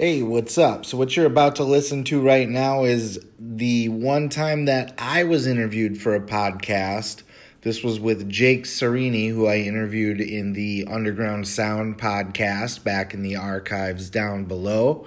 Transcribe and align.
Hey, 0.00 0.22
what's 0.22 0.56
up? 0.56 0.86
So, 0.86 0.96
what 0.96 1.14
you're 1.14 1.26
about 1.26 1.56
to 1.56 1.62
listen 1.64 2.04
to 2.04 2.22
right 2.22 2.48
now 2.48 2.84
is 2.84 3.22
the 3.38 3.90
one 3.90 4.30
time 4.30 4.64
that 4.64 4.94
I 4.96 5.24
was 5.24 5.46
interviewed 5.46 6.00
for 6.00 6.14
a 6.14 6.20
podcast. 6.22 7.22
This 7.60 7.82
was 7.82 8.00
with 8.00 8.26
Jake 8.26 8.64
Syreini, 8.64 9.28
who 9.28 9.46
I 9.46 9.56
interviewed 9.56 10.22
in 10.22 10.54
the 10.54 10.86
Underground 10.90 11.46
Sound 11.46 11.98
podcast 11.98 12.82
back 12.82 13.12
in 13.12 13.22
the 13.22 13.36
archives 13.36 14.08
down 14.08 14.46
below. 14.46 15.06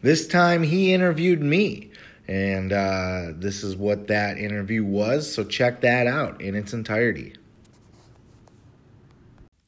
This 0.00 0.26
time 0.26 0.62
he 0.62 0.94
interviewed 0.94 1.42
me, 1.42 1.90
and 2.26 2.72
uh, 2.72 3.32
this 3.34 3.62
is 3.62 3.76
what 3.76 4.06
that 4.06 4.38
interview 4.38 4.82
was. 4.82 5.30
So, 5.30 5.44
check 5.44 5.82
that 5.82 6.06
out 6.06 6.40
in 6.40 6.54
its 6.54 6.72
entirety. 6.72 7.34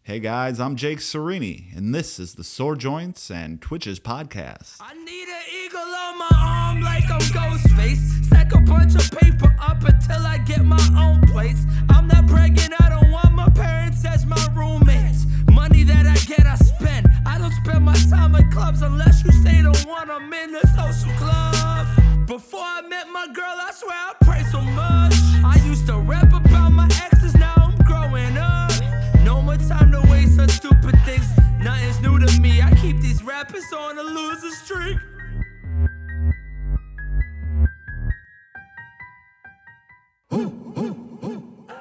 Hey 0.05 0.19
guys, 0.19 0.59
I'm 0.59 0.75
Jake 0.75 0.98
Syreini, 0.98 1.77
and 1.77 1.95
this 1.95 2.19
is 2.19 2.34
the 2.34 2.43
Sore 2.43 2.75
Joints 2.75 3.30
and 3.30 3.62
Twitches 3.62 4.01
podcast. 4.01 4.79
I 4.80 4.95
need 4.95 5.29
an 5.29 5.43
eagle 5.65 5.79
on 5.79 6.19
my 6.19 6.29
arm 6.43 6.80
like 6.80 7.09
I'm 7.09 7.20
Ghostface. 7.20 8.24
Stack 8.24 8.52
a 8.52 8.60
bunch 8.62 8.96
of 8.96 9.09
paper 9.16 9.55
up 9.60 9.84
until 9.84 10.27
I 10.27 10.38
get 10.38 10.65
my 10.65 10.84
own 10.98 11.20
place. 11.29 11.65
I'm 11.88 12.09
not 12.09 12.27
bragging, 12.27 12.73
I 12.80 12.88
don't 12.88 13.12
want 13.12 13.33
my 13.33 13.48
parents 13.51 14.05
as 14.05 14.27
my 14.27 14.45
roommates. 14.57 15.24
Money 15.52 15.84
that 15.84 16.05
I 16.05 16.16
get, 16.27 16.46
I 16.48 16.57
spend. 16.57 17.07
I 17.24 17.38
don't 17.38 17.55
spend 17.65 17.84
my 17.84 17.95
time 18.10 18.34
clubs 18.51 18.82
unless 18.82 19.23
you 19.24 19.30
say 19.30 19.62
the 19.62 19.87
one 19.87 20.10
I'm 20.10 20.32
in 20.32 20.51
the 20.51 20.66
social 20.77 21.12
club. 21.16 22.27
Before 22.27 22.65
I 22.65 22.82
met 22.82 23.07
my 23.09 23.29
girl, 23.32 23.57
I 23.57 23.71
swear 23.73 23.96
I 23.96 24.43
so 24.51 24.60
much. 24.60 25.15
I 25.45 25.60
used 25.65 25.87
to 25.87 25.98
rap 25.98 26.32
about 26.32 26.71
my 26.73 26.84
exes, 26.87 27.12
time 29.72 29.90
to 29.90 30.00
waste 30.10 30.38
on 30.38 30.48
stupid 30.48 30.94
things. 31.04 31.26
Nothing's 31.58 32.00
new 32.00 32.18
to 32.18 32.40
me. 32.40 32.60
I 32.60 32.74
keep 32.74 33.00
these 33.00 33.22
rappers 33.22 33.64
on 33.72 33.98
a 33.98 34.02
loser 34.02 34.50
streak. 34.50 34.98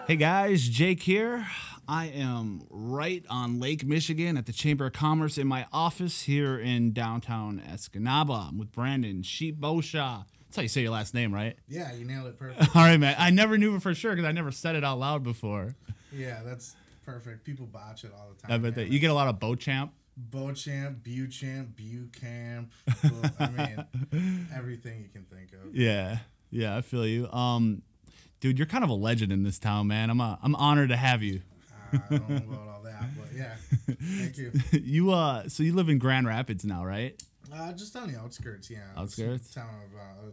Hey 0.07 0.15
guys, 0.17 0.67
Jake 0.67 1.03
here. 1.03 1.47
I 1.87 2.05
am 2.07 2.63
right 2.69 3.23
on 3.29 3.59
Lake 3.59 3.85
Michigan 3.85 4.37
at 4.37 4.45
the 4.45 4.53
Chamber 4.53 4.85
of 4.85 4.93
Commerce 4.93 5.37
in 5.37 5.47
my 5.47 5.65
office 5.73 6.23
here 6.23 6.57
in 6.57 6.93
downtown 6.93 7.61
Escanaba. 7.69 8.49
I'm 8.49 8.57
with 8.57 8.71
Brandon 8.71 9.23
Sheep 9.23 9.59
Bosha. 9.59 10.25
That's 10.45 10.55
how 10.55 10.61
you 10.63 10.67
say 10.67 10.81
your 10.81 10.91
last 10.91 11.13
name, 11.13 11.33
right? 11.33 11.55
Yeah, 11.67 11.93
you 11.93 12.05
nailed 12.05 12.27
it 12.27 12.37
perfect. 12.37 12.75
All 12.75 12.83
right, 12.83 12.99
man. 12.99 13.15
I 13.17 13.29
never 13.29 13.57
knew 13.57 13.75
it 13.75 13.81
for 13.81 13.93
sure 13.93 14.11
because 14.11 14.27
I 14.27 14.31
never 14.31 14.51
said 14.51 14.75
it 14.75 14.83
out 14.83 14.99
loud 14.99 15.23
before. 15.23 15.75
yeah, 16.11 16.41
that's 16.43 16.75
perfect. 17.11 17.43
People 17.43 17.65
botch 17.65 18.03
it 18.03 18.11
all 18.15 18.29
the 18.29 18.41
time. 18.41 18.51
I 18.51 18.57
bet 18.57 18.75
that 18.75 18.87
you 18.89 18.99
get 18.99 19.11
a 19.11 19.13
lot 19.13 19.27
of 19.27 19.39
Beauchamp. 19.39 19.93
Beauchamp, 20.17 21.03
Buchamp, 21.03 21.73
Bucamp. 21.75 22.69
well, 23.03 23.31
I 23.39 23.49
mean, 24.11 24.47
everything 24.55 25.01
you 25.01 25.09
can 25.09 25.23
think 25.23 25.53
of. 25.53 25.75
Yeah, 25.75 26.19
yeah, 26.49 26.77
I 26.77 26.81
feel 26.81 27.05
you. 27.05 27.31
Um, 27.31 27.81
dude, 28.39 28.59
you're 28.59 28.67
kind 28.67 28.83
of 28.83 28.89
a 28.89 28.95
legend 28.95 29.31
in 29.31 29.43
this 29.43 29.57
town, 29.57 29.87
man. 29.87 30.09
I'm 30.09 30.19
a, 30.19 30.37
I'm 30.43 30.55
honored 30.55 30.89
to 30.89 30.97
have 30.97 31.23
you. 31.23 31.41
I 31.93 31.97
don't 32.09 32.29
know 32.29 32.53
about 32.53 32.67
all 32.67 32.81
that, 32.83 33.03
but 33.17 33.35
yeah. 33.35 33.55
Thank 34.19 34.37
you. 34.37 34.51
you 34.71 35.11
uh, 35.11 35.47
so 35.49 35.63
you 35.63 35.73
live 35.73 35.89
in 35.89 35.97
Grand 35.97 36.27
Rapids 36.27 36.63
now, 36.65 36.85
right? 36.85 37.21
Uh, 37.53 37.73
just 37.73 37.95
on 37.95 38.11
the 38.11 38.17
outskirts, 38.17 38.69
yeah. 38.69 38.79
Outskirts? 38.95 39.53
town 39.53 39.67
of 39.85 39.97
uh, 39.97 40.29
a 40.29 40.31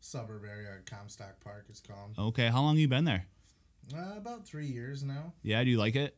suburb 0.00 0.42
area, 0.44 0.78
Comstock 0.84 1.40
Park, 1.42 1.66
it's 1.68 1.80
called. 1.80 2.14
Okay, 2.18 2.48
how 2.48 2.60
long 2.60 2.76
you 2.76 2.88
been 2.88 3.04
there? 3.04 3.26
Uh, 3.94 4.16
about 4.16 4.46
three 4.46 4.66
years 4.66 5.02
now. 5.02 5.32
Yeah, 5.42 5.62
do 5.64 5.70
you 5.70 5.78
like 5.78 5.96
it? 5.96 6.16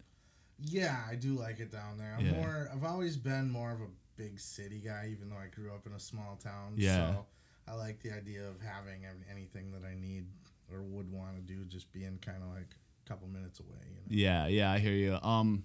Yeah, 0.61 0.97
I 1.09 1.15
do 1.17 1.34
like 1.34 1.59
it 1.61 1.73
down 1.73 1.98
there. 1.98 2.15
I'm 2.19 2.25
Yeah. 2.27 2.33
more. 2.33 2.69
I've 2.73 2.84
always 2.84 3.17
been 3.17 3.51
more 3.51 3.73
of 3.73 3.81
a 3.81 3.89
big 4.17 4.39
city 4.39 4.79
guy, 4.84 5.09
even 5.11 5.29
though 5.29 5.37
I 5.37 5.48
grew 5.48 5.73
up 5.73 5.87
in 5.87 5.93
a 5.93 6.01
small 6.01 6.37
town. 6.37 6.75
Yeah. 6.77 7.15
So 7.15 7.27
I 7.67 7.73
like 7.75 8.01
the 8.03 8.12
idea 8.12 8.48
of 8.48 8.61
having 8.61 9.01
anything 9.31 9.73
that 9.73 9.83
I 9.84 9.95
need 9.95 10.27
or 10.73 10.83
would 10.83 11.11
want 11.11 11.37
to 11.37 11.43
do, 11.43 11.65
just 11.65 11.93
being 11.93 12.19
kind 12.25 12.43
of 12.43 12.50
like 12.50 12.69
a 13.05 13.09
couple 13.09 13.27
minutes 13.28 13.61
away. 13.61 13.78
You 13.88 13.97
know? 13.97 14.06
Yeah, 14.09 14.47
yeah, 14.47 14.71
I 14.72 14.78
hear 14.78 14.94
you. 14.94 15.15
Um, 15.22 15.65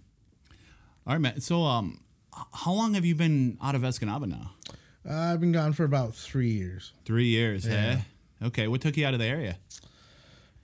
all 1.06 1.14
right, 1.14 1.20
man. 1.22 1.42
So, 1.42 1.64
um, 1.64 2.02
how 2.54 2.72
long 2.74 2.94
have 2.96 3.06
you 3.06 3.16
been 3.16 3.58
out 3.62 3.76
of 3.76 3.82
Escanaba 3.84 4.28
now? 4.28 4.54
Uh, 5.08 5.14
I've 5.34 5.40
been 5.40 5.52
gone 5.52 5.74
for 5.74 5.84
about 5.84 6.16
three 6.16 6.52
years. 6.52 6.94
Three 7.06 7.28
years, 7.28 7.66
Yeah. 7.68 7.96
hey? 7.98 8.06
Okay, 8.42 8.68
what 8.68 8.82
took 8.82 8.98
you 8.98 9.06
out 9.06 9.14
of 9.14 9.20
the 9.20 9.26
area? 9.26 9.58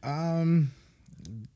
Um. 0.03 0.71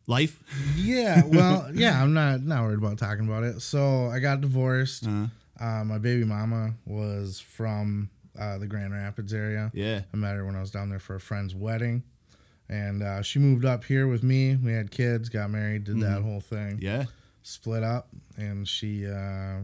Life. 0.10 0.42
Yeah. 0.76 1.22
Well. 1.26 1.70
yeah. 1.74 2.02
I'm 2.02 2.14
not 2.14 2.42
not 2.42 2.64
worried 2.64 2.80
about 2.80 2.98
talking 2.98 3.28
about 3.28 3.44
it. 3.44 3.62
So 3.62 4.08
I 4.08 4.20
got 4.20 4.42
divorced. 4.42 5.06
Uh-huh. 5.08 5.28
Uh, 5.64 5.84
my 5.84 5.98
baby 6.00 6.24
mama 6.24 6.74
was 6.86 7.40
from 7.40 8.10
uh, 8.40 8.58
the 8.58 8.66
Grand 8.66 8.94
Rapids 8.94 9.34
area. 9.34 9.70
Yeah. 9.74 10.02
I 10.14 10.18
met 10.18 10.36
her 10.36 10.46
when 10.46 10.56
I 10.56 10.62
was 10.62 10.72
down 10.72 10.90
there 10.90 11.00
for 11.00 11.16
a 11.16 11.20
friend's 11.20 11.54
wedding. 11.54 12.04
And 12.68 13.04
uh, 13.04 13.22
she 13.22 13.40
moved 13.40 13.66
up 13.66 13.84
here 13.84 14.08
with 14.08 14.24
me. 14.24 14.56
We 14.56 14.74
had 14.74 14.90
kids, 14.92 15.30
got 15.30 15.50
married, 15.50 15.84
did 15.86 16.00
that 16.02 16.22
whole 16.22 16.40
thing. 16.40 16.78
Mm-hmm. 16.78 16.86
Yeah. 16.86 17.06
Split 17.42 17.84
up, 17.84 18.10
and 18.38 18.68
she 18.68 19.08
uh, 19.08 19.62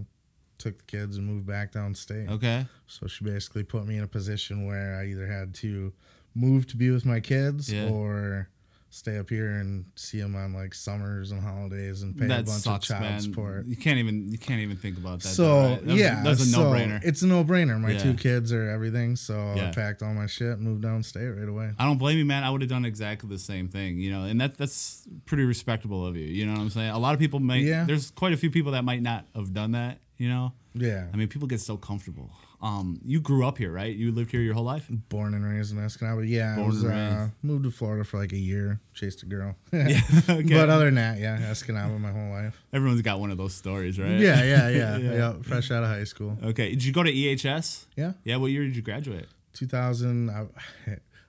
took 0.58 0.78
the 0.80 0.84
kids 0.86 1.18
and 1.18 1.26
moved 1.28 1.46
back 1.46 1.72
downstate. 1.74 2.30
Okay. 2.30 2.66
So 2.88 3.06
she 3.08 3.24
basically 3.24 3.64
put 3.64 3.86
me 3.86 3.98
in 3.98 4.04
a 4.04 4.08
position 4.08 4.66
where 4.66 5.00
I 5.00 5.06
either 5.08 5.28
had 5.28 5.54
to 5.56 5.94
move 6.34 6.68
to 6.68 6.78
be 6.78 6.90
with 6.90 7.06
my 7.06 7.20
kids 7.20 7.72
Yeah. 7.72 7.90
or 7.90 8.50
stay 8.90 9.18
up 9.18 9.30
here 9.30 9.50
and 9.52 9.86
see 9.96 10.22
them 10.22 10.36
on 10.36 10.54
like 10.54 10.74
summers 10.74 11.32
and 11.32 11.42
holidays 11.42 12.02
and 12.02 12.18
pay 12.18 12.26
a 12.26 12.30
bunch 12.30 12.48
sucks, 12.48 12.90
of 12.90 12.98
child 12.98 13.02
man. 13.12 13.20
support. 13.20 13.66
You 13.66 13.76
can't 13.76 14.00
even 14.00 14.32
you 14.32 14.38
can't 14.38 14.62
even 14.62 14.78
think 14.78 14.98
about 14.98 15.20
that. 15.22 15.28
So 15.30 15.44
though, 15.44 15.70
right? 15.70 15.80
That 15.82 15.92
was- 15.92 16.00
yeah, 16.00 16.24
that's 16.24 16.42
a 16.42 16.46
so 16.46 16.64
no 16.64 16.70
brainer. 16.72 17.02
It's 17.04 17.22
a 17.22 17.28
no 17.28 17.44
brainer. 17.44 17.80
My 17.80 17.92
Yeah. 17.92 17.98
two 18.04 18.14
kids 18.14 18.54
are 18.54 18.70
everything, 18.70 19.16
so 19.18 19.54
Yeah. 19.56 19.68
I 19.70 19.72
packed 19.72 20.02
all 20.02 20.14
my 20.14 20.28
shit, 20.28 20.60
moved 20.60 20.84
downstate 20.84 21.38
right 21.38 21.50
away. 21.50 21.72
I 21.78 21.84
don't 21.86 21.98
blame 21.98 22.18
you, 22.18 22.26
man. 22.26 22.44
I 22.44 22.50
would 22.50 22.62
have 22.62 22.70
done 22.70 22.86
exactly 22.86 23.28
the 23.30 23.40
same 23.40 23.68
thing, 23.68 24.00
you 24.00 24.12
know, 24.12 24.24
and 24.24 24.40
that 24.40 24.58
that's 24.58 25.08
pretty 25.26 25.44
respectable 25.44 26.06
of 26.06 26.16
you. 26.16 26.26
You 26.26 26.46
know 26.46 26.54
what 26.54 26.62
I'm 26.62 26.70
saying? 26.70 26.92
A 26.92 27.00
lot 27.00 27.14
of 27.14 27.20
people 27.20 27.40
might. 27.40 27.64
Yeah. 27.64 27.84
There's 27.84 28.12
quite 28.12 28.34
a 28.34 28.38
few 28.38 28.50
people 28.50 28.72
that 28.74 28.86
might 28.86 29.02
not 29.02 29.26
have 29.36 29.54
done 29.54 29.72
that. 29.74 30.00
You 30.18 30.30
know. 30.30 30.54
Yeah, 30.74 31.08
I 31.14 31.18
mean, 31.18 31.28
people 31.28 31.48
get 31.48 31.60
so 31.60 31.76
comfortable. 31.76 32.32
Um, 32.66 33.00
you 33.06 33.20
grew 33.22 33.46
up 33.46 33.60
here, 33.60 33.72
right? 33.72 33.96
You 33.96 34.12
lived 34.12 34.32
here 34.32 34.42
your 34.42 34.56
whole 34.56 34.64
life. 34.64 34.88
born 34.90 35.36
and 35.36 35.46
raised 35.46 35.72
in 35.72 35.78
Escanaba. 35.78 36.28
Yeah, 36.28 36.54
I 36.54 36.56
Born 36.56 36.68
was 36.68 36.84
and 36.84 36.92
uh, 36.94 37.28
moved 37.44 37.64
to 37.66 37.70
Florida 37.72 38.04
for 38.04 38.18
like 38.20 38.32
a 38.32 38.38
year, 38.38 38.80
chased 38.96 39.22
a 39.22 39.28
girl. 39.28 39.56
Yeah. 39.72 40.02
okay. 40.30 40.42
But 40.54 40.70
other 40.70 40.86
than 40.86 40.96
that, 40.96 41.20
yeah, 41.20 41.38
Escanaba 41.52 42.00
my 42.00 42.12
whole 42.12 42.32
life. 42.32 42.64
Everyone's 42.74 43.04
got 43.04 43.20
one 43.20 43.30
of 43.30 43.38
those 43.38 43.54
stories, 43.54 44.00
right? 44.00 44.20
Yeah, 44.20 44.44
yeah, 44.44 44.70
yeah, 44.70 44.98
Yeah. 45.06 45.14
yeah. 45.14 45.34
Fresh 45.44 45.70
out 45.70 45.84
of 45.84 45.90
high 45.90 46.06
school. 46.06 46.38
Okay. 46.44 46.72
Did 46.72 46.84
you 46.84 46.92
go 46.92 47.04
to 47.04 47.12
EHS? 47.14 47.86
Yeah, 47.96 48.14
Yeah. 48.24 48.38
What 48.38 48.48
year 48.52 48.64
did 48.64 48.76
you 48.76 48.82
graduate? 48.82 49.28
2000. 49.54 50.30
I, 50.32 50.48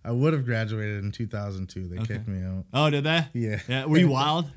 I 0.05 0.13
would 0.13 0.33
have 0.33 0.45
graduated 0.47 1.05
in 1.05 1.13
2002. 1.13 1.87
They 1.89 1.97
Okay. 1.99 2.15
kicked 2.15 2.29
me 2.29 2.45
out. 2.47 2.65
Oh, 2.73 2.89
did 2.91 3.05
they? 3.05 3.27
Yeah. 3.35 3.61
Yeah. 3.69 3.85
Were 3.85 3.99
you 3.99 4.09
wild? 4.09 4.51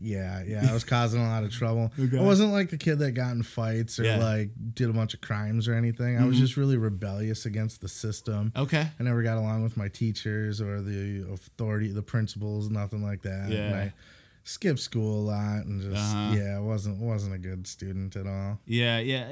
Yeah, 0.00 0.42
yeah. 0.46 0.66
I 0.68 0.72
was 0.72 0.84
causing 0.84 1.20
a 1.20 1.28
lot 1.28 1.44
of 1.44 1.52
trouble. 1.52 1.92
Okay. 2.00 2.18
I 2.18 2.22
wasn't 2.22 2.52
like 2.52 2.70
the 2.70 2.76
kid 2.78 2.98
that 3.00 3.12
got 3.12 3.32
in 3.32 3.42
fights 3.42 3.98
or 3.98 4.04
Yeah. 4.04 4.14
Mm-hmm. 4.14 4.22
like 4.22 4.50
did 4.74 4.88
a 4.90 4.92
bunch 4.92 5.14
of 5.14 5.20
crimes 5.20 5.68
or 5.68 5.74
anything. 5.74 6.18
I 6.18 6.24
was 6.24 6.38
just 6.38 6.56
really 6.56 6.76
rebellious 6.76 7.44
against 7.46 7.80
the 7.80 7.88
system. 7.88 8.52
Okay. 8.56 8.86
I 8.98 9.02
never 9.02 9.22
got 9.22 9.36
along 9.38 9.62
with 9.62 9.76
my 9.76 9.88
teachers 9.88 10.60
or 10.60 10.80
the 10.80 11.26
authority, 11.32 11.88
the 11.92 12.02
principals, 12.02 12.70
nothing 12.70 13.02
like 13.02 13.22
that. 13.22 13.44
And 13.44 13.52
Yeah. 13.52 13.76
I 13.76 13.92
skipped 14.44 14.80
school 14.80 15.20
a 15.20 15.24
lot 15.30 15.66
and 15.66 15.80
just 15.82 15.94
Uh-huh. 16.14 16.34
yeah, 16.36 16.56
I 16.56 16.60
wasn't 16.60 16.98
wasn't 16.98 17.34
a 17.34 17.38
good 17.38 17.66
student 17.66 18.16
at 18.16 18.26
all. 18.26 18.58
Yeah. 18.66 18.98
Yeah. 18.98 19.26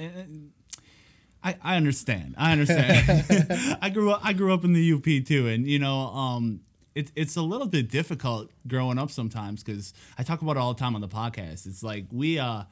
I, 1.43 1.57
I 1.63 1.77
understand. 1.77 2.35
I 2.37 2.53
understand. 2.53 3.79
I 3.83 3.89
grew 3.89 4.11
up. 4.13 4.21
I 4.23 4.35
grew 4.35 4.53
up 4.53 4.63
in 4.65 4.75
the 4.75 4.93
UP 4.93 5.27
too, 5.27 5.49
and 5.49 5.67
you 5.67 5.79
know, 5.79 6.09
um, 6.09 6.61
it's 6.95 7.13
it's 7.15 7.37
a 7.37 7.43
little 7.43 7.67
bit 7.69 7.89
difficult 7.91 8.51
growing 8.67 8.99
up 8.99 9.11
sometimes 9.11 9.63
because 9.63 9.93
I 10.19 10.23
talk 10.23 10.43
about 10.43 10.57
it 10.57 10.59
all 10.61 10.75
the 10.75 10.81
time 10.81 10.95
on 10.95 11.01
the 11.01 11.09
podcast. 11.09 11.67
It's 11.67 11.83
like 11.83 12.07
we 12.11 12.39
uh 12.39 12.65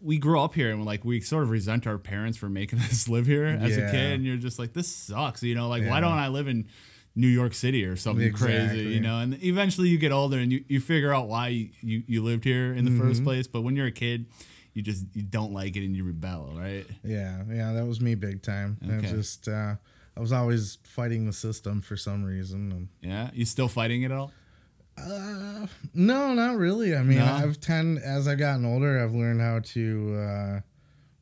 we 0.00 0.18
grew 0.18 0.40
up 0.40 0.54
here 0.54 0.70
and 0.70 0.80
we're 0.80 0.86
like 0.86 1.04
we 1.04 1.20
sort 1.20 1.44
of 1.44 1.50
resent 1.50 1.86
our 1.86 1.98
parents 1.98 2.36
for 2.36 2.48
making 2.48 2.78
us 2.90 3.08
live 3.08 3.26
here 3.26 3.46
as 3.46 3.76
a 3.76 3.82
kid, 3.82 4.12
and 4.14 4.24
you're 4.24 4.36
just 4.36 4.58
like, 4.58 4.72
this 4.72 4.88
sucks. 4.94 5.42
You 5.42 5.54
know, 5.54 5.68
like 5.68 5.84
why 5.84 6.00
don't 6.00 6.18
I 6.18 6.28
live 6.28 6.48
in 6.48 6.66
New 7.14 7.28
York 7.28 7.54
City 7.54 7.84
or 7.84 7.94
something 7.96 8.32
crazy? 8.32 8.78
You 8.88 9.00
know, 9.00 9.18
and 9.20 9.42
eventually 9.44 9.88
you 9.88 9.98
get 9.98 10.10
older 10.12 10.38
and 10.38 10.50
you, 10.50 10.64
you 10.66 10.80
figure 10.80 11.12
out 11.14 11.28
why 11.28 11.48
you, 11.48 11.68
you, 11.80 12.02
you 12.06 12.22
lived 12.22 12.44
here 12.44 12.72
in 12.74 12.84
the 12.84 12.90
Mm-hmm. 12.90 13.00
first 13.08 13.22
place. 13.24 13.46
But 13.46 13.60
when 13.62 13.76
you're 13.76 13.86
a 13.86 13.92
kid, 13.92 14.26
you 14.74 14.82
just 14.82 15.04
you 15.14 15.22
don't 15.22 15.52
like 15.52 15.76
it 15.76 15.84
and 15.84 15.94
you 15.96 16.02
rebel, 16.02 16.52
right? 16.56 16.86
Yeah, 17.04 17.42
yeah, 17.48 17.72
that 17.72 17.86
was 17.86 18.00
me 18.00 18.14
big 18.16 18.42
time. 18.42 18.78
I 18.82 18.94
Okay. 18.94 19.08
just 19.10 19.46
uh, 19.46 19.76
I 20.16 20.20
was 20.20 20.32
always 20.32 20.78
fighting 20.84 21.26
the 21.26 21.32
system 21.32 21.80
for 21.80 21.96
some 21.96 22.24
reason. 22.24 22.88
Yeah, 23.00 23.30
you 23.32 23.44
still 23.44 23.68
fighting 23.68 24.02
it 24.02 24.12
all? 24.12 24.32
uh, 24.98 25.66
no, 25.94 26.34
not 26.34 26.56
really. 26.56 26.94
I 26.94 27.02
mean, 27.02 27.18
No? 27.18 27.24
I've 27.24 27.60
tend 27.60 27.98
as 27.98 28.28
I've 28.28 28.38
gotten 28.38 28.64
older, 28.66 29.02
I've 29.02 29.14
learned 29.14 29.40
how 29.40 29.60
to 29.60 30.16
uh, 30.18 30.60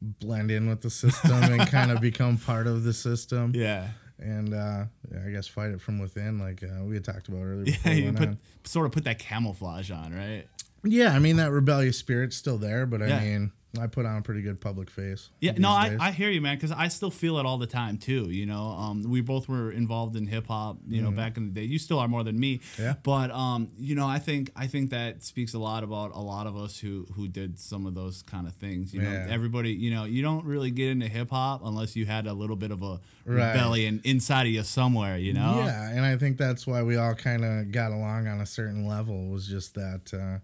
blend 0.03 0.51
in 0.51 0.69
with 0.69 0.81
the 0.83 0.91
system 0.91 1.31
and 1.45 1.61
kind 1.69 1.91
of 1.93 2.01
become 2.01 2.37
part 2.37 2.67
of 2.67 2.83
the 2.83 2.93
system. 2.93 3.53
Yeah. 3.55 3.89
And 4.19 4.53
uh, 4.53 4.85
yeah, 5.11 5.23
I 5.27 5.31
guess 5.31 5.47
fight 5.47 5.71
it 5.71 5.81
from 5.81 5.99
within, 5.99 6.39
like 6.39 6.63
uh, 6.63 6.85
we 6.85 6.95
had 6.95 7.05
talked 7.05 7.29
about 7.29 7.43
earlier. 7.45 7.65
Yeah, 7.67 7.75
before 7.77 7.93
you 7.93 8.13
put 8.13 8.29
on. 8.29 8.39
sort 8.65 8.87
of 8.87 8.93
put 8.93 9.05
that 9.05 9.19
camouflage 9.19 9.91
on, 9.91 10.13
right? 10.15 10.47
Yeah, 10.83 11.13
I 11.15 11.19
mean 11.21 11.37
that 11.37 11.53
rebellious 11.53 11.97
spirit's 11.97 12.37
still 12.37 12.59
there, 12.59 12.87
but 12.87 13.03
I 13.03 13.07
Yeah. 13.07 13.21
mean 13.21 13.53
I 13.79 13.87
put 13.87 14.05
on 14.05 14.17
a 14.17 14.23
pretty 14.23 14.43
good 14.43 14.61
public 14.61 14.91
face. 14.91 15.31
Yeah, 15.41 15.53
no, 15.57 15.71
I, 15.71 15.91
days. 15.91 15.99
I 16.01 16.11
hear 16.11 16.29
you, 16.29 16.41
man, 16.41 16.57
because 16.57 16.73
I 16.73 16.89
still 16.89 17.11
feel 17.11 17.39
it 17.39 17.47
all 17.47 17.57
the 17.57 17.69
time 17.69 17.99
too. 17.99 18.29
You 18.29 18.45
know, 18.47 18.65
um, 18.71 19.03
we 19.05 19.21
both 19.21 19.49
were 19.49 19.71
involved 19.71 20.17
in 20.17 20.27
hip 20.27 20.49
hop, 20.49 20.79
you 20.89 21.01
know, 21.01 21.13
back 21.13 21.37
in 21.37 21.45
the 21.47 21.53
day. 21.53 21.67
You 21.67 21.79
still 21.79 22.01
are 22.01 22.09
more 22.09 22.25
than 22.25 22.39
me. 22.41 22.59
Mm-hmm. 22.59 22.83
Yeah. 22.83 22.95
But 23.05 23.31
um, 23.31 23.69
you 23.79 23.95
know, 23.95 24.09
I 24.09 24.19
think 24.19 24.51
I 24.57 24.67
think 24.67 24.91
that 24.91 25.23
speaks 25.23 25.55
a 25.55 25.61
lot 25.61 25.85
about 25.85 26.15
a 26.17 26.21
lot 26.21 26.49
of 26.49 26.57
us 26.57 26.81
who 26.81 27.07
who 27.15 27.29
did 27.29 27.61
some 27.61 27.87
of 27.87 27.95
those 27.95 28.23
kind 28.23 28.49
of 28.49 28.55
things. 28.55 28.93
You 28.93 29.03
know, 29.03 29.11
Yeah. 29.11 29.27
everybody, 29.31 29.71
you 29.73 29.93
know, 29.93 30.05
you 30.05 30.23
don't 30.23 30.45
really 30.45 30.73
get 30.73 30.89
into 30.91 31.07
hip 31.07 31.31
hop 31.31 31.61
unless 31.65 31.95
you 31.95 32.07
had 32.07 32.27
a 32.27 32.33
little 32.33 32.57
bit 32.57 32.73
of 32.73 32.83
a 32.83 33.01
Right. 33.27 33.53
rebellion 33.53 34.01
inside 34.03 34.47
of 34.47 34.53
you 34.53 34.63
somewhere. 34.65 35.17
You 35.17 35.35
know. 35.35 35.63
Yeah, 35.65 35.91
and 35.91 36.05
I 36.05 36.17
think 36.17 36.39
that's 36.39 36.67
why 36.67 36.83
we 36.83 36.97
all 36.97 37.15
kind 37.15 37.45
of 37.45 37.71
got 37.71 37.93
along 37.93 38.27
on 38.27 38.41
a 38.41 38.47
certain 38.47 38.85
level. 38.87 39.29
Was 39.29 39.47
just 39.47 39.75
that 39.75 40.13
uh, 40.13 40.39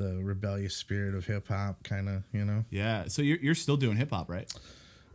the 0.00 0.20
rebellious 0.24 0.74
spirit 0.74 1.14
of 1.14 1.26
hip 1.26 1.46
hop, 1.48 1.82
kind 1.84 2.08
of, 2.08 2.24
you 2.32 2.44
know. 2.44 2.64
Yeah. 2.70 3.04
So 3.08 3.22
you're 3.22 3.38
you're 3.38 3.54
still 3.54 3.76
doing 3.76 3.96
hip 3.96 4.10
hop, 4.10 4.28
right? 4.30 4.50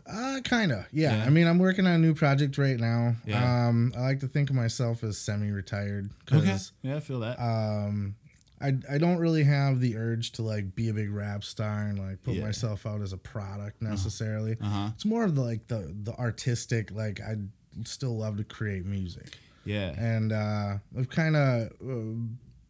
Uh, 0.08 0.40
kind 0.44 0.72
of. 0.72 0.86
Yeah. 0.92 1.18
Yeah. 1.18 1.26
I 1.26 1.30
mean, 1.32 1.48
I'm 1.48 1.58
working 1.58 1.88
on 1.88 1.94
a 1.94 1.98
new 1.98 2.14
project 2.14 2.58
right 2.60 2.80
now. 2.80 3.16
Yeah. 3.26 3.68
Um, 3.68 3.92
I 3.98 4.02
like 4.02 4.20
to 4.20 4.28
think 4.28 4.52
of 4.52 4.56
myself 4.56 5.04
as 5.04 5.18
semi-retired 5.18 6.12
because 6.26 6.72
Yeah, 6.84 6.98
I 6.98 7.00
feel 7.00 7.22
that. 7.22 7.40
um, 7.42 8.16
I 8.62 8.74
I 8.90 8.98
don't 9.00 9.18
really 9.18 9.44
have 9.44 9.80
the 9.80 9.98
urge 9.98 10.32
to 10.34 10.44
like 10.44 10.76
be 10.76 10.90
a 10.90 10.94
big 10.94 11.12
rap 11.12 11.44
star 11.44 11.88
and 11.88 11.98
like 11.98 12.22
put 12.22 12.36
Yeah. 12.36 12.44
myself 12.46 12.86
out 12.86 13.02
as 13.02 13.14
a 13.14 13.18
product 13.18 13.82
necessarily. 13.82 14.58
Uh-huh. 14.62 14.90
It's 14.94 15.06
more 15.06 15.24
of 15.26 15.34
the 15.36 15.42
like 15.42 15.68
the 15.68 15.92
the 16.04 16.14
artistic. 16.14 16.92
Like 16.92 17.20
I 17.20 17.36
still 17.84 18.16
love 18.18 18.38
to 18.38 18.44
create 18.44 18.86
music. 18.86 19.40
yeah. 19.66 19.90
and 19.98 20.32
uh, 20.32 20.78
I've 20.98 21.10
kind 21.10 21.36
of 21.36 21.72
uh, 21.84 22.14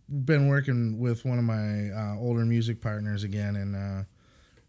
been 0.10 0.48
working 0.48 1.00
with 1.00 1.26
one 1.26 1.38
of 1.40 1.44
my 1.46 1.90
uh, 1.90 2.16
older 2.20 2.46
music 2.46 2.82
partners 2.82 3.24
again, 3.24 3.56
and 3.56 3.76
uh, 3.76 4.04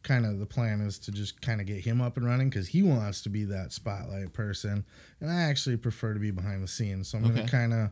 kind 0.03 0.25
of 0.25 0.39
the 0.39 0.47
plan 0.47 0.81
is 0.81 0.99
to 1.01 1.13
just 1.13 1.41
kind 1.41 1.61
of 1.61 1.67
get 1.67 1.85
him 1.85 2.01
up 2.01 2.17
and 2.17 2.27
running 2.27 2.49
because 2.49 2.69
he 2.69 2.83
wants 2.83 3.21
to 3.23 3.29
be 3.29 3.45
that 3.45 3.73
spotlight 3.73 4.33
person, 4.33 4.85
and 5.21 5.31
I 5.31 5.43
actually 5.43 5.77
prefer 5.77 6.15
to 6.15 6.21
be 6.21 6.31
behind 6.31 6.63
the 6.63 6.69
scenes. 6.69 7.09
So 7.09 7.19
I'm 7.19 7.25
Okay. 7.27 7.37
gonna 7.37 7.49
kind 7.49 7.73
of, 7.75 7.91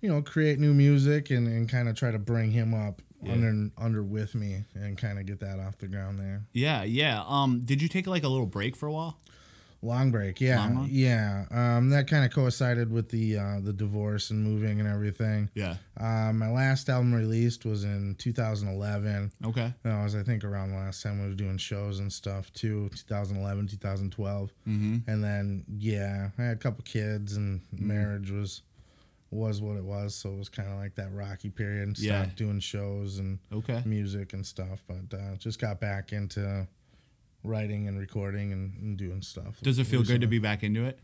you 0.00 0.08
know, 0.08 0.22
create 0.22 0.58
new 0.58 0.72
music 0.74 1.30
and, 1.30 1.46
and 1.46 1.68
kind 1.68 1.88
of 1.88 1.96
try 1.96 2.10
to 2.10 2.18
bring 2.18 2.52
him 2.52 2.72
up 2.74 3.02
Yeah. 3.22 3.32
under 3.32 3.70
under 3.78 4.02
with 4.02 4.34
me 4.34 4.64
and 4.74 4.96
kind 4.96 5.18
of 5.18 5.26
get 5.26 5.40
that 5.40 5.58
off 5.58 5.78
the 5.78 5.88
ground 5.88 6.18
there. 6.20 6.44
Yeah, 6.52 6.82
yeah. 6.84 7.22
Um, 7.26 7.60
did 7.64 7.82
you 7.82 7.88
take 7.88 8.06
like 8.06 8.22
a 8.24 8.28
little 8.28 8.46
break 8.46 8.76
for 8.76 8.86
a 8.86 8.92
while? 8.92 9.18
Long 9.82 10.10
break, 10.10 10.40
yeah, 10.40 10.58
Long 10.58 10.88
yeah. 10.90 11.44
Um, 11.50 11.90
that 11.90 12.08
kind 12.08 12.24
of 12.24 12.32
coincided 12.32 12.90
with 12.90 13.10
the 13.10 13.36
uh, 13.38 13.60
the 13.60 13.72
divorce 13.72 14.30
and 14.30 14.42
moving 14.42 14.80
and 14.80 14.88
everything. 14.88 15.50
Yeah. 15.54 15.76
Uh, 15.98 16.32
my 16.32 16.48
last 16.50 16.88
album 16.88 17.12
released 17.14 17.64
was 17.64 17.84
in 17.84 18.16
2011. 18.18 19.32
Okay. 19.44 19.72
That 19.82 20.02
was, 20.02 20.16
I 20.16 20.22
think, 20.22 20.44
around 20.44 20.70
the 20.70 20.76
last 20.76 21.02
time 21.02 21.20
we 21.22 21.28
were 21.28 21.34
doing 21.34 21.58
shows 21.58 21.98
and 22.00 22.12
stuff 22.12 22.52
too. 22.52 22.88
2011, 22.94 23.68
2012, 23.68 24.52
Mm-hmm. 24.66 25.10
and 25.10 25.22
then 25.22 25.64
yeah, 25.78 26.30
I 26.38 26.42
had 26.42 26.52
a 26.56 26.60
couple 26.60 26.82
kids, 26.84 27.36
and 27.36 27.60
marriage 27.72 28.30
was 28.30 28.62
was 29.30 29.60
what 29.60 29.76
it 29.76 29.84
was. 29.84 30.14
So 30.14 30.30
it 30.30 30.38
was 30.38 30.48
kind 30.48 30.68
of 30.70 30.78
like 30.78 30.94
that 30.94 31.12
rocky 31.12 31.50
period. 31.50 31.82
And 31.88 31.98
Yeah. 31.98 32.22
stopped 32.22 32.36
doing 32.38 32.60
shows 32.60 33.18
and 33.18 33.38
Okay. 33.52 33.82
music 33.84 34.32
and 34.32 34.46
stuff, 34.46 34.84
but 34.86 35.16
uh, 35.16 35.36
just 35.36 35.60
got 35.60 35.80
back 35.80 36.12
into 36.12 36.66
writing 37.46 37.86
and 37.88 37.98
recording 37.98 38.52
and, 38.52 38.72
and 38.78 38.96
doing 38.98 39.22
stuff. 39.22 39.60
Does 39.62 39.78
it 39.78 39.84
feel 39.86 40.02
good 40.02 40.20
to 40.20 40.26
be 40.26 40.38
back 40.38 40.62
into 40.62 40.84
it? 40.84 40.98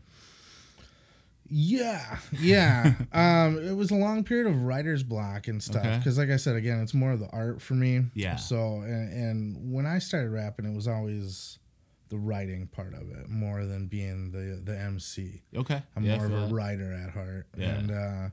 Yeah, 1.49 2.19
yeah. 2.39 2.93
um, 3.13 3.57
it 3.59 3.75
was 3.75 3.91
a 3.91 3.95
long 3.95 4.23
period 4.23 4.47
of 4.47 4.63
writer's 4.63 5.03
block 5.03 5.47
and 5.47 5.61
stuff 5.61 5.85
Okay. 5.85 5.97
because, 5.97 6.17
like 6.17 6.29
I 6.29 6.37
said, 6.37 6.55
again, 6.55 6.79
it's 6.79 6.93
more 6.93 7.11
of 7.11 7.19
the 7.19 7.27
art 7.31 7.61
for 7.61 7.73
me. 7.73 8.05
Yeah. 8.13 8.37
So, 8.37 8.77
and, 8.77 9.13
and 9.13 9.73
when 9.73 9.85
I 9.85 9.99
started 9.99 10.29
rapping, 10.31 10.65
it 10.65 10.73
was 10.75 10.87
always 10.87 11.59
the 12.09 12.17
writing 12.17 12.67
part 12.67 12.93
of 12.93 13.09
it 13.11 13.27
more 13.29 13.65
than 13.65 13.87
being 13.87 14.31
the 14.31 14.61
the 14.63 14.77
MC. 14.79 15.41
Okay. 15.55 15.81
I'm 15.95 16.05
Yeah, 16.05 16.17
more 16.17 16.25
of 16.27 16.33
a 16.33 16.47
that. 16.47 16.53
writer 16.53 16.93
at 16.93 17.09
heart, 17.11 17.47
Yeah. 17.57 17.69
and 17.75 17.91
uh, 17.91 18.29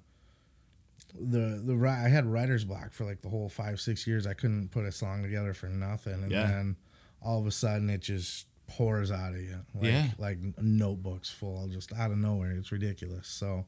the 1.14 1.60
the 1.64 1.88
I 1.88 2.08
had 2.08 2.26
writer's 2.26 2.64
block 2.64 2.92
for 2.92 3.04
like 3.04 3.22
the 3.22 3.28
whole 3.28 3.48
five 3.48 3.80
six 3.80 4.06
years. 4.06 4.26
I 4.26 4.34
couldn't 4.34 4.68
put 4.70 4.84
a 4.84 4.92
song 4.92 5.22
together 5.22 5.52
for 5.52 5.66
nothing, 5.68 6.22
and 6.22 6.30
Yeah. 6.30 6.46
then 6.46 6.76
all 7.22 7.40
of 7.40 7.46
a 7.46 7.50
sudden 7.50 7.90
it 7.90 8.00
just 8.00 8.46
pours 8.66 9.10
out 9.10 9.32
of 9.32 9.40
you, 9.40 9.56
like 9.74 9.84
Yeah. 9.84 10.08
like 10.18 10.38
notebooks 10.62 11.28
full, 11.30 11.68
just 11.68 11.92
out 11.92 12.10
of 12.10 12.18
nowhere. 12.18 12.52
It's 12.52 12.70
ridiculous. 12.72 13.26
So, 13.26 13.66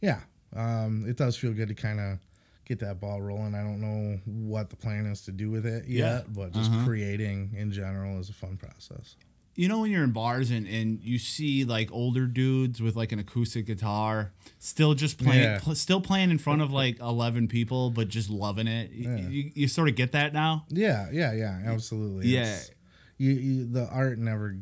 yeah, 0.00 0.20
um, 0.54 1.04
it 1.08 1.16
does 1.16 1.36
feel 1.36 1.52
good 1.52 1.68
to 1.68 1.74
kind 1.74 2.00
of 2.00 2.18
get 2.64 2.78
that 2.80 3.00
ball 3.00 3.20
rolling. 3.22 3.54
I 3.54 3.62
don't 3.62 3.80
know 3.80 4.20
what 4.24 4.70
the 4.70 4.76
plan 4.76 5.06
is 5.06 5.22
to 5.22 5.32
do 5.32 5.50
with 5.50 5.64
it 5.66 5.84
Yeah. 5.88 6.16
yet, 6.18 6.32
but 6.32 6.52
just 6.52 6.70
Uh-huh. 6.70 6.84
creating 6.84 7.52
in 7.56 7.72
general 7.72 8.18
is 8.20 8.28
a 8.28 8.32
fun 8.32 8.56
process. 8.56 9.16
You 9.54 9.68
know 9.68 9.80
when 9.80 9.90
you're 9.90 10.02
in 10.04 10.12
bars 10.12 10.50
and, 10.50 10.66
and 10.66 10.98
you 11.02 11.18
see 11.18 11.64
like 11.64 11.92
older 11.92 12.26
dudes 12.26 12.80
with 12.80 12.96
like 12.96 13.12
an 13.12 13.18
acoustic 13.18 13.66
guitar 13.66 14.32
still 14.58 14.94
just 14.94 15.18
playing 15.18 15.42
Yeah. 15.42 15.58
pl- 15.60 15.74
still 15.74 16.00
playing 16.00 16.30
in 16.30 16.38
front 16.38 16.62
of 16.62 16.72
like 16.72 16.98
11 17.00 17.48
people 17.48 17.90
but 17.90 18.08
just 18.08 18.30
loving 18.30 18.66
it. 18.66 18.90
Yeah. 18.94 19.16
You, 19.28 19.50
you 19.54 19.68
sort 19.68 19.88
of 19.90 19.94
get 19.96 20.12
that 20.12 20.32
now? 20.32 20.64
Yeah, 20.70 21.10
yeah, 21.12 21.32
yeah, 21.34 21.60
absolutely. 21.66 22.28
Yeah. 22.28 22.40
It's- 22.44 22.70
you, 23.18 23.32
you 23.32 23.66
the 23.66 23.86
art 23.88 24.18
never 24.18 24.56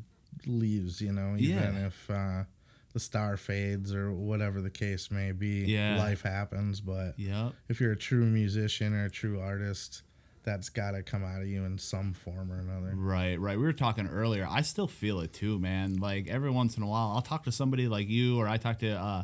leaves, 0.47 1.01
you 1.01 1.13
know, 1.13 1.37
even 1.39 1.75
Yeah. 1.75 1.87
if 1.87 2.11
uh, 2.11 2.45
the 2.93 3.01
star 3.01 3.37
fades 3.37 3.95
or 3.95 4.13
whatever 4.13 4.61
the 4.61 4.71
case 4.71 5.11
may 5.11 5.33
be. 5.33 5.65
Yeah. 5.67 5.99
life 5.99 6.23
happens, 6.23 6.81
but 6.81 7.19
Yep. 7.19 7.53
if 7.69 7.81
you're 7.81 7.93
a 7.93 7.97
true 7.97 8.25
musician 8.25 8.95
or 8.95 9.05
a 9.05 9.11
true 9.11 9.39
artist, 9.41 10.03
that's 10.43 10.71
got 10.71 10.93
to 10.93 11.03
come 11.03 11.23
out 11.23 11.43
of 11.43 11.47
you 11.49 11.65
in 11.65 11.77
some 11.79 12.15
form 12.15 12.51
or 12.51 12.59
another. 12.59 12.93
Right, 12.95 13.39
right. 13.39 13.59
We 13.59 13.65
were 13.65 13.75
talking 13.75 14.07
earlier. 14.07 14.47
I 14.49 14.63
still 14.63 14.87
feel 14.89 15.21
it 15.21 15.33
too, 15.35 15.59
man. 15.59 15.99
Like 15.99 16.29
every 16.29 16.51
once 16.51 16.77
in 16.79 16.83
a 16.83 16.87
while, 16.87 17.09
I'll 17.15 17.21
talk 17.23 17.45
to 17.45 17.53
somebody 17.53 17.89
like 17.89 18.09
you, 18.09 18.39
or 18.39 18.49
I 18.49 18.57
talked 18.57 18.81
to 18.81 18.93
uh, 18.99 19.23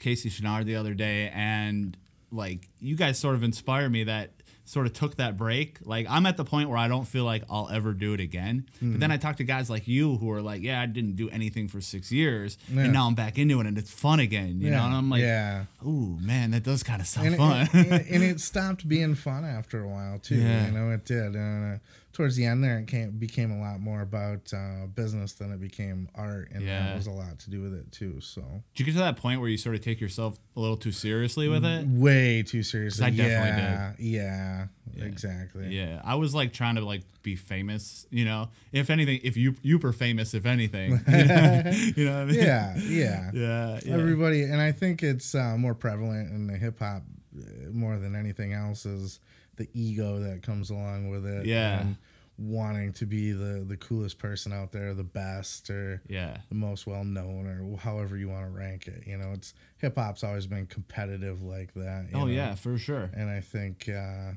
Casey 0.00 0.28
Chenard 0.30 0.64
the 0.64 0.74
other 0.76 0.94
day, 0.94 1.30
and 1.32 1.96
like 2.32 2.68
you 2.80 2.96
guys 2.96 3.18
sort 3.18 3.36
of 3.36 3.42
inspire 3.44 3.88
me 3.88 4.04
that 4.04 4.32
sort 4.68 4.84
of 4.86 4.92
took 4.92 5.16
that 5.16 5.34
break. 5.38 5.78
Like 5.82 6.06
I'm 6.10 6.26
at 6.26 6.36
the 6.36 6.44
point 6.44 6.68
where 6.68 6.76
I 6.76 6.88
don't 6.88 7.06
feel 7.06 7.24
like 7.24 7.42
I'll 7.48 7.70
ever 7.70 7.94
do 7.94 8.12
it 8.12 8.20
again. 8.20 8.66
But 8.66 8.84
Mm-hmm. 8.86 8.98
then 8.98 9.10
I 9.10 9.16
talk 9.16 9.36
to 9.36 9.44
guys 9.44 9.70
like 9.70 9.88
you 9.88 10.16
who 10.18 10.30
are 10.30 10.42
like, 10.42 10.60
yeah, 10.62 10.80
I 10.82 10.84
didn't 10.86 11.16
do 11.16 11.30
anything 11.30 11.68
for 11.68 11.80
six 11.80 12.12
years, 12.12 12.58
Yeah. 12.68 12.82
and 12.82 12.92
now 12.92 13.06
I'm 13.06 13.14
back 13.14 13.38
into 13.38 13.58
it, 13.60 13.66
and 13.66 13.78
it's 13.78 13.90
fun 13.90 14.20
again. 14.20 14.60
You 14.60 14.70
know, 14.70 14.84
and 14.84 14.94
I'm 14.94 15.08
like, 15.08 15.22
yeah. 15.22 15.64
ooh, 15.86 16.18
man, 16.20 16.50
that 16.50 16.64
does 16.64 16.82
kind 16.82 17.00
of 17.00 17.06
sound 17.06 17.28
And 17.28 17.36
fun. 17.36 17.62
it, 17.62 17.74
and, 17.74 17.92
and 18.10 18.22
it 18.22 18.40
stopped 18.50 18.86
being 18.86 19.14
fun 19.14 19.44
after 19.44 19.82
a 19.82 19.88
while 19.88 20.18
too. 20.18 20.36
Yeah. 20.36 20.66
You 20.66 20.72
know, 20.72 20.90
it 20.90 21.04
did. 21.06 21.34
Uh, 21.34 21.78
towards 22.18 22.34
the 22.34 22.44
end 22.44 22.64
there, 22.64 22.80
it 22.80 22.88
came, 22.88 23.12
became 23.12 23.52
a 23.52 23.60
lot 23.60 23.78
more 23.78 24.00
about 24.02 24.52
uh, 24.52 24.86
business 24.92 25.34
than 25.34 25.52
it 25.52 25.60
became 25.60 26.08
art, 26.16 26.48
and 26.52 26.64
Yeah. 26.64 26.88
that 26.88 26.96
was 26.96 27.06
a 27.06 27.12
lot 27.12 27.38
to 27.38 27.50
do 27.50 27.62
with 27.62 27.72
it 27.72 27.92
too. 27.92 28.20
So 28.20 28.42
Did 28.74 28.80
you 28.80 28.84
get 28.86 28.92
to 28.94 28.98
that 29.04 29.16
point 29.16 29.40
where 29.40 29.48
you 29.48 29.56
sort 29.56 29.76
of 29.76 29.82
take 29.82 30.00
yourself 30.00 30.36
a 30.56 30.60
little 30.60 30.76
too 30.76 30.90
seriously 30.90 31.48
with 31.48 31.64
it? 31.64 31.86
way 31.86 32.42
too 32.42 32.64
seriously. 32.64 33.06
I 33.06 33.10
definitely 33.10 33.62
yeah, 34.10 34.66
yeah, 34.96 35.04
exactly. 35.04 35.68
Yeah, 35.68 36.02
I 36.04 36.16
was 36.16 36.34
like 36.34 36.52
trying 36.52 36.74
to 36.74 36.84
like 36.84 37.02
be 37.22 37.36
famous, 37.36 38.04
you 38.10 38.24
know. 38.24 38.48
If 38.72 38.90
anything, 38.90 39.20
if 39.22 39.36
you 39.36 39.54
you 39.62 39.78
were 39.78 39.92
famous, 39.92 40.34
if 40.34 40.44
anything, 40.44 40.90
you 41.08 41.24
know, 41.24 41.62
you 41.96 42.04
know 42.04 42.12
what 42.14 42.22
I 42.22 42.24
mean? 42.24 42.34
yeah, 42.34 42.76
yeah. 42.78 43.30
yeah, 43.32 43.80
yeah. 43.84 43.94
Everybody, 43.94 44.42
and 44.42 44.60
I 44.60 44.72
think 44.72 45.04
it's 45.04 45.36
uh, 45.36 45.56
more 45.56 45.74
prevalent 45.74 46.32
in 46.32 46.48
the 46.48 46.56
hip 46.56 46.80
hop 46.80 47.04
uh, 47.38 47.70
more 47.70 47.96
than 47.98 48.16
anything 48.16 48.52
else 48.54 48.84
is 48.86 49.20
the 49.58 49.68
ego 49.74 50.18
that 50.20 50.42
comes 50.42 50.70
along 50.70 51.10
with 51.10 51.26
it. 51.26 51.46
Yeah. 51.46 51.80
and 51.80 51.96
wanting 52.38 52.92
to 52.92 53.04
be 53.04 53.32
the 53.32 53.64
the 53.68 53.76
coolest 53.76 54.18
person 54.18 54.52
out 54.52 54.72
there, 54.72 54.94
the 54.94 55.04
best, 55.04 55.68
or 55.70 56.00
yeah, 56.08 56.38
the 56.48 56.54
most 56.54 56.86
well 56.86 57.04
known, 57.04 57.46
or 57.46 57.76
however 57.78 58.16
you 58.16 58.28
want 58.28 58.46
to 58.46 58.56
rank 58.56 58.86
it. 58.86 59.06
You 59.06 59.18
know, 59.18 59.32
it's 59.32 59.54
hip 59.78 59.96
hop's 59.96 60.24
always 60.24 60.46
been 60.46 60.66
competitive 60.66 61.42
like 61.42 61.74
that. 61.74 62.06
you 62.10 62.16
oh 62.16 62.20
know? 62.20 62.26
yeah, 62.26 62.54
for 62.54 62.78
sure. 62.78 63.10
and 63.14 63.28
I 63.28 63.40
think. 63.40 63.88
Uh, 63.88 64.32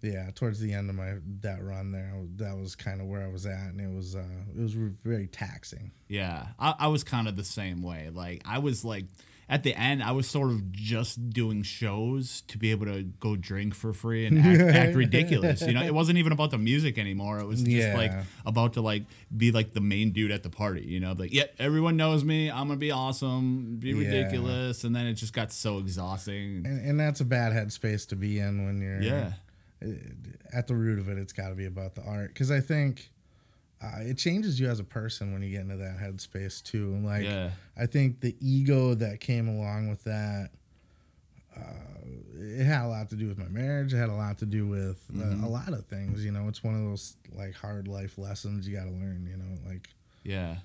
yeah, 0.00 0.30
towards 0.32 0.60
the 0.60 0.72
end 0.72 0.88
of 0.90 0.94
my 0.94 1.14
that 1.40 1.60
run 1.60 1.90
there, 1.90 2.12
that 2.36 2.56
was 2.56 2.76
kind 2.76 3.00
of 3.00 3.08
where 3.08 3.20
I 3.24 3.26
was 3.26 3.46
at, 3.46 3.72
and 3.72 3.80
it 3.80 3.92
was 3.92 4.14
uh, 4.14 4.22
it 4.56 4.62
was 4.62 4.72
very 4.72 5.26
taxing. 5.26 5.90
Yeah, 6.06 6.46
I, 6.56 6.74
I 6.78 6.86
was 6.86 7.02
kind 7.02 7.26
of 7.26 7.34
the 7.34 7.42
same 7.42 7.82
way. 7.82 8.08
Like 8.12 8.42
I 8.44 8.58
was 8.58 8.84
like 8.84 9.06
at 9.48 9.62
the 9.62 9.74
end, 9.74 10.02
I 10.02 10.12
was 10.12 10.28
sort 10.28 10.50
of 10.50 10.70
just 10.72 11.30
doing 11.30 11.62
shows 11.62 12.42
to 12.48 12.58
be 12.58 12.70
able 12.70 12.84
to 12.86 13.02
go 13.04 13.34
drink 13.34 13.74
for 13.74 13.92
free 13.94 14.26
and 14.26 14.38
act, 14.38 14.60
act 14.76 14.94
ridiculous. 14.94 15.62
You 15.62 15.72
know, 15.72 15.82
it 15.82 15.94
wasn't 15.94 16.18
even 16.18 16.32
about 16.32 16.50
the 16.50 16.58
music 16.58 16.98
anymore. 16.98 17.38
It 17.38 17.46
was 17.46 17.62
just 17.62 17.96
like 17.96 18.12
about 18.44 18.74
to 18.74 18.82
like 18.82 19.04
be 19.34 19.50
like 19.50 19.72
the 19.72 19.80
main 19.80 20.12
dude 20.12 20.30
at 20.32 20.42
the 20.42 20.50
party. 20.50 20.82
You 20.82 21.00
know, 21.00 21.12
like 21.16 21.32
yeah, 21.32 21.44
everyone 21.58 21.96
knows 21.96 22.24
me. 22.24 22.50
I'm 22.50 22.68
gonna 22.68 22.76
be 22.76 22.90
awesome, 22.90 23.76
be 23.78 23.90
Yeah. 23.90 23.98
ridiculous, 24.06 24.84
and 24.84 24.94
then 24.94 25.06
it 25.06 25.14
just 25.14 25.32
got 25.32 25.50
so 25.52 25.78
exhausting. 25.78 26.66
And, 26.66 26.84
and 26.84 27.00
that's 27.00 27.20
a 27.20 27.24
bad 27.24 27.52
headspace 27.52 28.06
to 28.08 28.16
be 28.16 28.38
in 28.38 28.66
when 28.66 28.80
you're 28.82 29.00
Yeah. 29.02 29.32
at 30.52 30.66
the 30.66 30.74
root 30.74 30.98
of 30.98 31.08
it. 31.08 31.18
It's 31.18 31.32
got 31.32 31.48
to 31.48 31.54
be 31.54 31.66
about 31.66 31.94
the 31.94 32.02
art 32.02 32.28
because 32.34 32.50
I 32.50 32.60
think 32.60 33.10
uh, 33.82 33.98
it 34.00 34.18
changes 34.18 34.58
you 34.58 34.68
as 34.68 34.80
a 34.80 34.84
person 34.84 35.32
when 35.32 35.42
you 35.42 35.50
get 35.50 35.60
into 35.60 35.76
that 35.76 35.98
headspace 35.98 36.62
too. 36.62 36.96
Like 36.98 37.24
Yeah. 37.24 37.50
I 37.76 37.86
think 37.86 38.20
the 38.20 38.34
ego 38.40 38.94
that 38.94 39.20
came 39.20 39.48
along 39.48 39.88
with 39.88 40.04
that 40.04 40.50
it 42.40 42.64
had 42.64 42.84
a 42.84 42.88
lot 42.88 43.08
to 43.10 43.16
do 43.16 43.26
with 43.26 43.36
my 43.38 43.48
marriage. 43.48 43.92
It 43.92 43.96
had 43.96 44.08
a 44.10 44.14
lot 44.14 44.38
to 44.38 44.46
do 44.46 44.66
with 44.66 45.02
uh, 45.10 45.18
Mm-hmm. 45.22 45.44
a 45.44 45.48
lot 45.48 45.68
of 45.72 45.86
things. 45.86 46.24
You 46.24 46.30
know, 46.32 46.46
it's 46.48 46.62
one 46.62 46.74
of 46.74 46.80
those 46.82 47.16
like 47.32 47.54
hard 47.54 47.88
life 47.88 48.16
lessons 48.18 48.68
you 48.68 48.76
got 48.76 48.84
to 48.84 48.90
learn. 48.90 49.26
You 49.28 49.36
know, 49.36 49.58
like 49.68 49.88
Yeah. 50.22 50.56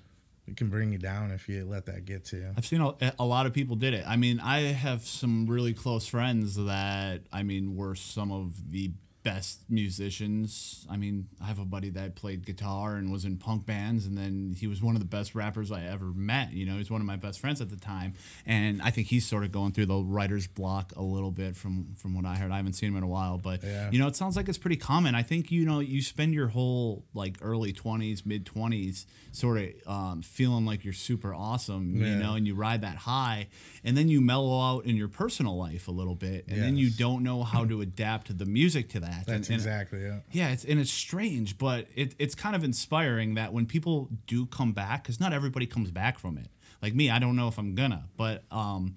it 0.46 0.56
can 0.56 0.70
bring 0.70 0.92
you 0.92 0.98
down 0.98 1.30
if 1.32 1.48
you 1.48 1.64
let 1.64 1.86
that 1.86 2.04
get 2.04 2.24
to 2.26 2.36
you. 2.36 2.52
I've 2.56 2.64
seen 2.66 2.80
a, 2.80 2.94
a 3.18 3.24
lot 3.24 3.46
of 3.46 3.52
people 3.52 3.74
did 3.76 3.92
it. 3.94 4.04
I 4.06 4.14
mean, 4.16 4.38
I 4.40 4.60
have 4.72 5.04
some 5.04 5.46
really 5.46 5.74
close 5.74 6.06
friends 6.06 6.54
that 6.56 7.22
I 7.32 7.42
mean 7.42 7.74
were 7.76 7.96
some 7.96 8.30
of 8.30 8.70
the 8.70 8.92
best 9.24 9.60
musicians. 9.70 10.86
I 10.88 10.96
mean, 10.96 11.28
I 11.42 11.46
have 11.46 11.58
a 11.58 11.64
buddy 11.64 11.88
that 11.90 12.14
played 12.14 12.44
guitar 12.46 12.94
and 12.96 13.10
was 13.10 13.24
in 13.24 13.38
punk 13.38 13.64
bands, 13.66 14.06
and 14.06 14.16
then 14.16 14.54
he 14.56 14.66
was 14.66 14.82
one 14.82 14.94
of 14.94 15.00
the 15.00 15.06
best 15.06 15.34
rappers 15.34 15.72
I 15.72 15.82
ever 15.84 16.04
met. 16.06 16.52
You 16.52 16.66
know, 16.66 16.76
he's 16.76 16.90
one 16.90 17.00
of 17.00 17.06
my 17.06 17.16
best 17.16 17.40
friends 17.40 17.60
at 17.60 17.70
the 17.70 17.76
time, 17.76 18.12
and 18.46 18.80
I 18.82 18.90
think 18.90 19.08
he's 19.08 19.26
sort 19.26 19.42
of 19.42 19.50
going 19.50 19.72
through 19.72 19.86
the 19.86 19.96
writer's 19.96 20.46
block 20.46 20.92
a 20.94 21.02
little 21.02 21.30
bit 21.30 21.56
from 21.56 21.94
from 21.96 22.14
what 22.14 22.24
I 22.26 22.36
heard. 22.36 22.52
I 22.52 22.56
haven't 22.58 22.74
seen 22.74 22.90
him 22.90 22.96
in 22.98 23.02
a 23.02 23.08
while, 23.08 23.38
but 23.38 23.64
Yeah. 23.64 23.90
you 23.90 23.98
know, 23.98 24.06
it 24.06 24.14
sounds 24.14 24.36
like 24.36 24.48
it's 24.48 24.58
pretty 24.58 24.76
common. 24.76 25.14
I 25.14 25.22
think 25.22 25.50
you 25.50 25.64
know 25.64 25.80
you 25.80 26.02
spend 26.02 26.34
your 26.34 26.48
whole 26.48 27.04
like 27.14 27.38
early 27.40 27.72
twenties, 27.72 28.26
mid 28.26 28.44
twenties, 28.44 29.06
sort 29.32 29.58
of 29.58 29.68
um, 29.86 30.22
feeling 30.22 30.66
like 30.66 30.84
you're 30.84 30.92
super 30.92 31.34
awesome, 31.34 31.96
you 31.96 32.14
know, 32.16 32.34
and 32.34 32.46
you 32.46 32.54
ride 32.54 32.82
that 32.82 32.96
high, 32.98 33.48
and 33.82 33.96
then 33.96 34.08
you 34.08 34.20
mellow 34.20 34.60
out 34.60 34.84
in 34.84 34.96
your 34.96 35.08
personal 35.08 35.56
life 35.56 35.88
a 35.88 35.92
little 35.92 36.14
bit, 36.14 36.44
and 36.48 36.62
then 36.62 36.76
you 36.76 36.90
don't 36.90 37.22
know 37.22 37.42
how 37.42 37.64
to 37.64 37.80
adapt 37.80 38.36
the 38.36 38.44
music 38.46 38.88
to 38.90 39.00
that. 39.00 39.13
That's 39.26 39.28
and, 39.28 39.44
and- 39.46 39.54
exactly 39.54 40.00
it. 40.00 40.22
yeah, 40.32 40.50
it's 40.50 40.64
and 40.64 40.78
it's 40.80 40.90
strange, 40.90 41.58
but 41.58 41.86
it, 41.94 42.14
it's 42.18 42.34
kind 42.34 42.54
of 42.56 42.64
inspiring 42.64 43.34
that 43.34 43.52
when 43.52 43.66
people 43.66 44.08
do 44.26 44.46
come 44.46 44.72
back, 44.72 45.02
because 45.02 45.20
not 45.20 45.32
everybody 45.32 45.66
comes 45.66 45.90
back 45.90 46.18
from 46.18 46.38
it. 46.38 46.48
Like 46.82 46.94
me, 46.94 47.08
I 47.10 47.18
don't 47.18 47.36
know 47.36 47.48
if 47.48 47.58
I'm 47.58 47.74
gonna, 47.74 48.04
but 48.16 48.42
um, 48.50 48.96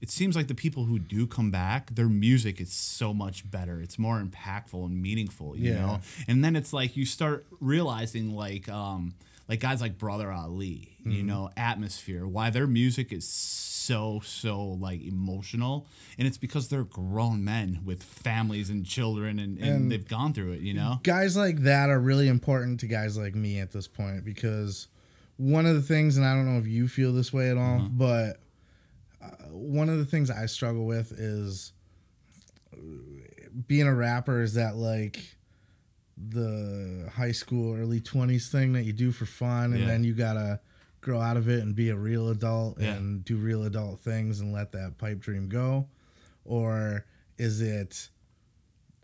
it 0.00 0.10
seems 0.10 0.36
like 0.36 0.46
the 0.48 0.54
people 0.54 0.84
who 0.84 0.98
do 0.98 1.26
come 1.26 1.50
back, 1.50 1.94
their 1.94 2.08
music 2.08 2.60
is 2.60 2.72
so 2.72 3.12
much 3.12 3.50
better. 3.50 3.80
It's 3.80 3.98
more 3.98 4.20
impactful 4.22 4.84
and 4.86 5.02
meaningful, 5.02 5.56
you 5.56 5.72
Yeah. 5.72 5.80
know. 5.86 6.00
And 6.28 6.42
then 6.44 6.56
it's 6.56 6.72
like 6.72 6.96
you 6.96 7.04
start 7.04 7.46
realizing, 7.60 8.34
like, 8.34 8.68
um, 8.68 9.14
like 9.48 9.60
guys 9.60 9.80
like 9.80 9.98
Brother 9.98 10.30
Ali, 10.32 10.96
you 11.04 11.10
Mm-hmm. 11.18 11.26
know, 11.26 11.50
Atmosphere, 11.56 12.26
why 12.26 12.50
their 12.50 12.66
music 12.66 13.12
is 13.12 13.26
so 13.28 13.75
so 13.86 14.20
so 14.24 14.62
like 14.62 15.00
emotional, 15.02 15.86
and 16.18 16.26
it's 16.28 16.38
because 16.38 16.68
they're 16.68 16.84
grown 16.84 17.44
men 17.44 17.80
with 17.84 18.02
families 18.02 18.70
and 18.70 18.84
children, 18.86 19.38
and, 19.38 19.58
and, 19.58 19.68
And- 19.68 19.92
they've 19.92 20.06
gone 20.08 20.32
through 20.34 20.52
it, 20.52 20.60
you 20.60 20.74
know. 20.74 21.00
guys 21.02 21.36
like 21.36 21.58
that 21.62 21.90
are 21.90 22.00
really 22.00 22.28
important 22.28 22.80
to 22.80 22.86
guys 22.86 23.16
like 23.16 23.34
me 23.34 23.60
at 23.60 23.70
this 23.72 23.88
point 23.88 24.24
because 24.24 24.88
one 25.36 25.66
of 25.66 25.74
the 25.74 25.82
things, 25.82 26.16
and 26.16 26.24
I 26.26 26.34
don't 26.34 26.46
know 26.52 26.58
if 26.58 26.66
you 26.66 26.88
feel 26.88 27.12
this 27.12 27.32
way 27.32 27.50
at 27.50 27.56
all, 27.58 27.80
Mm-hmm. 27.80 27.98
but 27.98 28.40
uh, 29.22 29.28
one 29.52 29.88
of 29.88 29.98
the 29.98 30.04
things 30.06 30.30
I 30.30 30.46
struggle 30.46 30.86
with 30.86 31.12
is 31.12 31.72
uh, 32.72 32.76
being 33.66 33.86
a 33.86 33.94
rapper 33.94 34.42
is 34.42 34.54
that 34.54 34.76
like 34.76 35.36
the 36.16 37.10
high 37.14 37.32
school, 37.32 37.74
early 37.76 38.00
20s 38.00 38.48
thing 38.50 38.72
that 38.72 38.84
you 38.84 38.92
do 38.92 39.12
for 39.12 39.26
fun, 39.26 39.72
and 39.72 39.80
Yeah. 39.80 39.86
then 39.86 40.04
you 40.04 40.14
gotta 40.14 40.60
grow 41.06 41.20
out 41.20 41.36
of 41.36 41.48
it 41.48 41.60
and 41.62 41.72
be 41.76 41.88
a 41.88 41.94
real 41.96 42.28
adult 42.30 42.80
Yeah. 42.80 42.94
and 42.94 43.24
do 43.24 43.36
real 43.36 43.62
adult 43.62 44.00
things 44.00 44.40
and 44.40 44.52
let 44.52 44.72
that 44.72 44.98
pipe 44.98 45.20
dream 45.20 45.48
go? 45.48 45.86
Or 46.44 47.04
is 47.38 47.60
it 47.60 48.08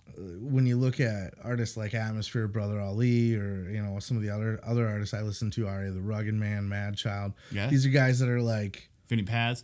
uh, 0.09 0.21
when 0.41 0.67
you 0.67 0.77
look 0.77 0.99
at 0.99 1.35
artists 1.45 1.77
like 1.77 1.95
Atmosphere, 1.95 2.49
Brother 2.49 2.81
Ali, 2.81 3.37
or 3.37 3.69
you 3.71 3.81
know 3.81 4.01
some 4.01 4.17
of 4.17 4.23
the 4.25 4.31
other 4.31 4.59
other 4.65 4.87
artists 4.89 5.15
I 5.15 5.23
listen 5.23 5.51
to, 5.53 5.69
R.A. 5.69 5.93
the 5.93 6.01
Rugged 6.03 6.35
Man, 6.35 6.69
Madchild. 6.69 7.35
Yeah. 7.53 7.69
These 7.69 7.87
are 7.87 7.91
guys 7.91 8.19
that 8.19 8.29
are 8.29 8.43
like 8.43 8.89
Vinnie 9.09 9.23
Paz. 9.23 9.63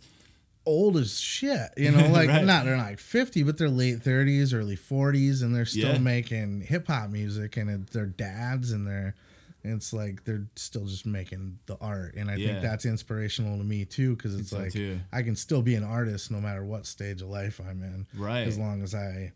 old 0.65 0.95
as 0.97 1.19
shit. 1.19 1.69
You 1.75 1.91
know, 1.95 2.07
like 2.09 2.29
Right. 2.29 2.45
not 2.45 2.63
they're 2.63 2.77
not 2.77 2.85
like 2.87 2.99
fifty, 2.99 3.43
but 3.43 3.57
they're 3.57 3.69
late 3.69 4.01
thirties, 4.01 4.53
early 4.53 4.77
forties, 4.77 5.41
and 5.41 5.53
they're 5.53 5.65
still 5.65 5.93
Yeah. 5.93 5.97
making 5.99 6.61
hip 6.61 6.87
hop 6.87 7.09
music, 7.09 7.57
and 7.57 7.69
it, 7.69 7.89
they're 7.91 8.05
dads, 8.05 8.71
and 8.71 8.87
they're 8.87 9.15
it's 9.63 9.91
like 9.93 10.23
they're 10.23 10.47
still 10.55 10.85
just 10.85 11.05
making 11.05 11.59
the 11.65 11.77
art, 11.81 12.15
and 12.15 12.29
I 12.31 12.35
Yeah. 12.35 12.47
think 12.47 12.61
that's 12.61 12.85
inspirational 12.85 13.57
to 13.57 13.63
me 13.63 13.85
too, 13.85 14.15
because 14.15 14.35
it's 14.39 14.51
like 14.53 14.71
too. 14.71 14.99
I 15.11 15.21
can 15.23 15.35
still 15.35 15.61
be 15.61 15.75
an 15.75 15.83
artist 15.83 16.31
no 16.31 16.39
matter 16.39 16.63
what 16.63 16.85
stage 16.85 17.21
of 17.21 17.27
life 17.29 17.59
I'm 17.59 17.83
in, 17.83 18.07
Right. 18.13 18.47
As 18.47 18.57
long 18.57 18.81
as 18.83 18.95
I 18.95 19.33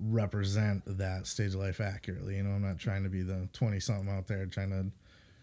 represent 0.00 0.82
that 0.98 1.26
stage 1.26 1.48
of 1.54 1.60
life 1.60 1.80
accurately. 1.80 2.36
You 2.36 2.44
know, 2.44 2.50
I'm 2.50 2.62
not 2.62 2.78
trying 2.78 3.02
to 3.02 3.08
be 3.08 3.22
the 3.22 3.48
20 3.52 3.80
something 3.80 4.08
out 4.08 4.26
there 4.28 4.46
trying 4.46 4.70
to 4.70 4.86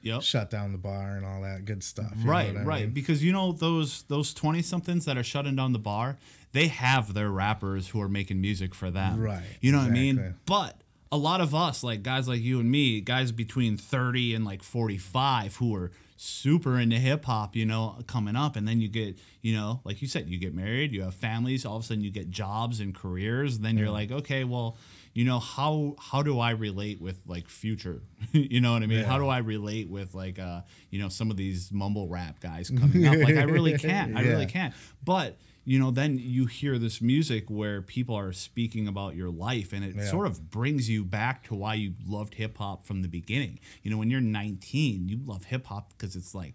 Yep. 0.01 0.21
shut 0.21 0.49
down 0.51 0.71
the 0.71 0.77
bar 0.77 1.17
and 1.17 1.25
all 1.25 1.41
that 1.41 1.65
good 1.65 1.83
stuff. 1.83 2.13
Right, 2.23 2.53
right. 2.55 2.81
mean? 2.85 2.91
Because 2.91 3.23
you 3.23 3.31
know 3.31 3.51
those 3.51 4.03
those 4.03 4.35
twenty 4.35 4.61
somethings 4.61 5.03
that 5.05 5.17
are 5.17 5.23
shutting 5.23 5.55
down 5.55 5.73
the 5.73 5.79
bar, 5.79 6.17
they 6.51 6.67
have 6.67 7.15
their 7.15 7.31
rappers 7.31 7.87
who 7.89 7.99
are 8.01 8.07
making 8.07 8.39
music 8.39 8.75
for 8.75 8.91
them. 8.91 9.19
Right, 9.19 9.43
You 9.61 9.71
know 9.71 9.79
what 9.79 9.87
I 9.87 9.89
mean? 9.89 10.35
But 10.45 10.79
a 11.11 11.17
lot 11.17 11.41
of 11.41 11.53
us, 11.53 11.83
like 11.83 12.03
guys 12.03 12.27
like 12.27 12.41
you 12.41 12.59
and 12.59 12.69
me, 12.69 13.01
guys 13.01 13.31
between 13.31 13.77
thirty 13.77 14.33
and 14.33 14.45
like 14.45 14.63
forty 14.63 14.97
five, 14.97 15.55
who 15.57 15.75
are 15.75 15.91
super 16.17 16.79
into 16.79 16.97
hip 16.97 17.25
hop, 17.25 17.55
you 17.55 17.65
know, 17.65 17.97
coming 18.07 18.35
up, 18.35 18.55
and 18.55 18.67
then 18.67 18.79
you 18.79 18.87
get, 18.87 19.17
you 19.41 19.53
know, 19.55 19.81
like 19.83 20.01
you 20.01 20.07
said, 20.07 20.29
you 20.29 20.37
get 20.37 20.53
married, 20.53 20.91
you 20.91 21.03
have 21.03 21.13
families, 21.13 21.65
all 21.65 21.77
of 21.77 21.83
a 21.83 21.85
sudden 21.85 22.03
you 22.03 22.09
get 22.09 22.29
jobs 22.29 22.79
and 22.79 22.95
careers, 22.95 23.59
then 23.59 23.77
you're 23.77 23.89
like, 23.89 24.11
okay, 24.11 24.43
well, 24.43 24.77
you 25.13 25.23
know, 25.23 25.39
how 25.39 25.95
how 25.99 26.21
do 26.21 26.39
I 26.39 26.51
relate 26.51 27.01
with 27.01 27.21
like 27.25 27.47
future? 27.47 28.01
you 28.31 28.59
know 28.59 28.73
what 28.73 28.83
I 28.83 28.85
mean? 28.87 29.05
How 29.05 29.17
do 29.17 29.27
I 29.27 29.37
relate 29.39 29.89
with 29.89 30.13
like 30.13 30.39
uh, 30.39 30.61
you 30.89 30.99
know, 30.99 31.09
some 31.09 31.31
of 31.31 31.37
these 31.37 31.71
mumble 31.71 32.07
rap 32.09 32.39
guys 32.39 32.69
coming 32.69 33.07
up? 33.07 33.15
Like 33.17 33.37
I 33.37 33.43
really 33.43 33.77
can't. 33.77 34.17
I 34.17 34.21
really 34.21 34.45
can't. 34.45 34.73
But 35.03 35.37
you 35.65 35.79
know, 35.79 35.89
then 35.91 36.17
you 36.17 36.45
hear 36.45 36.77
this 36.77 37.01
music 37.01 37.49
where 37.49 37.81
people 37.81 38.15
are 38.15 38.31
speaking 38.31 38.87
about 38.87 39.15
your 39.15 39.29
life, 39.31 39.73
and 39.73 39.83
it 39.83 39.95
Yeah. 39.95 40.09
sort 40.11 40.27
of 40.27 40.49
brings 40.51 40.89
you 40.89 41.03
back 41.03 41.43
to 41.47 41.55
why 41.55 41.73
you 41.73 41.95
loved 42.07 42.35
hip 42.35 42.57
hop 42.59 42.85
from 42.85 43.01
the 43.01 43.07
beginning. 43.07 43.59
You 43.83 43.89
know, 43.91 43.97
when 43.97 44.09
you're 44.11 44.21
19, 44.21 45.09
you 45.09 45.17
love 45.25 45.45
hip 45.45 45.65
hop 45.65 45.89
because 45.97 46.15
it's 46.15 46.35
like, 46.35 46.53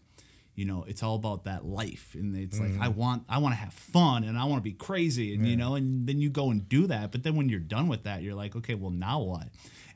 you 0.55 0.65
know, 0.65 0.85
it's 0.85 1.03
all 1.03 1.15
about 1.17 1.45
that 1.45 1.65
life, 1.65 2.15
and 2.15 2.37
it's 2.37 2.61
like 2.61 2.73
I 2.81 2.89
want, 2.89 3.25
I 3.29 3.39
want 3.39 3.53
to 3.55 3.57
have 3.61 3.73
fun, 3.73 4.25
and 4.25 4.39
I 4.39 4.45
want 4.45 4.59
to 4.63 4.69
be 4.69 4.73
crazy, 4.75 5.35
and 5.35 5.47
you 5.47 5.57
know, 5.57 5.75
and 5.75 6.07
then 6.07 6.21
you 6.21 6.29
go 6.31 6.51
and 6.51 6.69
do 6.69 6.87
that. 6.87 7.11
But 7.13 7.23
then 7.23 7.35
when 7.35 7.49
you're 7.49 7.61
done 7.61 7.89
with 7.89 8.03
that, 8.05 8.23
you're 8.23 8.35
like, 8.35 8.55
okay, 8.57 8.75
well, 8.75 8.91
now 8.91 9.21
what? 9.21 9.49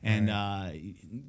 And 0.03 0.29
uh, 0.29 0.69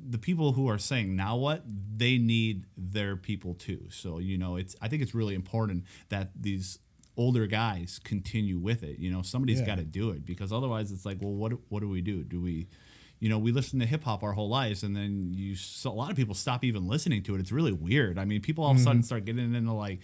the 0.09 0.19
people 0.19 0.53
who 0.53 0.69
are 0.69 0.79
saying 0.79 1.17
now 1.17 1.37
what, 1.37 1.63
they 1.97 2.19
need 2.19 2.65
their 2.77 3.17
people 3.17 3.55
too. 3.55 3.87
So 3.91 4.19
you 4.19 4.39
know, 4.39 4.57
it's 4.57 4.75
I 4.81 4.89
think 4.89 5.03
it's 5.03 5.15
really 5.15 5.35
important 5.35 5.85
that 6.09 6.31
these 6.41 6.79
older 7.17 7.47
guys 7.47 8.01
continue 8.05 8.59
with 8.59 8.83
it. 8.83 8.99
You 8.99 9.11
know, 9.11 9.23
somebody's 9.23 9.61
Yeah. 9.61 9.67
got 9.67 9.79
to 9.79 9.85
do 9.85 10.11
it 10.11 10.25
because 10.27 10.53
otherwise, 10.53 10.93
it's 10.93 11.07
like, 11.07 11.19
well, 11.21 11.33
what 11.35 11.53
what 11.69 11.81
do 11.81 11.89
we 11.89 12.01
do? 12.03 12.23
Do 12.25 12.41
we, 12.41 12.67
you 13.21 13.29
know, 13.29 13.39
we 13.39 13.53
listen 13.53 13.79
to 13.81 13.87
hip 13.87 14.05
hop 14.05 14.23
our 14.23 14.33
whole 14.33 14.49
lives, 14.49 14.83
and 14.83 14.95
then 14.95 15.33
you 15.35 15.55
so 15.57 15.91
a 15.91 15.93
lot 15.93 16.11
of 16.11 16.17
people 16.17 16.35
stop 16.35 16.65
even 16.65 16.87
listening 16.87 17.23
to 17.25 17.35
it. 17.35 17.41
It's 17.41 17.53
really 17.53 17.73
weird. 17.73 18.19
I 18.19 18.25
mean, 18.25 18.41
people 18.41 18.65
all 18.65 18.73
of 18.73 18.77
a 18.77 18.81
sudden 18.81 18.99
mm-hmm. 18.99 19.07
start 19.07 19.25
getting 19.25 19.55
into 19.55 19.73
like 19.73 20.01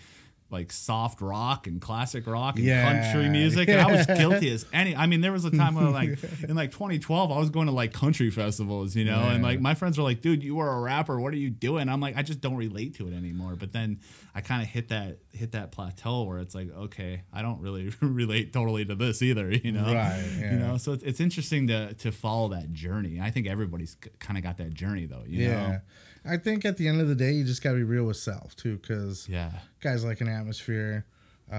like 0.53 0.71
soft 0.71 1.21
rock 1.21 1.67
and 1.67 1.81
classic 1.81 2.27
rock 2.27 2.57
and 2.57 2.65
Yeah. 2.65 3.03
country 3.11 3.29
music 3.29 3.69
and 3.69 3.81
I 3.81 3.91
was 3.91 4.07
guilty 4.07 4.51
as 4.53 4.67
any. 4.73 4.95
I 4.95 5.07
mean 5.07 5.21
there 5.21 5.33
was 5.33 5.45
a 5.45 5.51
time 5.51 5.75
when 5.75 5.93
like 5.93 6.19
in 6.49 6.55
like 6.55 6.73
2012 6.73 7.33
I 7.33 7.39
was 7.39 7.51
going 7.51 7.67
to 7.67 7.73
like 7.73 7.93
country 7.93 8.31
festivals 8.31 8.95
you 8.95 9.05
know 9.05 9.21
and 9.21 9.43
like 9.43 9.61
my 9.61 9.75
friends 9.75 9.99
were 9.99 10.05
like 10.05 10.21
dude 10.21 10.43
you 10.43 10.55
were 10.57 10.69
a 10.69 10.81
rapper. 10.81 11.19
What 11.21 11.33
are 11.33 11.39
you 11.39 11.51
doing? 11.51 11.89
I'm 11.89 12.01
like 12.01 12.17
I 12.17 12.23
just 12.23 12.41
don't 12.41 12.57
relate 12.57 12.95
to 12.97 13.09
it 13.09 13.15
anymore. 13.15 13.57
But 13.59 13.73
then 13.73 14.01
I 14.35 14.41
kind 14.41 14.63
of 14.63 14.69
hit 14.69 14.89
that 14.89 15.19
hit 15.33 15.53
that 15.53 15.73
plateau 15.73 16.23
where 16.25 16.39
it's 16.39 16.55
like 16.55 16.71
okay 16.77 17.23
I 17.33 17.43
don't 17.43 17.61
really 17.61 17.93
relate 18.01 18.53
totally 18.53 18.85
to 18.85 18.95
this 18.95 19.23
either 19.23 19.51
you 19.51 19.73
know? 19.73 19.93
Right, 19.93 20.23
you 20.39 20.59
know 20.59 20.77
so 20.77 20.93
it's, 20.93 21.03
it's 21.03 21.21
interesting 21.21 21.67
to 21.69 21.95
to 21.95 22.13
follow 22.13 22.49
that 22.49 22.73
journey. 22.73 23.21
I 23.21 23.31
think 23.31 23.47
everybody's 23.47 23.97
kind 24.19 24.37
of 24.37 24.45
got 24.45 24.59
that 24.59 24.75
journey 24.75 25.07
though 25.07 25.25
you 25.27 25.45
yeah. 25.45 25.67
know 25.69 25.79
I 26.25 26.37
think 26.37 26.65
at 26.65 26.77
the 26.77 26.87
end 26.89 27.01
of 27.01 27.09
the 27.09 27.15
day, 27.15 27.33
you 27.33 27.45
just 27.45 27.63
got 27.63 27.71
to 27.73 27.77
be 27.77 27.83
real 27.85 28.05
with 28.05 28.17
self 28.17 28.55
too, 28.57 28.77
because 28.79 29.29
yeah 29.29 29.51
guys 29.81 30.05
like 30.05 30.21
an 30.21 30.29
atmosphere, 30.29 31.05
uh, 31.53 31.57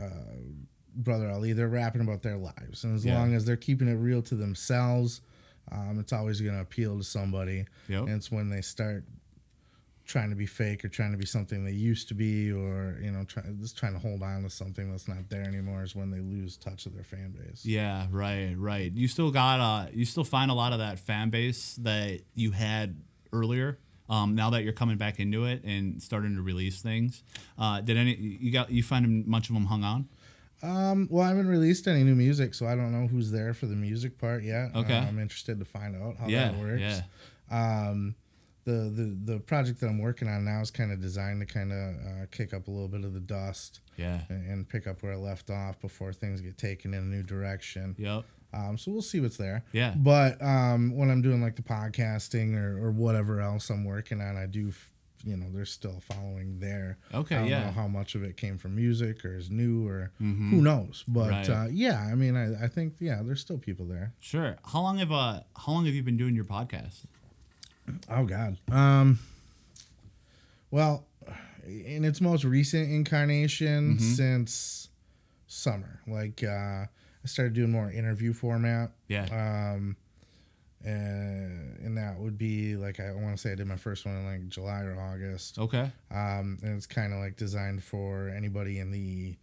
uh, 0.00 0.08
brother 0.96 1.30
Ali, 1.30 1.52
they're 1.52 1.68
rapping 1.68 2.00
about 2.00 2.22
their 2.22 2.36
lives, 2.36 2.82
and 2.84 2.96
as 2.96 3.04
Yeah. 3.04 3.18
long 3.18 3.34
as 3.34 3.44
they're 3.44 3.56
keeping 3.56 3.86
it 3.88 3.94
real 3.94 4.22
to 4.22 4.34
themselves, 4.34 5.20
um, 5.70 5.98
it's 6.00 6.12
always 6.12 6.40
going 6.40 6.54
to 6.54 6.60
appeal 6.62 6.96
to 6.98 7.04
somebody. 7.04 7.66
Yep. 7.88 8.02
And 8.02 8.10
it's 8.10 8.30
when 8.30 8.48
they 8.50 8.60
start 8.62 9.04
trying 10.04 10.30
to 10.30 10.36
be 10.36 10.46
fake 10.46 10.84
or 10.84 10.88
trying 10.88 11.10
to 11.10 11.18
be 11.18 11.26
something 11.26 11.64
they 11.64 11.72
used 11.72 12.06
to 12.08 12.14
be, 12.14 12.50
or 12.52 12.98
you 13.02 13.10
know, 13.10 13.24
try, 13.24 13.42
just 13.60 13.76
trying 13.76 13.92
to 13.92 13.98
hold 13.98 14.22
on 14.22 14.42
to 14.44 14.50
something 14.50 14.90
that's 14.90 15.08
not 15.08 15.28
there 15.28 15.42
anymore, 15.42 15.82
is 15.82 15.94
when 15.96 16.10
they 16.10 16.20
lose 16.20 16.56
touch 16.56 16.86
of 16.86 16.94
their 16.94 17.02
fan 17.04 17.30
base. 17.32 17.64
Yeah, 17.64 18.06
right, 18.10 18.54
right. 18.56 18.92
You 18.92 19.08
still 19.08 19.30
got 19.30 19.60
uh 19.60 19.88
you 19.92 20.04
still 20.04 20.24
find 20.24 20.50
a 20.50 20.54
lot 20.54 20.72
of 20.72 20.78
that 20.80 20.98
fan 21.00 21.30
base 21.30 21.74
that 21.82 22.20
you 22.34 22.52
had 22.52 22.96
earlier. 23.32 23.78
Um, 24.08 24.36
now 24.36 24.50
that 24.50 24.62
you're 24.62 24.72
coming 24.72 24.96
back 24.98 25.18
into 25.18 25.46
it 25.46 25.64
and 25.64 26.00
starting 26.00 26.36
to 26.36 26.42
release 26.42 26.80
things, 26.80 27.24
uh, 27.58 27.80
did 27.80 27.96
any 27.96 28.14
you 28.14 28.52
got 28.52 28.70
you 28.70 28.82
find 28.84 29.04
them 29.04 29.24
much 29.28 29.48
of 29.48 29.54
them 29.54 29.66
hung 29.66 29.82
on? 29.82 30.08
Um, 30.62 31.08
well, 31.10 31.24
I 31.24 31.28
haven't 31.28 31.48
released 31.48 31.86
any 31.88 32.02
new 32.04 32.14
music, 32.14 32.54
so 32.54 32.66
I 32.66 32.74
don't 32.76 32.92
know 32.92 33.08
who's 33.08 33.30
there 33.30 33.52
for 33.52 33.66
the 33.66 33.74
music 33.76 34.16
part 34.18 34.42
yet. 34.44 34.70
Okay. 34.74 34.96
Uh, 34.96 35.02
I'm 35.06 35.18
interested 35.18 35.58
to 35.58 35.64
find 35.64 35.94
out 36.00 36.16
how 36.18 36.28
yeah, 36.28 36.48
that 36.52 36.58
works. 36.58 36.80
yeah, 36.80 37.00
Um, 37.50 38.14
the 38.64 38.90
the 38.90 39.32
the 39.34 39.40
project 39.40 39.80
that 39.80 39.86
I'm 39.88 39.98
working 39.98 40.28
on 40.28 40.44
now 40.44 40.60
is 40.60 40.70
kind 40.70 40.90
of 40.92 41.00
designed 41.00 41.40
to 41.40 41.46
kind 41.46 41.72
of 41.72 41.94
uh, 41.94 42.26
kick 42.30 42.54
up 42.54 42.68
a 42.68 42.70
little 42.70 42.88
bit 42.88 43.04
of 43.04 43.12
the 43.12 43.20
dust 43.20 43.80
Yeah. 43.96 44.22
and, 44.28 44.48
and 44.50 44.68
pick 44.68 44.86
up 44.86 45.02
where 45.02 45.12
I 45.12 45.16
left 45.16 45.50
off 45.50 45.78
before 45.80 46.12
things 46.12 46.40
get 46.40 46.58
taken 46.58 46.94
in 46.94 47.00
a 47.00 47.06
new 47.06 47.22
direction. 47.22 47.94
Yep. 47.98 48.24
Um, 48.56 48.78
so 48.78 48.90
we'll 48.90 49.02
see 49.02 49.20
what's 49.20 49.36
there. 49.36 49.64
Yeah. 49.72 49.92
But 49.96 50.40
um, 50.42 50.96
when 50.96 51.10
I'm 51.10 51.20
doing 51.22 51.42
like 51.42 51.56
the 51.56 51.62
podcasting 51.62 52.56
or, 52.56 52.82
or 52.86 52.90
whatever 52.90 53.40
else 53.40 53.68
I'm 53.68 53.84
working 53.84 54.20
on, 54.22 54.36
I 54.36 54.46
do, 54.46 54.68
f- 54.68 54.90
you 55.24 55.36
know, 55.36 55.46
there's 55.52 55.70
still 55.72 56.00
following 56.00 56.58
there. 56.60 56.98
Okay, 57.12 57.34
I 57.36 57.38
don't 57.40 57.48
yeah. 57.48 57.64
know 57.66 57.72
how 57.72 57.86
much 57.88 58.14
of 58.14 58.22
it 58.22 58.36
came 58.36 58.56
from 58.58 58.76
music 58.76 59.24
or 59.24 59.36
is 59.36 59.50
new 59.50 59.86
or 59.86 60.12
who 60.18 60.62
knows. 60.62 61.04
But 61.06 61.30
Right. 61.30 61.48
uh, 61.50 61.66
yeah, 61.70 62.00
I 62.10 62.14
mean, 62.14 62.36
I, 62.36 62.64
I 62.64 62.68
think 62.68 62.94
yeah, 63.00 63.20
there's 63.24 63.40
still 63.40 63.58
people 63.58 63.84
there. 63.86 64.12
Sure. 64.20 64.56
How 64.64 64.80
long 64.80 64.98
have 64.98 65.10
uh 65.12 65.40
how 65.56 65.72
long 65.72 65.84
have 65.86 65.94
you 65.94 66.02
been 66.02 66.16
doing 66.16 66.34
your 66.34 66.44
podcast? 66.46 67.00
Oh 68.08 68.24
God. 68.24 68.56
Um. 68.70 69.18
Well, 70.70 71.06
in 71.66 72.04
its 72.04 72.20
most 72.20 72.44
recent 72.44 72.90
incarnation 72.90 73.96
Mm-hmm. 73.96 74.12
since 74.14 74.88
summer, 75.46 76.00
like 76.06 76.42
uh, 76.44 76.86
I 77.26 77.28
started 77.28 77.54
doing 77.54 77.72
more 77.72 77.90
interview 77.90 78.32
format. 78.32 78.92
Yeah. 79.08 79.24
Um, 79.32 79.96
and, 80.84 81.76
and 81.84 81.98
that 81.98 82.18
would 82.20 82.38
be 82.38 82.76
like 82.76 83.00
I 83.00 83.10
want 83.12 83.36
to 83.36 83.40
say 83.40 83.50
I 83.50 83.54
did 83.56 83.66
my 83.66 83.76
first 83.76 84.06
one 84.06 84.14
in 84.14 84.24
like 84.24 84.48
July 84.48 84.82
or 84.82 84.96
August. 85.00 85.58
okay. 85.58 85.90
Um, 86.12 86.58
and 86.62 86.76
it's 86.76 86.86
kind 86.86 87.12
of 87.12 87.18
like 87.18 87.36
designed 87.36 87.82
for 87.82 88.28
anybody 88.28 88.78
in 88.78 88.92
the 88.92 89.34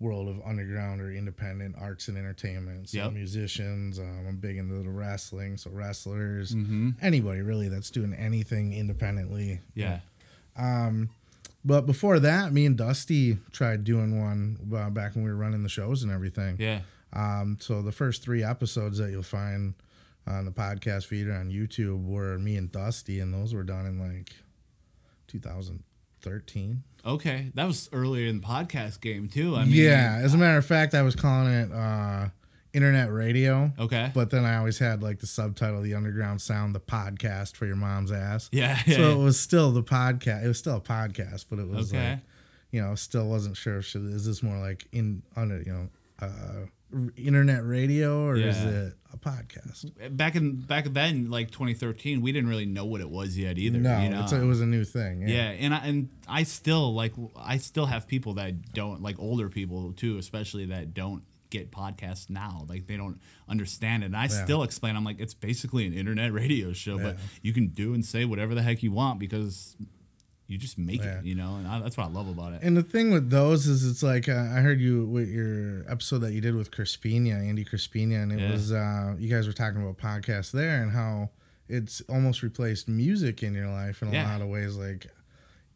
world 0.00 0.26
of 0.28 0.40
underground 0.44 1.00
or 1.00 1.12
independent 1.12 1.76
arts 1.78 2.08
and 2.08 2.18
entertainment. 2.18 2.88
So 2.88 2.98
Yep. 2.98 3.12
musicians, 3.12 4.00
um, 4.00 4.24
I'm 4.26 4.36
big 4.38 4.56
into 4.56 4.82
the 4.82 4.90
wrestling, 4.90 5.56
so 5.58 5.70
wrestlers, 5.70 6.52
Mm-hmm. 6.56 6.90
anybody 7.00 7.40
really 7.42 7.68
that's 7.68 7.90
doing 7.90 8.12
anything 8.14 8.72
independently. 8.72 9.60
Yeah. 9.76 10.00
Um, 10.56 11.10
But 11.64 11.82
before 11.86 12.18
that, 12.18 12.52
me 12.52 12.66
and 12.66 12.76
Dusty 12.76 13.38
tried 13.52 13.84
doing 13.84 14.20
one 14.20 14.58
uh, 14.76 14.90
back 14.90 15.14
when 15.14 15.22
we 15.22 15.30
were 15.30 15.36
running 15.36 15.62
the 15.62 15.68
shows 15.68 16.02
and 16.02 16.10
everything. 16.10 16.56
Yeah. 16.58 16.80
Um, 17.12 17.58
so 17.60 17.82
the 17.82 17.92
first 17.92 18.22
three 18.22 18.42
episodes 18.42 18.98
that 18.98 19.10
you'll 19.10 19.22
find 19.22 19.74
on 20.26 20.44
the 20.44 20.52
podcast 20.52 21.06
feed 21.06 21.26
or 21.28 21.34
on 21.34 21.50
YouTube 21.50 22.04
were 22.06 22.38
me 22.38 22.56
and 22.56 22.70
Dusty, 22.70 23.20
and 23.20 23.34
those 23.34 23.52
were 23.54 23.64
done 23.64 23.86
in 23.86 23.98
like 23.98 24.32
2013. 25.28 26.82
Okay. 27.04 27.50
That 27.54 27.66
was 27.66 27.88
earlier 27.92 28.26
in 28.28 28.40
the 28.40 28.46
podcast 28.46 29.00
game 29.00 29.28
too. 29.28 29.56
I 29.56 29.64
mean 29.64 29.74
yeah, 29.74 30.20
as 30.22 30.34
a 30.34 30.38
matter 30.38 30.58
of 30.58 30.66
fact, 30.66 30.94
I 30.94 31.02
was 31.02 31.16
calling 31.16 31.52
it 31.52 31.72
uh, 31.72 32.28
internet 32.72 33.10
radio. 33.12 33.72
Okay. 33.78 34.10
But 34.14 34.30
then 34.30 34.44
I 34.44 34.56
always 34.56 34.78
had 34.78 35.02
like 35.02 35.18
the 35.18 35.26
subtitle, 35.26 35.82
"The 35.82 35.94
Underground 35.94 36.40
Sound," 36.40 36.74
the 36.74 36.80
podcast 36.80 37.56
for 37.56 37.66
your 37.66 37.76
mom's 37.76 38.12
ass. 38.12 38.48
Yeah, 38.52 38.78
yeah, 38.86 38.96
So 38.96 39.02
yeah. 39.08 39.14
it 39.14 39.18
was 39.18 39.38
still 39.40 39.72
the 39.72 39.82
podcast. 39.82 40.44
It 40.44 40.48
was 40.48 40.58
still 40.58 40.76
a 40.76 40.80
podcast, 40.80 41.46
but 41.50 41.58
it 41.58 41.68
was 41.68 41.92
Okay. 41.92 42.10
like, 42.12 42.18
you 42.70 42.80
know, 42.80 42.94
still 42.94 43.28
wasn't 43.28 43.56
sure. 43.56 43.82
Should 43.82 44.02
is 44.04 44.24
this 44.26 44.42
more 44.42 44.58
like 44.58 44.86
in 44.92 45.22
under 45.34 45.58
you 45.60 45.72
know, 45.72 45.88
uh, 46.20 46.66
internet 47.16 47.64
radio 47.66 48.24
or 48.24 48.36
is 48.36 48.62
it 48.62 48.94
a 49.12 49.16
podcast? 49.18 49.90
back 50.16 50.34
in 50.36 50.56
back 50.60 50.84
then, 50.86 51.30
like 51.30 51.50
2013, 51.50 52.20
we 52.20 52.32
didn't 52.32 52.48
really 52.48 52.66
know 52.66 52.84
what 52.84 53.00
it 53.00 53.10
was 53.10 53.36
yet 53.38 53.58
either. 53.58 53.78
No, 53.78 54.00
you 54.02 54.10
know? 54.10 54.22
it's 54.22 54.32
a, 54.32 54.40
it 54.40 54.44
was 54.46 54.60
a 54.60 54.66
new 54.66 54.84
thing. 54.84 55.26
yeah, 55.28 55.50
and 55.50 55.74
I 55.74 55.78
and 55.86 56.08
I 56.28 56.42
still 56.44 56.94
like 56.94 57.12
I 57.36 57.58
still 57.58 57.86
have 57.86 58.06
people 58.06 58.34
that 58.34 58.72
don't 58.72 59.02
like 59.02 59.18
older 59.18 59.48
people 59.48 59.92
too, 59.92 60.18
especially 60.18 60.66
that 60.66 60.94
don't 60.94 61.22
get 61.50 61.70
podcasts 61.70 62.30
now. 62.30 62.64
Like 62.68 62.86
they 62.86 62.96
don't 62.96 63.20
understand 63.48 64.02
it. 64.02 64.06
And 64.06 64.16
I 64.16 64.22
Yeah. 64.24 64.44
still 64.44 64.62
explain. 64.62 64.96
I'm 64.96 65.04
like, 65.04 65.20
it's 65.20 65.34
basically 65.34 65.86
an 65.86 65.92
internet 65.92 66.32
radio 66.32 66.72
show, 66.72 66.98
but 66.98 67.16
you 67.42 67.52
can 67.52 67.68
do 67.68 67.92
and 67.92 68.04
say 68.04 68.24
whatever 68.24 68.54
the 68.54 68.62
heck 68.62 68.82
you 68.82 68.90
want 68.92 69.18
because 69.20 69.76
you 70.52 70.58
just 70.58 70.78
make 70.78 71.02
Yeah. 71.02 71.18
it. 71.18 71.24
You 71.24 71.34
know, 71.34 71.56
and 71.56 71.66
I, 71.66 71.80
that's 71.80 71.96
what 71.96 72.04
I 72.04 72.10
love 72.10 72.28
about 72.28 72.52
it. 72.52 72.60
And 72.62 72.76
the 72.76 72.82
thing 72.82 73.10
with 73.10 73.30
those 73.30 73.66
is, 73.66 73.84
it's 73.90 74.02
like 74.02 74.28
uh, 74.28 74.32
I 74.56 74.60
heard 74.60 74.80
you 74.80 75.06
with 75.06 75.28
your 75.28 75.84
episode 75.90 76.18
that 76.18 76.32
you 76.32 76.40
did 76.40 76.54
with 76.54 76.70
Crispina, 76.70 77.32
Andy 77.48 77.64
Crispina, 77.64 78.22
and 78.22 78.30
it 78.32 78.40
Yeah. 78.40 78.52
was 78.52 78.70
uh, 78.72 79.14
you 79.18 79.28
guys 79.34 79.46
were 79.46 79.52
talking 79.52 79.82
about 79.82 79.98
podcasts 79.98 80.50
there 80.52 80.82
and 80.82 80.92
how 80.92 81.30
it's 81.68 82.00
almost 82.02 82.42
replaced 82.42 82.86
music 82.88 83.42
in 83.42 83.54
your 83.54 83.68
life 83.68 84.02
in 84.02 84.08
a 84.08 84.12
Yeah. 84.12 84.30
lot 84.30 84.42
of 84.42 84.48
ways. 84.48 84.76
Like 84.76 85.06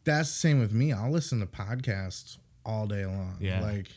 that's 0.03 0.29
the 0.29 0.35
same 0.39 0.59
with 0.59 0.71
me. 0.73 0.93
I'll 0.93 1.11
listen 1.11 1.39
to 1.39 1.45
podcasts 1.47 2.37
all 2.65 2.85
day 2.87 3.05
long. 3.05 3.37
Yeah. 3.39 3.61
like. 3.61 3.87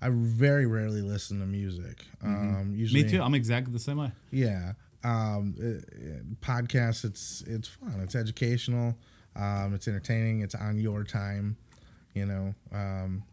I 0.00 0.08
very 0.10 0.66
rarely 0.66 1.02
listen 1.02 1.40
to 1.40 1.46
music. 1.46 2.04
Um, 2.22 2.72
usually, 2.76 3.02
Me 3.02 3.10
too. 3.10 3.20
I'm 3.22 3.34
exactly 3.34 3.72
the 3.72 3.78
same 3.80 3.96
way. 3.98 4.12
yeah. 4.30 4.74
Um, 5.02 5.54
it, 5.58 5.84
it- 5.92 6.40
podcasts, 6.40 7.04
it's 7.04 7.42
it's 7.46 7.68
fun. 7.68 8.00
It's 8.02 8.14
educational. 8.14 8.96
Um, 9.36 9.74
it's 9.74 9.88
entertaining. 9.88 10.40
It's 10.40 10.54
on 10.54 10.78
your 10.78 11.04
time. 11.04 11.56
You 12.14 12.26
know, 12.26 12.54
um, 12.72 13.24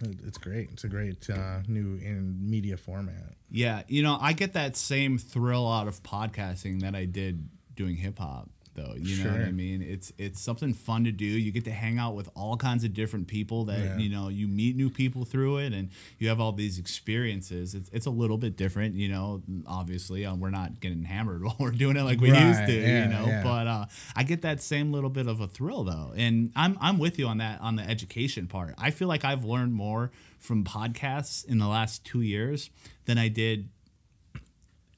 it, 0.00 0.18
it's 0.24 0.38
great. 0.38 0.70
It's 0.72 0.84
a 0.84 0.88
great 0.88 1.28
uh, 1.28 1.60
new 1.66 1.96
in 1.96 2.36
media 2.48 2.76
format. 2.76 3.34
Yeah, 3.50 3.82
you 3.88 4.02
know, 4.02 4.18
I 4.20 4.32
get 4.32 4.52
that 4.54 4.76
same 4.76 5.18
thrill 5.18 5.70
out 5.70 5.88
of 5.88 6.02
podcasting 6.02 6.80
that 6.82 6.94
I 6.94 7.04
did 7.04 7.48
doing 7.74 7.96
hip 7.96 8.18
hop 8.18 8.48
though. 8.74 8.94
You 8.96 9.24
know 9.24 9.30
what 9.32 9.40
I 9.42 9.52
mean? 9.52 9.82
It's 9.82 10.12
it's 10.18 10.40
something 10.40 10.74
fun 10.74 11.04
to 11.04 11.12
do. 11.12 11.24
You 11.24 11.52
get 11.52 11.64
to 11.66 11.70
hang 11.70 11.98
out 11.98 12.14
with 12.14 12.28
all 12.34 12.56
kinds 12.56 12.84
of 12.84 12.92
different 12.94 13.26
people 13.28 13.64
that, 13.66 13.78
Yeah. 13.78 13.96
you 13.98 14.08
know, 14.08 14.28
you 14.28 14.46
meet 14.48 14.76
new 14.76 14.90
people 14.90 15.24
through 15.24 15.58
it 15.58 15.72
and 15.72 15.90
you 16.18 16.28
have 16.28 16.40
all 16.40 16.52
these 16.52 16.78
experiences. 16.78 17.74
It's, 17.74 17.88
it's 17.92 18.06
a 18.06 18.10
little 18.10 18.38
bit 18.38 18.56
different, 18.56 18.94
you 18.94 19.08
know, 19.08 19.42
obviously. 19.66 20.24
Um, 20.26 20.40
we're 20.40 20.50
not 20.50 20.80
getting 20.80 21.04
hammered 21.04 21.42
while 21.44 21.56
we're 21.58 21.70
doing 21.70 21.96
it 21.96 22.02
like 22.02 22.20
we 22.20 22.28
used 22.28 22.66
to, 22.66 22.72
yeah, 22.72 23.04
you 23.04 23.10
know, 23.12 23.26
yeah. 23.26 23.42
but 23.42 23.66
uh, 23.66 23.86
I 24.16 24.22
get 24.24 24.42
that 24.42 24.60
same 24.60 24.92
little 24.92 25.10
bit 25.10 25.26
of 25.26 25.40
a 25.40 25.46
thrill 25.46 25.84
though. 25.84 26.12
And 26.16 26.50
I'm 26.56 26.76
I'm 26.80 26.98
with 26.98 27.18
you 27.18 27.26
on 27.26 27.38
that 27.38 27.60
on 27.60 27.76
the 27.76 27.82
education 27.88 28.46
part. 28.46 28.74
I 28.78 28.90
feel 28.90 29.08
like 29.08 29.24
I've 29.24 29.44
learned 29.44 29.72
more 29.74 30.10
from 30.38 30.62
podcasts 30.64 31.44
in 31.46 31.58
the 31.58 31.66
last 31.66 32.04
2 32.04 32.20
years 32.20 32.68
than 33.06 33.16
I 33.16 33.28
did 33.28 33.68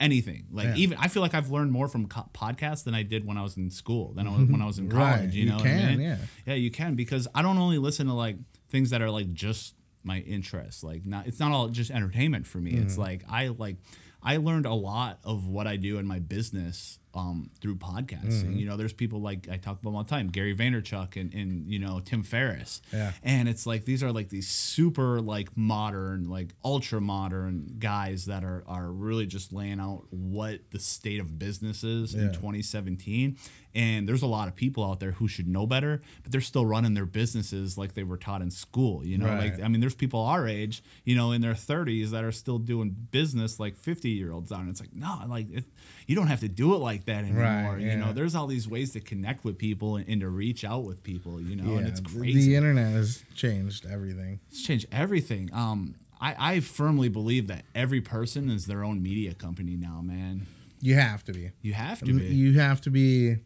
anything. 0.01 0.47
Like 0.51 0.69
Yeah. 0.69 0.75
even 0.77 0.99
I 0.99 1.09
feel 1.09 1.23
like 1.23 1.35
I've 1.35 1.51
learned 1.51 1.73
more 1.73 1.89
from 1.89 2.07
co- 2.07 2.29
podcasts 2.35 2.85
than 2.85 2.95
I 2.95 3.03
did 3.03 3.27
when 3.27 3.37
I 3.37 3.43
was 3.43 3.57
in 3.57 3.71
school, 3.71 4.13
than 4.15 4.27
I 4.27 4.31
was, 4.37 4.49
when 4.49 4.61
I 4.63 4.67
was 4.67 4.79
in 4.79 4.89
college. 4.91 5.21
Right, 5.21 5.33
You 5.33 5.45
you 5.45 5.49
know, 5.51 5.57
what 5.57 5.67
I 5.67 5.69
can, 5.71 5.89
mean? 5.99 6.01
yeah. 6.01 6.17
yeah, 6.47 6.55
you 6.55 6.71
can 6.71 6.95
because 6.95 7.27
I 7.35 7.43
don't 7.43 7.59
only 7.59 7.79
listen 7.79 8.07
to 8.07 8.13
like 8.15 8.37
things 8.69 8.91
that 8.91 9.01
are 9.03 9.11
like 9.11 9.33
just 9.33 9.75
my 10.05 10.19
interests. 10.21 10.83
Like 10.85 11.05
not, 11.07 11.27
it's 11.27 11.41
not 11.41 11.53
all 11.53 11.69
just 11.69 11.91
entertainment 11.91 12.47
for 12.47 12.59
me. 12.59 12.73
Mm-hmm. 12.73 12.83
It's 12.83 12.99
like 12.99 13.25
I 13.29 13.49
like. 13.49 13.77
I 14.23 14.39
learned 14.39 14.67
a 14.67 14.75
lot 14.75 15.21
of 15.23 15.47
what 15.47 15.69
I 15.69 15.77
do 15.77 15.99
in 15.99 16.07
my 16.07 16.19
business 16.19 16.99
um, 17.17 17.51
through 17.61 17.77
podcasting. 17.77 18.45
Mm-hmm. 18.45 18.59
You 18.59 18.67
know, 18.67 18.77
there's 18.77 18.93
people 18.93 19.21
like 19.21 19.49
I 19.51 19.57
talk 19.57 19.81
about 19.81 19.95
all 19.95 20.05
the 20.05 20.11
time, 20.11 20.29
Gary 20.29 20.55
Vaynerchuk 20.55 21.17
and, 21.17 21.33
and 21.33 21.73
you 21.73 21.79
know 21.79 22.01
Tim 22.05 22.23
Ferriss. 22.23 22.83
Yeah. 22.93 23.13
And 23.23 23.49
it's 23.49 23.67
like 23.67 23.87
these 23.87 24.03
are 24.03 24.13
like 24.13 24.29
these 24.29 24.49
super 24.49 25.21
like 25.21 25.57
modern, 25.57 26.29
like 26.29 26.55
ultra 26.65 27.01
modern 27.01 27.77
guys 27.79 28.27
that 28.27 28.45
are 28.45 28.63
are 28.67 28.93
really 28.93 29.27
just 29.27 29.53
laying 29.53 29.81
out 29.81 30.05
what 30.11 30.61
the 30.71 30.79
state 30.79 31.21
of 31.21 31.39
business 31.39 31.83
is 31.83 32.15
in 32.15 32.33
2017. 32.33 33.39
And 33.77 34.09
there's 34.09 34.23
a 34.23 34.27
lot 34.27 34.49
of 34.49 34.57
people 34.57 34.83
out 34.85 35.01
there 35.01 35.11
who 35.13 35.29
should 35.29 35.47
know 35.47 35.67
better, 35.67 36.01
but 36.23 36.33
they're 36.33 36.41
still 36.41 36.65
running 36.65 36.95
their 36.95 37.05
businesses 37.05 37.77
like 37.77 37.93
they 37.95 38.03
were 38.05 38.17
taught 38.17 38.41
in 38.41 38.51
school. 38.51 39.05
You 39.05 39.19
know, 39.19 39.27
Right. 39.27 39.53
like 39.53 39.63
I 39.63 39.69
mean, 39.69 39.81
there's 39.81 39.95
people 39.95 40.21
our 40.21 40.49
age, 40.49 40.83
you 41.05 41.15
know, 41.15 41.31
in 41.33 41.43
their 41.43 41.53
30s 41.55 42.11
that 42.11 42.25
are 42.25 42.33
still 42.33 42.59
doing 42.59 42.97
business 43.11 43.61
like 43.61 43.77
50 43.77 44.09
year 44.09 44.33
olds 44.33 44.51
are. 44.51 44.61
And 44.61 44.71
it's 44.71 44.81
like, 44.81 44.95
no, 44.95 45.21
like 45.29 45.51
it, 45.53 45.65
you 46.07 46.17
don't 46.17 46.29
have 46.29 46.41
to 46.41 46.49
do 46.49 46.75
it 46.75 46.79
like 46.79 47.05
that 47.05 47.25
anymore. 47.25 47.43
Right, 47.75 47.81
You 47.81 47.97
know, 47.99 48.13
there's 48.15 48.35
all 48.35 48.47
these 48.47 48.67
ways 48.67 48.93
to 48.95 49.01
connect 49.01 49.45
with 49.45 49.59
people 49.59 49.97
and, 49.97 50.09
and 50.09 50.21
to 50.23 50.29
reach 50.31 50.65
out 50.65 50.85
with 50.85 51.03
people. 51.03 51.39
You 51.41 51.57
know, 51.57 51.77
and 51.77 51.87
it's 51.87 52.01
crazy. 52.01 52.47
the 52.47 52.57
internet 52.57 52.93
has 52.93 53.23
changed 53.35 53.85
everything. 53.85 54.41
It's 54.49 54.63
changed 54.63 54.87
everything. 54.91 55.51
Um, 55.53 55.97
I, 56.19 56.55
I 56.55 56.61
firmly 56.61 57.11
believe 57.11 57.47
that 57.49 57.65
every 57.75 58.01
person 58.01 58.49
is 58.49 58.65
their 58.65 58.83
own 58.83 59.03
media 59.03 59.35
company 59.35 59.77
now, 59.77 60.01
man. 60.03 60.47
You 60.81 60.95
have 60.95 61.25
to 61.25 61.33
be. 61.35 61.51
You 61.61 61.75
have 61.75 61.99
to 62.01 62.07
be. 62.15 62.25
You 62.27 62.59
have 62.59 62.81
to 62.83 62.91
be 62.91 63.37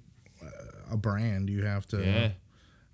a 0.90 0.96
brand. 0.96 1.48
You 1.50 1.64
have 1.64 1.86
to. 1.88 2.02
yeah. 2.04 2.30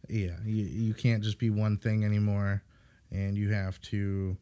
yeah 0.08 0.36
you, 0.44 0.64
you 0.64 0.94
can't 0.94 1.22
just 1.24 1.38
be 1.38 1.50
one 1.50 1.76
thing 1.76 2.04
anymore 2.04 2.62
and 3.10 3.36
you 3.36 3.50
have 3.52 3.80
to 3.80 4.36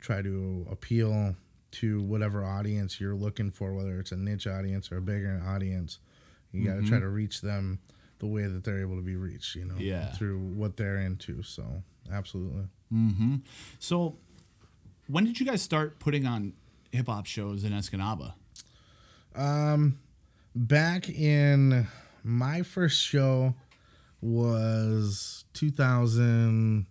try 0.00 0.22
to 0.22 0.66
appeal 0.70 1.34
to 1.72 2.02
whatever 2.02 2.44
audience 2.44 2.98
you're 3.00 3.14
looking 3.14 3.50
for 3.50 3.74
whether 3.74 3.98
it's 4.00 4.12
a 4.12 4.16
niche 4.16 4.46
audience 4.46 4.90
or 4.90 4.96
a 4.98 5.02
bigger 5.02 5.42
audience 5.46 5.98
you 6.52 6.64
got 6.64 6.74
to 6.74 6.78
Mm-hmm. 6.80 6.88
try 6.88 7.00
to 7.00 7.08
reach 7.08 7.40
them 7.42 7.78
the 8.20 8.26
way 8.26 8.46
that 8.46 8.64
they're 8.64 8.80
able 8.80 8.96
to 8.96 9.02
be 9.02 9.16
reached 9.16 9.54
you 9.54 9.64
know 9.66 9.74
Yeah. 9.78 10.12
through 10.12 10.38
what 10.38 10.76
they're 10.78 10.96
into 10.98 11.42
so 11.42 11.82
absolutely 12.10 12.64
So, 13.80 14.16
when 15.08 15.24
did 15.24 15.38
you 15.40 15.44
guys 15.46 15.60
start 15.60 15.98
putting 15.98 16.24
on 16.26 16.54
hip 16.92 17.06
hop 17.08 17.26
shows 17.26 17.64
in 17.64 17.72
Escanaba? 17.72 18.32
Um, 19.34 19.98
back 20.54 21.08
in 21.10 21.86
my 22.28 22.62
first 22.62 23.00
show 23.00 23.54
was 24.20 25.44
2000 25.54 26.86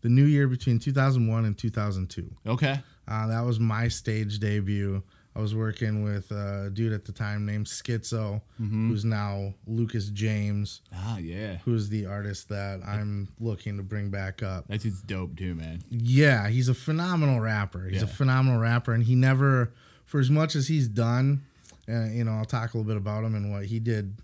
the 0.00 0.08
new 0.08 0.24
year 0.24 0.48
between 0.48 0.78
2001 0.78 1.44
and 1.44 1.58
2002 1.58 2.30
Okay. 2.46 2.80
Uh, 3.06 3.26
that 3.26 3.44
was 3.44 3.58
my 3.58 3.88
stage 3.88 4.38
debut. 4.38 5.02
I 5.34 5.40
was 5.40 5.54
working 5.54 6.02
with 6.02 6.30
a 6.30 6.68
dude 6.72 6.92
at 6.92 7.04
the 7.04 7.12
time 7.12 7.46
named 7.46 7.66
Schizo, 7.66 8.42
Mm-hmm. 8.60 8.88
who's 8.90 9.04
now 9.04 9.54
Lucas 9.66 10.08
James, 10.10 10.80
Ah, 10.94 11.16
yeah. 11.18 11.58
who's 11.64 11.88
the 11.90 12.06
artist 12.06 12.48
that 12.48 12.80
I'm 12.86 13.28
looking 13.40 13.76
to 13.76 13.82
bring 13.82 14.10
back 14.10 14.42
up. 14.42 14.64
that's 14.68 14.82
dude's 14.82 15.00
dope 15.02 15.36
too, 15.36 15.54
man. 15.54 15.82
Yeah, 15.90 16.48
he's 16.48 16.68
a 16.68 16.74
phenomenal 16.74 17.40
rapper. 17.40 17.88
He's 17.88 18.02
a 18.02 18.06
phenomenal 18.06 18.60
rapper, 18.60 18.92
and 18.92 19.04
he 19.04 19.14
never, 19.14 19.72
for 20.04 20.18
as 20.20 20.28
much 20.30 20.54
as 20.56 20.68
he's 20.68 20.88
done, 20.88 21.42
and 21.86 22.16
you 22.16 22.24
know, 22.24 22.32
I'll 22.32 22.44
talk 22.44 22.74
a 22.74 22.76
little 22.76 22.88
bit 22.88 22.96
about 22.96 23.22
him 23.24 23.34
and 23.34 23.50
what 23.52 23.66
he 23.66 23.78
did 23.78 24.14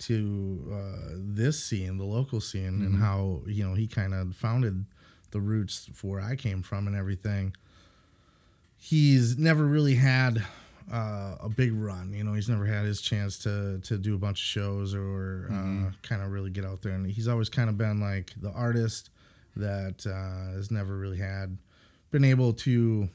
to 0.00 0.72
uh, 0.72 1.10
this 1.16 1.62
scene, 1.64 1.96
the 1.98 2.04
local 2.04 2.40
scene, 2.40 2.82
and 2.82 2.96
how 2.96 3.40
you 3.46 3.66
know 3.66 3.74
he 3.74 3.86
kind 3.86 4.14
of 4.14 4.36
founded 4.36 4.84
the 5.30 5.40
roots 5.40 5.88
for 5.94 6.06
where 6.12 6.20
I 6.20 6.36
came 6.36 6.62
from 6.62 6.86
and 6.86 6.94
everything. 6.96 7.54
He's 8.76 9.36
never 9.36 9.66
really 9.66 9.96
had 9.96 10.42
uh, 10.92 11.34
a 11.40 11.48
big 11.48 11.72
run. 11.74 12.12
You 12.12 12.22
know, 12.24 12.34
he's 12.34 12.48
never 12.48 12.64
had 12.64 12.84
his 12.84 13.00
chance 13.00 13.38
to 13.40 13.80
to 13.80 13.98
do 13.98 14.14
a 14.14 14.18
bunch 14.18 14.38
of 14.40 14.44
shows 14.44 14.94
or 14.94 15.48
uh, 15.50 15.90
kind 16.02 16.22
of 16.22 16.30
really 16.30 16.50
get 16.50 16.64
out 16.64 16.82
there. 16.82 16.92
And 16.92 17.06
he's 17.06 17.28
always 17.28 17.48
kind 17.48 17.68
of 17.68 17.76
been 17.76 18.00
like 18.00 18.30
the 18.40 18.50
artist 18.52 19.10
that 19.56 20.06
uh, 20.06 20.52
has 20.54 20.70
never 20.70 20.96
really 20.96 21.18
had 21.18 21.58
been 22.10 22.24
able 22.24 22.52
to 22.52 23.08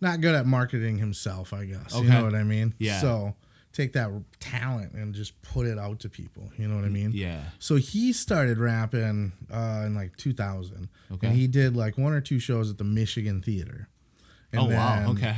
not 0.00 0.20
good 0.20 0.34
at 0.34 0.46
marketing 0.46 0.98
himself. 0.98 1.52
I 1.52 1.64
guess 1.64 1.92
you 1.94 2.00
Okay. 2.00 2.08
know 2.10 2.24
what 2.24 2.34
I 2.34 2.44
mean. 2.44 2.74
Yeah. 2.78 3.00
So 3.00 3.34
take 3.74 3.92
that 3.92 4.10
talent 4.40 4.92
and 4.92 5.14
just 5.14 5.40
put 5.42 5.66
it 5.66 5.78
out 5.78 6.00
to 6.00 6.08
people. 6.08 6.50
You 6.56 6.68
know 6.68 6.76
what 6.76 6.84
I 6.84 6.88
mean? 6.88 7.10
Yeah. 7.12 7.42
So 7.58 7.74
he 7.76 8.12
started 8.12 8.58
rapping 8.58 9.32
uh, 9.52 9.82
in 9.84 9.94
like 9.94 10.16
2000. 10.16 10.88
Okay. 11.12 11.26
And 11.26 11.36
he 11.36 11.46
did 11.46 11.76
like 11.76 11.98
one 11.98 12.12
or 12.12 12.20
two 12.20 12.38
shows 12.38 12.70
at 12.70 12.78
the 12.78 12.84
Michigan 12.84 13.42
Theater. 13.42 13.88
And 14.52 14.62
oh 14.62 14.66
wow. 14.74 15.10
Okay. 15.10 15.36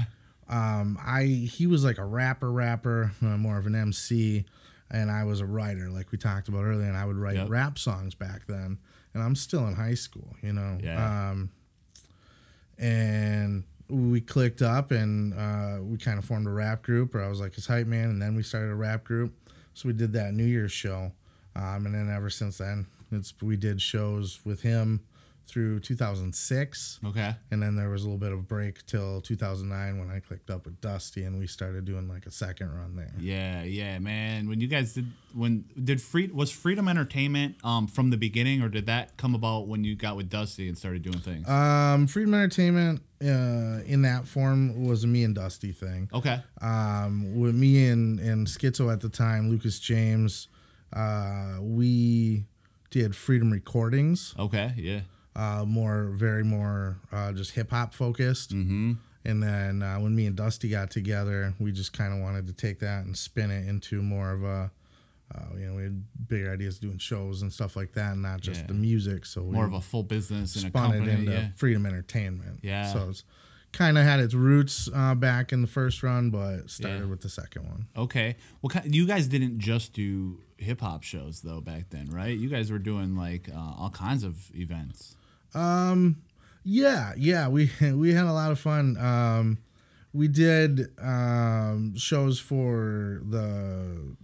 Um, 0.48 0.98
I 1.04 1.24
he 1.24 1.66
was 1.66 1.82
like 1.84 1.98
a 1.98 2.04
rapper, 2.04 2.52
rapper, 2.52 3.10
uh, 3.22 3.36
more 3.38 3.58
of 3.58 3.66
an 3.66 3.74
MC, 3.74 4.44
and 4.90 5.10
I 5.10 5.24
was 5.24 5.40
a 5.40 5.46
writer, 5.46 5.88
like 5.88 6.12
we 6.12 6.18
talked 6.18 6.46
about 6.48 6.62
earlier. 6.64 6.86
And 6.86 6.96
I 6.96 7.04
would 7.04 7.16
write 7.16 7.34
Yep. 7.36 7.48
rap 7.48 7.78
songs 7.78 8.14
back 8.14 8.46
then. 8.46 8.78
And 9.14 9.22
I'm 9.22 9.34
still 9.34 9.66
in 9.66 9.74
high 9.74 9.94
school, 9.94 10.36
you 10.42 10.52
know. 10.52 10.78
Yeah. 10.82 11.30
Um, 11.30 11.50
and 12.78 13.64
we 13.88 14.20
clicked 14.20 14.62
up 14.62 14.90
and 14.90 15.34
uh, 15.34 15.78
we 15.80 15.96
kind 15.96 16.18
of 16.18 16.24
formed 16.24 16.46
a 16.46 16.50
rap 16.50 16.82
group 16.82 17.14
or 17.14 17.22
i 17.22 17.28
was 17.28 17.40
like 17.40 17.54
his 17.54 17.66
hype 17.66 17.86
man 17.86 18.10
and 18.10 18.20
then 18.20 18.34
we 18.34 18.42
started 18.42 18.70
a 18.70 18.74
rap 18.74 19.04
group. 19.04 19.32
So 19.74 19.88
we 19.88 19.92
did 19.92 20.12
that 20.14 20.32
new 20.32 20.44
year's 20.44 20.72
show 20.72 21.12
um, 21.54 21.86
and 21.86 21.94
then 21.94 22.10
ever 22.10 22.30
since 22.30 22.58
then 22.58 22.86
it's 23.12 23.34
we 23.42 23.56
did 23.56 23.80
shows 23.80 24.40
with 24.44 24.62
him 24.62 25.00
through 25.46 25.78
2006 25.80 26.98
Okay. 27.04 27.34
and 27.50 27.62
then 27.62 27.76
there 27.76 27.88
was 27.88 28.02
a 28.02 28.06
little 28.06 28.18
bit 28.18 28.32
of 28.32 28.40
a 28.40 28.42
break 28.42 28.84
till 28.86 29.20
2009 29.20 29.98
when 29.98 30.10
i 30.10 30.18
clicked 30.20 30.50
up 30.50 30.64
with 30.64 30.80
dusty 30.80 31.22
and 31.24 31.38
we 31.38 31.46
started 31.46 31.84
doing 31.84 32.08
like 32.08 32.26
a 32.26 32.30
second 32.30 32.74
run 32.74 32.96
there 32.96 33.12
Yeah, 33.18 33.62
yeah, 33.62 33.98
man. 33.98 34.48
When 34.48 34.60
you 34.60 34.66
guys 34.68 34.94
did 34.94 35.06
when 35.34 35.64
did 35.82 36.00
free 36.02 36.28
was 36.28 36.50
Freedom 36.50 36.88
Entertainment 36.88 37.56
um 37.64 37.86
from 37.86 38.10
the 38.10 38.16
beginning 38.16 38.60
or 38.62 38.68
did 38.68 38.86
that 38.86 39.16
come 39.16 39.34
about 39.34 39.68
when 39.68 39.84
you 39.84 39.94
got 39.94 40.16
with 40.16 40.28
Dusty 40.30 40.68
and 40.68 40.76
started 40.76 41.02
doing 41.02 41.18
things? 41.20 41.48
um, 41.48 42.06
freedom 42.06 42.34
entertainment 42.34 43.02
uh, 43.22 43.80
in 43.86 44.02
that 44.02 44.26
form 44.26 44.84
was 44.86 45.04
a 45.04 45.06
me 45.06 45.24
and 45.24 45.34
dusty 45.34 45.72
thing 45.72 46.08
okay. 46.12 46.42
um, 46.60 47.38
with 47.40 47.54
me 47.54 47.88
and, 47.88 48.18
and 48.20 48.46
Schizo 48.46 48.92
at 48.92 49.00
the 49.00 49.08
time, 49.08 49.48
Lucas 49.48 49.78
James, 49.80 50.48
uh, 50.92 51.56
we 51.60 52.44
did 52.90 53.16
Freedom 53.16 53.50
Recordings, 53.50 54.34
Okay. 54.38 54.72
Yeah. 54.76 55.00
Uh, 55.36 55.64
more, 55.66 56.12
very 56.14 56.42
more 56.42 56.98
uh, 57.12 57.30
just 57.32 57.52
hip 57.52 57.70
hop 57.70 57.94
focused. 57.94 58.52
Mm-hmm. 58.54 58.94
And 59.24 59.42
then 59.42 59.82
uh, 59.82 59.96
when 59.98 60.14
me 60.16 60.26
and 60.26 60.34
Dusty 60.36 60.68
got 60.68 60.90
together, 60.90 61.52
we 61.58 61.72
just 61.72 61.92
kind 61.92 62.12
of 62.14 62.20
wanted 62.20 62.46
to 62.46 62.52
take 62.52 62.78
that 62.80 63.04
and 63.04 63.16
spin 63.16 63.50
it 63.50 63.68
into 63.68 64.00
more 64.00 64.30
of 64.32 64.42
a, 64.44 64.70
uh, 65.34 65.40
you 65.58 65.66
know, 65.66 65.74
we 65.74 65.82
had 65.82 66.04
bigger 66.28 66.52
ideas 66.52 66.78
doing 66.78 66.98
shows 66.98 67.42
and 67.42 67.52
stuff 67.52 67.74
like 67.76 67.92
that, 67.94 68.12
and 68.12 68.22
not 68.22 68.40
just 68.40 68.60
Yeah. 68.62 68.66
the 68.68 68.74
music. 68.74 69.26
So 69.26 69.42
we 69.42 69.52
More 69.54 69.66
of 69.66 69.72
a 69.72 69.80
full 69.80 70.04
business 70.04 70.54
and 70.56 70.66
a 70.66 70.68
spun 70.68 70.92
company. 70.92 71.10
it 71.12 71.18
into 71.18 71.32
yeah. 71.32 71.48
Freedom 71.56 71.84
Entertainment. 71.86 72.60
Yeah. 72.62 72.92
So 72.92 73.08
it's 73.10 73.24
kind 73.72 73.98
of 73.98 74.04
had 74.04 74.20
its 74.20 74.32
roots 74.32 74.88
uh, 74.94 75.16
back 75.16 75.52
in 75.52 75.60
the 75.60 75.66
first 75.66 76.02
run, 76.04 76.30
but 76.30 76.70
started 76.70 77.00
Yeah. 77.00 77.06
with 77.06 77.20
the 77.22 77.28
second 77.28 77.64
one. 77.68 77.86
Okay. 77.96 78.36
Well, 78.62 78.70
you 78.86 79.06
guys 79.06 79.26
didn't 79.26 79.58
just 79.58 79.92
do 79.92 80.38
hip 80.56 80.80
hop 80.80 81.02
shows 81.02 81.40
though 81.42 81.60
back 81.60 81.90
then, 81.90 82.08
right? 82.10 82.38
You 82.38 82.48
guys 82.48 82.70
were 82.70 82.78
doing 82.78 83.16
like 83.16 83.48
uh, 83.52 83.58
all 83.76 83.90
kinds 83.90 84.22
of 84.22 84.50
events. 84.54 85.16
Yeah, 86.68 87.12
yeah, 87.16 87.48
we 87.48 87.70
we 87.80 88.12
had 88.12 88.26
a 88.26 88.32
lot 88.32 88.50
of 88.50 88.58
fun. 88.58 88.96
Um, 88.98 89.58
we 90.12 90.28
did 90.28 90.88
um, 91.00 91.94
shows 91.96 92.40
for 92.40 93.20
the 93.24 94.16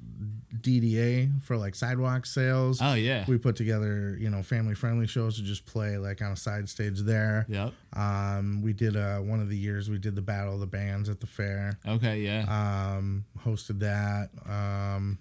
DDA 0.61 1.43
for 1.43 1.57
like 1.57 1.75
sidewalk 1.75 2.27
sales. 2.27 2.81
Oh 2.83 2.95
yeah. 2.95 3.25
We 3.29 3.39
put 3.39 3.57
together, 3.57 4.17
you 4.19 4.31
know, 4.31 4.43
family 4.43 4.75
friendly 4.75 5.07
shows 5.07 5.37
to 5.37 5.43
just 5.43 5.67
play 5.67 5.99
like 5.99 6.23
on 6.23 6.33
a 6.33 6.37
side 6.37 6.69
stage 6.69 7.01
there. 7.01 7.47
Yep. 7.49 7.73
Um, 7.93 8.63
we 8.63 8.73
did 8.73 8.97
uh, 8.97 9.19
one 9.19 9.41
of 9.41 9.49
the 9.49 9.57
years 9.57 9.91
we 9.91 9.99
did 9.99 10.15
the 10.15 10.23
Battle 10.23 10.55
of 10.55 10.61
the 10.61 10.67
Bands 10.67 11.09
at 11.09 11.21
the 11.21 11.27
fair. 11.27 11.79
Okay. 11.87 12.21
Yeah. 12.21 12.45
Um, 12.49 13.25
hosted 13.45 13.81
that. 13.81 14.31
Um, 14.49 15.19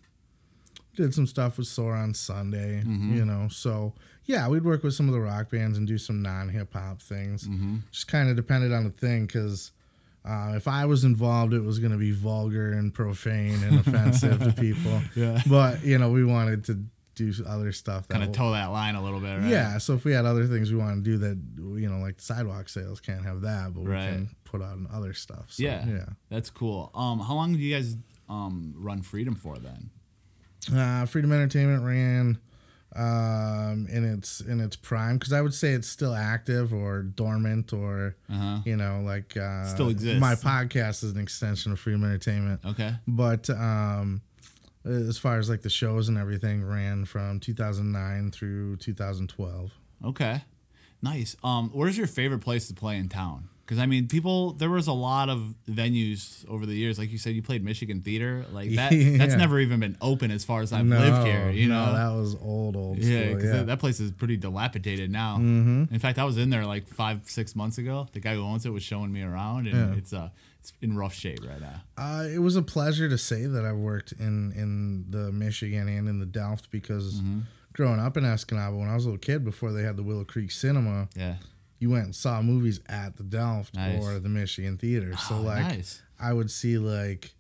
did 0.96 1.14
some 1.14 1.28
stuff 1.28 1.58
with 1.58 1.68
Sore 1.68 1.96
on 1.96 2.14
Sunday, 2.14 2.84
you 2.86 3.26
know. 3.26 3.48
So 3.50 3.94
yeah, 4.26 4.48
we'd 4.48 4.64
work 4.64 4.84
with 4.84 4.94
some 4.94 5.08
of 5.08 5.14
the 5.14 5.22
rock 5.22 5.50
bands 5.50 5.78
and 5.78 5.88
do 5.88 5.98
some 5.98 6.22
non 6.22 6.50
hip 6.50 6.74
hop 6.74 7.02
things. 7.02 7.48
Just 7.92 8.08
kind 8.08 8.30
of 8.30 8.36
depended 8.36 8.72
on 8.74 8.84
the 8.84 8.92
thing 8.92 9.26
because. 9.26 9.72
Uh, 10.24 10.54
if 10.56 10.68
I 10.68 10.86
was 10.86 11.04
involved, 11.04 11.52
it 11.52 11.62
was 11.64 11.80
going 11.80 11.94
to 11.94 11.98
be 11.98 12.12
vulgar 12.12 12.74
and 12.74 12.94
profane 12.94 13.64
and 13.64 13.80
offensive 13.80 14.38
to 14.44 14.52
people. 14.62 15.02
Yeah. 15.16 15.42
But 15.50 15.84
you 15.84 15.98
know, 15.98 16.12
we 16.12 16.24
wanted 16.24 16.64
to 16.66 16.84
do 17.16 17.34
other 17.48 17.72
stuff 17.72 18.08
kind 18.08 18.24
of 18.24 18.32
toe 18.32 18.52
that 18.52 18.68
line 18.68 18.94
a 18.94 19.04
little 19.04 19.20
bit, 19.20 19.40
right? 19.40 19.50
yeah, 19.50 19.80
so 19.80 19.96
if 19.96 20.06
we 20.06 20.12
had 20.12 20.28
other 20.28 20.46
things 20.46 20.72
we 20.72 20.78
want 20.78 21.04
to 21.04 21.12
do 21.12 21.18
that, 21.18 21.42
you 21.58 21.90
know, 21.90 21.98
like 21.98 22.22
sidewalk 22.22 22.70
sales 22.70 23.00
can't 23.00 23.26
have 23.26 23.42
that, 23.42 23.74
but 23.74 23.82
Right. 23.82 24.06
we 24.12 24.12
can 24.18 24.30
put 24.44 24.62
on 24.62 24.88
other 24.94 25.16
stuff. 25.16 25.46
So, 25.54 25.64
Yeah. 25.64 25.88
yeah. 25.88 26.06
That's 26.30 26.52
cool. 26.52 26.92
Um, 26.94 27.20
how 27.22 27.34
long 27.34 27.54
do 27.54 27.58
you 27.60 27.74
guys 27.76 27.98
um 28.30 28.76
run 28.78 29.02
Freedom 29.02 29.34
for 29.34 29.58
then? 29.58 29.90
Uh, 30.74 31.06
Freedom 31.06 31.32
Entertainment 31.32 31.84
ran 31.84 32.38
um, 32.96 33.88
in 33.90 34.04
its 34.04 34.42
in 34.42 34.60
its 34.60 34.76
prime 34.76 35.18
because 35.18 35.34
I 35.34 35.42
would 35.42 35.54
say 35.54 35.72
it's 35.72 35.88
still 35.88 36.14
active 36.14 36.74
or 36.74 37.04
dormant 37.04 37.72
or 37.74 38.16
Uh-huh. 38.30 38.60
you 38.66 38.76
know 38.76 39.02
like 39.06 39.38
uh, 39.38 39.66
Still 39.66 39.90
exists. 39.90 40.20
My 40.20 40.36
podcast 40.36 41.04
is 41.04 41.12
an 41.12 41.20
extension 41.20 41.72
of 41.72 41.80
Freedom 41.80 42.04
Entertainment, 42.04 42.62
Okay. 42.66 42.94
but 43.08 43.50
um, 43.50 44.22
as 44.86 45.18
far 45.18 45.40
as 45.40 45.50
like 45.50 45.62
the 45.62 45.70
shows 45.70 46.10
and 46.10 46.18
everything, 46.18 46.64
ran 46.66 47.06
from 47.06 47.40
2009 47.40 48.32
through 48.32 48.78
2012. 48.78 49.72
Okay. 50.06 50.44
Nice. 51.02 51.36
Um, 51.44 51.70
where's 51.74 51.98
your 51.98 52.08
favorite 52.08 52.40
place 52.42 52.68
to 52.68 52.74
play 52.74 52.98
in 52.98 53.08
town? 53.10 53.48
Because 53.72 53.82
I 53.82 53.86
mean, 53.86 54.10
people, 54.10 54.52
there 54.52 54.70
was 54.70 54.88
a 54.88 54.92
lot 54.92 55.30
of 55.30 55.56
venues 55.66 56.46
over 56.50 56.66
the 56.66 56.74
years. 56.74 57.00
Like 57.00 57.10
you 57.10 57.18
said, 57.18 57.36
you 57.36 57.42
played 57.42 57.64
Michigan 57.64 58.02
Theater. 58.02 58.46
Like 58.52 58.70
that, 58.76 58.92
Yeah. 58.92 59.18
that's 59.18 59.36
never 59.36 59.62
even 59.62 59.80
been 59.80 59.96
open 60.02 60.30
as 60.30 60.44
far 60.44 60.62
as 60.62 60.74
I've 60.74 60.86
lived 60.86 61.26
here. 61.26 61.50
You 61.52 61.70
no, 61.70 61.86
know, 61.86 61.94
that 61.94 62.20
was 62.20 62.36
old, 62.42 62.76
old 62.76 62.98
yeah, 62.98 63.22
school. 63.22 63.36
because 63.36 63.50
Yeah, 63.50 63.58
that, 63.60 63.68
that 63.68 63.80
place 63.80 64.02
is 64.02 64.12
pretty 64.12 64.36
dilapidated 64.36 65.10
now. 65.10 65.38
Mm-hmm. 65.38 65.86
In 65.94 66.00
fact, 66.02 66.20
I 66.20 66.26
was 66.26 66.38
in 66.38 66.50
there 66.50 66.66
like 66.66 66.86
five, 66.86 67.22
six 67.24 67.56
months 67.56 67.78
ago. 67.78 68.08
The 68.12 68.20
guy 68.20 68.36
who 68.36 68.42
owns 68.44 68.66
it 68.66 68.72
was 68.72 68.84
showing 68.84 69.14
me 69.14 69.22
around, 69.22 69.68
and 69.68 69.94
Yeah. 69.94 69.98
it's 69.98 70.12
uh, 70.12 70.32
it's 70.60 70.74
in 70.82 70.98
rough 70.98 71.14
shape 71.14 71.40
right 71.48 71.62
now. 71.62 71.82
Uh, 71.98 72.26
it 72.28 72.40
was 72.40 72.58
a 72.58 72.62
pleasure 72.62 73.08
to 73.08 73.18
say 73.18 73.46
that 73.46 73.64
I 73.66 73.72
worked 73.72 74.12
in 74.12 74.52
in 74.52 75.06
the 75.10 75.32
Michigan 75.32 75.88
and 75.88 76.10
in 76.10 76.20
the 76.20 76.26
Delft 76.26 76.70
because 76.72 77.22
Mm-hmm. 77.22 77.40
growing 77.72 78.02
up 78.02 78.18
in 78.18 78.26
Escanaba 78.26 78.78
when 78.78 78.90
I 78.90 78.96
was 78.96 79.06
a 79.06 79.08
little 79.08 79.18
kid 79.20 79.46
before 79.46 79.72
they 79.72 79.84
had 79.84 79.96
the 79.96 80.04
Willow 80.04 80.26
Creek 80.26 80.52
Cinema, 80.52 81.08
Yeah. 81.16 81.36
You 81.82 81.90
went 81.90 82.06
and 82.06 82.16
saw 82.16 82.42
movies 82.42 82.80
at 82.88 83.18
the 83.18 83.24
Delft 83.24 83.76
Nice. 83.76 84.02
or 84.02 84.20
the 84.20 84.30
Michigan 84.30 84.78
Theater. 84.78 85.18
So 85.18 85.36
Oh, 85.36 85.42
like 85.42 85.64
nice. 85.64 86.02
I 86.20 86.32
would 86.32 86.50
see 86.52 86.78
like 86.78 87.34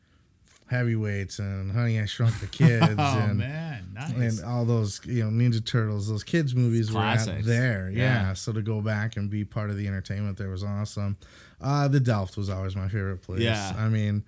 Heavyweights 0.69 1.37
and 1.39 1.71
Honey 1.71 1.99
I 1.99 2.05
Shrunk 2.05 2.39
the 2.39 2.47
Kids 2.47 2.85
Oh 2.97 3.19
and 3.19 3.37
man, 3.39 3.89
nice. 3.93 4.39
and 4.39 4.45
all 4.45 4.63
those 4.65 5.01
you 5.05 5.23
know 5.23 5.29
Ninja 5.29 5.63
Turtles, 5.65 6.07
those 6.07 6.23
kids 6.23 6.55
movies 6.55 6.91
were 6.93 7.01
at 7.01 7.43
there. 7.43 7.89
Yeah. 7.93 8.27
Yeah. 8.27 8.33
So 8.33 8.53
to 8.53 8.61
go 8.61 8.79
back 8.81 9.17
and 9.17 9.29
be 9.29 9.43
part 9.43 9.69
of 9.69 9.77
the 9.77 9.85
entertainment 9.87 10.37
there 10.37 10.49
was 10.49 10.63
awesome. 10.63 11.17
Uh, 11.59 11.87
the 11.87 11.99
Delft 11.99 12.37
was 12.37 12.49
always 12.49 12.75
my 12.75 12.87
favorite 12.87 13.21
place. 13.21 13.41
Yeah. 13.41 13.73
I 13.77 13.89
mean, 13.89 14.23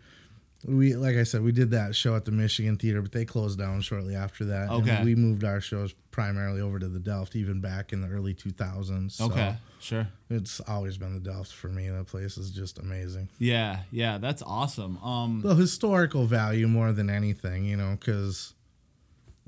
we 0.66 0.96
like 0.96 1.16
I 1.16 1.24
said, 1.24 1.42
we 1.44 1.52
did 1.52 1.72
that 1.72 1.96
show 1.96 2.16
at 2.16 2.26
the 2.26 2.32
Michigan 2.32 2.78
Theater, 2.78 3.02
but 3.02 3.12
they 3.12 3.26
closed 3.26 3.60
down 3.60 3.82
shortly 3.82 4.16
after 4.16 4.46
that. 4.46 4.70
and 4.70 4.82
Okay. 4.90 5.04
we 5.04 5.16
moved 5.16 5.44
our 5.44 5.60
shows 5.62 5.94
primarily 6.12 6.62
over 6.62 6.80
to 6.80 6.88
the 6.88 7.00
Delft, 7.00 7.36
even 7.36 7.60
back 7.62 7.92
in 7.94 8.02
the 8.02 8.08
early 8.08 8.34
2000s. 8.34 9.12
So 9.14 9.26
okay, 9.26 9.56
sure. 9.80 10.08
It's 10.30 10.60
always 10.62 10.98
been 10.98 11.14
the 11.14 11.20
Delft 11.20 11.52
for 11.54 11.68
me. 11.70 11.90
That 11.90 12.08
place 12.08 12.38
is 12.38 12.52
just 12.52 12.78
amazing. 12.80 13.30
Yeah, 13.40 13.80
yeah, 13.92 14.18
that's 14.20 14.42
awesome. 14.42 14.98
Um, 15.04 15.42
The 15.42 15.56
historical 15.56 16.26
value 16.26 16.68
more 16.68 16.92
than 16.94 17.10
anything, 17.10 17.66
you 17.66 17.76
know, 17.78 17.98
because, 18.00 18.54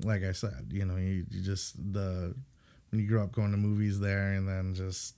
like 0.02 0.22
I 0.24 0.32
said, 0.32 0.68
you 0.70 0.84
know, 0.84 0.96
you, 0.96 1.24
you 1.30 1.40
just 1.42 1.76
the 1.92 2.34
when 2.90 3.00
you 3.00 3.08
grow 3.08 3.24
up 3.24 3.32
going 3.32 3.50
to 3.52 3.56
movies 3.56 3.98
there, 4.00 4.32
and 4.32 4.46
then 4.48 4.74
just 4.74 5.14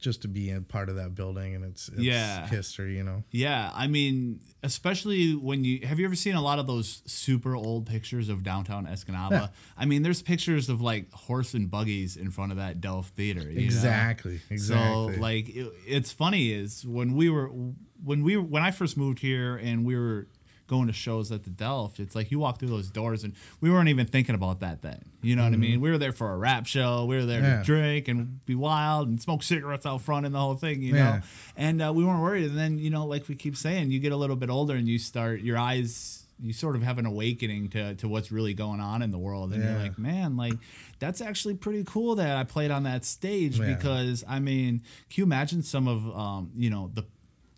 just 0.00 0.22
to 0.22 0.28
be 0.28 0.50
a 0.50 0.60
part 0.60 0.88
of 0.88 0.96
that 0.96 1.14
building 1.14 1.54
and 1.54 1.64
its, 1.64 1.88
its 1.88 2.00
Yeah. 2.00 2.46
history. 2.48 2.96
You 2.96 3.04
know. 3.04 3.22
Yeah, 3.30 3.70
I 3.74 3.86
mean, 3.86 4.40
especially 4.62 5.34
when 5.34 5.62
you 5.64 5.86
have 5.86 5.98
you 5.98 6.06
ever 6.06 6.14
seen 6.16 6.34
a 6.34 6.42
lot 6.42 6.58
of 6.58 6.66
those 6.66 7.02
super 7.06 7.54
old 7.54 7.86
pictures 7.86 8.28
of 8.28 8.42
downtown 8.42 8.86
Escanaba? 8.86 9.30
Yeah. 9.30 9.46
I 9.76 9.84
mean, 9.84 10.02
there's 10.02 10.22
pictures 10.22 10.68
of 10.68 10.80
like 10.80 11.12
horse 11.12 11.54
and 11.54 11.70
buggies 11.70 12.16
in 12.16 12.30
front 12.30 12.50
of 12.52 12.58
that 12.58 12.80
Delft 12.80 13.14
Theater. 13.14 13.42
you 13.42 13.56
know? 13.60 13.64
Exactly. 13.64 14.40
Exactly. 14.50 15.14
So 15.14 15.20
like, 15.20 15.48
it, 15.48 15.72
it's 15.86 16.12
funny 16.12 16.50
is 16.52 16.84
when 16.86 17.14
we 17.14 17.28
were 17.30 17.50
when 18.02 18.22
we 18.22 18.36
when 18.36 18.62
I 18.62 18.70
first 18.70 18.96
moved 18.96 19.18
here 19.20 19.56
and 19.56 19.84
we 19.84 19.94
were 19.96 20.26
going 20.70 20.86
to 20.86 20.92
shows 20.94 21.30
at 21.30 21.44
the 21.44 21.50
Delft, 21.50 22.00
it's 22.00 22.14
like 22.14 22.30
you 22.30 22.38
walk 22.38 22.58
through 22.58 22.68
those 22.70 22.88
doors 22.90 23.24
and 23.24 23.34
we 23.60 23.70
weren't 23.70 23.88
even 23.90 24.06
thinking 24.06 24.34
about 24.34 24.60
that 24.60 24.80
then. 24.80 25.04
You 25.20 25.36
know 25.36 25.42
what 25.44 25.52
I 25.52 25.56
mean? 25.56 25.80
We 25.82 25.90
were 25.90 25.98
there 25.98 26.12
for 26.12 26.32
a 26.32 26.36
rap 26.38 26.64
show. 26.66 27.04
We 27.04 27.16
were 27.16 27.26
there 27.26 27.42
Mm-hmm. 27.42 27.50
Yeah. 27.50 27.58
to 27.58 27.64
drink 27.64 28.08
and 28.08 28.44
be 28.46 28.54
wild 28.54 29.08
and 29.08 29.20
smoke 29.20 29.42
cigarettes 29.42 29.84
out 29.84 30.00
front 30.00 30.24
and 30.24 30.34
the 30.34 30.38
whole 30.38 30.54
thing. 30.54 30.80
You 30.82 30.94
know 30.94 31.20
and 31.56 31.82
uh, 31.82 31.92
we 31.92 32.04
weren't 32.04 32.22
worried. 32.22 32.44
And 32.48 32.56
then 32.56 32.78
you 32.78 32.88
know, 32.88 33.04
like 33.04 33.28
we 33.28 33.34
keep 33.34 33.56
saying, 33.56 33.90
you 33.90 33.98
get 34.00 34.12
a 34.12 34.16
little 34.16 34.36
bit 34.36 34.48
older 34.48 34.74
and 34.74 34.88
you 34.88 34.98
start 34.98 35.40
your 35.42 35.58
eyes. 35.58 36.16
You 36.42 36.54
sort 36.54 36.74
of 36.74 36.82
have 36.82 36.96
an 36.96 37.04
awakening 37.04 37.68
to, 37.70 37.94
to 37.96 38.08
what's 38.08 38.32
really 38.32 38.54
going 38.54 38.80
on 38.80 39.02
in 39.02 39.10
the 39.10 39.18
world, 39.18 39.52
and 39.52 39.62
you're 39.62 39.74
like, 39.78 39.98
man, 39.98 40.38
like 40.38 40.54
that's 40.98 41.20
actually 41.20 41.52
pretty 41.54 41.84
cool 41.84 42.14
that 42.14 42.34
I 42.34 42.44
played 42.44 42.70
on 42.70 42.84
that 42.84 43.04
stage 43.04 43.58
Yeah. 43.60 43.74
because 43.74 44.24
I 44.26 44.38
mean, 44.38 44.78
can 45.10 45.16
you 45.20 45.24
imagine 45.24 45.62
some 45.62 45.86
of 45.86 45.98
um, 46.16 46.50
you 46.56 46.70
know 46.70 46.90
the 46.94 47.04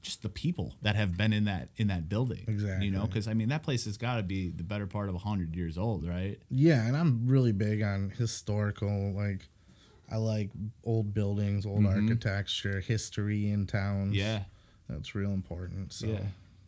just 0.03 0.23
the 0.23 0.29
people 0.29 0.75
that 0.83 0.97
have 0.97 1.17
been 1.17 1.33
in 1.33 1.45
that 1.45 1.69
in 1.77 1.87
that 1.89 2.09
building, 2.09 2.45
Exactly. 2.49 2.87
You 2.87 2.93
know, 2.93 3.07
because 3.07 3.29
I 3.29 3.35
mean 3.35 3.49
that 3.51 3.63
place 3.63 3.85
has 3.87 3.97
got 3.97 4.17
to 4.17 4.23
be 4.23 4.51
the 4.51 4.65
better 4.65 4.87
part 4.87 5.09
of 5.09 5.15
hundred 5.23 5.55
years 5.57 5.79
old, 5.79 6.07
right? 6.07 6.39
Yeah, 6.51 6.85
and 6.87 6.97
I'm 6.97 7.27
really 7.27 7.53
big 7.53 7.83
on 7.83 8.11
historical. 8.19 9.13
Like, 9.13 9.49
I 10.11 10.17
like 10.17 10.51
old 10.85 11.15
buildings, 11.15 11.65
old 11.65 11.87
architecture, 11.87 12.81
history 12.81 13.49
in 13.51 13.67
towns. 13.67 14.09
Mm-hmm. 14.17 14.27
Yeah. 14.27 14.41
that's 14.89 15.15
real 15.15 15.33
important. 15.33 15.93
So, 15.93 16.07
Yeah. 16.09 16.19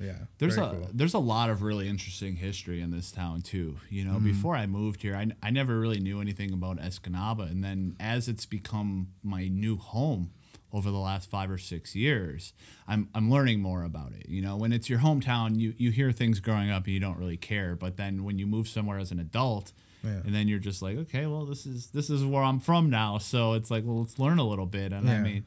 yeah, 0.00 0.18
There's 0.38 0.56
a 0.56 0.60
cool. 0.70 0.88
there's 0.94 1.14
a 1.14 1.18
lot 1.18 1.50
of 1.50 1.60
really 1.62 1.88
interesting 1.88 2.36
history 2.36 2.80
in 2.80 2.90
this 2.90 3.10
town 3.10 3.42
too. 3.42 3.76
You 3.90 4.04
know, 4.04 4.18
before 4.20 4.56
I 4.56 4.66
moved 4.66 5.02
here, 5.02 5.16
I, 5.16 5.26
I 5.42 5.50
never 5.50 5.78
really 5.78 6.00
knew 6.00 6.20
anything 6.20 6.52
about 6.52 6.78
Escanaba, 6.78 7.50
and 7.50 7.62
then 7.64 7.96
as 8.00 8.28
it's 8.28 8.46
become 8.46 9.08
my 9.22 9.48
new 9.48 9.76
home 9.76 10.30
over 10.74 10.90
the 10.90 10.98
last 10.98 11.30
five 11.30 11.50
or 11.50 11.56
six 11.56 11.94
years, 11.94 12.52
I'm 12.88 13.08
I'm 13.14 13.30
learning 13.30 13.60
more 13.60 13.84
about 13.84 14.12
it. 14.12 14.28
You 14.28 14.42
know, 14.42 14.56
when 14.56 14.72
it's 14.72 14.90
your 14.90 14.98
hometown, 14.98 15.58
you 15.58 15.72
you 15.78 15.90
hear 15.92 16.10
things 16.12 16.40
growing 16.40 16.70
up 16.70 16.84
and 16.84 16.92
you 16.92 17.00
don't 17.00 17.16
really 17.16 17.36
care, 17.36 17.76
but 17.76 17.96
then 17.96 18.24
when 18.24 18.38
you 18.38 18.46
move 18.46 18.68
somewhere 18.68 18.98
as 18.98 19.10
an 19.10 19.20
adult. 19.20 19.72
Yeah. 20.02 20.20
And 20.26 20.34
then 20.34 20.48
you're 20.48 20.58
just 20.58 20.82
like, 20.82 20.98
okay, 20.98 21.24
well, 21.24 21.46
this 21.46 21.64
is 21.64 21.86
this 21.92 22.10
is 22.10 22.26
where 22.26 22.42
I'm 22.42 22.60
from 22.60 22.90
now. 22.90 23.16
So 23.16 23.54
it's 23.54 23.70
like, 23.70 23.84
well, 23.86 24.00
let's 24.00 24.18
learn 24.18 24.38
a 24.38 24.44
little 24.46 24.66
bit. 24.66 24.92
And 24.92 25.08
I 25.08 25.18
mean, 25.18 25.46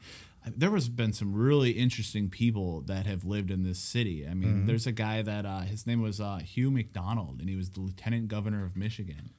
there 0.56 0.70
has 0.70 0.88
been 0.88 1.12
some 1.12 1.32
really 1.32 1.70
interesting 1.72 2.28
people 2.28 2.80
that 2.82 3.06
have 3.06 3.24
lived 3.24 3.52
in 3.52 3.62
this 3.62 3.78
city. 3.78 4.26
I 4.28 4.34
mean, 4.34 4.66
there's 4.66 4.86
a 4.86 4.92
guy 4.92 5.22
that 5.22 5.46
uh, 5.46 5.60
his 5.60 5.86
name 5.86 6.02
was 6.02 6.20
uh, 6.20 6.38
Hugh 6.38 6.72
McDonald, 6.72 7.38
and 7.40 7.48
he 7.48 7.54
was 7.54 7.70
the 7.70 7.80
lieutenant 7.80 8.26
governor 8.28 8.64
of 8.64 8.76
Michigan. 8.76 9.30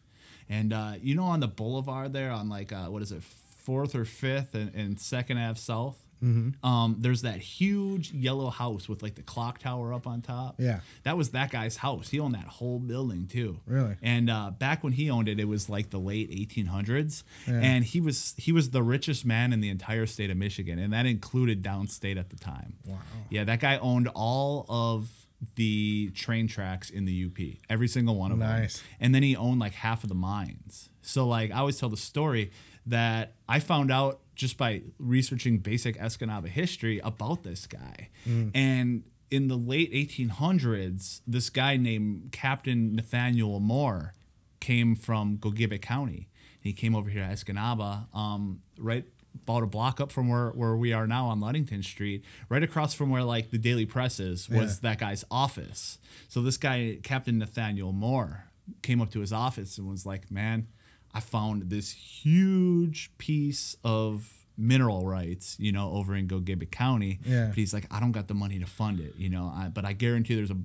And 0.47 0.71
uh, 0.71 0.93
you 1.01 1.15
know, 1.15 1.25
on 1.25 1.41
the 1.41 1.47
boulevard 1.47 2.13
there, 2.13 2.31
on 2.31 2.47
like 2.47 2.71
uh, 2.71 2.85
what 2.85 3.01
is 3.01 3.11
it, 3.11 3.23
Fourth 3.69 3.93
or 3.93 4.03
Fifth 4.05 4.55
and, 4.55 4.73
and 4.73 4.99
Second 4.99 5.37
Ave 5.37 5.59
South. 5.59 5.97
Um, 6.21 6.95
there's 6.99 7.21
that 7.21 7.37
huge 7.39 8.11
yellow 8.11 8.49
house 8.49 8.89
with 8.89 9.01
like 9.03 9.13
the 9.15 9.21
clock 9.21 9.59
tower 9.59 9.93
up 9.93 10.05
on 10.07 10.21
top. 10.21 10.55
Yeah. 10.57 10.79
that 11.03 11.15
was 11.15 11.29
that 11.29 11.49
guy's 11.51 11.77
house. 11.77 12.09
He 12.09 12.19
owned 12.19 12.33
that 12.33 12.45
whole 12.47 12.79
building 12.79 13.27
too. 13.27 13.61
Really? 13.67 13.95
And 14.01 14.29
uh, 14.29 14.51
back 14.51 14.83
when 14.83 14.91
he 14.93 15.09
owned 15.09 15.29
it, 15.29 15.39
it 15.39 15.45
was 15.47 15.69
like 15.69 15.91
the 15.91 15.99
late 15.99 16.29
1800s, 16.31 17.23
yeah. 17.47 17.59
and 17.61 17.85
he 17.85 18.01
was 18.01 18.33
he 18.37 18.51
was 18.51 18.71
the 18.71 18.83
richest 18.83 19.23
man 19.25 19.53
in 19.53 19.61
the 19.61 19.69
entire 19.69 20.05
state 20.07 20.29
of 20.29 20.35
Michigan, 20.35 20.77
and 20.79 20.91
that 20.91 21.05
included 21.05 21.63
downstate 21.63 22.17
at 22.17 22.31
the 22.31 22.35
time. 22.37 22.73
Wow. 22.85 22.97
Yeah, 23.29 23.43
that 23.45 23.59
guy 23.61 23.77
owned 23.77 24.09
all 24.13 24.65
of 24.67 25.09
the 25.55 26.11
train 26.15 26.49
tracks 26.49 26.89
in 26.89 27.05
the 27.05 27.25
UP, 27.27 27.37
every 27.69 27.87
single 27.87 28.15
one 28.17 28.33
of 28.33 28.39
Nice. 28.39 28.49
them, 28.49 28.61
Nice. 28.61 28.83
and 28.99 29.15
then 29.15 29.23
he 29.23 29.37
owned 29.37 29.59
like 29.61 29.71
half 29.73 30.03
of 30.03 30.09
the 30.09 30.15
mines. 30.15 30.89
So 31.01 31.25
like 31.25 31.51
I 31.51 31.59
always 31.59 31.79
tell 31.79 31.87
the 31.87 31.95
story 31.95 32.51
that 32.89 33.35
I 33.47 33.59
found 33.59 33.91
out 33.91 34.19
just 34.35 34.57
by 34.57 34.81
researching 34.99 35.57
basic 35.59 35.97
Escanaba 35.97 36.47
history 36.47 36.99
about 37.03 37.43
this 37.43 37.67
guy, 37.67 38.09
and 38.53 39.03
in 39.31 39.47
the 39.47 39.55
late 39.55 39.91
1800s, 39.93 41.21
this 41.27 41.49
guy 41.49 41.77
named 41.77 42.31
Captain 42.31 42.95
Nathaniel 42.95 43.59
Moore 43.59 44.13
came 44.59 44.95
from 44.95 45.37
Gogebic 45.37 45.81
County. 45.81 46.29
He 46.59 46.73
came 46.73 46.95
over 46.95 47.09
here 47.09 47.25
to 47.25 47.33
Escanaba, 47.33 48.13
um, 48.15 48.61
right 48.77 49.05
about 49.43 49.63
a 49.63 49.67
block 49.67 50.01
up 50.01 50.11
from 50.11 50.27
where, 50.27 50.49
where 50.49 50.75
we 50.75 50.91
are 50.91 51.05
now 51.07 51.27
on 51.27 51.39
Ludington 51.39 51.83
Street, 51.83 52.23
right 52.49 52.63
across 52.63 52.93
from 52.93 53.09
where 53.09 53.23
like 53.23 53.51
the 53.51 53.57
Daily 53.59 53.85
Press 53.85 54.19
is, 54.19 54.49
was 54.49 54.79
that 54.79 54.99
guy's 54.99 55.23
office. 55.29 55.99
So 56.27 56.41
this 56.41 56.57
guy, 56.57 56.97
Captain 57.03 57.37
Nathaniel 57.37 57.91
Moore, 57.93 58.45
came 58.81 58.99
up 59.01 59.11
to 59.11 59.19
his 59.19 59.31
office 59.31 59.77
and 59.77 59.87
was 59.87 60.05
like, 60.05 60.29
"Man, 60.31 60.67
I 61.13 61.19
found 61.19 61.69
this 61.69 61.91
huge 61.91 63.11
piece 63.17 63.75
of." 63.83 64.35
mineral 64.61 65.07
rights, 65.07 65.55
you 65.57 65.71
know, 65.71 65.89
over 65.93 66.13
in 66.13 66.27
Gogebic 66.27 66.69
County. 66.69 67.21
Yeah. 67.23 67.45
But 67.45 67.55
he's 67.55 67.73
like, 67.73 67.85
I 67.89 68.01
don't 68.01 68.11
got 68.11 68.27
the 68.27 68.33
money 68.33 68.59
to 68.59 68.65
fund 68.65 68.99
it, 68.99 69.13
you 69.15 69.29
know, 69.29 69.53
I, 69.55 69.69
but 69.69 69.85
I 69.85 69.93
guarantee 69.93 70.35
there's 70.35 70.51
a 70.51 70.57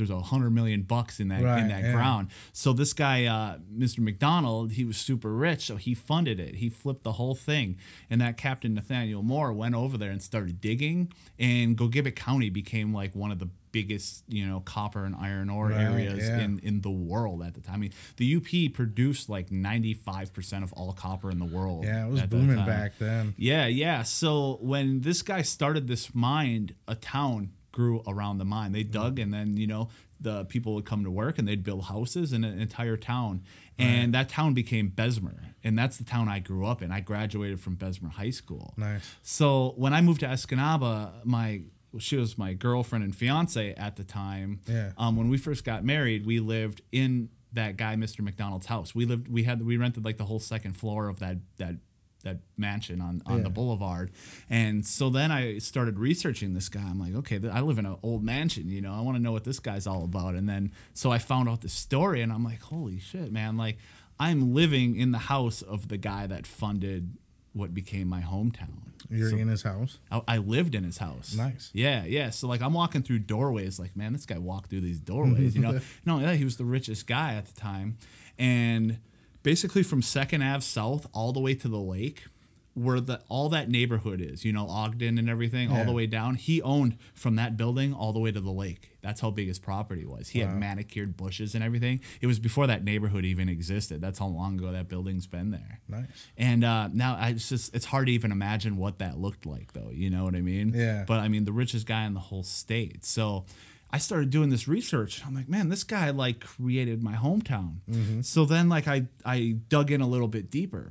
there's 0.00 0.10
a 0.10 0.18
hundred 0.18 0.50
million 0.50 0.82
bucks 0.82 1.20
in 1.20 1.28
that 1.28 1.42
Right, 1.42 1.60
in 1.60 1.68
that 1.68 1.82
yeah. 1.82 1.92
ground. 1.92 2.30
So 2.54 2.72
this 2.72 2.92
guy, 2.94 3.26
uh, 3.26 3.58
Mr. 3.72 3.98
McDonald, 4.00 4.72
he 4.72 4.84
was 4.84 4.96
super 4.96 5.32
rich, 5.32 5.66
so 5.66 5.76
he 5.76 5.94
funded 5.94 6.40
it. 6.40 6.54
He 6.56 6.70
flipped 6.70 7.04
the 7.04 7.12
whole 7.12 7.34
thing, 7.34 7.76
and 8.08 8.18
that 8.20 8.38
Captain 8.38 8.72
Nathaniel 8.74 9.22
Moore 9.22 9.52
went 9.52 9.74
over 9.74 9.98
there 9.98 10.10
and 10.10 10.22
started 10.22 10.60
digging, 10.60 11.12
and 11.38 11.76
Gogebic 11.76 12.16
County 12.16 12.48
became 12.48 12.94
like 12.94 13.14
one 13.14 13.30
of 13.30 13.38
the 13.40 13.50
biggest, 13.72 14.24
you 14.28 14.46
know, 14.46 14.60
copper 14.60 15.04
and 15.04 15.14
iron 15.14 15.50
ore 15.50 15.68
Right, 15.68 15.80
areas 15.80 16.26
yeah. 16.26 16.40
in 16.40 16.58
in 16.60 16.80
the 16.80 16.90
world 16.90 17.42
at 17.42 17.54
the 17.54 17.60
time. 17.60 17.74
I 17.74 17.78
mean, 17.78 17.92
the 18.16 18.36
UP 18.36 18.72
produced 18.74 19.28
like 19.28 19.50
ninety 19.50 19.94
five 19.94 20.32
percent 20.32 20.64
of 20.64 20.72
all 20.72 20.92
copper 20.92 21.30
in 21.30 21.38
the 21.38 21.44
world. 21.44 21.84
Yeah, 21.84 22.06
it 22.06 22.10
was 22.10 22.22
booming 22.22 22.64
back 22.64 22.98
then. 22.98 23.34
Yeah, 23.36 23.66
yeah. 23.66 24.02
So 24.02 24.58
when 24.60 25.00
this 25.02 25.22
guy 25.22 25.42
started 25.42 25.86
this 25.86 26.14
mine, 26.14 26.70
a 26.88 26.94
town 26.94 27.52
grew 27.72 28.02
around 28.06 28.38
the 28.38 28.44
mine. 28.44 28.72
They 28.72 28.82
dug, 28.82 29.16
mm. 29.16 29.22
and 29.24 29.34
then 29.34 29.56
you 29.56 29.66
know 29.66 29.88
the 30.20 30.44
people 30.44 30.74
would 30.74 30.84
come 30.84 31.04
to 31.04 31.10
work, 31.10 31.38
and 31.38 31.48
they'd 31.48 31.64
build 31.64 31.84
houses 31.84 32.32
in 32.32 32.44
an 32.44 32.60
entire 32.60 32.96
town, 32.96 33.42
and 33.78 34.12
that 34.12 34.28
town 34.28 34.52
became 34.52 34.88
Bessemer, 34.88 35.54
and 35.64 35.78
that's 35.78 35.96
the 35.96 36.04
town 36.04 36.28
I 36.28 36.38
grew 36.40 36.66
up 36.66 36.82
in. 36.82 36.92
I 36.92 37.00
graduated 37.00 37.60
from 37.60 37.76
Bessemer 37.76 38.10
High 38.10 38.30
School. 38.30 38.74
Nice. 38.76 39.14
So 39.22 39.74
when 39.76 39.94
I 39.94 40.00
moved 40.00 40.20
to 40.20 40.26
Escanaba, 40.26 41.24
my 41.24 41.62
she 41.98 42.16
was 42.16 42.38
my 42.38 42.54
girlfriend 42.54 43.04
and 43.04 43.14
fiance 43.14 43.74
at 43.74 43.96
the 43.96 44.04
time. 44.04 44.60
Yeah. 44.66 44.92
Um, 44.96 45.16
when 45.16 45.28
we 45.28 45.38
first 45.38 45.64
got 45.64 45.84
married, 45.84 46.24
we 46.26 46.40
lived 46.40 46.82
in 46.92 47.30
that 47.52 47.76
guy, 47.76 47.96
Mr. 47.96 48.20
McDonald's 48.20 48.66
house. 48.66 48.94
We 48.94 49.04
lived, 49.04 49.28
we 49.28 49.42
had, 49.42 49.64
we 49.64 49.76
rented 49.76 50.04
like 50.04 50.16
the 50.16 50.24
whole 50.24 50.38
second 50.38 50.74
floor 50.74 51.08
of 51.08 51.18
that 51.18 51.38
that 51.56 51.76
that 52.22 52.38
mansion 52.56 53.00
on 53.00 53.22
on 53.26 53.42
the 53.42 53.48
boulevard. 53.50 54.10
And 54.50 54.86
so 54.86 55.08
then 55.08 55.32
I 55.32 55.58
started 55.58 55.98
researching 55.98 56.52
this 56.54 56.68
guy. 56.68 56.80
I'm 56.82 57.00
like, 57.00 57.14
okay, 57.14 57.38
th- 57.38 57.52
I 57.52 57.60
live 57.60 57.78
in 57.78 57.86
an 57.86 57.96
old 58.02 58.22
mansion. 58.22 58.68
You 58.68 58.82
know, 58.82 58.92
I 58.92 59.00
want 59.00 59.16
to 59.16 59.22
know 59.22 59.32
what 59.32 59.44
this 59.44 59.58
guy's 59.58 59.86
all 59.86 60.04
about. 60.04 60.34
And 60.34 60.48
then 60.48 60.72
so 60.92 61.10
I 61.10 61.18
found 61.18 61.48
out 61.48 61.62
the 61.62 61.68
story, 61.68 62.20
and 62.20 62.32
I'm 62.32 62.44
like, 62.44 62.60
holy 62.60 62.98
shit, 62.98 63.32
man! 63.32 63.56
Like 63.56 63.78
I'm 64.18 64.54
living 64.54 64.96
in 64.96 65.12
the 65.12 65.18
house 65.18 65.62
of 65.62 65.88
the 65.88 65.96
guy 65.96 66.26
that 66.26 66.46
funded 66.46 67.16
what 67.52 67.72
became 67.74 68.06
my 68.06 68.20
hometown. 68.20 68.89
You're 69.10 69.30
So- 69.30 69.36
in 69.36 69.48
his 69.48 69.62
house. 69.62 69.98
I, 70.10 70.20
I 70.28 70.36
lived 70.38 70.74
in 70.74 70.84
his 70.84 70.98
house. 70.98 71.34
Nice. 71.36 71.70
Yeah, 71.72 72.04
yeah. 72.04 72.30
So 72.30 72.46
like 72.48 72.62
I'm 72.62 72.72
walking 72.74 73.02
through 73.02 73.20
doorways, 73.20 73.78
like 73.80 73.96
man, 73.96 74.12
this 74.12 74.24
guy 74.26 74.38
walked 74.38 74.70
through 74.70 74.82
these 74.82 75.00
doorways. 75.00 75.54
You 75.54 75.62
know, 75.62 75.80
no, 76.06 76.20
yeah, 76.20 76.34
he 76.34 76.44
was 76.44 76.56
the 76.56 76.64
richest 76.64 77.06
guy 77.06 77.34
at 77.34 77.46
the 77.46 77.60
time, 77.60 77.96
and 78.38 78.98
basically 79.42 79.82
from 79.82 80.02
Second 80.02 80.42
Ave 80.42 80.60
South 80.60 81.06
all 81.12 81.32
the 81.32 81.40
way 81.40 81.54
to 81.54 81.68
the 81.68 81.78
lake, 81.78 82.24
where 82.74 83.00
the 83.00 83.20
all 83.28 83.48
that 83.48 83.68
neighborhood 83.68 84.20
is, 84.20 84.44
you 84.44 84.52
know, 84.52 84.68
Ogden 84.68 85.18
and 85.18 85.28
everything, 85.28 85.70
all 85.72 85.84
the 85.84 85.92
way 85.92 86.06
down. 86.06 86.36
He 86.36 86.62
owned 86.62 86.96
from 87.14 87.36
that 87.36 87.56
building 87.56 87.92
all 87.92 88.12
the 88.12 88.20
way 88.20 88.30
to 88.30 88.40
the 88.40 88.50
lake. 88.50 88.96
That's 89.02 89.20
how 89.20 89.30
big 89.30 89.48
his 89.48 89.58
property 89.58 90.04
was. 90.04 90.28
He 90.30 90.40
had 90.40 90.56
manicured 90.56 91.16
bushes 91.16 91.54
and 91.54 91.64
everything. 91.64 92.00
It 92.20 92.26
was 92.26 92.38
before 92.38 92.66
that 92.68 92.84
neighborhood 92.84 93.24
even 93.24 93.48
existed. 93.48 94.00
That's 94.00 94.18
how 94.18 94.26
long 94.26 94.58
ago 94.58 94.72
that 94.72 94.88
building's 94.88 95.26
been 95.26 95.50
there. 95.50 95.80
Nice. 95.88 96.06
And 96.36 96.64
uh, 96.64 96.88
now 96.92 97.16
I 97.16 97.30
it's 97.30 97.48
just 97.48 97.74
it's 97.74 97.86
hard 97.86 98.06
to 98.06 98.12
even 98.12 98.30
imagine 98.32 98.76
what 98.76 98.98
that 98.98 99.18
looked 99.18 99.46
like 99.46 99.72
though. 99.72 99.90
You 99.90 100.10
know 100.10 100.24
what 100.24 100.34
I 100.34 100.40
mean? 100.40 100.72
Yeah. 100.74 101.04
But 101.06 101.20
I 101.20 101.28
mean 101.28 101.44
the 101.44 101.52
richest 101.52 101.86
guy 101.86 102.04
in 102.04 102.14
the 102.14 102.20
whole 102.20 102.42
state. 102.42 103.04
So 103.04 103.46
I 103.92 103.98
started 103.98 104.30
doing 104.30 104.50
this 104.50 104.68
research. 104.68 105.22
I'm 105.26 105.34
like, 105.34 105.48
man, 105.48 105.68
this 105.68 105.82
guy 105.82 106.10
like 106.10 106.40
created 106.40 107.02
my 107.02 107.14
hometown. 107.14 107.78
Mm-hmm. 107.90 108.20
So 108.20 108.44
then 108.44 108.68
like 108.68 108.86
I 108.86 109.06
I 109.24 109.56
dug 109.68 109.90
in 109.90 110.00
a 110.00 110.06
little 110.06 110.28
bit 110.28 110.50
deeper. 110.50 110.90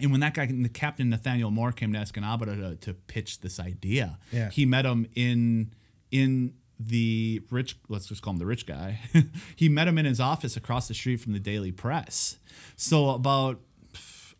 And 0.00 0.10
when 0.10 0.20
that 0.20 0.34
guy, 0.34 0.46
the 0.46 0.68
Captain 0.68 1.08
Nathaniel 1.08 1.50
Moore, 1.50 1.70
came 1.72 1.92
to 1.92 1.98
Escanaba 1.98 2.46
to, 2.46 2.74
to 2.76 2.94
pitch 2.94 3.40
this 3.40 3.60
idea, 3.60 4.18
Yeah. 4.32 4.50
he 4.50 4.66
met 4.66 4.84
him 4.84 5.06
in 5.14 5.72
in 6.10 6.54
the 6.80 7.40
rich. 7.50 7.76
Let's 7.88 8.06
just 8.06 8.20
call 8.22 8.32
him 8.32 8.38
the 8.38 8.46
rich 8.46 8.66
guy. 8.66 8.98
he 9.56 9.68
met 9.68 9.86
him 9.86 9.96
in 9.98 10.04
his 10.04 10.18
office 10.20 10.56
across 10.56 10.88
the 10.88 10.94
street 10.94 11.18
from 11.18 11.32
the 11.32 11.38
Daily 11.38 11.70
Press. 11.72 12.38
So 12.76 13.10
about 13.10 13.60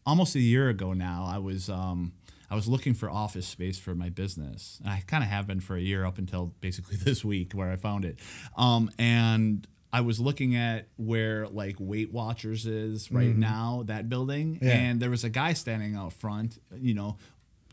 almost 0.04 0.34
a 0.34 0.40
year 0.40 0.68
ago 0.68 0.92
now, 0.92 1.24
I 1.28 1.38
was 1.38 1.68
um, 1.70 2.12
I 2.50 2.56
was 2.56 2.66
looking 2.68 2.94
for 2.94 3.08
office 3.08 3.46
space 3.46 3.78
for 3.78 3.94
my 3.94 4.08
business. 4.08 4.78
And 4.82 4.90
I 4.92 5.02
kind 5.06 5.22
of 5.22 5.30
have 5.30 5.46
been 5.46 5.60
for 5.60 5.76
a 5.76 5.80
year 5.80 6.04
up 6.04 6.18
until 6.18 6.52
basically 6.60 6.96
this 7.02 7.24
week 7.24 7.52
where 7.52 7.70
I 7.70 7.76
found 7.76 8.04
it. 8.04 8.18
Um, 8.56 8.90
and 8.98 9.66
I 9.94 10.00
was 10.00 10.18
looking 10.18 10.56
at 10.56 10.88
where 10.96 11.46
like 11.46 11.76
Weight 11.78 12.12
Watchers 12.12 12.66
is 12.66 13.12
right 13.12 13.28
mm-hmm. 13.28 13.38
now, 13.38 13.84
that 13.86 14.08
building, 14.08 14.58
Yeah. 14.60 14.72
and 14.72 15.00
there 15.00 15.10
was 15.10 15.22
a 15.22 15.28
guy 15.28 15.52
standing 15.52 15.94
out 15.94 16.12
front, 16.12 16.58
you 16.76 16.94
know, 16.94 17.16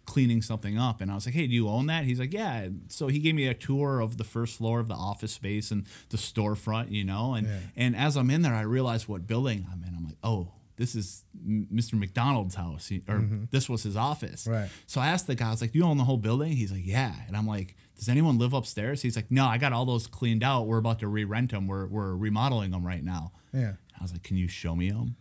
cleaning 0.06 0.42
something 0.44 0.78
up 0.78 1.02
and 1.02 1.10
I 1.12 1.16
was 1.16 1.26
like, 1.26 1.34
"Hey, 1.34 1.48
do 1.48 1.54
you 1.54 1.68
own 1.68 1.88
that?" 1.88 2.04
He's 2.04 2.20
like, 2.20 2.32
"Yeah." 2.32 2.68
So 2.90 3.08
he 3.08 3.18
gave 3.18 3.34
me 3.34 3.48
a 3.48 3.56
tour 3.56 4.00
of 4.02 4.18
the 4.18 4.24
first 4.24 4.58
floor 4.58 4.80
of 4.80 4.88
the 4.88 4.94
office 4.94 5.32
space 5.32 5.72
and 5.72 5.88
the 6.10 6.18
storefront, 6.18 6.92
you 6.92 7.04
know, 7.04 7.34
and 7.34 7.48
Yeah. 7.48 7.60
and 7.76 7.96
as 7.96 8.16
I'm 8.18 8.30
in 8.30 8.44
there, 8.44 8.54
I 8.54 8.62
realized 8.62 9.08
what 9.08 9.26
building 9.26 9.66
I'm 9.72 9.84
in. 9.84 9.96
I'm 9.96 10.06
like, 10.06 10.18
"Oh, 10.24 10.54
this 10.76 10.94
is 10.96 11.26
Mr. 11.44 11.94
McDonald's 11.94 12.56
house, 12.56 12.92
or 13.08 13.20
mm-hmm. 13.20 13.44
this 13.50 13.68
was 13.68 13.82
his 13.82 13.96
office." 13.96 14.46
Right. 14.46 14.70
So 14.86 15.02
I 15.02 15.08
asked 15.08 15.26
the 15.26 15.36
guy, 15.36 15.48
I 15.48 15.52
was 15.52 15.62
like, 15.62 15.72
"Do 15.72 15.80
you 15.80 15.86
own 15.86 15.98
the 15.98 16.04
whole 16.04 16.18
building?" 16.18 16.52
He's 16.52 16.72
like, 16.72 16.86
"Yeah." 16.86 17.16
And 17.28 17.36
I'm 17.36 17.48
like, 17.48 17.76
"Does 18.02 18.10
anyone 18.10 18.40
live 18.40 18.52
upstairs?" 18.52 19.04
He's 19.04 19.16
like, 19.16 19.30
"No, 19.30 19.46
I 19.46 19.60
got 19.60 19.74
all 19.74 19.86
those 19.86 20.08
cleaned 20.08 20.42
out. 20.42 20.66
We're 20.66 20.80
about 20.80 20.98
to 21.00 21.08
re-rent 21.08 21.52
them. 21.52 21.68
We're 21.68 21.86
we're 21.86 22.16
remodeling 22.16 22.72
them 22.72 22.84
right 22.84 23.04
now." 23.04 23.32
Yeah. 23.54 23.74
I 24.00 24.02
was 24.02 24.12
like, 24.12 24.24
"Can 24.24 24.38
you 24.38 24.48
show 24.48 24.76
me 24.76 24.90
them?" 24.90 25.18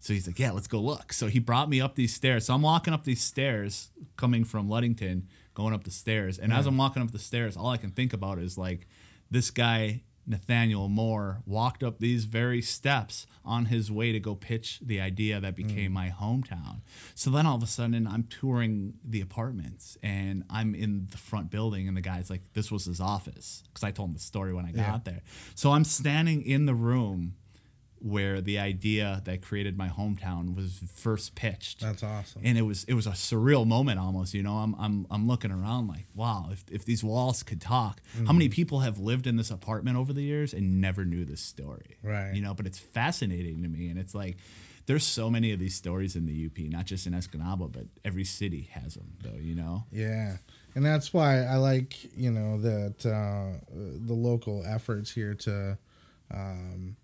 So 0.00 0.14
he's 0.14 0.26
like, 0.26 0.38
"Yeah, 0.38 0.52
let's 0.52 0.66
go 0.66 0.80
look." 0.80 1.12
So 1.12 1.26
he 1.26 1.38
brought 1.38 1.68
me 1.68 1.78
up 1.78 1.94
these 1.94 2.14
stairs. 2.14 2.46
So 2.46 2.54
I'm 2.54 2.62
walking 2.62 2.94
up 2.94 3.04
these 3.04 3.20
stairs, 3.20 3.90
coming 4.16 4.44
from 4.44 4.66
Ludington, 4.66 5.28
going 5.52 5.74
up 5.74 5.84
the 5.84 5.90
stairs. 5.90 6.38
And 6.38 6.54
as 6.54 6.66
I'm 6.66 6.78
walking 6.78 7.02
up 7.02 7.10
the 7.10 7.18
stairs, 7.18 7.54
all 7.54 7.68
I 7.68 7.76
can 7.76 7.90
think 7.90 8.14
about 8.14 8.38
is 8.38 8.56
like, 8.56 8.88
this 9.30 9.50
guy 9.50 10.02
Nathaniel 10.26 10.88
Moore 10.88 11.42
walked 11.46 11.82
up 11.82 11.98
these 11.98 12.24
very 12.24 12.62
steps 12.62 13.26
on 13.44 13.66
his 13.66 13.90
way 13.90 14.12
to 14.12 14.20
go 14.20 14.34
pitch 14.34 14.80
the 14.82 15.00
idea 15.00 15.40
that 15.40 15.56
became 15.56 15.90
mm. 15.90 15.94
my 15.94 16.14
hometown. 16.16 16.80
So 17.14 17.30
then 17.30 17.46
all 17.46 17.56
of 17.56 17.62
a 17.62 17.66
sudden 17.66 18.06
I'm 18.06 18.24
touring 18.24 18.94
the 19.04 19.20
apartments 19.20 19.98
and 20.02 20.44
I'm 20.48 20.74
in 20.74 21.08
the 21.10 21.18
front 21.18 21.50
building 21.50 21.88
and 21.88 21.96
the 21.96 22.02
guy's 22.02 22.30
like, 22.30 22.42
this 22.52 22.70
was 22.70 22.84
his 22.84 23.00
office. 23.00 23.64
Because 23.68 23.84
I 23.84 23.90
told 23.90 24.10
him 24.10 24.14
the 24.14 24.20
story 24.20 24.52
when 24.52 24.64
I 24.64 24.72
got 24.72 25.04
there. 25.04 25.22
So 25.54 25.72
I'm 25.72 25.84
standing 25.84 26.42
in 26.42 26.66
the 26.66 26.74
room 26.74 27.34
where 28.02 28.40
the 28.40 28.58
idea 28.58 29.22
that 29.24 29.42
created 29.42 29.78
my 29.78 29.88
hometown 29.88 30.54
was 30.56 30.80
first 30.94 31.34
pitched. 31.34 31.80
That's 31.80 32.02
awesome. 32.02 32.42
and 32.44 32.58
it 32.58 32.62
was 32.62 32.84
it 32.84 32.94
was 32.94 33.06
a 33.06 33.12
surreal 33.12 33.66
moment 33.66 33.98
almost 34.00 34.34
you 34.34 34.42
know? 34.42 34.56
I'm 34.56 34.74
i'm, 34.78 35.06
I'm 35.10 35.26
looking 35.28 35.50
around 35.52 35.88
like 35.88 36.06
wow 36.14 36.48
if, 36.50 36.64
if 36.70 36.84
these 36.84 37.04
walls 37.04 37.42
could 37.42 37.60
talk. 37.60 38.00
How 38.26 38.32
many 38.32 38.48
people 38.48 38.80
have 38.80 38.98
lived 38.98 39.26
in 39.26 39.36
this 39.36 39.50
apartment 39.50 39.96
over 39.96 40.12
the 40.12 40.22
years 40.22 40.52
and 40.52 40.80
never 40.80 41.04
knew 41.04 41.24
this 41.24 41.40
story? 41.40 41.96
Right. 42.02 42.32
you 42.34 42.42
know 42.42 42.54
but 42.54 42.66
it's 42.66 42.78
fascinating 42.78 43.62
to 43.62 43.68
me. 43.68 43.88
And 43.88 43.98
it's 43.98 44.14
like 44.14 44.36
there's 44.86 45.04
so 45.04 45.30
many 45.30 45.52
of 45.52 45.60
these 45.60 45.76
stories 45.76 46.16
in 46.16 46.26
the 46.26 46.46
up 46.46 46.58
not 46.72 46.86
just 46.86 47.06
in 47.06 47.12
escanaba 47.12 47.70
but 47.70 47.84
every 48.04 48.24
city 48.24 48.68
has 48.72 48.94
them 48.94 49.12
though 49.22 49.38
you 49.40 49.54
know? 49.54 49.84
Yeah, 49.92 50.38
and 50.74 50.84
that's 50.84 51.12
why 51.12 51.44
I 51.44 51.56
like 51.56 52.16
you 52.16 52.30
know 52.30 52.60
that 52.60 53.06
uh, 53.06 53.64
the 53.70 54.14
local 54.14 54.64
efforts 54.66 55.12
here 55.12 55.34
to, 55.34 55.78
um, 56.32 56.96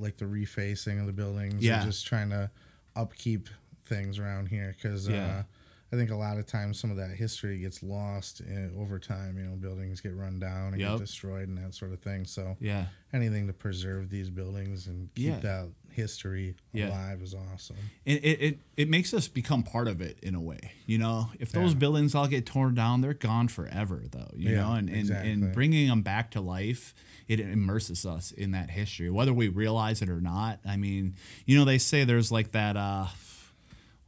like 0.00 0.16
the 0.16 0.24
refacing 0.24 1.00
of 1.00 1.06
the 1.06 1.12
buildings. 1.12 1.62
Yeah. 1.62 1.80
and 1.82 1.90
just 1.90 2.06
trying 2.06 2.30
to 2.30 2.50
upkeep 2.96 3.48
things 3.84 4.18
around 4.18 4.46
here 4.48 4.74
because 4.76 5.08
Yeah. 5.08 5.26
uh, 5.26 5.42
I 5.92 5.96
think 5.96 6.10
a 6.10 6.16
lot 6.16 6.36
of 6.38 6.46
times 6.46 6.78
some 6.78 6.90
of 6.90 6.98
that 6.98 7.10
history 7.16 7.58
gets 7.58 7.82
lost 7.82 8.40
in, 8.40 8.74
over 8.78 8.98
time. 8.98 9.38
You 9.38 9.44
know, 9.44 9.56
buildings 9.56 10.00
get 10.02 10.14
run 10.14 10.38
down 10.38 10.72
and 10.74 10.80
Yep. 10.80 10.90
get 10.92 10.98
destroyed 11.00 11.48
and 11.48 11.56
that 11.58 11.74
sort 11.74 11.92
of 11.92 12.00
thing. 12.00 12.24
So 12.26 12.56
yeah 12.60 12.86
anything 13.14 13.46
to 13.46 13.54
preserve 13.54 14.10
these 14.10 14.28
buildings 14.28 14.86
and 14.86 15.08
keep 15.14 15.24
Yeah. 15.28 15.38
that 15.40 15.68
history 15.92 16.54
Yeah. 16.74 16.88
alive 16.90 17.22
is 17.22 17.34
awesome. 17.34 17.76
it, 18.04 18.22
it, 18.22 18.40
it, 18.42 18.58
it 18.76 18.90
makes 18.90 19.14
us 19.14 19.28
become 19.28 19.62
part 19.62 19.88
of 19.88 20.02
it 20.02 20.18
in 20.22 20.34
a 20.34 20.40
way 20.42 20.72
you 20.84 20.98
know 20.98 21.30
if 21.40 21.50
those 21.50 21.72
Yeah. 21.72 21.78
buildings 21.78 22.14
all 22.14 22.28
get 22.28 22.44
torn 22.44 22.74
down 22.74 23.00
they're 23.00 23.14
gone 23.14 23.48
forever 23.48 24.02
though 24.10 24.30
you 24.36 24.54
know 24.54 24.74
and, 24.74 24.90
and, 24.90 24.98
exactly. 24.98 25.32
and 25.32 25.54
bringing 25.54 25.88
them 25.88 26.02
back 26.02 26.30
to 26.32 26.42
life 26.42 26.94
it 27.28 27.40
immerses 27.40 28.04
us 28.04 28.30
in 28.30 28.50
that 28.50 28.68
history 28.70 29.08
whether 29.08 29.32
we 29.32 29.48
realize 29.48 30.02
it 30.02 30.10
or 30.10 30.20
not 30.20 30.60
i 30.66 30.76
mean 30.76 31.14
you 31.46 31.56
know 31.58 31.64
they 31.64 31.78
say 31.78 32.04
there's 32.04 32.30
like 32.30 32.52
that 32.52 32.76
uh 32.76 33.06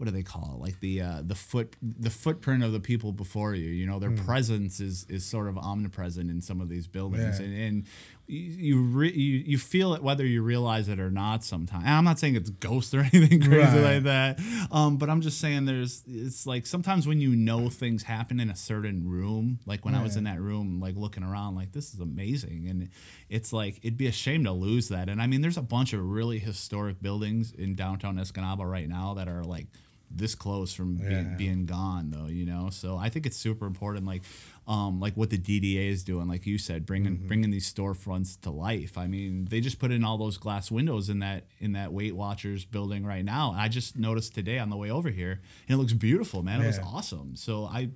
what 0.01 0.07
do 0.07 0.13
they 0.13 0.23
call 0.23 0.55
it? 0.57 0.63
Like 0.65 0.81
the 0.81 1.03
uh, 1.03 1.21
the 1.23 1.35
foot 1.35 1.77
the 1.83 2.09
footprint 2.09 2.65
of 2.65 2.73
the 2.73 2.81
people 2.81 3.13
before 3.13 3.55
you. 3.55 3.69
You 3.69 3.87
know, 3.87 3.99
their 3.99 4.13
presence 4.13 4.81
is 4.81 5.05
is 5.11 5.27
sort 5.27 5.47
of 5.47 5.59
omnipresent 5.59 6.31
in 6.31 6.41
some 6.41 6.63
of 6.63 6.71
these 6.71 6.87
buildings. 6.87 7.39
Yeah. 7.39 7.45
and, 7.45 7.55
and 7.63 7.85
you 8.27 8.41
you, 8.77 8.81
re, 8.83 9.13
you 9.13 9.39
you 9.45 9.59
feel 9.59 9.93
it 9.93 10.03
whether 10.03 10.25
you 10.25 10.41
realize 10.43 10.89
it 10.89 10.99
or 11.01 11.11
not. 11.11 11.45
Sometimes 11.45 11.85
and 11.85 11.93
I'm 11.93 12.05
not 12.05 12.19
saying 12.19 12.37
it's 12.37 12.49
ghost 12.49 12.95
or 12.95 13.01
anything 13.13 13.41
crazy 13.43 13.57
Right. 13.79 13.95
like 13.97 14.03
that, 14.05 14.41
um, 14.71 14.97
but 14.97 15.11
I'm 15.11 15.21
just 15.21 15.39
saying 15.39 15.67
there's 15.67 16.03
it's 16.07 16.47
like 16.47 16.65
sometimes 16.65 17.07
when 17.07 17.21
you 17.21 17.37
know 17.37 17.69
things 17.69 18.05
happen 18.05 18.41
in 18.41 18.49
a 18.49 18.57
certain 18.57 19.07
room, 19.07 19.59
like 19.67 19.85
when 19.85 19.95
I 19.95 20.03
was 20.03 20.17
in 20.17 20.25
that 20.25 20.41
room, 20.41 20.81
like 20.81 20.97
looking 20.97 21.25
around, 21.25 21.57
like 21.57 21.73
this 21.73 21.93
is 21.93 22.01
amazing, 22.01 22.69
and 22.71 22.89
it's 23.29 23.53
like 23.53 23.79
it'd 23.83 23.99
be 23.99 24.07
a 24.07 24.13
shame 24.13 24.45
to 24.45 24.53
lose 24.53 24.89
that. 24.89 25.09
And 25.11 25.21
I 25.21 25.27
mean, 25.27 25.43
there's 25.43 25.59
a 25.59 25.63
bunch 25.63 25.93
of 25.93 26.01
really 26.03 26.39
historic 26.39 27.03
buildings 27.03 27.53
in 27.53 27.75
downtown 27.75 28.17
Escanaba 28.17 28.65
right 28.71 28.89
now 28.89 29.13
that 29.15 29.29
are 29.29 29.43
like 29.45 29.67
this 30.13 30.35
close 30.35 30.73
from 30.73 30.97
being, 30.97 31.11
Yeah. 31.11 31.37
being 31.37 31.67
gone 31.67 32.11
though 32.11 32.27
you 32.27 32.45
know 32.45 32.69
so 32.71 32.97
i 32.97 33.09
think 33.09 33.27
it's 33.27 33.37
super 33.37 33.65
important 33.67 34.05
like 34.07 34.23
um 34.67 34.99
like 34.99 35.17
what 35.17 35.31
the 35.31 35.39
dda 35.39 35.89
is 35.89 36.03
doing 36.03 36.27
like 36.27 36.47
you 36.47 36.59
said 36.59 36.85
bringing 36.85 37.17
Mm-hmm. 37.17 37.27
bringing 37.29 37.51
these 37.53 37.73
storefronts 37.73 38.41
to 38.41 38.51
life 38.51 38.99
i 38.99 39.07
mean 39.07 39.45
they 39.47 39.61
just 39.61 39.79
put 39.79 39.93
in 39.93 40.03
all 40.03 40.19
those 40.19 40.37
glass 40.37 40.69
windows 40.71 41.09
in 41.09 41.21
that 41.21 41.45
in 41.61 41.73
that 41.73 41.93
weight 41.93 42.17
watchers 42.17 42.65
building 42.65 43.07
right 43.07 43.25
now 43.25 43.55
i 43.57 43.69
just 43.69 43.97
noticed 43.97 44.35
today 44.35 44.59
on 44.59 44.69
the 44.69 44.77
way 44.77 44.91
over 44.91 45.11
here 45.11 45.41
and 45.69 45.75
it 45.75 45.79
looks 45.79 45.93
beautiful 45.93 46.43
man 46.43 46.61
it 46.61 46.67
was 46.67 46.81
awesome 46.81 47.37
so 47.37 47.65
i 47.67 47.89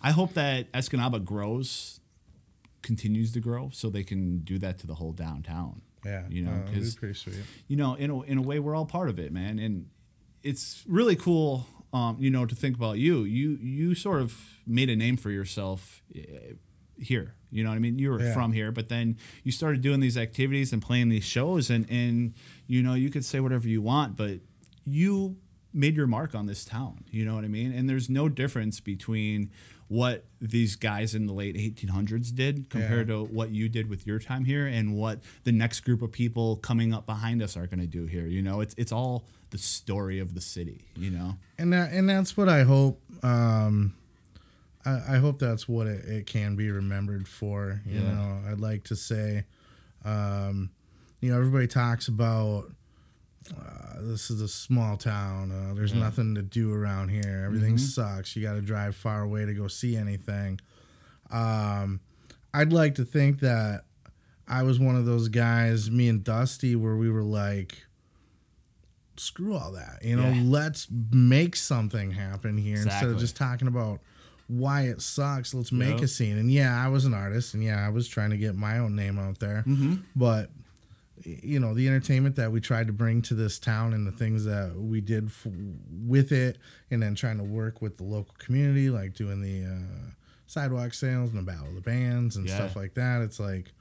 i 0.00 0.10
hope 0.10 0.32
that 0.32 0.72
escanaba 0.72 1.22
grows 1.22 2.00
continues 2.82 3.32
to 3.32 3.40
grow 3.40 3.68
so 3.72 3.90
they 3.90 4.04
can 4.04 4.38
do 4.38 4.58
that 4.58 4.78
to 4.78 4.86
the 4.86 4.94
whole 4.94 5.12
downtown 5.12 5.82
Yeah, 6.04 6.22
you 6.30 6.42
know 6.42 6.52
uh, 6.52 6.58
be 6.64 6.70
because 6.70 6.94
pretty 6.94 7.14
sweet. 7.14 7.36
you 7.66 7.76
know, 7.76 7.94
in 7.94 8.08
a, 8.10 8.22
in 8.22 8.38
a 8.38 8.42
way, 8.42 8.58
we're 8.60 8.74
all 8.76 8.86
part 8.86 9.08
of 9.08 9.18
it, 9.18 9.32
man. 9.32 9.58
And 9.58 9.86
it's 10.50 10.84
really 10.86 11.16
cool, 11.16 11.66
um, 11.92 12.16
you 12.18 12.30
know, 12.30 12.44
to 12.46 12.54
think 12.54 12.76
about 12.76 12.98
you. 12.98 13.24
You 13.24 13.58
you 13.62 13.94
sort 13.94 14.20
of 14.20 14.30
made 14.66 14.88
a 14.90 14.96
name 14.96 15.16
for 15.16 15.30
yourself 15.30 16.02
eh, 16.14 16.54
here. 17.00 17.34
You 17.50 17.62
know 17.64 17.70
what 17.70 17.76
I 17.76 17.78
mean? 17.86 17.98
You 17.98 18.10
were 18.10 18.22
Yeah. 18.22 18.34
from 18.34 18.52
here, 18.52 18.70
but 18.72 18.88
then 18.88 19.16
you 19.44 19.52
started 19.52 19.80
doing 19.80 20.00
these 20.00 20.18
activities 20.18 20.72
and 20.72 20.80
playing 20.82 21.08
these 21.10 21.24
shows, 21.24 21.70
and 21.70 21.86
and 21.90 22.34
you 22.66 22.82
know, 22.82 22.94
you 22.94 23.10
could 23.10 23.24
say 23.24 23.40
whatever 23.40 23.68
you 23.68 23.80
want, 23.82 24.16
but 24.16 24.40
you 24.84 25.36
made 25.72 25.96
your 25.96 26.06
mark 26.06 26.34
on 26.34 26.46
this 26.46 26.64
town. 26.64 27.04
You 27.10 27.24
know 27.26 27.34
what 27.34 27.44
I 27.44 27.48
mean? 27.48 27.72
And 27.72 27.88
there's 27.88 28.08
no 28.08 28.28
difference 28.28 28.80
between 28.80 29.50
what 29.88 30.24
these 30.40 30.76
guys 30.76 31.14
in 31.14 31.26
the 31.26 31.32
late 31.32 31.56
1800s 31.56 32.34
did 32.34 32.68
compared 32.70 33.08
Yeah. 33.08 33.14
to 33.16 33.24
what 33.24 33.50
you 33.50 33.68
did 33.68 33.88
with 33.88 34.06
your 34.06 34.18
time 34.18 34.44
here 34.44 34.66
and 34.66 34.94
what 34.94 35.20
the 35.44 35.52
next 35.52 35.80
group 35.80 36.02
of 36.02 36.12
people 36.12 36.56
coming 36.56 36.92
up 36.92 37.06
behind 37.06 37.42
us 37.42 37.56
are 37.56 37.66
going 37.66 37.80
to 37.80 37.86
do 37.86 38.04
here 38.06 38.26
you 38.26 38.42
know 38.42 38.60
it's 38.60 38.74
it's 38.76 38.92
all 38.92 39.24
the 39.50 39.56
story 39.58 40.18
of 40.18 40.34
the 40.34 40.40
city 40.42 40.82
you 40.94 41.10
know 41.10 41.36
and 41.58 41.72
that 41.72 41.90
and 41.92 42.08
that's 42.08 42.36
what 42.36 42.48
I 42.50 42.64
hope. 42.64 43.00
Um, 43.24 43.94
I, 44.84 45.14
I 45.14 45.16
hope 45.16 45.38
that's 45.38 45.66
what 45.68 45.86
it, 45.86 46.04
it 46.04 46.26
can 46.26 46.54
be 46.54 46.70
remembered 46.70 47.26
for. 47.26 47.80
You 47.86 48.00
Yeah. 48.00 48.14
know, 48.14 48.42
I'd 48.48 48.60
like 48.60 48.84
to 48.84 48.96
say, 48.96 49.44
um, 50.04 50.70
you 51.20 51.30
know, 51.32 51.38
everybody 51.38 51.66
talks 51.66 52.06
about 52.08 52.70
uh, 53.52 53.96
this 54.00 54.30
is 54.30 54.40
a 54.40 54.48
small 54.48 54.96
town. 54.96 55.50
Uh, 55.52 55.74
there's 55.74 55.94
nothing 55.94 56.34
to 56.34 56.42
do 56.42 56.72
around 56.72 57.08
here. 57.08 57.42
Everything 57.46 57.78
sucks. 57.78 58.34
You 58.36 58.42
got 58.42 58.54
to 58.54 58.60
drive 58.60 58.94
far 58.96 59.22
away 59.22 59.44
to 59.46 59.54
go 59.54 59.68
see 59.68 59.96
anything. 59.96 60.60
Um, 61.30 62.00
I'd 62.54 62.72
like 62.72 62.94
to 62.96 63.04
think 63.04 63.40
that 63.40 63.82
I 64.46 64.62
was 64.62 64.78
one 64.78 64.96
of 64.96 65.04
those 65.04 65.28
guys, 65.28 65.90
me 65.90 66.08
and 66.08 66.24
Dusty, 66.24 66.74
where 66.76 66.96
we 66.96 67.10
were 67.10 67.22
like, 67.22 67.84
screw 69.16 69.54
all 69.54 69.72
that. 69.72 69.98
You 70.02 70.16
know, 70.16 70.28
Yeah. 70.30 70.42
let's 70.44 70.88
make 71.10 71.56
something 71.56 72.12
happen 72.12 72.56
here 72.56 72.76
instead 72.76 73.04
of 73.10 73.18
just 73.18 73.36
talking 73.36 73.68
about 73.68 74.00
why 74.46 74.82
it 74.82 75.02
sucks. 75.02 75.52
Let's 75.52 75.72
make 75.72 75.96
Yep. 75.96 76.00
a 76.02 76.08
scene. 76.08 76.38
And 76.38 76.50
yeah, 76.50 76.82
I 76.82 76.88
was 76.88 77.04
an 77.04 77.12
artist, 77.14 77.52
and 77.54 77.62
yeah, 77.62 77.84
I 77.84 77.90
was 77.90 78.08
trying 78.08 78.30
to 78.30 78.38
get 78.38 78.54
my 78.56 78.78
own 78.78 78.94
name 78.96 79.18
out 79.18 79.38
there. 79.40 79.64
Mm-hmm. 79.66 79.96
But 80.16 80.50
you 81.24 81.58
know, 81.60 81.74
the 81.74 81.86
entertainment 81.88 82.36
that 82.36 82.52
we 82.52 82.60
tried 82.60 82.86
to 82.86 82.92
bring 82.92 83.22
to 83.22 83.34
this 83.34 83.58
town 83.58 83.92
and 83.92 84.06
the 84.06 84.12
things 84.12 84.44
that 84.44 84.74
we 84.76 85.00
did 85.00 85.26
f- 85.26 85.46
with 85.90 86.32
it, 86.32 86.58
and 86.90 87.02
then 87.02 87.14
trying 87.14 87.38
to 87.38 87.44
work 87.44 87.80
with 87.82 87.96
the 87.96 88.04
local 88.04 88.34
community, 88.38 88.90
like 88.90 89.14
doing 89.14 89.40
the 89.40 89.64
uh, 89.64 90.10
sidewalk 90.46 90.94
sales 90.94 91.30
and 91.30 91.38
the 91.38 91.42
battle 91.42 91.68
of 91.68 91.74
the 91.74 91.80
bands 91.80 92.36
and 92.36 92.46
Yeah. 92.46 92.54
stuff 92.56 92.76
like 92.76 92.94
that. 92.94 93.22
It's 93.22 93.38
like 93.40 93.72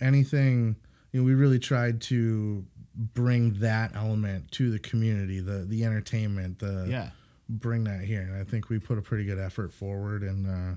anything 0.00 0.76
you 1.12 1.20
know 1.20 1.24
we 1.26 1.34
really 1.34 1.58
tried 1.58 2.00
to 2.00 2.64
bring 2.94 3.54
that 3.60 3.94
element 3.94 4.50
to 4.50 4.70
the 4.70 4.78
community 4.78 5.40
the 5.40 5.64
the 5.68 5.84
entertainment 5.84 6.58
the 6.58 6.86
yeah 6.88 7.10
bring 7.48 7.84
that 7.84 8.00
here 8.04 8.20
and 8.22 8.34
i 8.34 8.44
think 8.44 8.68
we 8.68 8.78
put 8.78 8.98
a 8.98 9.02
pretty 9.02 9.24
good 9.24 9.38
effort 9.38 9.72
forward 9.72 10.22
and 10.22 10.46
uh 10.46 10.74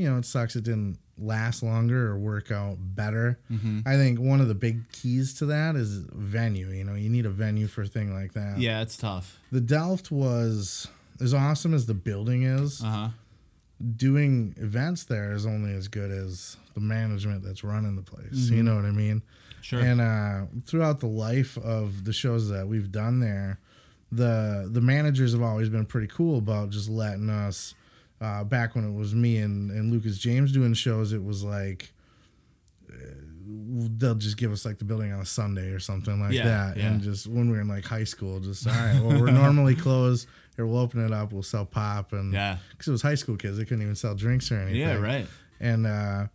you 0.00 0.10
know 0.10 0.18
it 0.18 0.24
sucks 0.24 0.56
it 0.56 0.64
didn't 0.64 0.98
last 1.18 1.62
longer 1.62 2.08
or 2.10 2.18
work 2.18 2.50
out 2.50 2.76
better 2.80 3.38
Mm-hmm. 3.50 3.80
i 3.86 3.94
think 3.96 4.18
one 4.18 4.40
of 4.40 4.48
the 4.48 4.54
big 4.54 4.90
keys 4.90 5.34
to 5.34 5.46
that 5.46 5.76
is 5.76 5.98
venue 6.12 6.68
you 6.70 6.84
know 6.84 6.94
you 6.94 7.08
need 7.10 7.26
a 7.26 7.30
venue 7.30 7.66
for 7.66 7.82
a 7.82 7.86
thing 7.86 8.14
like 8.14 8.32
that 8.32 8.58
yeah 8.58 8.80
it's 8.80 8.96
tough 8.96 9.38
the 9.52 9.60
delft 9.60 10.10
was 10.10 10.88
as 11.20 11.34
awesome 11.34 11.74
as 11.74 11.84
the 11.86 11.92
building 11.94 12.42
is, 12.44 12.82
Uh 12.82 12.86
huh. 12.88 13.08
doing 13.96 14.54
events 14.58 15.04
there 15.04 15.32
is 15.32 15.44
only 15.46 15.72
as 15.74 15.88
good 15.88 16.10
as 16.10 16.56
the 16.74 16.80
management 16.80 17.42
that's 17.42 17.62
running 17.64 17.96
the 17.96 18.02
place. 18.02 18.48
You 18.50 18.62
know 18.62 18.76
what 18.76 18.84
I 18.84 18.90
mean? 18.90 19.22
Sure. 19.60 19.80
And 19.80 20.00
uh, 20.00 20.46
throughout 20.64 21.00
the 21.00 21.06
life 21.08 21.58
of 21.58 22.04
the 22.04 22.12
shows 22.14 22.48
that 22.48 22.68
we've 22.68 22.90
done 22.90 23.20
there, 23.20 23.58
the 24.10 24.68
the 24.72 24.80
managers 24.80 25.32
have 25.32 25.42
always 25.42 25.68
been 25.68 25.84
pretty 25.86 26.06
cool 26.06 26.38
about 26.38 26.70
just 26.70 26.88
letting 26.88 27.28
us. 27.28 27.74
Uh, 28.20 28.44
back 28.44 28.74
when 28.74 28.84
it 28.84 28.92
was 28.92 29.14
me 29.14 29.38
and, 29.38 29.70
and 29.70 29.90
Lucas 29.90 30.18
James 30.18 30.52
doing 30.52 30.74
shows, 30.74 31.12
it 31.14 31.24
was 31.24 31.42
like 31.42 31.92
uh, 32.92 32.94
they'll 33.46 34.14
just 34.14 34.36
give 34.36 34.52
us 34.52 34.64
like 34.64 34.78
the 34.78 34.84
building 34.84 35.12
on 35.12 35.20
a 35.20 35.26
Sunday 35.26 35.70
or 35.70 35.80
something 35.80 36.20
like 36.20 36.32
Yeah, 36.32 36.44
that, 36.44 36.76
and 36.76 37.00
just 37.00 37.26
when 37.26 37.48
we 37.50 37.56
were 37.56 37.62
in 37.62 37.68
like 37.68 37.84
high 37.84 38.04
school, 38.04 38.40
just 38.40 38.66
all 38.66 38.74
right. 38.74 39.00
Well, 39.02 39.20
we're 39.20 39.30
normally 39.44 39.74
closed. 39.74 40.28
Here, 40.56 40.66
we'll 40.66 40.78
open 40.80 41.02
it 41.04 41.12
up. 41.12 41.32
We'll 41.32 41.42
sell 41.42 41.64
pop 41.64 42.12
and 42.12 42.32
Yeah. 42.32 42.58
because 42.72 42.88
it 42.88 42.92
was 42.92 43.02
high 43.02 43.14
school 43.14 43.36
kids, 43.36 43.56
they 43.56 43.64
couldn't 43.64 43.82
even 43.82 43.96
sell 43.96 44.14
drinks 44.14 44.50
or 44.52 44.56
anything 44.56 44.80
Yeah. 44.80 44.96
Right. 44.96 45.26
and 45.58 45.86
uh, 45.86 46.26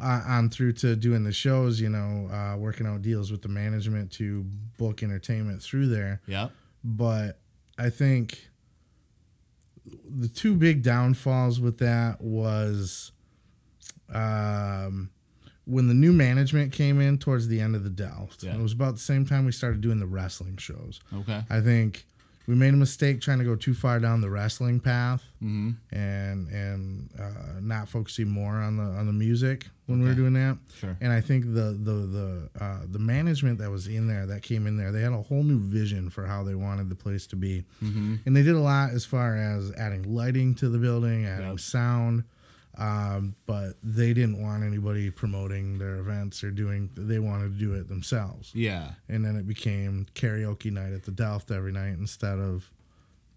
on 0.00 0.48
through 0.48 0.72
to 0.72 0.96
doing 0.96 1.24
the 1.24 1.32
shows, 1.32 1.80
you 1.80 1.88
know, 1.90 2.28
uh, 2.32 2.56
working 2.56 2.86
out 2.86 3.02
deals 3.02 3.30
with 3.30 3.42
the 3.42 3.48
management 3.48 4.10
to 4.12 4.44
book 4.78 5.02
entertainment 5.02 5.62
through 5.62 5.88
there. 5.88 6.22
Yep. 6.26 6.50
But 6.82 7.38
I 7.78 7.90
think 7.90 8.48
the 10.08 10.28
two 10.28 10.54
big 10.54 10.82
downfalls 10.82 11.60
with 11.60 11.78
that 11.78 12.20
was 12.20 13.12
um, 14.12 15.10
when 15.64 15.88
the 15.88 15.94
new 15.94 16.12
management 16.12 16.72
came 16.72 17.00
in 17.00 17.18
towards 17.18 17.48
the 17.48 17.60
end 17.60 17.74
of 17.74 17.84
the 17.84 17.90
Delft. 17.90 18.42
Yeah. 18.42 18.54
It 18.54 18.60
was 18.60 18.72
about 18.72 18.94
the 18.94 19.00
same 19.00 19.26
time 19.26 19.44
we 19.44 19.52
started 19.52 19.80
doing 19.80 20.00
the 20.00 20.06
wrestling 20.06 20.56
shows. 20.56 21.00
Okay. 21.14 21.42
I 21.50 21.60
think 21.60 22.06
we 22.46 22.54
made 22.54 22.72
a 22.74 22.76
mistake 22.76 23.20
trying 23.20 23.38
to 23.38 23.44
go 23.44 23.56
too 23.56 23.74
far 23.74 23.98
down 24.00 24.20
the 24.20 24.30
wrestling 24.30 24.80
path 24.80 25.22
Mm-hmm. 25.42 25.72
and 25.94 26.48
and 26.48 27.10
uh, 27.20 27.60
not 27.60 27.88
focusing 27.90 28.28
more 28.28 28.54
on 28.54 28.78
the 28.78 28.82
on 28.84 29.06
the 29.06 29.12
music 29.12 29.66
when 29.84 30.00
we 30.02 30.08
were 30.08 30.14
doing 30.14 30.32
that. 30.32 30.56
Sure. 30.78 30.96
And 31.00 31.12
I 31.12 31.20
think 31.20 31.44
the 31.44 31.76
the 31.78 31.92
the 31.92 32.48
uh, 32.58 32.78
the 32.90 32.98
management 32.98 33.58
that 33.58 33.70
was 33.70 33.86
in 33.86 34.06
there 34.08 34.24
that 34.26 34.42
came 34.42 34.66
in 34.66 34.76
there, 34.78 34.90
they 34.92 35.02
had 35.02 35.12
a 35.12 35.20
whole 35.22 35.42
new 35.42 35.58
vision 35.58 36.08
for 36.08 36.26
how 36.26 36.42
they 36.42 36.54
wanted 36.54 36.88
the 36.88 36.94
place 36.94 37.26
to 37.28 37.36
be, 37.36 37.64
Mm-hmm. 37.84 38.14
and 38.24 38.34
they 38.36 38.42
did 38.42 38.54
a 38.54 38.60
lot 38.60 38.90
as 38.90 39.04
far 39.04 39.36
as 39.36 39.72
adding 39.76 40.02
lighting 40.14 40.54
to 40.56 40.68
the 40.70 40.78
building, 40.78 41.26
adding 41.26 41.48
Yep. 41.50 41.60
sound. 41.60 42.24
Um, 42.78 43.36
but 43.46 43.74
they 43.82 44.12
didn't 44.12 44.42
want 44.42 44.62
anybody 44.62 45.10
promoting 45.10 45.78
their 45.78 45.96
events 45.96 46.44
or 46.44 46.50
doing. 46.50 46.90
They 46.94 47.18
wanted 47.18 47.54
to 47.54 47.58
do 47.58 47.72
it 47.72 47.88
themselves 47.88 48.50
Yeah. 48.54 48.90
and 49.08 49.24
then 49.24 49.34
it 49.36 49.46
became 49.48 50.06
karaoke 50.14 50.70
night 50.70 50.92
at 50.92 51.04
the 51.04 51.10
Delft 51.10 51.50
every 51.50 51.72
night 51.72 51.94
instead 51.94 52.38
of 52.38 52.70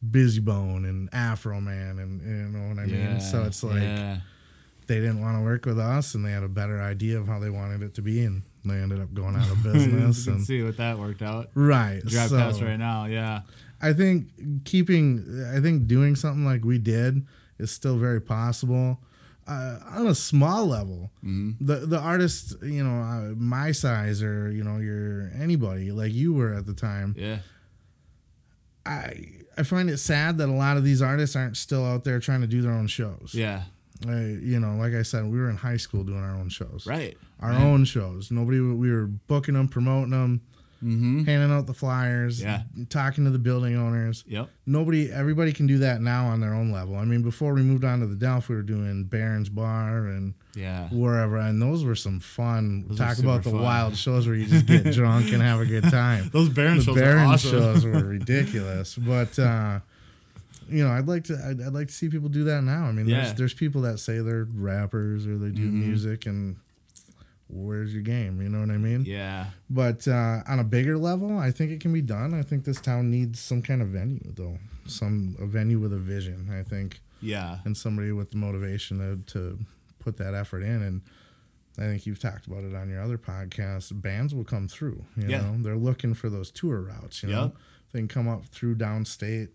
Bizzy 0.06 0.44
Bone 0.44 0.84
and 0.84 1.10
Afroman 1.12 2.02
and 2.02 2.22
you 2.22 2.58
know 2.60 2.68
what 2.70 2.80
I 2.80 2.86
Yeah. 2.86 3.12
mean. 3.14 3.22
So 3.22 3.44
it's 3.44 3.64
like 3.64 3.82
yeah. 3.82 4.18
they 4.88 4.96
didn't 5.00 5.22
want 5.22 5.38
to 5.38 5.42
work 5.42 5.66
with 5.66 5.80
us, 5.80 6.16
and 6.16 6.26
they 6.26 6.32
had 6.32 6.44
a 6.44 6.48
better 6.50 6.82
idea 6.82 7.18
of 7.20 7.28
how 7.28 7.40
they 7.40 7.50
wanted 7.50 7.82
it 7.82 7.94
to 7.96 8.02
be, 8.02 8.24
and 8.24 8.42
they 8.66 8.76
ended 8.76 9.00
up 9.00 9.14
going 9.14 9.36
out 9.38 9.50
of 9.50 9.64
business. 9.64 10.26
you 10.28 10.34
and 10.34 10.44
see 10.46 10.64
what 10.64 10.76
that 10.78 11.00
worked 11.00 11.22
out. 11.22 11.50
right, 11.54 12.02
Drive 12.06 12.30
so 12.30 12.38
past 12.38 12.62
right 12.62 12.78
now. 12.78 13.06
Yeah. 13.06 13.42
I 13.82 13.94
think 13.94 14.66
keeping, 14.66 15.46
I 15.56 15.62
think 15.62 15.88
doing 15.88 16.16
something 16.18 16.44
like 16.44 16.66
we 16.66 16.78
did 16.78 17.26
is 17.58 17.72
still 17.72 17.98
very 17.98 18.20
possible. 18.22 19.00
Uh, 19.50 19.80
on 20.00 20.06
a 20.08 20.14
small 20.14 20.68
level, 20.68 21.10
Mm-hmm. 21.26 21.66
the 21.66 21.78
the 21.88 21.98
artists, 22.00 22.54
you 22.62 22.84
know, 22.84 23.02
uh, 23.02 23.34
my 23.36 23.72
size 23.72 24.22
or 24.22 24.52
you 24.52 24.64
know, 24.64 24.78
you're 24.78 25.32
anybody 25.42 25.92
like 25.92 26.14
you 26.14 26.34
were 26.34 26.54
at 26.54 26.66
the 26.68 26.74
time. 26.76 27.16
Yeah. 27.18 27.40
I 28.86 29.26
I 29.58 29.64
find 29.64 29.90
it 29.90 29.98
sad 29.98 30.38
that 30.38 30.48
a 30.50 30.54
lot 30.54 30.78
of 30.78 30.84
these 30.84 31.02
artists 31.02 31.36
aren't 31.36 31.58
still 31.58 31.86
out 31.86 32.04
there 32.04 32.20
trying 32.20 32.42
to 32.42 32.48
do 32.48 32.62
their 32.62 32.72
own 32.72 32.88
shows. 32.88 33.32
Yeah. 33.34 33.64
I, 34.08 34.16
you 34.22 34.60
know, 34.62 34.76
like 34.78 34.94
I 34.94 35.02
said, 35.02 35.26
we 35.26 35.38
were 35.38 35.50
in 35.50 35.58
high 35.58 35.76
school 35.78 36.04
doing 36.06 36.24
our 36.24 36.36
own 36.36 36.48
shows. 36.50 36.86
Right. 36.88 37.18
Our 37.42 37.52
own 37.52 37.84
shows. 37.86 38.32
Nobody. 38.32 38.60
We 38.62 38.92
were 38.92 39.08
booking 39.08 39.56
them, 39.56 39.68
promoting 39.68 40.12
them, 40.12 40.42
Mm-hmm. 40.84 41.26
handing 41.26 41.52
out 41.52 41.68
the 41.68 41.74
flyers, 41.74 42.42
Yeah. 42.42 42.62
talking 42.90 43.26
to 43.26 43.32
the 43.32 43.38
building 43.40 43.76
owners. 43.76 44.24
Yep. 44.28 44.50
Nobody. 44.66 45.12
Everybody 45.12 45.52
can 45.52 45.68
do 45.68 45.80
that 45.80 46.02
now 46.02 46.28
on 46.28 46.40
their 46.40 46.54
own 46.54 46.72
level. 46.72 46.96
I 46.96 47.04
mean, 47.04 47.22
before 47.22 47.54
we 47.54 47.62
moved 47.64 47.84
on 47.84 48.00
to 48.00 48.08
the 48.08 48.16
Delft, 48.16 48.48
we 48.48 48.56
were 48.56 48.62
doing 48.62 49.04
Barron's 49.04 49.50
Bar 49.50 50.08
and 50.08 50.36
Yeah. 50.56 50.88
wherever, 50.90 51.36
and 51.38 51.62
those 51.62 51.84
were 51.84 51.96
some 51.96 52.20
fun. 52.22 52.86
Those 52.88 52.98
talk 52.98 53.20
about 53.20 53.44
the 53.44 53.52
fun. 53.52 53.62
wild 53.62 53.98
shows 53.98 54.26
where 54.26 54.36
you 54.38 54.46
just 54.46 54.66
get 54.68 54.84
drunk 54.94 55.34
and 55.34 55.42
have 55.42 55.60
a 55.60 55.66
good 55.66 55.84
time. 55.84 56.30
Those 56.34 56.48
Baron 56.50 56.78
the 56.78 56.84
shows 56.84 56.98
awesome. 57.02 57.52
shows 57.52 57.86
were 57.86 57.92
ridiculous, 58.18 58.96
but 58.96 59.38
uh, 59.38 59.80
you 60.70 60.84
know, 60.84 60.92
I'd 60.92 61.08
like 61.08 61.24
to. 61.26 61.34
I'd, 61.46 61.62
I'd 61.62 61.74
like 61.74 61.88
to 61.88 61.94
see 61.94 62.10
people 62.10 62.30
do 62.30 62.44
that 62.46 62.64
now. 62.64 62.86
I 62.86 62.92
mean, 62.92 63.08
Yeah. 63.08 63.16
Mm-hmm. 63.18 63.26
there's 63.26 63.38
there's 63.38 63.54
people 63.54 63.82
that 63.82 63.98
say 64.00 64.20
they're 64.20 64.48
rappers 64.54 65.26
or 65.28 65.38
they 65.38 65.50
do 65.50 65.64
music, 65.64 66.26
and 66.26 66.56
where's 67.50 67.94
your 67.94 68.04
game? 68.04 68.42
You 68.42 68.50
know 68.50 68.60
what 68.60 68.70
I 68.70 68.78
mean? 68.78 69.04
Yeah. 69.06 69.48
But 69.70 70.08
uh, 70.08 70.42
on 70.48 70.60
a 70.60 70.64
bigger 70.64 70.98
level, 70.98 71.38
I 71.38 71.52
think 71.52 71.72
it 71.72 71.82
can 71.82 71.92
be 71.92 72.02
done. 72.02 72.34
I 72.34 72.42
think 72.44 72.64
this 72.64 72.80
town 72.80 73.10
needs 73.10 73.40
some 73.40 73.62
kind 73.62 73.82
of 73.82 73.90
venue, 73.90 74.32
though. 74.36 74.58
Some 74.86 75.36
a 75.40 75.46
venue 75.46 75.80
with 75.80 75.94
a 75.94 75.98
vision. 76.00 76.50
I 76.52 76.64
think, 76.64 77.02
Yeah. 77.22 77.60
and 77.66 77.76
somebody 77.76 78.12
with 78.12 78.32
the 78.32 78.38
motivation 78.38 79.00
to, 79.00 79.34
to 79.34 79.60
put 80.00 80.18
that 80.18 80.34
effort 80.34 80.62
in. 80.64 80.82
And 80.82 81.02
I 81.78 81.82
think 81.84 82.06
you've 82.06 82.20
talked 82.20 82.46
about 82.48 82.64
it 82.64 82.76
on 82.76 82.90
your 82.90 83.02
other 83.02 83.18
podcast. 83.18 84.02
Bands 84.02 84.34
will 84.36 84.44
come 84.44 84.68
through. 84.68 85.06
You 85.18 85.28
Yeah. 85.30 85.42
know, 85.42 85.58
they're 85.62 85.76
looking 85.78 86.14
for 86.14 86.30
those 86.30 86.52
tour 86.52 86.82
routes. 86.82 87.24
You 87.24 87.30
know, 87.30 87.42
Yep. 87.44 87.56
they 87.94 88.00
can 88.00 88.08
come 88.08 88.28
up 88.28 88.46
through 88.46 88.76
downstate, 88.76 89.50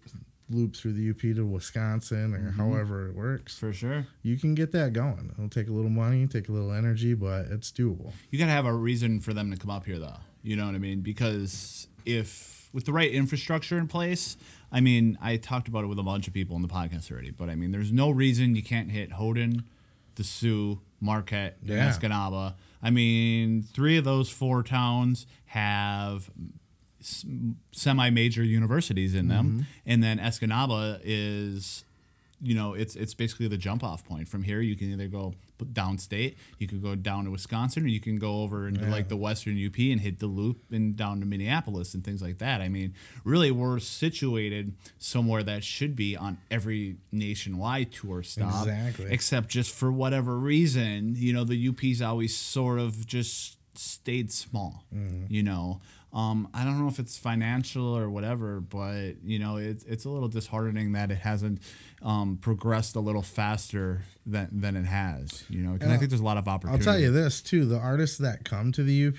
loop 0.51 0.77
through 0.77 0.93
the 0.93 1.11
UP 1.11 1.21
to 1.37 1.45
Wisconsin, 1.47 2.35
or 2.35 2.39
mm-hmm. 2.39 2.61
however 2.61 3.09
it 3.09 3.15
works. 3.15 3.59
For 3.59 3.73
sure. 3.73 4.07
You 4.23 4.37
can 4.37 4.55
get 4.55 4.73
that 4.73 4.93
going. 4.93 5.31
It'll 5.37 5.49
take 5.49 5.69
a 5.69 5.73
little 5.73 5.91
money, 5.91 6.27
take 6.27 6.49
a 6.49 6.53
little 6.53 6.73
energy, 6.73 7.15
but 7.15 7.47
it's 7.47 7.73
doable. 7.73 8.13
You 8.31 8.39
got 8.39 8.47
to 8.47 8.53
have 8.53 8.67
a 8.67 8.73
reason 8.73 9.21
for 9.21 9.33
them 9.33 9.51
to 9.51 9.57
come 9.57 9.71
up 9.71 9.87
here, 9.87 9.99
though. 9.99 10.19
You 10.43 10.57
know 10.57 10.67
what 10.67 10.75
I 10.75 10.79
mean? 10.79 11.01
Because 11.01 11.89
if 12.05 12.69
with 12.73 12.85
the 12.85 12.93
right 12.93 13.11
infrastructure 13.11 13.79
in 13.79 13.89
place, 13.89 14.37
I 14.71 14.81
mean, 14.81 15.17
I 15.23 15.37
talked 15.37 15.69
about 15.69 15.85
it 15.85 15.87
with 15.87 15.99
a 15.99 16.03
bunch 16.03 16.27
of 16.27 16.35
people 16.35 16.57
in 16.57 16.63
the 16.63 16.69
podcast 16.69 17.11
already, 17.11 17.31
but 17.31 17.49
I 17.49 17.55
mean, 17.55 17.71
there's 17.71 17.93
no 17.93 18.11
reason 18.11 18.57
you 18.57 18.63
can't 18.63 18.91
hit 18.91 19.13
Houghton, 19.13 19.65
the 20.17 20.25
Soo, 20.25 20.81
Marquette, 21.01 21.59
Yeah. 21.63 21.91
Escanaba. 21.91 22.55
I 22.83 22.91
mean, 22.91 23.63
three 23.63 23.97
of 23.97 24.05
those 24.05 24.29
four 24.29 24.63
towns 24.63 25.27
have 25.47 26.31
semi-major 27.73 28.43
universities 28.43 29.15
in 29.15 29.29
them, 29.29 29.47
mm-hmm. 29.47 29.61
and 29.87 30.03
then 30.03 30.19
Escanaba 30.19 31.01
is 31.03 31.85
you 32.45 32.55
know, 32.55 32.75
it's 32.75 32.95
it's 32.95 33.15
basically 33.15 33.49
the 33.49 33.57
jump 33.57 33.83
off 33.83 34.05
point. 34.05 34.29
From 34.29 34.43
here, 34.43 34.61
you 34.61 34.77
can 34.77 34.93
either 34.93 35.09
go 35.09 35.35
downstate, 35.73 36.35
you 36.59 36.69
could 36.69 36.83
go 36.83 36.95
down 36.95 37.25
to 37.25 37.31
Wisconsin, 37.31 37.85
or 37.85 37.87
you 37.87 38.01
can 38.01 38.19
go 38.19 38.43
over 38.43 38.69
into 38.69 38.85
like 38.87 39.09
the 39.09 39.17
Western 39.17 39.55
UP 39.65 39.79
and 39.79 40.01
hit 40.01 40.19
the 40.19 40.27
loop 40.27 40.59
and 40.71 40.95
down 40.95 41.21
to 41.21 41.27
Minneapolis 41.27 41.95
and 41.95 42.05
things 42.05 42.21
like 42.21 42.39
that. 42.39 42.61
I 42.61 42.69
mean, 42.69 42.95
really, 43.25 43.51
we're 43.51 43.79
situated 43.79 44.75
somewhere 44.99 45.43
that 45.43 45.65
should 45.65 45.97
be 45.97 46.17
on 46.17 46.39
every 46.51 46.97
nationwide 47.11 47.93
tour 47.93 48.23
stop, 48.23 48.67
Exactly. 48.67 49.07
except 49.11 49.49
just 49.49 49.75
for 49.75 49.91
whatever 49.91 50.39
reason, 50.39 51.15
you 51.17 51.33
know, 51.33 51.45
the 51.45 51.69
UP's 51.69 52.03
always 52.03 52.37
sort 52.37 52.79
of 52.79 53.07
just 53.07 53.57
stayed 53.79 54.31
small. 54.31 54.85
Mm-hmm. 54.95 55.33
You 55.33 55.43
know, 55.43 55.81
um, 56.15 56.49
I 56.55 56.65
don't 56.65 56.79
know 56.81 56.87
if 56.89 56.99
it's 57.01 57.19
financial 57.19 57.85
or 57.97 58.09
whatever, 58.09 58.61
but 58.61 59.23
you 59.25 59.39
know, 59.41 59.57
it's 59.57 59.83
it's 59.85 60.05
a 60.05 60.11
little 60.11 60.29
disheartening 60.29 60.93
that 60.93 61.11
it 61.11 61.19
hasn't 61.19 61.61
um, 62.03 62.39
progressed 62.41 62.95
a 62.97 63.01
little 63.01 63.23
faster 63.23 64.03
than 64.25 64.49
than 64.53 64.77
it 64.77 64.85
has. 64.87 65.45
You 65.51 65.62
know, 65.62 65.77
'cause 65.77 65.89
I 65.89 65.97
think 65.97 66.11
there's 66.11 66.21
a 66.21 66.25
lot 66.25 66.37
of 66.39 66.47
opportunity. 66.47 66.87
I'll 66.87 66.95
tell 66.95 67.03
you 67.03 67.11
this 67.11 67.43
too: 67.43 67.65
the 67.67 67.79
artists 67.79 68.19
that 68.19 68.45
come 68.45 68.71
to 68.73 68.83
the 68.85 69.07
UP, 69.09 69.19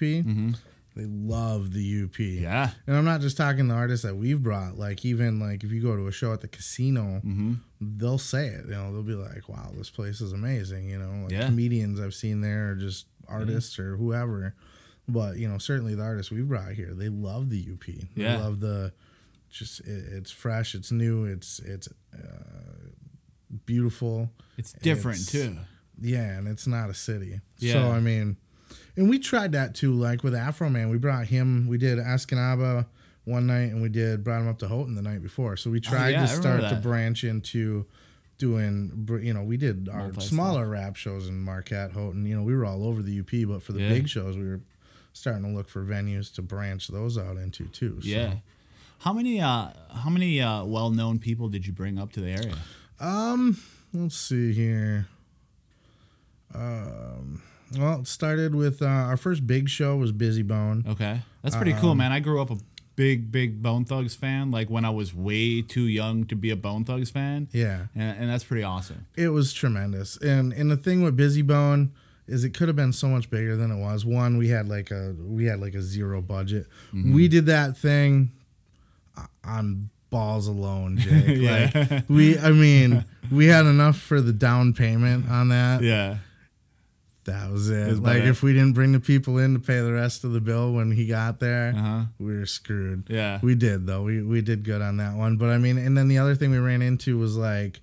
they 0.95 1.05
love 1.05 1.73
the 1.73 1.83
UP. 2.05 2.13
Mm-hmm. 2.13 2.43
Yeah. 2.43 2.69
and 2.87 2.95
I'm 2.95 3.03
not 3.03 3.19
just 3.19 3.35
talking 3.35 3.67
the 3.67 3.73
artists 3.75 4.05
that 4.05 4.15
we've 4.15 4.41
brought. 4.41 4.77
Like 4.77 5.03
even 5.03 5.39
like 5.39 5.65
if 5.65 5.71
you 5.73 5.81
go 5.81 5.97
to 5.97 6.07
a 6.07 6.11
show 6.13 6.31
at 6.31 6.39
the 6.39 6.47
casino, 6.47 7.21
Mm-hmm. 7.25 7.53
they'll 7.81 8.17
say 8.17 8.47
it. 8.47 8.65
You 8.67 8.71
know, 8.71 8.93
they'll 8.93 9.03
be 9.03 9.15
like, 9.15 9.49
"Wow, 9.49 9.73
this 9.77 9.89
place 9.89 10.21
is 10.21 10.31
amazing." 10.31 10.87
You 10.87 10.99
know, 10.99 11.23
like 11.23 11.31
Yeah. 11.33 11.47
comedians 11.47 11.99
I've 11.99 12.13
seen 12.13 12.39
there, 12.39 12.71
or 12.71 12.75
just 12.75 13.07
artists 13.27 13.77
or 13.79 13.97
whoever. 13.97 14.55
But 15.07 15.37
you 15.37 15.47
know, 15.47 15.57
certainly 15.57 15.93
the 15.95 16.03
artists 16.03 16.31
we've 16.31 16.47
brought 16.47 16.73
here, 16.73 16.93
they 16.93 17.09
love 17.09 17.49
the 17.49 17.67
UP. 17.73 17.85
They 17.85 18.23
Yeah. 18.23 18.37
love 18.37 18.59
the 18.59 18.91
just 19.49 19.79
it, 19.81 20.05
it's 20.11 20.31
fresh, 20.31 20.73
it's 20.75 20.91
new, 20.91 21.25
it's 21.25 21.59
it's 21.59 21.87
uh, 22.13 22.89
beautiful. 23.65 24.29
It's 24.57 24.73
different 24.73 25.19
It's- 25.21 25.31
too. 25.31 25.57
Yeah, 26.01 26.37
and 26.37 26.47
it's 26.47 26.67
not 26.67 26.89
a 26.89 26.93
city. 26.93 27.39
Yeah. 27.59 27.73
So 27.73 27.91
I 27.91 27.99
mean, 28.01 28.35
and 28.97 29.09
we 29.09 29.17
tried 29.19 29.53
that 29.53 29.75
too. 29.75 29.93
Like 29.93 30.23
with 30.23 30.33
Afroman, 30.33 30.89
we 30.91 30.97
brought 30.97 31.27
him. 31.27 31.67
We 31.67 31.77
did 31.77 31.97
Escanaba 31.99 32.87
one 33.23 33.47
night, 33.47 33.71
and 33.71 33.81
we 33.81 33.89
did 33.89 34.23
brought 34.23 34.41
him 34.41 34.47
up 34.49 34.59
to 34.59 34.67
Houghton 34.67 34.95
the 34.95 35.01
night 35.01 35.21
before. 35.21 35.55
So 35.55 35.69
we 35.69 35.79
tried 35.79 36.15
Oh, 36.15 36.21
yeah, 36.21 36.25
to 36.25 36.27
start 36.27 36.61
to 36.69 36.75
branch 36.81 37.23
into 37.23 37.85
doing. 38.37 39.07
You 39.23 39.33
know, 39.33 39.43
we 39.43 39.55
did 39.55 39.87
our 39.87 40.13
smaller 40.19 40.67
rap 40.67 40.97
shows 40.97 41.29
in 41.29 41.39
Marquette, 41.41 41.93
Houghton. 41.93 42.25
You 42.25 42.35
know, 42.35 42.43
we 42.43 42.53
were 42.55 42.65
all 42.65 42.85
over 42.85 43.01
the 43.01 43.19
UP, 43.21 43.45
but 43.47 43.63
for 43.63 43.71
the 43.71 43.81
Yeah. 43.83 43.89
big 43.89 44.09
shows, 44.09 44.35
we 44.35 44.43
were 44.43 44.61
starting 45.15 45.43
to 45.43 45.49
look 45.49 45.69
for 45.69 45.83
venues 45.83 46.33
to 46.35 46.41
branch 46.41 46.89
those 46.89 47.17
out 47.17 47.37
into 47.37 47.65
too. 47.67 47.99
So. 48.01 48.07
Yeah. 48.07 48.33
How 48.99 49.13
many 49.13 49.41
uh 49.41 49.69
how 49.93 50.09
many 50.09 50.41
uh 50.41 50.63
well 50.65 50.89
known 50.91 51.19
people 51.19 51.47
did 51.47 51.65
you 51.65 51.73
bring 51.73 51.97
up 51.97 52.11
to 52.13 52.21
the 52.21 52.29
area? 52.31 52.55
Um, 52.99 53.57
let's 53.93 54.15
see 54.15 54.53
here. 54.53 55.07
Um, 56.53 57.41
well, 57.77 57.99
it 57.99 58.07
started 58.07 58.55
with 58.55 58.81
uh, 58.81 58.85
our 58.85 59.17
first 59.17 59.45
big 59.45 59.67
show 59.67 59.97
was 59.97 60.13
Bizzy 60.13 60.47
Bone. 60.47 60.85
Okay, 60.87 61.21
that's 61.41 61.55
pretty 61.55 61.73
cool, 61.73 61.95
man. 61.95 62.11
I 62.11 62.19
grew 62.19 62.41
up 62.41 62.51
a 62.51 62.57
big 62.95 63.31
big 63.31 63.61
Bone 63.61 63.83
Thugs 63.83 64.15
fan. 64.15 64.51
Like 64.51 64.69
when 64.69 64.85
I 64.85 64.89
was 64.91 65.13
way 65.13 65.61
too 65.61 65.85
young 65.87 66.25
to 66.25 66.35
be 66.35 66.49
a 66.51 66.55
Bone 66.55 66.85
Thugs 66.85 67.09
fan. 67.09 67.49
Yeah, 67.51 67.87
and, 67.95 68.17
and 68.19 68.29
that's 68.29 68.45
pretty 68.45 68.63
awesome. 68.63 69.07
it 69.15 69.29
was 69.29 69.51
tremendous. 69.51 70.17
And 70.17 70.53
and 70.53 70.71
the 70.71 70.77
thing 70.77 71.01
with 71.03 71.17
Bizzy 71.17 71.45
Bone 71.45 71.91
is 72.27 72.43
it 72.43 72.51
could 72.55 72.67
have 72.67 72.75
been 72.75 72.93
so 72.93 73.07
much 73.07 73.29
bigger 73.29 73.55
than 73.55 73.69
it 73.71 73.77
was. 73.79 74.05
One, 74.05 74.37
we 74.37 74.49
had 74.49 74.67
like 74.67 74.91
a 74.91 75.15
we 75.19 75.45
had 75.45 75.59
like 75.59 75.75
a 75.75 75.81
zero 75.81 76.21
budget. 76.21 76.67
We 76.93 77.27
did 77.27 77.45
that 77.47 77.77
thing 77.77 78.31
on 79.43 79.89
balls 80.09 80.47
alone, 80.47 80.97
Jake. 80.99 81.37
Yeah. 81.37 81.71
Like 81.91 82.03
we, 82.09 82.37
I 82.37 82.51
mean, 82.51 83.05
we 83.31 83.47
had 83.47 83.65
enough 83.65 83.97
for 83.97 84.21
the 84.21 84.33
down 84.33 84.73
payment 84.73 85.29
on 85.29 85.49
that. 85.49 85.81
Yeah, 85.81 86.17
That 87.25 87.51
was 87.51 87.69
it. 87.69 87.89
About 87.93 88.03
like 88.03 88.23
it. 88.23 88.27
if 88.27 88.41
we 88.43 88.53
didn't 88.53 88.73
bring 88.73 88.91
the 88.91 88.99
people 88.99 89.37
in 89.37 89.53
to 89.53 89.59
pay 89.59 89.79
the 89.81 89.91
rest 89.93 90.23
of 90.23 90.31
the 90.31 90.41
bill 90.41 90.73
when 90.73 90.91
he 90.91 91.05
got 91.07 91.39
there, 91.39 91.73
Uh-huh. 91.75 92.03
we 92.19 92.37
were 92.37 92.45
screwed. 92.45 93.03
Yeah. 93.09 93.39
we 93.41 93.55
did 93.55 93.85
though. 93.87 94.03
We 94.03 94.21
we 94.21 94.41
did 94.41 94.63
good 94.63 94.81
on 94.81 94.97
that 94.97 95.15
one. 95.15 95.37
But 95.37 95.49
I 95.49 95.57
mean, 95.57 95.77
and 95.77 95.97
then 95.97 96.07
the 96.07 96.17
other 96.17 96.35
thing 96.35 96.51
we 96.51 96.57
ran 96.59 96.81
into 96.81 97.17
was 97.17 97.35
like 97.37 97.81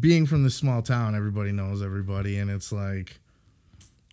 being 0.00 0.26
from 0.26 0.42
this 0.44 0.54
small 0.56 0.82
town. 0.82 1.14
Everybody 1.14 1.52
knows 1.52 1.82
everybody, 1.82 2.38
and 2.38 2.50
it's 2.50 2.72
like 2.72 3.20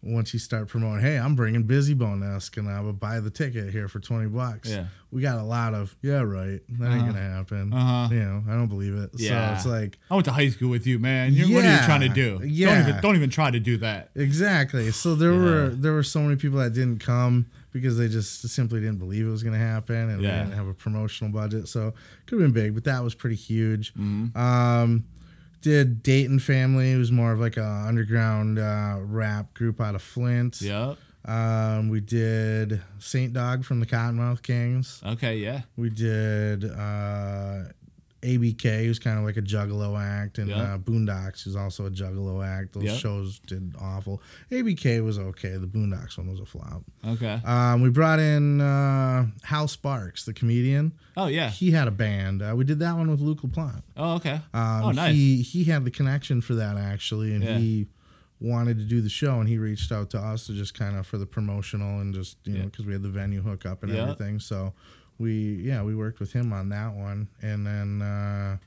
once 0.06 0.34
you 0.34 0.39
start 0.39 0.68
promoting, 0.68 1.03
hey, 1.03 1.18
I'm 1.18 1.36
bringing 1.36 1.64
Bizzy 1.66 1.97
Bone 1.97 2.22
Esque, 2.24 2.56
and 2.58 2.70
I 2.70 2.80
would 2.80 2.99
buy 2.99 3.20
the 3.20 3.30
ticket 3.32 3.72
here 3.72 3.88
for 3.88 3.99
twenty 3.99 4.28
bucks. 4.28 4.70
Yeah. 4.70 4.86
we 5.12 5.22
got 5.22 5.39
a 5.39 5.43
lot 5.43 5.74
of 5.74 5.95
yeah, 6.01 6.22
right. 6.22 6.60
That 6.80 6.86
ain't 6.91 7.01
Uh-huh. 7.01 7.06
gonna 7.08 7.20
happen. 7.20 7.74
Uh-huh. 7.74 8.14
You 8.14 8.20
know, 8.20 8.43
I 8.47 8.53
don't 8.53 8.68
believe 8.68 8.93
it. 8.95 9.10
Yeah. 9.16 9.58
So 9.58 9.72
it's 9.72 9.82
like. 9.82 9.97
I 10.12 10.14
went 10.16 10.26
to 10.26 10.32
high 10.32 10.49
school 10.49 10.70
with 10.70 10.86
you, 10.86 10.99
man. 10.99 11.34
You're, 11.34 11.47
What 11.56 11.66
are 11.66 11.72
you 11.74 11.86
trying 11.86 12.01
to 12.01 12.10
do? 12.10 12.38
Don't 12.39 12.49
yeah. 12.49 12.88
even 12.88 13.01
don't 13.01 13.16
even 13.16 13.30
try 13.30 13.49
to 13.51 13.60
do 13.60 13.78
that. 13.78 14.12
Exactly. 14.16 14.91
So 14.91 15.16
there 15.16 15.34
Yeah. 15.34 15.39
were 15.39 15.70
there 15.70 15.93
were 15.93 16.03
so 16.03 16.22
many 16.22 16.36
people 16.36 16.60
that 16.60 16.74
didn't 16.74 16.99
come 16.99 17.47
because 17.72 17.97
they 17.97 18.08
just 18.08 18.47
simply 18.47 18.80
didn't 18.80 18.99
believe 18.99 19.26
it 19.28 19.30
was 19.30 19.43
going 19.43 19.53
to 19.60 19.60
happen, 19.60 20.10
and 20.10 20.22
Yeah. 20.22 20.32
they 20.32 20.43
didn't 20.45 20.56
have 20.58 20.68
a 20.68 20.74
promotional 20.74 21.34
budget. 21.34 21.68
So 21.68 21.93
could 22.26 22.39
have 22.39 22.53
been 22.53 22.64
big, 22.64 22.74
but 22.74 22.84
that 22.86 23.03
was 23.03 23.14
pretty 23.16 23.36
huge. 23.36 23.93
Mm-hmm. 23.95 24.38
Um, 24.38 25.03
did 25.66 26.03
Dayton 26.03 26.38
Family? 26.38 26.91
It 26.91 26.97
was 26.97 27.11
more 27.11 27.32
of 27.32 27.39
like 27.39 27.57
a 27.57 27.66
underground 27.66 28.59
uh, 28.59 28.97
rap 28.99 29.55
group 29.55 29.82
out 29.82 29.95
of 29.95 30.03
Flint. 30.03 30.61
Yep. 30.61 30.99
Um, 31.26 31.89
we 31.89 32.01
did 32.01 32.84
Saint 32.99 33.34
Dog 33.34 33.66
from 33.66 33.80
the 33.80 33.88
Kottonmouth 33.88 34.43
Kings. 34.43 35.01
Okay. 35.03 35.38
Yeah. 35.38 35.61
We 35.76 35.89
did 35.89 36.66
uh, 36.66 37.63
ABK, 38.26 38.86
who's 38.86 38.99
kind 38.99 39.17
of 39.19 39.23
like 39.26 39.38
a 39.38 39.41
juggalo 39.41 39.99
act, 40.01 40.38
and 40.39 40.49
Yeah. 40.49 40.73
uh, 40.73 40.78
Boondox, 40.78 41.43
who's 41.43 41.55
also 41.55 41.86
a 41.86 41.91
juggalo 41.91 42.45
act. 42.45 42.73
Those 42.73 42.84
Yeah. 42.84 42.95
shows 42.97 43.39
did 43.47 43.73
awful. 43.80 44.21
ABK 44.51 44.99
was 45.03 45.17
okay. 45.19 45.57
The 45.57 45.67
Boondox 45.67 46.17
one 46.17 46.28
was 46.32 46.39
a 46.39 46.45
flop. 46.45 46.84
Okay. 47.05 47.39
Um, 47.45 47.82
we 47.82 47.89
brought 47.89 48.19
in 48.19 48.59
uh, 48.61 49.28
Hal 49.43 49.67
Sparks, 49.67 50.26
the 50.26 50.34
comedian. 50.34 50.93
Oh 51.15 51.28
yeah. 51.28 51.49
He 51.49 51.71
had 51.71 51.88
a 51.88 51.91
band. 51.91 52.41
Uh, 52.41 52.53
we 52.55 52.63
did 52.65 52.80
that 52.80 52.97
one 52.97 53.09
with 53.09 53.21
Luke 53.21 53.41
LaPlante. 53.41 53.84
Oh 53.95 54.15
okay. 54.15 54.41
Um, 54.53 54.84
oh 54.84 54.91
nice. 54.91 55.13
He 55.13 55.41
he 55.41 55.63
had 55.65 55.86
the 55.86 55.91
connection 55.91 56.41
for 56.41 56.55
that 56.55 56.78
actually, 56.78 57.34
and 57.34 57.43
Yeah. 57.43 57.57
he 57.59 57.88
wanted 58.41 58.78
to 58.78 58.84
do 58.84 58.99
the 59.01 59.09
show, 59.09 59.39
and 59.39 59.47
he 59.47 59.57
reached 59.57 59.91
out 59.93 60.09
to 60.09 60.19
us 60.19 60.45
to 60.47 60.53
just 60.53 60.73
kind 60.73 60.97
of 60.97 61.07
for 61.07 61.17
the 61.17 61.26
promotional 61.26 62.01
and 62.01 62.13
just 62.13 62.38
you 62.45 62.57
know 62.57 62.65
because 62.65 62.86
we 62.86 62.91
had 62.93 63.01
the 63.01 63.09
venue 63.09 63.41
hook 63.41 63.65
up 63.65 63.82
and 63.84 63.93
Yeah. 63.93 64.01
everything. 64.03 64.39
So 64.39 64.73
we 65.18 65.55
yeah 65.63 65.84
we 65.84 65.95
worked 65.95 66.20
with 66.20 66.34
him 66.34 66.51
on 66.53 66.70
that 66.70 66.93
one, 66.93 67.28
and 67.41 67.66
then 67.66 68.01
uh, 68.01 68.57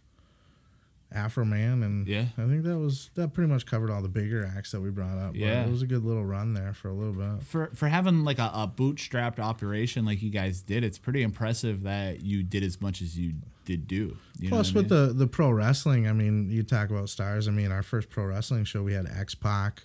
Afro 1.11 1.44
Man, 1.46 1.82
and 1.82 2.07
Yeah. 2.07 2.26
I 2.36 2.46
think 2.46 2.64
that 2.64 2.76
was 2.78 3.11
that 3.14 3.32
pretty 3.32 3.51
much 3.51 3.64
covered 3.64 3.90
all 3.90 4.03
the 4.03 4.09
bigger 4.09 4.51
acts 4.57 4.72
that 4.72 4.80
we 4.80 4.90
brought 4.90 5.16
up. 5.16 5.34
Yeah. 5.34 5.64
it 5.64 5.70
was 5.70 5.80
a 5.82 5.86
good 5.86 6.05
little 6.05 6.24
run 6.24 6.53
there 6.53 6.74
for 6.74 6.88
a 6.88 6.92
little 6.92 7.14
bit. 7.14 7.42
for 7.44 7.70
for 7.74 7.88
having 7.88 8.24
like 8.24 8.38
a, 8.38 8.51
a 8.55 8.70
bootstrapped 8.74 9.38
operation 9.38 10.05
like 10.05 10.20
you 10.22 10.30
guys 10.30 10.61
did, 10.61 10.84
it's 10.84 10.99
pretty 10.99 11.22
impressive 11.22 11.82
that 11.84 12.20
you 12.20 12.42
did 12.42 12.62
as 12.62 12.80
much 12.80 13.01
as 13.01 13.18
you 13.18 13.34
did 13.64 13.86
do. 13.86 14.16
You 14.38 14.51
know 14.51 14.57
Plus, 14.57 14.74
what 14.74 14.80
I 14.80 14.82
with 14.82 14.90
mean? 14.90 15.07
the 15.09 15.12
the 15.14 15.26
pro 15.26 15.51
wrestling, 15.51 16.07
I 16.07 16.12
mean, 16.12 16.51
you 16.51 16.62
talk 16.62 16.90
about 16.90 17.09
stars. 17.09 17.49
I 17.49 17.53
mean, 17.53 17.72
our 17.72 17.82
first 17.82 18.11
pro 18.11 18.24
wrestling 18.24 18.64
show, 18.64 18.82
we 18.82 18.92
had 18.92 19.07
X 19.07 19.34
Pac. 19.34 19.84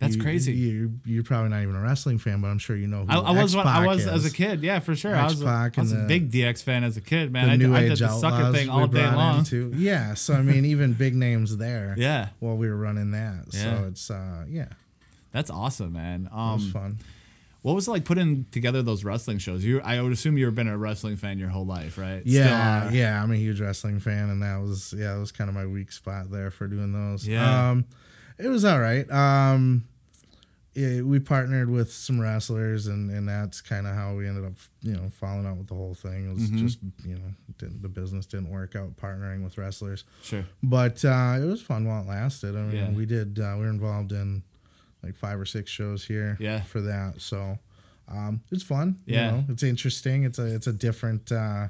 That's 0.00 0.16
You- 0.16 0.22
crazy. 0.22 0.52
You, 0.52 0.98
you're 1.04 1.22
probably 1.22 1.50
not 1.50 1.62
even 1.62 1.76
a 1.76 1.80
wrestling 1.80 2.18
fan, 2.18 2.40
but 2.40 2.48
I'm 2.48 2.58
sure 2.58 2.74
you 2.76 2.88
know 2.88 3.04
who 3.06 3.10
I, 3.12 3.16
I 3.32 3.42
was 3.42 3.54
when 3.56 3.66
I 3.66 3.86
was 3.86 4.06
as 4.06 4.24
a 4.26 4.30
kid, 4.32 4.62
yeah, 4.62 4.80
for 4.80 4.94
sure. 4.96 5.14
I 5.14 5.24
was, 5.24 5.40
a, 5.40 5.46
I 5.46 5.70
was 5.76 5.92
a 5.92 6.04
big 6.08 6.30
DX 6.32 6.62
fan 6.62 6.82
as 6.84 6.96
a 6.96 7.00
kid, 7.00 7.32
man. 7.32 7.48
I, 7.48 7.54
I 7.54 7.56
did 7.88 7.98
the 7.98 8.08
sucker 8.18 8.52
thing 8.52 8.68
all 8.68 8.86
day 8.88 9.06
long. 9.06 9.38
into- 9.40 9.72
Yeah, 9.76 10.14
so 10.14 10.34
I 10.34 10.42
mean, 10.42 10.64
even 10.64 10.92
big 10.94 11.14
names 11.14 11.56
there. 11.56 11.94
Yeah, 11.98 12.28
While 12.40 12.56
we 12.56 12.68
were 12.68 12.76
running 12.76 13.12
that, 13.12 13.44
Yeah. 13.52 13.60
so 13.78 13.84
it's 13.88 14.10
uh, 14.10 14.44
yeah, 14.48 14.66
that's 15.32 15.50
awesome, 15.50 15.92
man. 15.92 16.26
it 16.26 16.32
was 16.34 16.64
Um, 16.64 16.70
fun. 16.72 16.98
what 17.62 17.74
was 17.74 17.86
it 17.88 17.92
like 17.92 18.04
putting 18.04 18.44
together 18.50 18.82
those 18.82 19.04
wrestling 19.04 19.38
shows? 19.38 19.64
You, 19.64 19.80
I 19.80 20.02
would 20.02 20.12
assume 20.12 20.36
you've 20.36 20.54
been 20.56 20.68
a 20.68 20.76
wrestling 20.76 21.16
fan 21.16 21.38
your 21.38 21.48
whole 21.50 21.64
life, 21.66 21.96
right? 21.98 22.20
Yeah, 22.26 22.90
yeah, 22.90 23.22
I'm 23.22 23.30
a 23.30 23.36
huge 23.36 23.60
wrestling 23.60 24.00
fan, 24.00 24.28
and 24.28 24.42
that 24.42 24.60
was 24.60 24.92
yeah, 24.96 25.14
that 25.14 25.20
was 25.20 25.30
kind 25.32 25.48
of 25.48 25.54
my 25.54 25.66
weak 25.66 25.92
spot 25.92 26.30
there 26.32 26.50
for 26.50 26.66
doing 26.66 26.92
those. 26.92 27.26
Yeah. 27.28 27.70
um, 27.70 27.84
it 28.38 28.48
was 28.48 28.64
all 28.64 28.80
right. 28.80 29.08
Um, 29.10 29.84
yeah, 30.74 31.02
we 31.02 31.20
partnered 31.20 31.70
with 31.70 31.92
some 31.92 32.20
wrestlers, 32.20 32.88
and 32.88 33.10
and 33.10 33.28
that's 33.28 33.60
kind 33.60 33.86
of 33.86 33.94
how 33.94 34.14
we 34.14 34.26
ended 34.26 34.44
up, 34.44 34.54
you 34.82 34.92
know, 34.92 35.08
falling 35.08 35.46
out 35.46 35.56
with 35.56 35.68
the 35.68 35.74
whole 35.74 35.94
thing. 35.94 36.28
It 36.30 36.34
was 36.34 36.42
Mm-hmm. 36.48 36.66
just 36.66 36.78
you 37.06 37.14
know, 37.14 37.32
didn't, 37.58 37.82
the 37.82 37.88
business 37.88 38.26
didn't 38.26 38.50
work 38.50 38.74
out 38.74 38.96
partnering 38.96 39.44
with 39.44 39.56
wrestlers, 39.56 40.02
Sure. 40.24 40.44
but 40.64 41.04
uh, 41.04 41.36
it 41.40 41.44
was 41.46 41.62
fun 41.62 41.86
while 41.86 42.02
it 42.02 42.08
lasted. 42.08 42.56
I 42.56 42.62
mean, 42.62 42.76
Yeah. 42.76 42.90
we 42.90 43.06
did 43.06 43.38
uh, 43.38 43.54
we 43.56 43.64
were 43.64 43.70
involved 43.70 44.10
in 44.10 44.42
like 45.02 45.14
five 45.14 45.38
or 45.38 45.44
six 45.46 45.70
shows 45.70 46.06
here, 46.06 46.36
Yeah. 46.40 46.62
for 46.62 46.80
that. 46.80 47.20
So. 47.20 47.58
Um, 48.06 48.42
it's 48.50 48.62
fun. 48.62 48.98
Yeah. 49.06 49.24
You 49.24 49.32
know, 49.38 49.44
it's 49.48 49.62
interesting. 49.62 50.24
It's 50.24 50.38
a 50.38 50.44
it's 50.54 50.66
a 50.66 50.74
different 50.74 51.32
uh, 51.32 51.68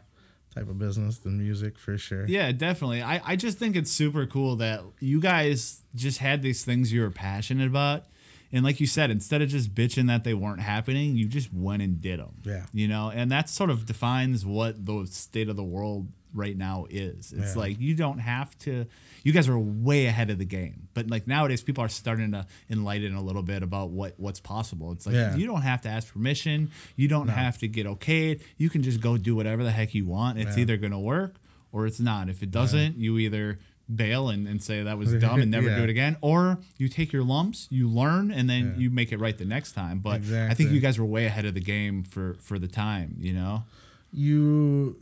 type 0.54 0.68
of 0.68 0.78
business 0.78 1.18
than 1.18 1.38
music 1.38 1.78
for 1.78 1.98
sure. 1.98 2.26
Yeah, 2.26 2.52
definitely. 2.52 3.02
I, 3.02 3.20
I 3.24 3.36
just 3.36 3.58
think 3.58 3.76
it's 3.76 3.90
super 3.90 4.26
cool 4.26 4.56
that 4.56 4.82
you 5.00 5.20
guys 5.20 5.82
just 5.94 6.18
had 6.18 6.42
these 6.42 6.64
things 6.64 6.92
you 6.92 7.00
were 7.00 7.10
passionate 7.10 7.66
about. 7.66 8.04
And 8.52 8.64
like 8.64 8.78
you 8.78 8.86
said, 8.86 9.10
instead 9.10 9.42
of 9.42 9.48
just 9.48 9.74
bitching 9.74 10.06
that 10.06 10.22
they 10.22 10.32
weren't 10.32 10.60
happening, 10.60 11.16
you 11.16 11.26
just 11.26 11.52
went 11.52 11.82
and 11.82 12.00
did 12.00 12.20
them. 12.20 12.36
Yeah. 12.44 12.66
You 12.72 12.86
know, 12.86 13.10
and 13.12 13.30
that 13.32 13.48
sort 13.48 13.68
of 13.68 13.84
defines 13.84 14.46
what 14.46 14.86
the 14.86 15.06
state 15.10 15.48
of 15.48 15.56
the 15.56 15.64
world 15.64 16.06
right 16.34 16.56
now 16.56 16.86
is. 16.90 17.32
It's 17.32 17.54
Yeah. 17.54 17.60
like 17.62 17.80
you 17.80 17.94
don't 17.94 18.18
have 18.18 18.58
to, 18.60 18.86
you 19.22 19.32
guys 19.32 19.48
are 19.48 19.58
way 19.58 20.06
ahead 20.06 20.28
of 20.30 20.38
the 20.38 20.44
game. 20.44 20.88
But 20.92 21.08
like 21.08 21.26
nowadays, 21.26 21.62
people 21.62 21.82
are 21.84 21.88
starting 21.88 22.32
to 22.32 22.46
enlighten 22.68 23.14
a 23.14 23.22
little 23.22 23.42
bit 23.42 23.62
about 23.62 23.90
what, 23.90 24.14
what's 24.18 24.40
possible. 24.40 24.92
It's 24.92 25.06
like 25.06 25.14
Yeah. 25.14 25.36
you 25.36 25.46
don't 25.46 25.62
have 25.62 25.80
to 25.82 25.88
ask 25.88 26.12
permission, 26.12 26.70
you 26.96 27.08
don't 27.08 27.28
have 27.28 27.58
to 27.58 27.68
get 27.68 27.86
okayed. 27.86 28.42
You 28.58 28.68
can 28.68 28.82
just 28.82 29.00
go 29.00 29.16
do 29.16 29.34
whatever 29.36 29.62
the 29.64 29.70
heck 29.70 29.94
you 29.94 30.04
want. 30.06 30.38
It's 30.38 30.56
Yeah. 30.56 30.62
either 30.62 30.76
going 30.76 30.92
to 30.92 30.98
work 30.98 31.36
or 31.72 31.86
it's 31.86 32.00
not. 32.00 32.28
If 32.28 32.42
it 32.42 32.50
doesn't, 32.50 32.98
you 32.98 33.16
either 33.18 33.58
bail 33.94 34.30
and, 34.30 34.48
and 34.48 34.62
say 34.62 34.82
that 34.82 34.96
was 34.96 35.12
dumb 35.14 35.40
and 35.42 35.50
never 35.50 35.68
Yeah. 35.68 35.76
do 35.76 35.84
it 35.84 35.90
again, 35.90 36.16
or 36.22 36.58
you 36.78 36.88
take 36.88 37.12
your 37.12 37.22
lumps, 37.22 37.68
you 37.70 37.86
learn, 37.86 38.30
and 38.30 38.48
then 38.48 38.76
you 38.78 38.88
make 38.90 39.12
it 39.12 39.18
right 39.20 39.36
the 39.36 39.44
next 39.44 39.72
time. 39.72 39.98
But 39.98 40.22
I 40.30 40.54
think 40.54 40.70
you 40.72 40.80
guys 40.80 40.98
were 40.98 41.04
way 41.04 41.26
ahead 41.26 41.44
of 41.44 41.52
the 41.54 41.60
game 41.60 42.02
for 42.02 42.34
for 42.40 42.58
the 42.58 42.66
time. 42.68 43.16
You 43.20 43.34
know? 43.34 43.64
You 44.10 44.96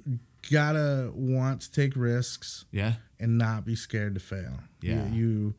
gotta 0.50 1.10
want 1.14 1.60
to 1.62 1.70
take 1.72 1.94
risks 1.96 2.64
Yeah. 2.72 2.94
and 3.20 3.38
not 3.38 3.64
be 3.64 3.76
scared 3.76 4.14
to 4.14 4.20
fail. 4.20 4.60
Yeah. 4.80 5.06
You, 5.08 5.54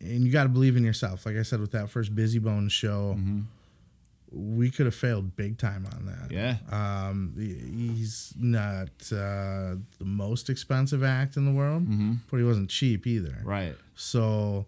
and 0.00 0.24
you 0.24 0.32
gotta 0.32 0.48
believe 0.48 0.76
in 0.76 0.84
yourself. 0.84 1.26
Like 1.26 1.36
I 1.36 1.42
said 1.42 1.60
with 1.60 1.72
that 1.72 1.90
first 1.90 2.14
Bizzy 2.14 2.40
Bones 2.42 2.72
show, 2.72 3.18
we 4.34 4.70
could 4.70 4.86
have 4.86 4.94
failed 4.94 5.36
big 5.36 5.58
time 5.58 5.86
on 5.94 6.06
that. 6.06 6.30
Mm-hmm. 6.30 6.34
Yeah. 6.34 6.56
Um, 7.08 7.34
he's 7.36 8.32
not 8.38 8.88
uh, 9.12 9.76
the 9.98 10.04
most 10.04 10.48
expensive 10.48 11.04
act 11.04 11.36
in 11.36 11.44
the 11.44 11.52
world, 11.52 11.86
but 12.30 12.38
he 12.38 12.42
wasn't 12.42 12.70
cheap 12.70 13.06
either. 13.06 13.28
Mm-hmm. 13.40 13.48
Right. 13.48 13.74
So 13.94 14.64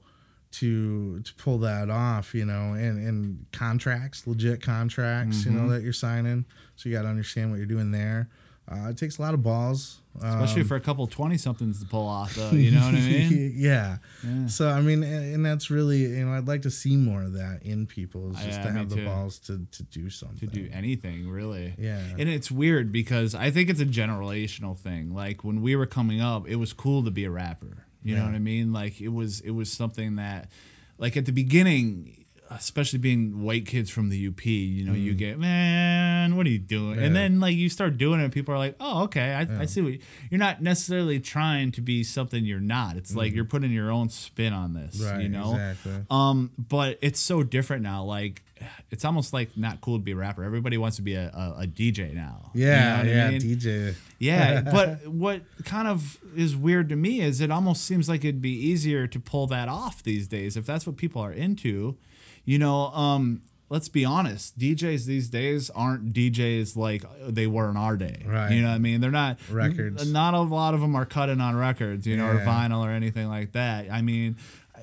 to 0.53 1.21
to 1.21 1.35
pull 1.35 1.59
that 1.61 1.89
off, 1.91 2.35
you 2.35 2.45
know, 2.45 2.75
and 2.75 2.99
and 3.09 3.47
contracts, 3.53 4.27
legit 4.27 4.61
contracts, 4.61 5.45
you 5.47 5.51
Mm-hmm. 5.51 5.67
know, 5.67 5.73
that 5.73 5.83
you're 5.83 5.93
signing. 5.95 6.45
So 6.77 6.89
you 6.91 6.95
got 6.95 7.03
to 7.03 7.09
understand 7.09 7.51
what 7.51 7.57
you're 7.57 7.67
doing 7.67 7.91
there. 7.91 8.29
Uh, 8.71 8.89
it 8.89 8.97
takes 8.97 9.19
a 9.19 9.23
lot 9.23 9.35
of 9.35 9.43
balls, 9.43 10.01
Especially 10.17 10.63
um, 10.63 10.69
for 10.69 10.77
a 10.77 10.81
couple 10.81 11.07
twenty 11.07 11.37
somethings 11.37 11.81
to 11.81 11.87
pull 11.87 12.07
off, 12.09 12.35
though. 12.35 12.51
You 12.53 12.71
know 12.71 12.81
what 12.87 12.95
I 12.95 12.99
mean? 13.01 13.53
yeah. 13.57 13.99
Yeah. 14.23 14.47
So 14.47 14.71
I 14.71 14.81
mean, 14.81 15.03
and, 15.03 15.35
and 15.35 15.45
that's 15.45 15.71
really, 15.71 15.99
you 16.05 16.25
know, 16.25 16.33
I'd 16.33 16.49
like 16.49 16.63
to 16.63 16.71
see 16.71 16.97
more 16.97 17.23
of 17.25 17.35
that 17.35 17.61
in 17.63 17.87
people. 17.87 18.31
Is 18.31 18.37
just 18.39 18.61
Yeah, 18.61 18.65
to 18.65 18.73
have 18.73 18.89
the 18.89 18.97
too. 18.97 19.05
balls 19.05 19.39
to 19.41 19.67
to 19.71 19.83
do 19.83 20.09
something. 20.09 20.49
to 20.49 20.55
do 20.55 20.71
anything 20.73 21.29
really. 21.29 21.75
Yeah. 21.79 21.99
And 22.19 22.29
it's 22.29 22.51
weird 22.51 22.91
because 22.91 23.35
I 23.35 23.51
think 23.51 23.69
it's 23.69 23.81
a 23.81 23.87
generational 23.87 24.79
thing. 24.79 25.13
Like 25.15 25.45
when 25.45 25.61
we 25.61 25.77
were 25.77 25.87
coming 25.87 26.23
up, 26.23 26.49
it 26.49 26.57
was 26.57 26.73
cool 26.73 27.05
to 27.05 27.11
be 27.11 27.25
a 27.27 27.31
rapper. 27.31 27.85
You 28.03 28.17
know 28.17 28.25
what 28.25 28.35
I 28.35 28.39
mean? 28.39 28.73
Like 28.73 29.01
it 29.01 29.09
was 29.09 29.41
it 29.41 29.51
was 29.51 29.71
something 29.71 30.17
that 30.17 30.49
like 30.97 31.17
at 31.19 31.27
the 31.27 31.33
beginning 31.33 32.24
especially 32.57 32.99
being 32.99 33.43
white 33.43 33.67
kids 33.67 33.91
from 33.91 34.09
the 34.09 34.29
UP, 34.29 34.45
you 34.47 34.85
know, 34.85 34.93
you 34.93 35.15
get 35.15 35.39
man, 35.39 36.37
what 36.37 36.47
are 36.47 36.51
you 36.51 36.59
doing? 36.59 36.99
And 36.99 37.15
then 37.15 37.41
like 37.41 37.57
you 37.57 37.69
start 37.69 37.99
doing 37.99 38.21
it, 38.21 38.25
and 38.25 38.33
people 38.33 38.55
are 38.55 38.59
like, 38.59 38.77
oh, 38.81 39.05
okay, 39.05 39.35
I, 39.35 39.63
I 39.63 39.67
see 39.67 39.81
what 39.83 39.93
you, 39.95 39.99
you're 40.31 40.39
not 40.39 40.63
necessarily 40.63 41.21
trying 41.21 41.73
to 41.73 41.81
be 41.81 42.03
something 42.05 42.45
you're 42.45 42.61
not. 42.61 42.97
It's 42.97 43.15
like 43.15 43.35
you're 43.35 43.45
putting 43.45 43.71
your 43.73 43.91
own 43.91 44.09
spin 44.09 44.53
on 44.53 44.75
this, 44.75 45.01
Right, 45.01 45.23
you 45.23 45.29
know. 45.29 45.53
exactly. 45.53 45.93
Um, 46.11 46.51
but 46.59 46.99
it's 47.03 47.21
so 47.21 47.43
different 47.43 47.83
now. 47.83 48.05
Like, 48.05 48.43
it's 48.91 49.05
almost 49.05 49.33
like 49.33 49.57
not 49.57 49.81
cool 49.81 49.99
to 49.99 50.03
be 50.03 50.13
a 50.13 50.17
rapper. 50.17 50.43
Everybody 50.45 50.79
wants 50.79 50.97
to 50.97 51.03
be 51.03 51.15
a, 51.15 51.29
a, 51.35 51.63
a 51.63 51.67
DJ 51.67 52.15
now. 52.15 52.51
You 52.55 52.67
Yeah, 52.67 52.89
know 52.91 52.97
what 52.99 53.07
I 53.07 53.11
yeah, 53.11 53.31
mean? 53.31 53.41
DJ. 53.41 53.95
Yeah, 54.19 54.61
but 54.73 55.07
what 55.09 55.43
kind 55.65 55.89
of 55.89 56.19
is 56.37 56.57
weird 56.57 56.89
to 56.91 56.97
me 56.97 57.21
is 57.21 57.41
it 57.41 57.51
almost 57.51 57.85
seems 57.85 58.09
like 58.09 58.25
it'd 58.25 58.41
be 58.41 58.55
easier 58.55 59.07
to 59.09 59.21
pull 59.21 59.47
that 59.49 59.69
off 59.69 60.03
these 60.03 60.29
days 60.29 60.57
if 60.57 60.65
that's 60.65 60.87
what 60.87 60.97
people 60.97 61.21
are 61.21 61.33
into. 61.33 61.97
You 62.45 62.59
know, 62.59 62.87
um, 62.93 63.43
let's 63.71 63.89
be 63.89 64.05
honest, 64.05 64.59
DJs 64.59 65.07
these 65.07 65.29
days 65.31 65.71
aren't 65.71 66.13
DJs 66.13 66.77
like 66.77 67.05
they 67.27 67.47
were 67.47 67.71
in 67.71 67.77
our 67.77 67.97
day. 67.97 68.23
Right. 68.27 68.53
You 68.53 68.63
know 68.63 68.69
what 68.69 68.75
I 68.75 68.79
mean? 68.79 69.01
They're 69.01 69.11
not 69.11 69.39
Records. 69.51 70.11
Not 70.11 70.35
a 70.35 70.41
lot 70.41 70.75
of 70.75 70.81
them 70.81 70.95
are 70.95 71.07
cutting 71.07 71.41
on 71.41 71.57
records, 71.57 72.07
you 72.07 72.17
know, 72.17 72.27
or 72.27 72.39
vinyl 72.41 72.85
or 72.85 72.91
anything 72.91 73.29
like 73.29 73.53
that. 73.53 73.91
I 73.91 74.03
mean, 74.03 74.37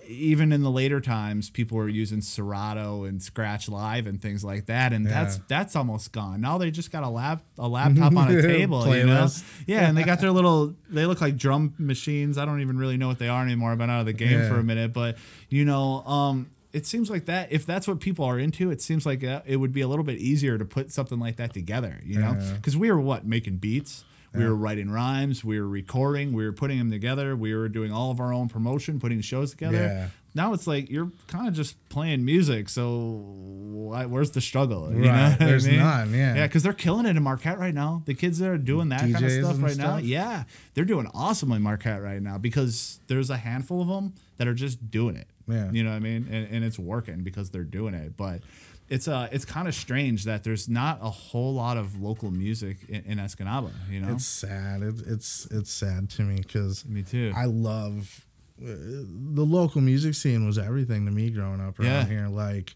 even 0.08 0.52
in 0.52 0.64
the 0.64 0.72
later 0.72 1.00
times, 1.00 1.50
people 1.52 1.78
were 1.78 1.88
using 1.88 2.22
Serato 2.22 3.04
and 3.04 3.22
Scratch 3.22 3.70
Live 3.70 4.08
and 4.08 4.20
things 4.20 4.44
like 4.44 4.66
that, 4.66 4.92
and 4.94 5.06
that's 5.06 5.38
Yeah. 5.38 5.44
that's 5.48 5.76
almost 5.76 6.12
gone. 6.12 6.42
Now 6.42 6.58
they 6.58 6.72
just 6.72 6.92
got 6.92 7.04
a 7.04 7.08
lap 7.10 7.44
a 7.60 7.68
laptop 7.68 8.16
on 8.18 8.36
a 8.36 8.42
table, 8.42 8.94
you 8.96 9.06
know. 9.06 9.28
Yeah, 9.68 9.88
and 9.88 9.96
they 9.98 10.04
got 10.04 10.20
their 10.20 10.32
little. 10.32 10.74
They 10.90 11.06
look 11.06 11.22
like 11.22 11.38
drum 11.38 11.76
machines. 11.78 12.38
I 12.40 12.46
don't 12.46 12.62
even 12.62 12.78
really 12.78 12.98
know 12.98 13.08
what 13.08 13.20
they 13.20 13.30
are 13.30 13.44
anymore. 13.44 13.72
I've 13.72 13.78
been 13.78 13.92
out 13.92 14.00
of 14.00 14.06
the 14.08 14.14
game 14.14 14.40
Yeah. 14.40 14.50
for 14.50 14.56
a 14.58 14.64
minute, 14.64 14.92
but 14.92 15.18
you 15.50 15.64
know, 15.66 16.02
um, 16.06 16.50
it 16.74 16.86
seems 16.86 17.10
like 17.10 17.26
that. 17.26 17.52
If 17.52 17.66
that's 17.66 17.88
what 17.88 18.00
people 18.00 18.26
are 18.26 18.40
into, 18.40 18.72
it 18.72 18.82
seems 18.82 19.06
like 19.06 19.24
uh, 19.24 19.42
it 19.46 19.58
would 19.58 19.72
be 19.74 19.82
a 19.82 19.88
little 19.88 20.06
bit 20.06 20.20
easier 20.20 20.58
to 20.58 20.66
put 20.66 20.92
something 20.92 21.20
like 21.20 21.36
that 21.38 21.54
together. 21.54 22.00
You 22.04 22.20
know, 22.20 22.38
because 22.56 22.76
we 22.78 22.92
were 22.92 23.00
what 23.00 23.26
making 23.26 23.58
beats. 23.58 24.04
We 24.34 24.46
were 24.46 24.56
writing 24.56 24.90
rhymes. 24.90 25.44
We 25.44 25.60
were 25.60 25.68
recording. 25.68 26.32
We 26.32 26.46
were 26.46 26.54
putting 26.54 26.78
them 26.78 26.90
together. 26.90 27.36
We 27.36 27.54
were 27.54 27.68
doing 27.68 27.92
all 27.92 28.12
of 28.12 28.22
our 28.22 28.34
own 28.34 28.48
promotion, 28.48 28.98
putting 28.98 29.20
shows 29.20 29.52
together. 29.52 29.76
Yeah. 29.76 30.08
Now 30.34 30.54
it's 30.54 30.66
like 30.68 30.90
you're 30.90 31.12
kind 31.28 31.50
of 31.50 31.54
just 31.54 31.76
playing 31.90 32.24
music. 32.24 32.70
So 32.70 33.26
why, 33.26 34.06
where's 34.06 34.32
the 34.32 34.40
struggle? 34.40 34.90
You 34.94 35.00
Right, 35.00 35.06
know 35.06 35.24
what 35.32 35.42
I 35.42 35.46
there's 35.46 35.68
mean? 35.68 35.80
none, 35.80 36.14
yeah. 36.14 36.36
Yeah, 36.36 36.48
because 36.48 36.64
they're 36.64 36.72
killing 36.72 37.06
it 37.06 37.18
in 37.18 37.24
Marquette 37.24 37.60
right 37.60 37.74
now. 37.74 38.04
The 38.06 38.14
kids 38.14 38.40
that 38.40 38.50
are 38.50 38.58
doing 38.58 38.88
that 38.90 39.02
kind 39.02 39.16
of 39.16 39.30
stuff 39.32 39.62
right 39.62 39.76
now, 39.76 39.98
yeah, 39.98 40.46
they're 40.76 40.86
doing 40.86 41.08
awesome 41.14 41.52
in 41.52 41.62
Marquette 41.62 42.02
right 42.02 42.22
now 42.22 42.38
because 42.38 43.02
there's 43.08 43.30
a 43.30 43.36
handful 43.36 43.82
of 43.82 43.90
them 43.90 44.14
that 44.38 44.48
are 44.48 44.54
just 44.54 44.90
doing 44.90 45.18
it. 45.18 45.28
Yeah. 45.48 45.72
you 45.72 45.84
know 45.84 45.90
what 45.92 45.96
I 45.98 46.00
mean, 46.00 46.28
and, 46.32 46.48
and 46.52 46.64
it's 46.66 46.78
working 46.80 47.24
because 47.24 47.50
they're 47.52 47.64
doing 47.64 47.94
it. 47.94 48.16
But 48.18 48.42
it's 48.90 49.08
uh 49.08 49.28
it's 49.32 49.46
kind 49.46 49.68
of 49.68 49.76
strange 49.76 50.26
that 50.26 50.44
there's 50.44 50.68
not 50.70 51.00
a 51.02 51.10
whole 51.10 51.54
lot 51.54 51.78
of 51.78 52.02
local 52.02 52.30
music 52.32 52.78
in, 52.90 53.04
in 53.06 53.18
Escanaba. 53.18 53.72
You 53.90 54.02
know, 54.02 54.14
It's 54.14 54.26
sad. 54.26 54.82
It's 54.84 55.02
it's 55.02 55.48
it's 55.52 55.72
sad 55.72 56.10
to 56.12 56.24
me 56.24 56.38
because 56.38 56.86
me 56.86 57.04
too. 57.04 57.32
I 57.36 57.46
love 57.46 58.26
uh, 58.62 58.66
the 58.68 59.44
local 59.46 59.82
music 59.82 60.14
scene 60.14 60.46
was 60.46 60.58
everything 60.58 61.06
to 61.06 61.12
me 61.12 61.30
growing 61.32 61.62
up 61.62 61.80
around 61.80 61.88
Yeah. 61.90 62.06
here. 62.06 62.28
Like 62.28 62.76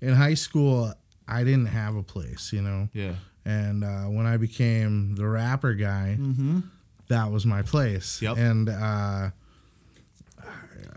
in 0.00 0.14
high 0.14 0.34
school, 0.34 0.94
I 1.26 1.44
didn't 1.44 1.66
have 1.66 1.96
a 1.96 2.02
place, 2.02 2.52
you 2.52 2.62
know. 2.62 2.88
yeah, 2.94 3.14
And 3.44 3.84
uh, 3.84 4.04
when 4.04 4.24
I 4.26 4.36
became 4.38 5.16
the 5.16 5.26
rapper 5.26 5.74
guy, 5.74 6.16
that 7.08 7.30
was 7.30 7.44
my 7.44 7.62
place. 7.62 8.22
Yep. 8.22 8.36
And 8.38 8.68
uh, 8.68 9.30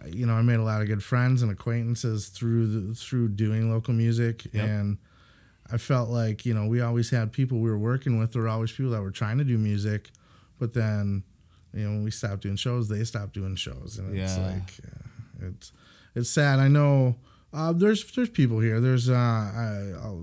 you 0.08 0.26
know, 0.26 0.34
I 0.34 0.42
made 0.42 0.60
a 0.60 0.64
lot 0.64 0.82
of 0.82 0.88
good 0.88 1.04
friends 1.04 1.42
and 1.42 1.52
acquaintances 1.52 2.28
through 2.30 2.68
the, 2.68 2.96
through 2.96 3.30
doing 3.30 3.72
local 3.72 3.94
music, 3.94 4.46
Yep. 4.54 4.68
and 4.68 4.98
I 5.72 5.78
felt 5.78 6.10
like 6.10 6.46
you 6.46 6.54
know 6.54 6.66
we 6.68 6.82
always 6.82 7.10
had 7.12 7.32
people 7.32 7.60
we 7.60 7.70
were 7.70 7.78
working 7.78 8.20
with. 8.20 8.34
There 8.34 8.42
were 8.42 8.50
always 8.50 8.72
people 8.72 8.92
that 8.92 9.02
were 9.02 9.12
trying 9.12 9.38
to 9.38 9.44
do 9.44 9.58
music, 9.58 10.10
but 10.60 10.74
then 10.74 11.24
you 11.74 11.84
know 11.86 11.90
when 11.92 12.04
we 12.04 12.12
stopped 12.12 12.42
doing 12.44 12.58
shows, 12.58 12.90
they 12.90 13.04
stopped 13.04 13.34
doing 13.34 13.56
shows, 13.56 13.98
and 13.98 14.16
it's 14.18 14.38
Yeah. 14.38 14.46
like 14.48 14.72
it's 15.42 15.72
it's 16.16 16.30
sad. 16.30 16.60
I 16.60 16.68
know 16.68 17.16
uh, 17.54 17.72
there's 17.74 18.04
there's 18.12 18.30
people 18.30 18.60
here. 18.60 18.80
There's 18.82 19.10
uh, 19.10 19.14
uh, 19.14 20.08
uh, 20.10 20.16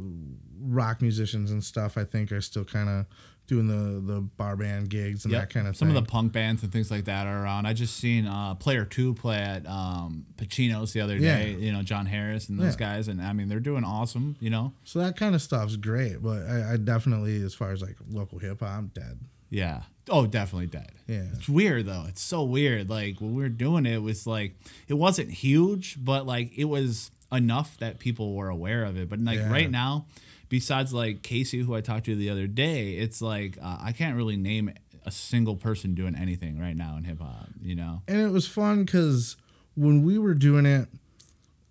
rock 0.61 1.01
musicians 1.01 1.51
and 1.51 1.63
stuff. 1.65 1.97
I 1.97 2.05
think 2.05 2.31
are 2.33 2.41
still 2.43 2.65
kind 2.65 2.89
of 2.89 3.07
doing 3.49 3.67
the 3.67 4.01
the 4.15 4.21
bar 4.21 4.55
band 4.57 4.89
gigs 4.91 5.25
and 5.25 5.33
Yep. 5.33 5.41
that 5.43 5.51
kind 5.53 5.67
of 5.67 5.77
Some 5.77 5.89
thing. 5.89 5.97
of 5.97 6.05
the 6.05 6.09
punk 6.11 6.33
bands 6.33 6.63
and 6.63 6.71
things 6.71 6.91
like 6.93 7.07
that 7.07 7.27
are 7.27 7.43
around. 7.43 7.67
I 7.67 7.73
just 7.73 7.97
seen 7.97 8.27
uh, 8.27 8.55
Player 8.55 8.85
Two 8.85 9.15
play 9.15 9.39
at 9.39 9.67
um, 9.67 10.27
Pacino's 10.37 10.93
the 10.93 11.01
other 11.01 11.19
day. 11.19 11.51
Yeah. 11.53 11.57
You 11.57 11.73
know, 11.73 11.83
John 11.83 12.07
Harris 12.07 12.49
and 12.49 12.61
those 12.61 12.75
Yeah. 12.75 12.79
guys, 12.95 13.09
and 13.09 13.21
I 13.21 13.33
mean 13.33 13.49
they're 13.49 13.59
doing 13.59 13.83
awesome. 13.85 14.37
You 14.39 14.51
know, 14.51 14.73
so 14.85 15.01
that 15.01 15.17
kind 15.17 15.35
of 15.35 15.43
stuff's 15.43 15.75
great, 15.77 16.23
but 16.23 16.43
I, 16.47 16.75
I 16.75 16.77
definitely, 16.77 17.43
as 17.43 17.55
far 17.55 17.73
as 17.73 17.83
like 17.83 17.97
local 18.09 18.39
hip 18.39 18.61
hop, 18.61 18.69
I'm 18.71 18.87
dead. 18.95 19.19
yeah. 19.51 19.83
Oh, 20.11 20.27
definitely 20.27 20.69
dead. 20.69 20.93
Yeah. 21.07 21.25
It's 21.35 21.51
weird 21.51 21.85
though. 21.85 22.05
It's 22.09 22.23
so 22.23 22.43
weird. 22.43 22.89
Like 22.89 23.21
when 23.21 23.35
we 23.35 23.43
were 23.43 23.51
doing 23.51 23.85
it, 23.85 23.95
it 23.97 24.03
was 24.03 24.27
like 24.27 24.55
it 24.89 24.95
wasn't 24.95 25.31
huge, 25.31 25.97
but 26.03 26.27
like 26.27 26.57
it 26.57 26.65
was 26.65 27.11
enough 27.31 27.77
that 27.79 27.99
people 27.99 28.35
were 28.35 28.49
aware 28.49 28.85
of 28.87 28.97
it. 28.97 29.11
But 29.11 29.21
like 29.21 29.39
Yeah. 29.39 29.51
right 29.53 29.71
now, 29.71 30.07
besides 30.49 30.93
like 30.93 31.23
Casey, 31.23 31.61
who 31.61 31.75
I 31.75 31.81
talked 31.81 32.07
to 32.07 32.15
the 32.17 32.31
other 32.31 32.47
day, 32.47 32.93
it's 32.95 33.21
like 33.23 33.59
uh, 33.63 33.79
I 33.81 33.93
can't 33.93 34.17
really 34.17 34.37
name 34.37 34.73
a 35.07 35.11
single 35.11 35.57
person 35.57 35.95
doing 35.95 36.15
anything 36.15 36.59
right 36.59 36.77
now 36.77 36.97
in 36.97 37.05
hip 37.05 37.21
hop. 37.21 37.49
You 37.63 37.75
know? 37.75 38.03
and 38.09 38.21
it 38.21 38.31
was 38.31 38.47
fun 38.47 38.85
because 38.85 39.37
when 39.75 40.03
we 40.05 40.19
were 40.19 40.35
doing 40.35 40.67
it 40.67 40.89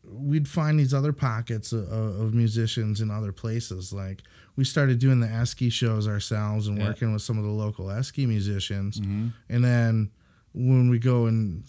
we'd 0.10 0.48
find 0.48 0.80
these 0.80 0.94
other 0.94 1.12
pockets 1.12 1.74
of, 1.74 1.92
of 1.92 2.34
musicians 2.34 3.02
in 3.02 3.12
other 3.12 3.34
places 3.34 3.92
like 3.92 4.24
we 4.56 4.64
started 4.64 5.00
doing 5.00 5.20
the 5.20 5.28
esky 5.28 5.70
shows 5.72 6.08
ourselves 6.08 6.68
and 6.68 6.78
Yeah. 6.78 6.88
working 6.88 7.12
with 7.12 7.22
some 7.22 7.38
of 7.38 7.44
the 7.44 7.50
local 7.52 7.88
esky 7.88 8.26
musicians 8.26 9.00
Mm-hmm. 9.02 9.28
and 9.50 9.64
then 9.66 10.12
when 10.54 10.90
we 10.90 10.98
go 10.98 11.26
and 11.26 11.64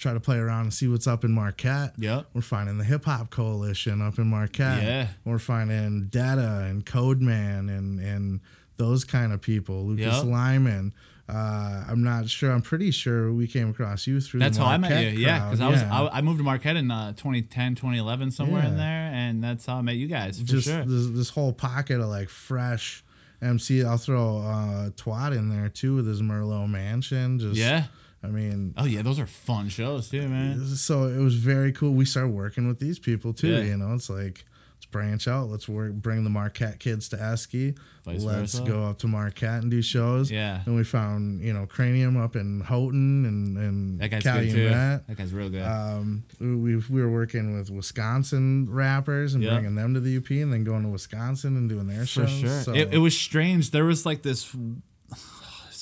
try 0.00 0.12
to 0.12 0.20
play 0.20 0.36
around 0.38 0.62
and 0.62 0.74
see 0.74 0.88
what's 0.88 1.06
up 1.06 1.24
in 1.24 1.30
marquette 1.32 1.92
Yep. 1.98 2.26
we're 2.34 2.40
finding 2.40 2.78
the 2.78 2.84
hip 2.84 3.04
hop 3.04 3.30
coalition 3.30 4.00
up 4.02 4.18
in 4.18 4.26
marquette 4.28 4.82
Yeah. 4.82 5.06
we're 5.24 5.38
finding 5.38 6.06
data 6.06 6.66
and 6.68 6.84
codeman 6.86 7.68
and 7.68 8.00
and 8.00 8.40
those 8.78 9.04
kind 9.04 9.32
of 9.32 9.40
people 9.42 9.86
lucas 9.86 10.16
Yep. 10.16 10.24
lyman 10.24 10.92
uh, 11.28 11.84
I'm 11.88 12.02
not 12.02 12.28
sure. 12.28 12.50
I'm 12.50 12.60
pretty 12.60 12.90
sure 12.90 13.32
we 13.32 13.46
came 13.46 13.70
across 13.70 14.04
you 14.08 14.20
through. 14.20 14.40
That's 14.40 14.56
the 14.58 14.64
how 14.64 14.70
I 14.72 14.78
met 14.78 15.00
you. 15.12 15.16
Yeah, 15.20 15.44
because 15.44 15.60
I 15.60 15.68
was 15.68 15.80
Yeah. 15.80 15.94
I, 16.08 16.18
I 16.18 16.20
moved 16.22 16.38
to 16.38 16.42
Marquette 16.44 16.74
in 16.74 16.90
uh, 16.90 17.12
2010, 17.12 17.76
2011, 17.76 18.32
somewhere 18.32 18.64
in 18.64 18.76
there, 18.76 19.12
and 19.14 19.40
that's 19.44 19.64
how 19.64 19.76
I 19.76 19.82
met 19.82 19.94
you 19.94 20.08
guys 20.08 20.40
for 20.40 20.44
just 20.46 20.66
sure. 20.66 20.84
this, 20.84 21.06
this 21.10 21.30
whole 21.30 21.52
pocket 21.52 22.00
of 22.00 22.08
like 22.08 22.28
fresh 22.30 23.04
MC. 23.40 23.84
I'll 23.84 23.96
throw 23.96 24.38
uh, 24.38 24.90
Twat 24.90 25.36
in 25.36 25.50
there 25.50 25.68
too 25.68 25.94
with 25.94 26.08
his 26.08 26.20
Merlot 26.20 26.68
Mansion. 26.68 27.38
Just 27.38 27.54
yeah. 27.54 27.84
I 28.22 28.26
mean, 28.28 28.74
Oh 28.76 28.84
yeah, 28.84 29.02
those 29.02 29.18
are 29.18 29.26
fun 29.26 29.68
shows 29.70 30.10
too, 30.10 30.28
man. 30.28 30.64
so 30.76 31.04
it 31.04 31.18
was 31.18 31.36
very 31.36 31.72
cool. 31.72 31.92
We 31.94 32.04
started 32.04 32.30
working 32.32 32.68
with 32.68 32.78
these 32.78 32.98
people 32.98 33.32
too. 33.32 33.48
Yeah. 33.48 33.62
You 33.62 33.76
know, 33.78 33.94
it's 33.94 34.10
like 34.10 34.44
let's 34.76 34.86
branch 34.86 35.26
out. 35.26 35.48
Let's 35.48 35.68
work. 35.68 35.94
Bring 35.94 36.24
the 36.24 36.30
Marquette 36.30 36.78
kids 36.80 37.08
to 37.10 37.16
Esky. 37.16 37.76
Vice 38.04 38.22
let's 38.22 38.54
versa. 38.58 38.70
go 38.70 38.84
up 38.84 38.98
to 38.98 39.06
Marquette 39.08 39.62
and 39.62 39.70
do 39.70 39.80
shows. 39.82 40.30
Yeah. 40.30 40.60
And 40.66 40.74
we 40.76 40.84
found 40.84 41.40
you 41.42 41.52
know 41.54 41.64
Cranium 41.66 42.16
up 42.18 42.36
in 42.36 42.60
Houghton 42.60 43.24
and 43.24 43.56
and 43.56 44.00
That 44.00 44.10
guy's 44.10 44.22
Calumet. 44.22 44.54
good 44.54 44.54
too. 44.54 45.04
That 45.08 45.16
guy's 45.16 45.32
real 45.32 45.48
good. 45.48 45.62
Um, 45.62 46.24
we 46.40 46.54
we 46.56 46.76
we 46.90 47.00
were 47.02 47.10
working 47.10 47.56
with 47.58 47.70
Wisconsin 47.70 48.68
rappers 48.70 49.32
and 49.34 49.42
Yeah. 49.42 49.54
bringing 49.54 49.76
them 49.76 49.94
to 49.94 50.00
the 50.00 50.16
UP, 50.18 50.30
and 50.30 50.52
then 50.52 50.64
going 50.64 50.82
to 50.82 50.88
Wisconsin 50.90 51.56
and 51.56 51.68
doing 51.70 51.86
their 51.86 52.00
for 52.00 52.26
shows. 52.26 52.40
For 52.40 52.46
sure. 52.46 52.62
So, 52.64 52.74
It, 52.74 52.92
it 52.92 52.98
was 52.98 53.16
strange. 53.18 53.70
There 53.70 53.84
was 53.86 54.04
like 54.04 54.20
this. 54.22 54.54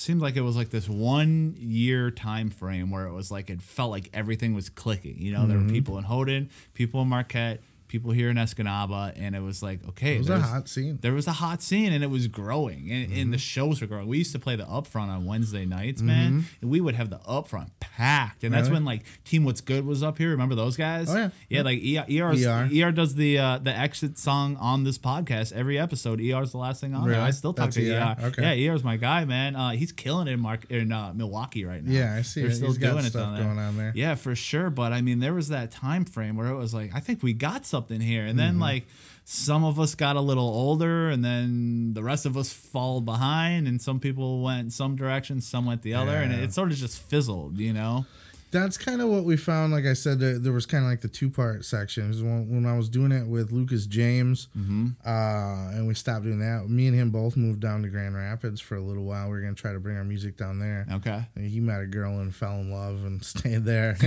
Seemed 0.08 0.22
like 0.22 0.36
it 0.36 0.40
was 0.40 0.56
like 0.56 0.70
this 0.70 0.88
one 0.88 1.54
year 1.58 2.10
time 2.10 2.48
frame 2.48 2.90
where 2.90 3.04
it 3.04 3.12
was 3.12 3.30
like 3.30 3.50
it 3.50 3.60
felt 3.60 3.90
like 3.90 4.08
everything 4.14 4.54
was 4.54 4.70
clicking. 4.70 5.16
You 5.20 5.32
know, 5.34 5.46
there 5.46 5.58
Mm-hmm. 5.58 5.66
were 5.66 5.72
people 5.74 5.98
in 5.98 6.04
Houghton, 6.04 6.48
people 6.72 7.02
in 7.02 7.08
Marquette, 7.08 7.60
people 7.88 8.10
here 8.12 8.28
in 8.30 8.36
Escanaba, 8.36 9.12
and 9.16 9.34
it 9.34 9.40
was 9.42 9.62
like 9.62 9.80
okay, 9.90 10.14
it 10.16 10.18
was 10.18 10.28
a 10.30 10.38
hot 10.40 10.68
scene. 10.68 10.98
there 11.02 11.12
was 11.14 11.26
a 11.26 11.32
hot 11.32 11.62
scene 11.62 11.92
and 11.92 12.04
it 12.04 12.10
was 12.10 12.26
growing 12.28 12.90
and, 12.90 13.04
and 13.04 13.12
Mm-hmm. 13.12 13.30
the 13.32 13.38
shows 13.38 13.80
were 13.80 13.86
growing. 13.86 14.06
We 14.06 14.18
used 14.18 14.32
to 14.32 14.38
play 14.38 14.56
the 14.56 14.64
upfront 14.64 15.08
on 15.08 15.24
Wednesday 15.24 15.64
nights, 15.64 16.00
man, 16.02 16.44
and 16.60 16.70
we 16.70 16.80
would 16.80 16.94
have 16.94 17.10
the 17.10 17.18
upfront 17.20 17.70
packed. 17.80 18.44
And 18.44 18.52
that's 18.54 18.66
Mm-hmm. 18.68 18.74
When 18.74 18.84
like 18.84 19.02
Team 19.24 19.44
What's 19.44 19.60
Good 19.62 19.86
was 19.86 20.02
up 20.02 20.18
here. 20.18 20.30
Remember 20.30 20.54
those 20.54 20.76
guys? 20.76 21.08
Oh, 21.10 21.16
yeah. 21.16 21.30
yeah. 21.48 21.62
Like 21.62 21.80
ER, 21.82 22.32
ER. 22.32 22.68
ER 22.88 22.92
does 22.92 23.14
the 23.14 23.38
uh, 23.38 23.58
the 23.58 23.74
exit 23.74 24.18
song 24.18 24.56
on 24.56 24.84
this 24.84 24.98
podcast 24.98 25.52
every 25.52 25.78
episode. 25.78 26.20
ER's 26.20 26.52
the 26.52 26.58
last 26.58 26.80
thing 26.82 26.94
on 26.94 27.08
there. 27.08 27.20
I 27.20 27.30
still 27.30 27.52
talk 27.54 27.66
That's 27.72 27.76
to 27.76 27.90
ER? 27.90 28.16
ER. 28.20 28.26
Okay. 28.26 28.42
Yeah, 28.60 28.70
ER's 28.72 28.84
my 28.84 28.96
guy, 28.98 29.24
man. 29.24 29.56
Uh, 29.56 29.70
he's 29.70 29.92
killing 29.92 30.28
it 30.28 30.32
in 30.32 30.40
Mark 30.40 30.66
in 30.70 30.92
uh, 30.92 31.12
Milwaukee 31.14 31.64
right 31.64 31.82
now. 31.82 31.90
Yeah, 31.92 32.14
I 32.16 32.22
see 32.22 32.42
They're 32.42 32.50
it. 32.50 32.54
still 32.56 32.68
He's 32.68 32.78
doing 32.78 32.98
it 32.98 33.10
stuff 33.10 33.22
down 33.22 33.34
there. 33.36 33.44
going 33.44 33.58
on 33.58 33.76
there. 33.76 33.92
Yeah, 33.94 34.14
for 34.14 34.34
sure. 34.34 34.68
But 34.70 34.92
I 34.92 35.00
mean, 35.00 35.20
there 35.20 35.32
was 35.34 35.48
that 35.48 35.70
time 35.70 36.04
frame 36.04 36.36
where 36.36 36.48
it 36.48 36.56
was 36.56 36.74
like, 36.74 36.90
I 36.94 37.00
think 37.00 37.22
we 37.22 37.32
got 37.32 37.64
something 37.64 37.77
here, 37.88 38.24
and 38.26 38.38
then 38.38 38.52
Mm-hmm. 38.54 38.62
like 38.62 38.86
some 39.24 39.62
of 39.64 39.78
us 39.78 39.94
got 39.94 40.16
a 40.16 40.20
little 40.20 40.48
older, 40.48 41.10
and 41.10 41.22
then 41.24 41.92
the 41.94 42.02
rest 42.02 42.24
of 42.26 42.36
us 42.36 42.50
followed 42.52 43.04
behind, 43.04 43.68
and 43.68 43.80
some 43.80 44.00
people 44.00 44.42
went 44.42 44.72
some 44.72 44.96
direction, 44.96 45.40
some 45.40 45.66
went 45.66 45.82
the 45.82 45.92
other, 45.94 46.16
and 46.16 46.32
it, 46.32 46.42
it 46.44 46.52
sort 46.54 46.70
of 46.72 46.78
just 46.78 46.98
fizzled, 47.02 47.58
you 47.58 47.72
know. 47.74 48.06
That's 48.50 48.78
kind 48.78 49.00
of 49.02 49.08
what 49.08 49.24
we 49.24 49.36
found. 49.36 49.72
Like 49.72 49.84
I 49.84 49.92
said, 49.92 50.18
there, 50.20 50.38
there 50.38 50.52
was 50.52 50.64
kind 50.66 50.84
of 50.84 50.90
like 50.90 51.00
the 51.02 51.08
two 51.08 51.28
part 51.30 51.64
sections 51.64 52.22
when, 52.22 52.48
when 52.48 52.66
I 52.66 52.76
was 52.76 52.88
doing 52.88 53.12
it 53.12 53.26
with 53.26 53.52
Lucas 53.52 53.86
James, 53.86 54.48
Mm-hmm. 54.58 54.88
uh, 55.04 55.70
and 55.76 55.86
we 55.86 55.94
stopped 55.94 56.24
doing 56.24 56.40
that. 56.40 56.68
Me 56.68 56.86
and 56.86 56.96
him 56.96 57.10
both 57.10 57.36
moved 57.36 57.60
down 57.60 57.82
to 57.82 57.88
Grand 57.88 58.14
Rapids 58.16 58.60
for 58.60 58.76
a 58.76 58.80
little 58.80 59.04
while. 59.04 59.26
We 59.26 59.32
were 59.32 59.40
gonna 59.42 59.54
try 59.54 59.72
to 59.72 59.80
bring 59.80 59.96
our 59.96 60.04
music 60.04 60.36
down 60.36 60.58
there. 60.58 60.86
Okay. 60.92 61.22
And 61.34 61.46
he 61.50 61.60
met 61.60 61.80
a 61.80 61.86
girl 61.86 62.20
and 62.20 62.34
fell 62.34 62.54
in 62.60 62.70
love 62.70 63.04
and 63.04 63.24
stayed 63.34 63.64
there. 63.64 63.96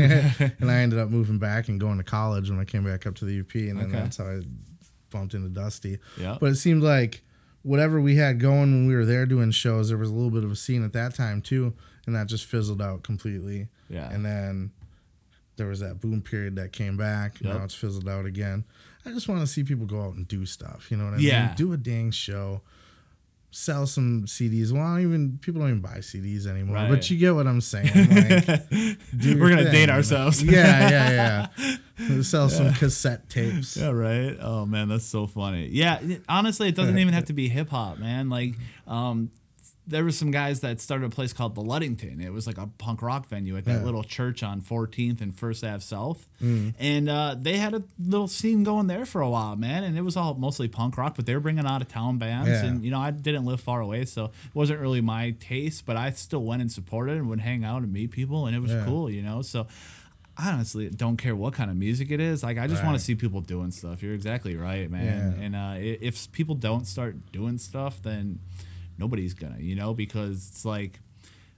and 0.59 0.71
I 0.71 0.77
ended 0.79 0.99
up 0.99 1.09
moving 1.09 1.37
back 1.37 1.67
and 1.69 1.79
going 1.79 1.97
to 1.97 2.03
college 2.03 2.49
when 2.49 2.59
I 2.59 2.65
came 2.65 2.83
back 2.83 3.05
up 3.05 3.15
to 3.15 3.25
the 3.25 3.39
UP, 3.41 3.53
and 3.55 3.79
then 3.79 3.85
Okay. 3.89 3.99
that's 3.99 4.17
how 4.17 4.25
I 4.25 4.41
bumped 5.11 5.33
into 5.33 5.49
Dusty. 5.49 5.99
Yeah. 6.17 6.37
But 6.39 6.51
it 6.51 6.55
seemed 6.55 6.83
like 6.83 7.21
whatever 7.63 8.01
we 8.01 8.15
had 8.15 8.39
going 8.39 8.71
when 8.71 8.87
we 8.87 8.95
were 8.95 9.05
there 9.05 9.25
doing 9.25 9.51
shows, 9.51 9.89
there 9.89 9.97
was 9.97 10.09
a 10.09 10.13
little 10.13 10.31
bit 10.31 10.43
of 10.43 10.51
a 10.51 10.55
scene 10.55 10.83
at 10.83 10.93
that 10.93 11.13
time 11.13 11.41
too, 11.41 11.73
and 12.07 12.15
that 12.15 12.27
just 12.27 12.45
fizzled 12.45 12.81
out 12.81 13.03
completely. 13.03 13.67
Yeah. 13.91 14.09
And 14.09 14.25
then 14.25 14.71
there 15.57 15.67
was 15.67 15.81
that 15.81 15.99
boom 16.01 16.21
period 16.21 16.55
that 16.55 16.71
came 16.71 16.97
back. 16.97 17.39
Yep. 17.41 17.53
Now 17.57 17.63
it's 17.63 17.75
fizzled 17.75 18.07
out 18.09 18.25
again. 18.25 18.63
I 19.05 19.09
just 19.11 19.27
want 19.27 19.41
to 19.41 19.47
see 19.47 19.63
people 19.63 19.85
go 19.85 20.01
out 20.01 20.13
and 20.15 20.27
do 20.27 20.45
stuff. 20.45 20.87
You 20.89 20.97
know 20.97 21.05
what 21.05 21.15
I 21.15 21.17
Yeah. 21.17 21.47
mean? 21.47 21.55
Do 21.55 21.73
a 21.73 21.77
dang 21.77 22.11
show. 22.11 22.61
Sell 23.53 23.85
some 23.85 24.23
CDs. 24.27 24.71
Well, 24.71 24.81
I 24.81 24.95
don't 24.95 25.01
even 25.07 25.37
people 25.41 25.59
don't 25.59 25.69
even 25.71 25.81
buy 25.81 25.97
CDs 25.97 26.47
anymore. 26.47 26.75
Right. 26.77 26.89
But 26.89 27.09
you 27.09 27.17
get 27.17 27.35
what 27.35 27.47
I'm 27.47 27.59
saying. 27.59 27.87
Like, 27.87 28.47
We're 29.13 29.49
gonna 29.49 29.63
thing, 29.63 29.71
date 29.73 29.89
ourselves. 29.89 30.41
Yeah, 30.43 30.89
yeah, 30.89 31.47
yeah. 31.99 32.21
Sell 32.21 32.47
some 32.47 32.73
cassette 32.73 33.29
tapes. 33.29 33.75
Yeah, 33.75 33.89
right. 33.89 34.37
Oh 34.39 34.65
man, 34.65 34.87
that's 34.87 35.03
so 35.05 35.27
funny. 35.27 35.67
Yeah, 35.67 35.99
honestly, 36.29 36.69
it 36.69 36.75
doesn't 36.75 36.97
even 36.97 37.13
have 37.13 37.25
to 37.25 37.33
be 37.33 37.49
hip 37.49 37.69
hop, 37.69 37.99
man. 37.99 38.29
Like, 38.29 38.55
um, 38.87 39.31
there 39.91 40.03
were 40.03 40.11
some 40.11 40.31
guys 40.31 40.61
that 40.61 40.81
started 40.81 41.05
a 41.05 41.09
place 41.09 41.31
called 41.33 41.53
the 41.53 41.61
Ludington. 41.61 42.19
It 42.19 42.33
was 42.33 42.47
like 42.47 42.57
a 42.57 42.67
punk 42.79 43.01
rock 43.03 43.27
venue 43.27 43.55
at 43.57 43.65
that 43.65 43.79
Yeah. 43.79 43.83
little 43.83 44.03
church 44.03 44.41
on 44.41 44.61
14th 44.61 45.21
and 45.21 45.35
First 45.35 45.63
Ave 45.63 45.81
South, 45.81 46.27
Mm. 46.41 46.73
and 46.79 47.07
uh, 47.09 47.35
they 47.39 47.57
had 47.57 47.73
a 47.75 47.83
little 47.99 48.27
scene 48.27 48.63
going 48.63 48.87
there 48.87 49.05
for 49.05 49.21
a 49.21 49.29
while, 49.29 49.55
man. 49.55 49.83
And 49.83 49.97
it 49.97 50.01
was 50.01 50.17
all 50.17 50.33
mostly 50.33 50.67
punk 50.67 50.97
rock, 50.97 51.15
but 51.15 51.25
they 51.27 51.35
were 51.35 51.39
bringing 51.41 51.65
out 51.67 51.81
of 51.81 51.87
town 51.87 52.17
bands, 52.17 52.49
Yeah. 52.49 52.65
and 52.65 52.83
you 52.83 52.89
know, 52.89 52.99
I 52.99 53.11
didn't 53.11 53.45
live 53.45 53.61
far 53.61 53.81
away, 53.81 54.05
so 54.05 54.25
it 54.25 54.31
wasn't 54.55 54.79
really 54.79 55.01
my 55.01 55.31
taste. 55.39 55.85
But 55.85 55.97
I 55.97 56.09
still 56.11 56.43
went 56.43 56.61
and 56.61 56.71
supported 56.71 57.17
and 57.17 57.29
would 57.29 57.41
hang 57.41 57.63
out 57.63 57.83
and 57.83 57.93
meet 57.93 58.11
people, 58.11 58.47
and 58.47 58.55
it 58.55 58.59
was 58.59 58.71
Yeah. 58.71 58.85
cool, 58.85 59.09
you 59.09 59.21
know. 59.21 59.41
So. 59.43 59.67
I 60.37 60.49
honestly 60.53 60.89
don't 60.89 61.17
care 61.17 61.35
what 61.35 61.53
kind 61.53 61.69
of 61.69 61.75
music 61.75 62.09
it 62.09 62.21
is. 62.21 62.41
Like, 62.41 62.57
I 62.57 62.65
just 62.65 62.83
want 62.85 62.97
to 62.97 63.03
see 63.03 63.15
people 63.15 63.41
doing 63.41 63.69
stuff. 63.69 64.01
You're 64.01 64.15
exactly 64.15 64.55
right, 64.55 64.89
man. 64.89 65.37
And 65.39 65.55
uh, 65.55 65.75
if 65.77 66.31
people 66.31 66.55
don't 66.55 66.87
start 66.87 67.17
doing 67.33 67.57
stuff, 67.57 68.01
then 68.01 68.39
nobody's 68.97 69.33
gonna, 69.33 69.59
you 69.59 69.75
know, 69.75 69.93
because 69.93 70.49
it's 70.49 70.65
like 70.65 70.99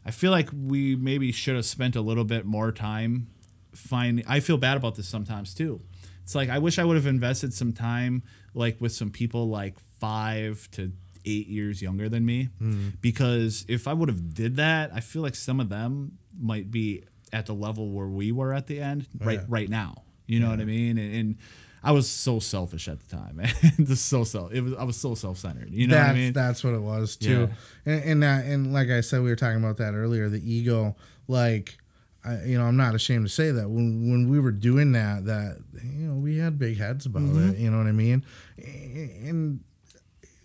I 0.06 0.12
feel 0.12 0.32
like 0.32 0.50
we 0.54 0.96
maybe 0.96 1.32
should 1.32 1.56
have 1.56 1.66
spent 1.66 1.96
a 1.96 2.02
little 2.02 2.26
bit 2.26 2.46
more 2.46 2.72
time 2.72 3.28
finding. 3.74 4.26
I 4.28 4.40
feel 4.40 4.58
bad 4.58 4.78
about 4.78 4.96
this 4.96 5.08
sometimes 5.08 5.54
too. 5.54 5.82
It's 6.24 6.36
like 6.36 6.50
I 6.50 6.60
wish 6.60 6.80
I 6.80 6.84
would 6.86 6.96
have 6.96 7.06
invested 7.08 7.54
some 7.54 7.74
time, 7.74 8.24
like 8.54 8.80
with 8.80 8.92
some 8.92 9.10
people 9.12 9.50
like 9.50 9.78
five 10.00 10.70
to 10.72 10.92
eight 11.26 11.48
years 11.48 11.82
younger 11.82 12.10
than 12.10 12.26
me, 12.26 12.50
mm-hmm. 12.62 12.90
because 13.02 13.66
if 13.68 13.88
I 13.88 13.94
would 13.94 14.10
have 14.10 14.34
did 14.34 14.58
that, 14.58 14.92
I 14.94 15.00
feel 15.00 15.22
like 15.22 15.36
some 15.36 15.60
of 15.60 15.70
them 15.70 16.18
might 16.38 16.70
be 16.72 17.04
at 17.32 17.46
the 17.46 17.54
level 17.54 17.92
where 17.92 18.08
we 18.08 18.32
were 18.32 18.54
at 18.54 18.68
the 18.68 18.80
end 18.80 19.08
right 19.20 19.40
Yeah. 19.40 19.46
right 19.48 19.70
now. 19.70 20.04
You 20.28 20.40
know 20.40 20.50
what 20.50 20.62
I 20.62 20.66
mean? 20.66 20.98
And, 20.98 21.16
and 21.16 21.36
I 21.84 21.92
was 21.92 22.10
so 22.10 22.40
selfish 22.40 22.88
at 22.88 23.00
the 23.02 23.16
time, 23.16 23.36
man. 23.38 23.52
Just 23.84 24.06
so 24.08 24.24
self. 24.24 24.54
It 24.54 24.62
was 24.62 24.74
I 24.76 24.84
was 24.84 24.96
so 24.98 25.16
self 25.16 25.38
centered. 25.38 25.70
You 25.72 25.88
know 25.88 25.96
that's 25.96 26.08
what 26.08 26.16
I 26.16 26.20
mean? 26.20 26.34
that's 26.34 26.64
what 26.64 26.74
it 26.74 26.82
was 26.82 27.16
too. 27.18 27.50
And 27.86 28.04
and, 28.04 28.24
that, 28.24 28.46
and 28.46 28.74
like 28.74 28.90
I 28.90 29.02
said, 29.02 29.22
we 29.22 29.30
were 29.30 29.36
talking 29.36 29.58
about 29.64 29.78
that 29.78 29.94
earlier. 29.94 30.30
The 30.30 30.40
ego, 30.50 30.96
like, 31.28 31.78
I, 32.24 32.42
you 32.44 32.58
know, 32.58 32.64
I'm 32.66 32.78
not 32.78 32.96
ashamed 32.96 33.26
to 33.28 33.32
say 33.34 33.52
that 33.52 33.70
when 33.70 34.10
when 34.10 34.30
we 34.30 34.40
were 34.40 34.52
doing 34.54 34.94
that, 34.94 35.26
that 35.26 35.58
you 35.84 36.08
know, 36.08 36.16
we 36.16 36.38
had 36.38 36.58
big 36.58 36.78
heads 36.78 37.06
about 37.06 37.24
Mm-hmm. 37.24 37.50
it. 37.50 37.58
You 37.58 37.70
know 37.70 37.78
what 37.80 37.88
I 37.88 37.92
mean? 37.92 38.24
And 38.58 39.60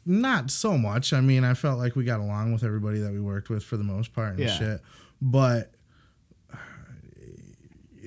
not 0.05 0.51
so 0.51 0.77
much. 0.79 1.13
I 1.13 1.21
mean, 1.21 1.45
I 1.45 1.55
felt 1.55 1.79
like 1.79 1.95
we 1.95 2.05
got 2.05 2.21
along 2.21 2.53
with 2.53 2.65
everybody 2.65 2.99
that 3.01 3.13
we 3.13 3.21
worked 3.21 3.51
with 3.51 3.63
for 3.63 3.77
the 3.77 3.85
most 3.85 4.13
part 4.13 4.31
and 4.31 4.41
Yeah. 4.41 4.57
shit. 4.59 4.81
But 5.21 5.71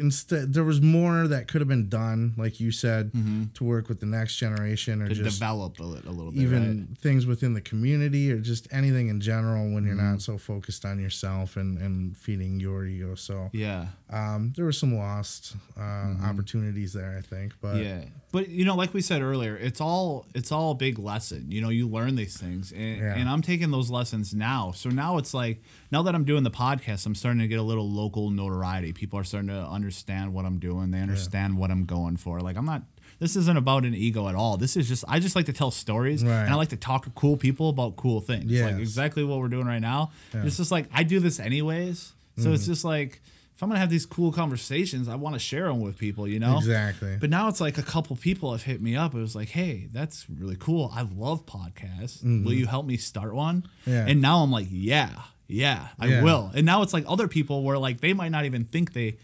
instead, 0.02 0.54
there 0.54 0.64
was 0.66 0.82
more 0.82 1.28
that 1.28 1.48
could 1.48 1.62
have 1.62 1.68
been 1.68 1.88
done, 1.88 2.34
like 2.38 2.60
you 2.60 2.72
said, 2.72 3.12
to 3.54 3.64
work 3.64 3.88
with 3.88 4.00
the 4.00 4.06
next 4.06 4.36
generation 4.38 5.02
or 5.02 5.06
Mm-hmm. 5.06 5.14
to 5.16 5.24
just 5.24 5.40
develop 5.40 5.80
a, 5.80 5.84
li- 5.84 6.02
a 6.06 6.12
little 6.12 6.32
bit. 6.32 6.42
even 6.42 6.88
right? 6.90 6.98
things 7.00 7.26
within 7.26 7.54
the 7.54 7.62
community 7.62 8.32
or 8.32 8.40
just 8.40 8.68
anything 8.72 9.08
in 9.10 9.22
general 9.22 9.72
when 9.74 9.86
you're 9.86 9.96
Mm-hmm. 9.96 10.12
not 10.12 10.22
so 10.22 10.38
focused 10.38 10.84
on 10.86 11.00
yourself 11.00 11.56
and, 11.56 11.78
and 11.78 12.18
feeding 12.18 12.60
your 12.60 12.86
ego. 12.86 13.16
So 13.16 13.50
Yeah. 13.54 13.86
um, 14.10 14.52
there 14.56 14.66
were 14.66 14.72
some 14.84 14.94
lost 14.96 15.56
uh, 15.80 16.16
opportunities 16.24 16.92
there, 16.94 17.16
I 17.18 17.22
think. 17.22 17.54
But 17.62 17.76
Mm-hmm. 17.76 17.84
yeah 17.84 18.04
but 18.32 18.50
you 18.50 18.64
know 18.66 18.76
like 18.76 18.94
we 18.94 19.02
said 19.02 19.22
earlier 19.22 19.56
it's 19.58 19.82
all 19.82 20.26
it's 20.34 20.52
all 20.52 20.72
a 20.72 20.76
big 20.76 20.98
lesson. 21.00 21.52
You 21.52 21.62
know 21.62 21.70
you 21.70 21.88
learn 21.88 22.16
these 22.16 22.38
things 22.38 22.72
and, 22.72 22.98
Yeah. 22.98 23.16
and 23.16 23.28
i'm 23.30 23.42
taking 23.42 23.72
those 23.72 23.90
lessons 23.90 24.34
now. 24.34 24.72
So 24.72 24.90
now 24.90 25.18
it's 25.18 25.34
like 25.34 25.62
now 25.92 26.02
that 26.04 26.16
i'm 26.16 26.24
doing 26.24 26.44
the 26.44 26.52
podcast 26.52 27.06
i'm 27.06 27.16
starting 27.16 27.40
to 27.42 27.48
get 27.48 27.60
a 27.60 27.64
little 27.64 27.90
local 27.90 28.30
notoriety. 28.30 28.94
People 28.94 29.20
are 29.20 29.24
starting 29.24 29.50
to 29.50 29.62
understand 29.68 30.34
what 30.34 30.46
i'm 30.46 30.60
doing. 30.60 30.92
They 30.92 31.00
understand 31.02 31.58
what 31.58 31.72
i'm 31.72 31.86
going 31.86 32.18
for. 32.18 32.40
Like 32.40 32.58
i'm 32.58 32.66
not 32.66 32.84
this 33.20 33.36
isn't 33.36 33.56
about 33.58 33.86
an 33.86 33.94
ego 33.94 34.28
at 34.30 34.36
all. 34.36 34.58
This 34.58 34.76
is 34.78 34.88
just 34.88 35.04
i 35.08 35.20
just 35.20 35.36
like 35.36 35.46
to 35.48 35.54
tell 35.54 35.70
stories 35.72 36.24
Right. 36.24 36.32
and 36.44 36.50
i 36.52 36.56
like 36.56 36.70
to 36.70 36.78
talk 36.78 37.04
to 37.06 37.10
cool 37.12 37.38
people 37.38 37.70
about 37.70 37.96
cool 37.98 38.22
things. 38.22 38.52
Like 38.52 38.78
exactly 38.78 39.24
what 39.24 39.40
we're 39.40 39.48
doing 39.50 39.68
right 39.68 39.80
now. 39.82 40.12
It's 40.34 40.58
just 40.58 40.72
like 40.72 40.86
i 40.94 41.04
do 41.04 41.20
this 41.20 41.40
anyways. 41.40 42.14
So 42.38 42.52
it's 42.54 42.64
Mm-hmm. 42.64 42.72
just 42.72 42.86
like 42.86 43.22
if 43.62 43.64
i'm 43.64 43.70
gonna 43.70 43.80
have 43.80 43.92
these 43.92 44.08
cool 44.08 44.32
conversations 44.32 45.08
i 45.08 45.14
want 45.14 45.36
to 45.36 45.40
share 45.40 45.68
them 45.68 45.82
with 45.82 45.96
people 45.96 46.28
you 46.28 46.40
know 46.40 46.58
Exactly. 46.58 47.16
but 47.20 47.30
now 47.30 47.48
it's 47.48 47.62
like 47.62 47.78
a 47.78 47.84
couple 47.84 48.16
people 48.16 48.52
have 48.54 48.64
hit 48.64 48.82
me 48.82 48.96
up. 48.96 49.14
It 49.14 49.20
was 49.20 49.36
like, 49.36 49.50
hey, 49.50 49.88
that's 49.92 50.26
really 50.30 50.56
cool. 50.60 50.92
I 50.96 51.04
love 51.04 51.46
podcasts. 51.46 52.24
Will 52.24 52.54
you 52.54 52.66
help 52.66 52.86
me 52.88 52.98
start 52.98 53.36
one? 53.36 53.62
Mm-hmm. 53.62 53.92
Yeah. 53.92 54.06
And 54.08 54.20
now 54.22 54.40
I'm 54.40 54.52
like, 54.52 54.68
yeah, 54.72 55.12
yeah, 55.48 55.90
I 56.00 56.08
Yeah. 56.08 56.24
will. 56.24 56.52
And 56.56 56.66
now 56.66 56.82
it's 56.82 56.92
like 56.94 57.06
other 57.08 57.28
people 57.28 57.64
where 57.64 57.78
like 57.78 58.02
they 58.02 58.14
might 58.14 58.30
not 58.32 58.46
even 58.46 58.64
think 58.66 58.94
they 58.94 59.18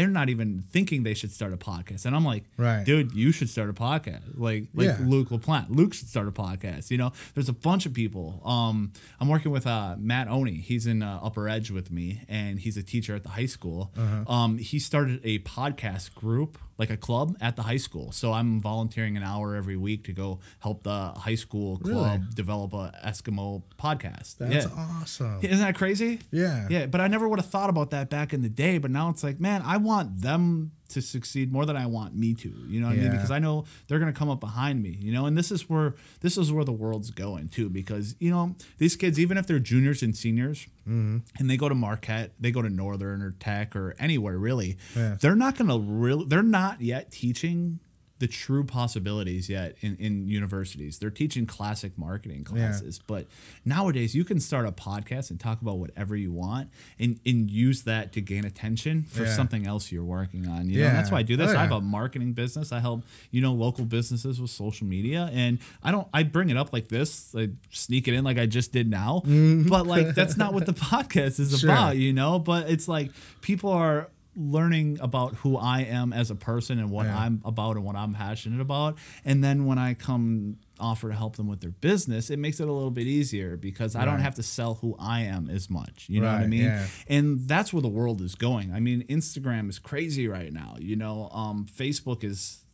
they're 0.00 0.08
not 0.08 0.30
even 0.30 0.64
thinking 0.70 1.02
they 1.02 1.12
should 1.14 1.30
start 1.30 1.52
a 1.52 1.56
podcast. 1.58 2.06
And 2.06 2.16
I'm 2.16 2.24
like, 2.24 2.44
Right. 2.56 2.84
dude, 2.84 3.12
you 3.14 3.32
should 3.32 3.50
start 3.50 3.68
a 3.68 3.72
podcast. 3.74 4.22
Like 4.36 4.68
like 4.74 4.86
Yeah. 4.86 4.98
Luke 5.02 5.28
LaPlante. 5.28 5.66
Luke 5.68 5.92
should 5.92 6.08
start 6.08 6.26
a 6.26 6.32
podcast. 6.32 6.90
You 6.90 6.96
know, 6.98 7.12
there's 7.34 7.48
a 7.50 7.52
bunch 7.52 7.84
of 7.86 7.92
people. 7.92 8.40
Um, 8.44 8.92
I'm 9.20 9.28
working 9.28 9.52
with 9.52 9.66
uh, 9.66 9.96
Matt 9.98 10.28
Oni. 10.28 10.54
He's 10.54 10.86
in 10.86 11.02
uh, 11.02 11.20
Upper 11.22 11.48
Edge 11.48 11.70
with 11.70 11.90
me, 11.90 12.22
and 12.28 12.58
he's 12.60 12.76
a 12.78 12.82
teacher 12.82 13.14
at 13.14 13.22
the 13.24 13.30
high 13.30 13.46
school. 13.46 13.92
Uh-huh. 13.96 14.32
Um, 14.32 14.58
he 14.58 14.78
started 14.78 15.20
a 15.22 15.40
podcast 15.40 16.14
group, 16.14 16.56
like 16.78 16.88
a 16.90 16.96
club 16.96 17.36
at 17.40 17.56
the 17.56 17.62
high 17.62 17.76
school. 17.76 18.10
So 18.12 18.32
I'm 18.32 18.60
volunteering 18.60 19.16
an 19.18 19.22
hour 19.22 19.54
every 19.54 19.76
week 19.76 20.04
to 20.04 20.12
go 20.12 20.40
help 20.60 20.82
the 20.84 21.12
high 21.26 21.34
school 21.34 21.76
club 21.78 22.20
Really? 22.20 22.34
develop 22.34 22.72
a 22.72 22.92
Eskimo 23.04 23.62
podcast. 23.78 24.38
that's 24.38 24.64
yeah. 24.66 24.70
awesome. 24.76 25.40
Isn't 25.42 25.58
that 25.58 25.74
crazy? 25.74 26.20
Yeah. 26.30 26.66
Yeah, 26.70 26.86
but 26.86 27.00
I 27.02 27.08
never 27.08 27.28
would 27.28 27.38
have 27.38 27.50
thought 27.50 27.68
about 27.70 27.90
that 27.90 28.08
back 28.08 28.32
in 28.32 28.40
the 28.42 28.48
day. 28.48 28.78
But 28.78 28.90
now 28.90 29.10
it's 29.10 29.22
like, 29.22 29.38
man, 29.40 29.60
I 29.64 29.76
want 29.76 29.89
them 30.20 30.72
to 30.88 31.00
succeed 31.00 31.52
more 31.52 31.64
than 31.66 31.76
I 31.76 31.86
want 31.86 32.16
me 32.16 32.34
to. 32.34 32.48
You 32.68 32.80
know 32.80 32.88
what 32.88 32.94
I 32.98 33.00
mean? 33.00 33.10
Because 33.12 33.30
I 33.30 33.38
know 33.38 33.64
they're 33.86 33.98
gonna 34.00 34.12
come 34.12 34.28
up 34.28 34.40
behind 34.40 34.82
me. 34.82 34.96
You 35.00 35.12
know, 35.12 35.26
and 35.26 35.36
this 35.38 35.52
is 35.52 35.68
where 35.70 35.94
this 36.20 36.36
is 36.36 36.50
where 36.52 36.64
the 36.64 36.72
world's 36.72 37.10
going 37.10 37.48
too. 37.48 37.68
Because 37.70 38.16
you 38.18 38.30
know 38.30 38.56
these 38.78 38.96
kids, 38.96 39.18
even 39.20 39.36
if 39.38 39.46
they're 39.46 39.58
juniors 39.60 40.02
and 40.02 40.16
seniors, 40.16 40.66
Mm-hmm. 40.88 41.18
and 41.38 41.48
they 41.50 41.56
go 41.56 41.68
to 41.68 41.74
Marquette, 41.74 42.32
they 42.40 42.50
go 42.50 42.62
to 42.62 42.68
Northern 42.70 43.22
or 43.22 43.30
Tech 43.32 43.76
or 43.76 43.94
anywhere 44.00 44.36
really, 44.38 44.76
Yeah. 44.96 45.16
they're 45.20 45.36
not 45.36 45.56
gonna 45.56 45.78
really. 45.78 46.24
They're 46.26 46.42
not 46.42 46.80
yet 46.80 47.12
teaching 47.12 47.78
the 48.20 48.28
true 48.28 48.62
possibilities 48.62 49.48
yet 49.48 49.76
in, 49.80 49.96
in 49.96 50.28
universities. 50.28 50.98
They're 50.98 51.10
teaching 51.10 51.46
classic 51.46 51.98
marketing 51.98 52.44
classes. 52.44 53.00
But 53.04 53.26
nowadays 53.64 54.14
you 54.14 54.24
can 54.24 54.38
start 54.40 54.66
a 54.66 54.72
podcast 54.72 55.30
and 55.30 55.40
talk 55.40 55.60
about 55.62 55.78
whatever 55.78 56.14
you 56.14 56.30
want 56.30 56.68
and, 56.98 57.18
and 57.26 57.50
use 57.50 57.82
that 57.84 58.12
to 58.12 58.20
gain 58.20 58.44
attention 58.44 59.04
for 59.04 59.24
Yeah. 59.24 59.34
something 59.34 59.66
else 59.66 59.90
you're 59.90 60.04
working 60.04 60.46
on. 60.46 60.68
You 60.70 60.80
know, 60.80 60.84
Yeah. 60.86 60.92
that's 60.92 61.10
why 61.10 61.18
I 61.18 61.22
do 61.22 61.36
this. 61.36 61.50
Oh, 61.50 61.56
I 61.56 61.62
have 61.62 61.72
a 61.72 61.80
marketing 61.80 62.34
business. 62.34 62.72
I 62.72 62.80
help, 62.80 63.04
you 63.30 63.40
know, 63.40 63.52
local 63.54 63.84
businesses 63.86 64.40
with 64.40 64.50
social 64.50 64.86
media. 64.86 65.30
And 65.32 65.58
I 65.82 65.90
don't 65.90 66.06
I 66.12 66.22
bring 66.22 66.50
it 66.50 66.56
up 66.56 66.72
like 66.72 66.88
this, 66.88 67.34
I 67.36 67.48
sneak 67.70 68.06
it 68.06 68.14
in 68.14 68.22
like 68.22 68.38
I 68.38 68.46
just 68.46 68.70
did 68.72 68.88
now. 68.88 69.22
But 69.24 69.86
like 69.86 70.14
that's 70.14 70.36
not 70.42 70.52
what 70.54 70.66
the 70.66 70.72
podcast 70.90 71.40
is 71.40 71.50
Mm-hmm. 71.50 71.56
Sure. 71.56 71.70
about, 71.70 71.96
you 71.96 72.12
know? 72.12 72.38
But 72.38 72.68
it's 72.70 72.86
like 72.86 73.10
people 73.40 73.70
are 73.70 74.08
learning 74.40 74.98
about 75.00 75.34
who 75.36 75.56
I 75.56 75.80
am 75.82 76.12
as 76.12 76.30
a 76.30 76.34
person 76.34 76.78
and 76.78 76.90
what 76.90 77.06
Yeah. 77.06 77.18
I'm 77.18 77.42
about 77.44 77.76
and 77.76 77.84
what 77.84 77.94
I'm 77.96 78.14
passionate 78.14 78.60
about. 78.60 78.96
And 79.24 79.44
then 79.44 79.66
when 79.66 79.78
I 79.78 79.94
come 79.94 80.56
offer 80.78 81.08
to 81.10 81.14
help 81.14 81.36
them 81.36 81.46
with 81.46 81.60
their 81.60 81.70
business, 81.72 82.30
it 82.30 82.38
makes 82.38 82.58
it 82.58 82.66
a 82.68 82.72
little 82.72 82.90
bit 82.90 83.06
easier 83.06 83.56
because 83.56 83.94
I 83.94 84.04
don't 84.06 84.20
have 84.20 84.34
to 84.36 84.42
sell 84.42 84.74
who 84.76 84.96
I 84.98 85.20
am 85.22 85.50
as 85.50 85.68
much. 85.68 86.06
You 86.08 86.20
know 86.22 86.32
what 86.32 86.40
I 86.40 86.46
mean? 86.46 86.62
yeah. 86.64 86.86
And 87.08 87.46
that's 87.46 87.72
where 87.72 87.82
the 87.82 87.88
world 87.88 88.22
is 88.22 88.34
going. 88.34 88.72
I 88.72 88.80
mean, 88.80 89.02
Instagram 89.08 89.68
is 89.68 89.78
crazy 89.78 90.26
right 90.26 90.52
now. 90.52 90.76
You 90.78 90.96
know, 90.96 91.28
um, 91.32 91.66
Facebook 91.70 92.24
is 92.24 92.64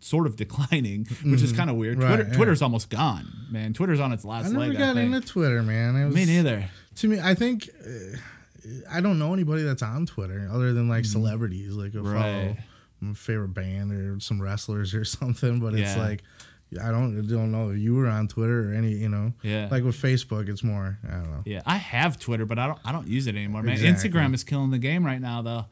sort 0.00 0.26
of 0.26 0.36
declining, 0.44 1.06
which 1.24 1.42
is 1.42 1.52
kind 1.52 1.70
of 1.70 1.76
weird. 1.76 1.98
Mm-hmm. 1.98 2.04
Right, 2.06 2.14
Twitter, 2.16 2.30
yeah. 2.30 2.36
Twitter's 2.36 2.62
almost 2.62 2.90
gone, 2.90 3.28
man. 3.50 3.72
Twitter's 3.74 4.00
on 4.00 4.12
its 4.12 4.24
last 4.24 4.46
leg. 4.46 4.54
I 4.54 4.58
never 4.58 4.68
leg. 4.70 4.78
got 4.78 4.96
I 4.96 5.00
into 5.02 5.20
Twitter, 5.20 5.62
man. 5.62 5.94
It 5.96 6.06
was, 6.06 6.14
Me 6.14 6.24
neither. 6.24 6.68
To 6.96 7.08
me, 7.08 7.20
I 7.20 7.34
think 7.34 7.68
uh, 7.84 8.16
I 8.90 9.00
don't 9.00 9.18
know 9.18 9.32
anybody 9.34 9.62
that's 9.62 9.82
on 9.82 10.06
Twitter 10.06 10.48
other 10.52 10.72
than 10.72 10.88
like 10.88 11.04
celebrities, 11.04 11.72
like 11.74 11.94
a 11.94 11.98
Mm-hmm. 11.98 12.06
Right. 12.12 12.22
follow 12.22 12.56
my 13.00 13.14
favorite 13.14 13.54
band 13.54 13.92
or 13.92 14.18
some 14.20 14.40
wrestlers 14.42 14.94
or 14.94 15.04
something. 15.18 15.60
But 15.60 15.74
it's 15.74 15.94
Yeah. 15.96 16.02
like 16.02 16.22
I 16.82 16.90
don't 16.90 17.26
don't 17.26 17.50
know 17.50 17.70
if 17.70 17.78
you 17.78 17.94
were 17.94 18.08
on 18.08 18.28
Twitter 18.28 18.70
or 18.70 18.74
any, 18.74 18.92
you 18.92 19.08
know. 19.08 19.32
Yeah. 19.42 19.68
Like 19.70 19.84
with 19.84 19.96
Facebook, 19.96 20.48
it's 20.48 20.62
more 20.62 20.98
I 21.08 21.12
don't 21.12 21.30
know. 21.30 21.42
Yeah, 21.46 21.62
I 21.64 21.76
have 21.76 22.18
Twitter, 22.18 22.44
but 22.44 22.58
I 22.58 22.66
don't. 22.66 22.78
I 22.84 22.92
don't 22.92 23.06
use 23.08 23.26
it 23.26 23.36
anymore, 23.36 23.62
man. 23.62 23.74
Exactly. 23.74 24.10
Instagram 24.10 24.34
is 24.34 24.44
killing 24.44 24.70
the 24.70 24.78
game 24.78 25.04
right 25.06 25.20
now, 25.20 25.40
though. 25.42 25.66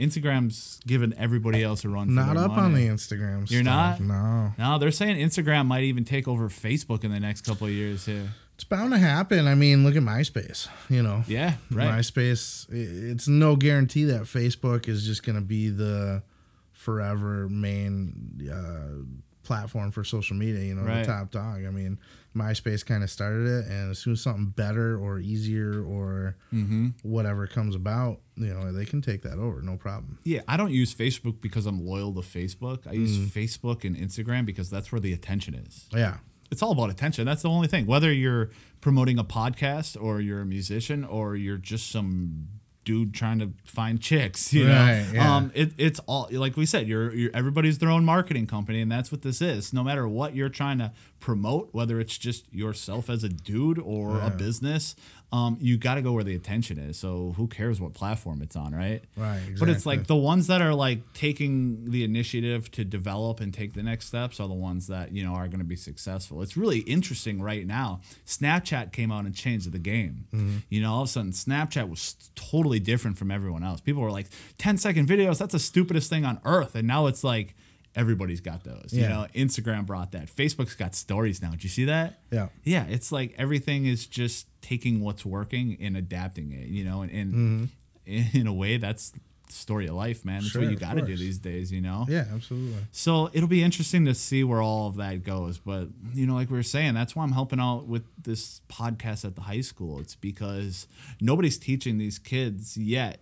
Instagram's 0.00 0.80
giving 0.86 1.12
everybody 1.16 1.62
else 1.62 1.84
a 1.84 1.88
run. 1.88 2.08
For 2.08 2.12
Not 2.14 2.36
up 2.36 2.52
on 2.56 2.74
the 2.74 2.86
Instagram. 2.88 3.48
You're 3.50 3.62
stuff. 3.62 4.00
not? 4.00 4.00
No. 4.00 4.52
No, 4.58 4.78
they're 4.78 4.90
saying 4.90 5.16
Instagram 5.16 5.66
might 5.66 5.84
even 5.84 6.04
take 6.04 6.26
over 6.26 6.48
Facebook 6.48 7.04
in 7.04 7.12
the 7.12 7.20
next 7.20 7.42
couple 7.42 7.66
of 7.66 7.72
years 7.72 8.04
too. 8.04 8.26
It's 8.62 8.68
bound 8.68 8.92
to 8.92 8.98
happen. 8.98 9.48
I 9.48 9.56
mean, 9.56 9.82
look 9.82 9.96
at 9.96 10.02
MySpace. 10.04 10.68
You 10.88 11.02
know. 11.02 11.24
Yeah, 11.26 11.54
right. 11.72 11.98
MySpace. 11.98 12.66
It's 12.70 13.26
no 13.26 13.56
guarantee 13.56 14.04
that 14.04 14.22
Facebook 14.22 14.86
is 14.88 15.04
just 15.04 15.24
going 15.24 15.34
to 15.34 15.42
be 15.42 15.68
the 15.68 16.22
forever 16.70 17.48
main 17.48 18.48
uh, 18.52 19.02
platform 19.42 19.90
for 19.90 20.04
social 20.04 20.36
media. 20.36 20.62
You 20.64 20.76
know, 20.76 20.82
Right. 20.82 21.04
the 21.04 21.10
top 21.12 21.32
dog. 21.32 21.64
I 21.66 21.70
mean, 21.70 21.98
MySpace 22.36 22.86
kind 22.86 23.02
of 23.02 23.10
started 23.10 23.48
it, 23.48 23.66
and 23.66 23.90
as 23.90 23.98
soon 23.98 24.12
as 24.12 24.20
something 24.20 24.46
better 24.46 24.96
or 24.96 25.18
easier 25.18 25.82
or 25.82 26.36
Mm-hmm. 26.54 26.90
whatever 27.02 27.48
comes 27.48 27.74
about, 27.74 28.20
you 28.36 28.54
know, 28.54 28.70
they 28.70 28.84
can 28.84 29.02
take 29.02 29.22
that 29.22 29.38
over, 29.38 29.60
no 29.60 29.76
problem. 29.76 30.18
Yeah, 30.22 30.42
I 30.46 30.56
don't 30.56 30.70
use 30.70 30.94
Facebook 30.94 31.40
because 31.40 31.66
I'm 31.66 31.84
loyal 31.84 32.14
to 32.14 32.20
Facebook. 32.20 32.86
I 32.86 32.92
use 32.92 33.18
Mm. 33.18 33.26
Facebook 33.26 33.82
and 33.84 33.96
Instagram 33.96 34.46
because 34.46 34.70
that's 34.70 34.92
where 34.92 35.00
the 35.00 35.12
attention 35.12 35.54
is. 35.54 35.88
Yeah. 35.92 36.18
It's 36.52 36.62
all 36.62 36.70
about 36.72 36.90
attention. 36.90 37.24
That's 37.24 37.42
the 37.42 37.48
only 37.50 37.66
thing. 37.66 37.86
Whether 37.86 38.12
you're 38.12 38.50
promoting 38.80 39.18
a 39.18 39.24
podcast 39.24 40.00
or 40.00 40.20
you're 40.20 40.42
a 40.42 40.46
musician 40.46 41.04
or 41.04 41.34
you're 41.34 41.56
just 41.56 41.90
some 41.90 42.46
dude 42.84 43.14
trying 43.14 43.38
to 43.38 43.52
find 43.64 44.00
chicks, 44.00 44.52
you 44.52 44.66
Right, 44.68 45.02
know. 45.06 45.12
yeah. 45.14 45.36
Um, 45.36 45.52
it, 45.54 45.72
it's 45.78 46.00
all 46.06 46.28
like 46.32 46.56
we 46.56 46.66
said. 46.66 46.86
You're, 46.88 47.14
you're 47.14 47.30
everybody's 47.32 47.78
their 47.78 47.88
own 47.90 48.04
marketing 48.04 48.46
company, 48.46 48.80
and 48.80 48.90
that's 48.92 49.10
what 49.12 49.22
this 49.22 49.40
is. 49.40 49.72
No 49.72 49.82
matter 49.84 50.06
what 50.08 50.34
you're 50.34 50.48
trying 50.48 50.78
to 50.78 50.92
promote, 51.22 51.68
whether 51.72 52.00
it's 52.00 52.18
just 52.18 52.52
yourself 52.52 53.08
as 53.08 53.24
a 53.24 53.28
dude 53.28 53.78
or 53.78 54.20
a 54.20 54.28
business, 54.28 54.96
um, 55.32 55.56
you 55.60 55.78
got 55.78 55.94
to 55.94 56.02
go 56.02 56.12
where 56.12 56.24
the 56.24 56.34
attention 56.34 56.78
is. 56.78 56.98
So 56.98 57.32
who 57.38 57.46
cares 57.46 57.80
what 57.80 57.94
platform 57.94 58.42
it's 58.42 58.54
on, 58.54 58.74
right? 58.74 59.02
Right, 59.16 59.40
But 59.58 59.70
it's 59.70 59.86
like 59.86 60.06
the 60.06 60.16
ones 60.16 60.48
that 60.48 60.60
are 60.60 60.74
like 60.74 61.00
taking 61.14 61.90
the 61.90 62.04
initiative 62.04 62.70
to 62.72 62.84
develop 62.84 63.40
and 63.40 63.54
take 63.54 63.72
the 63.72 63.82
next 63.82 64.08
steps 64.08 64.40
are 64.40 64.48
the 64.48 64.54
ones 64.54 64.88
that 64.88 65.12
you 65.12 65.24
know 65.24 65.32
are 65.32 65.46
going 65.46 65.60
to 65.60 65.64
be 65.64 65.76
successful. 65.76 66.42
It's 66.42 66.56
really 66.56 66.80
interesting 66.80 67.40
right 67.40 67.66
now. 67.66 68.00
Snapchat 68.26 68.92
came 68.92 69.10
out 69.10 69.24
and 69.24 69.34
changed 69.34 69.72
the 69.72 69.78
game. 69.78 70.26
Mm-hmm. 70.34 70.56
You 70.68 70.82
know, 70.82 70.92
all 70.92 71.02
of 71.02 71.08
a 71.08 71.10
sudden 71.12 71.30
Snapchat 71.32 71.88
was 71.88 72.16
totally 72.34 72.80
different 72.80 73.16
from 73.16 73.30
everyone 73.30 73.62
else. 73.62 73.80
People 73.80 74.02
were 74.02 74.10
like 74.10 74.26
10 74.58 74.76
second 74.76 75.08
videos, 75.08 75.38
that's 75.38 75.52
the 75.52 75.58
stupidest 75.58 76.10
thing 76.10 76.26
on 76.26 76.40
earth. 76.44 76.74
And 76.74 76.86
now 76.86 77.06
it's 77.06 77.24
like 77.24 77.54
everybody's 77.94 78.40
got 78.40 78.64
those. 78.64 78.92
You 78.92 79.08
know, 79.08 79.26
Instagram 79.34 79.86
brought 79.86 80.12
that. 80.12 80.26
Facebook's 80.26 80.74
got 80.74 80.94
stories 80.94 81.42
now. 81.42 81.50
Did 81.50 81.64
you 81.64 81.70
see 81.70 81.84
that? 81.86 82.20
Yeah. 82.30 82.48
Yeah, 82.64 82.86
it's 82.88 83.12
like 83.12 83.34
everything 83.38 83.86
is 83.86 84.06
just 84.06 84.46
taking 84.62 85.00
what's 85.00 85.24
working 85.24 85.76
and 85.80 85.96
adapting 85.96 86.52
it, 86.52 86.68
you 86.68 86.84
know, 86.84 87.02
and, 87.02 87.10
and 87.12 87.68
in 88.34 88.46
a 88.46 88.52
way 88.52 88.76
that's 88.78 89.10
the 89.10 89.20
story 89.52 89.86
of 89.86 89.94
life, 89.94 90.24
man. 90.24 90.36
That's 90.42 90.46
Mm-hmm. 90.48 90.52
Sure, 90.52 90.62
what 90.62 90.70
you 90.72 90.78
got 90.78 90.94
to 90.94 91.02
do 91.02 91.16
these 91.16 91.38
days, 91.38 91.70
you 91.70 91.82
know? 91.82 92.06
Yeah, 92.08 92.24
absolutely. 92.34 92.78
So 92.92 93.28
it'll 93.34 93.48
be 93.48 93.62
interesting 93.62 94.06
to 94.06 94.14
see 94.14 94.42
where 94.44 94.62
all 94.62 94.88
of 94.88 94.96
that 94.96 95.22
goes. 95.24 95.58
But, 95.58 95.88
you 96.14 96.26
know, 96.26 96.34
like 96.34 96.50
we 96.50 96.56
were 96.56 96.62
saying, 96.62 96.94
that's 96.94 97.14
why 97.14 97.22
I'm 97.24 97.32
helping 97.32 97.60
out 97.60 97.86
with 97.86 98.04
this 98.22 98.62
podcast 98.70 99.24
at 99.26 99.34
the 99.34 99.42
high 99.42 99.60
school. 99.60 100.00
It's 100.00 100.14
because 100.14 100.86
nobody's 101.20 101.58
teaching 101.58 101.98
these 101.98 102.18
kids 102.18 102.76
yet 102.78 103.20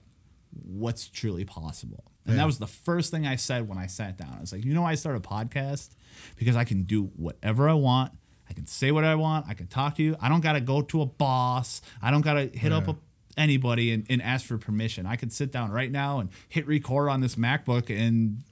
what's 0.53 1.09
truly 1.09 1.45
possible. 1.45 2.05
And 2.31 2.37
Yeah. 2.37 2.43
that 2.43 2.47
was 2.47 2.59
the 2.59 2.67
first 2.67 3.11
thing 3.11 3.27
I 3.27 3.37
said 3.37 3.69
when 3.69 3.79
I 3.79 3.87
sat 3.87 4.17
down. 4.17 4.35
I 4.37 4.41
was 4.41 4.53
like, 4.53 4.65
you 4.65 4.75
know, 4.75 4.85
I 4.85 4.95
start 4.95 5.17
a 5.17 5.21
podcast 5.21 5.91
because 6.37 6.57
I 6.57 6.65
can 6.65 6.83
do 6.85 7.05
whatever 7.17 7.69
I 7.69 7.75
want. 7.75 8.13
I 8.49 8.53
can 8.53 8.67
say 8.67 8.91
what 8.91 9.05
I 9.05 9.15
want. 9.15 9.47
I 9.49 9.55
can 9.55 9.67
talk 9.69 9.97
to 9.97 10.03
you. 10.03 10.17
I 10.21 10.29
don't 10.29 10.41
got 10.41 10.55
to 10.55 10.61
go 10.61 10.83
to 10.83 11.03
a 11.03 11.07
boss. 11.07 11.83
I 12.03 12.11
don't 12.11 12.23
got 12.23 12.35
to 12.35 12.47
hit 12.49 12.73
up 12.73 12.89
a, 12.89 12.97
anybody 13.37 13.93
and, 13.93 14.05
and 14.11 14.21
ask 14.21 14.45
for 14.47 14.59
permission. 14.59 15.07
I 15.07 15.17
could 15.17 15.33
sit 15.33 15.53
down 15.53 15.71
right 15.71 15.91
now 15.91 16.19
and 16.19 16.31
hit 16.49 16.67
record 16.67 17.09
on 17.09 17.21
this 17.21 17.37
MacBook 17.37 17.89
and 17.97 18.43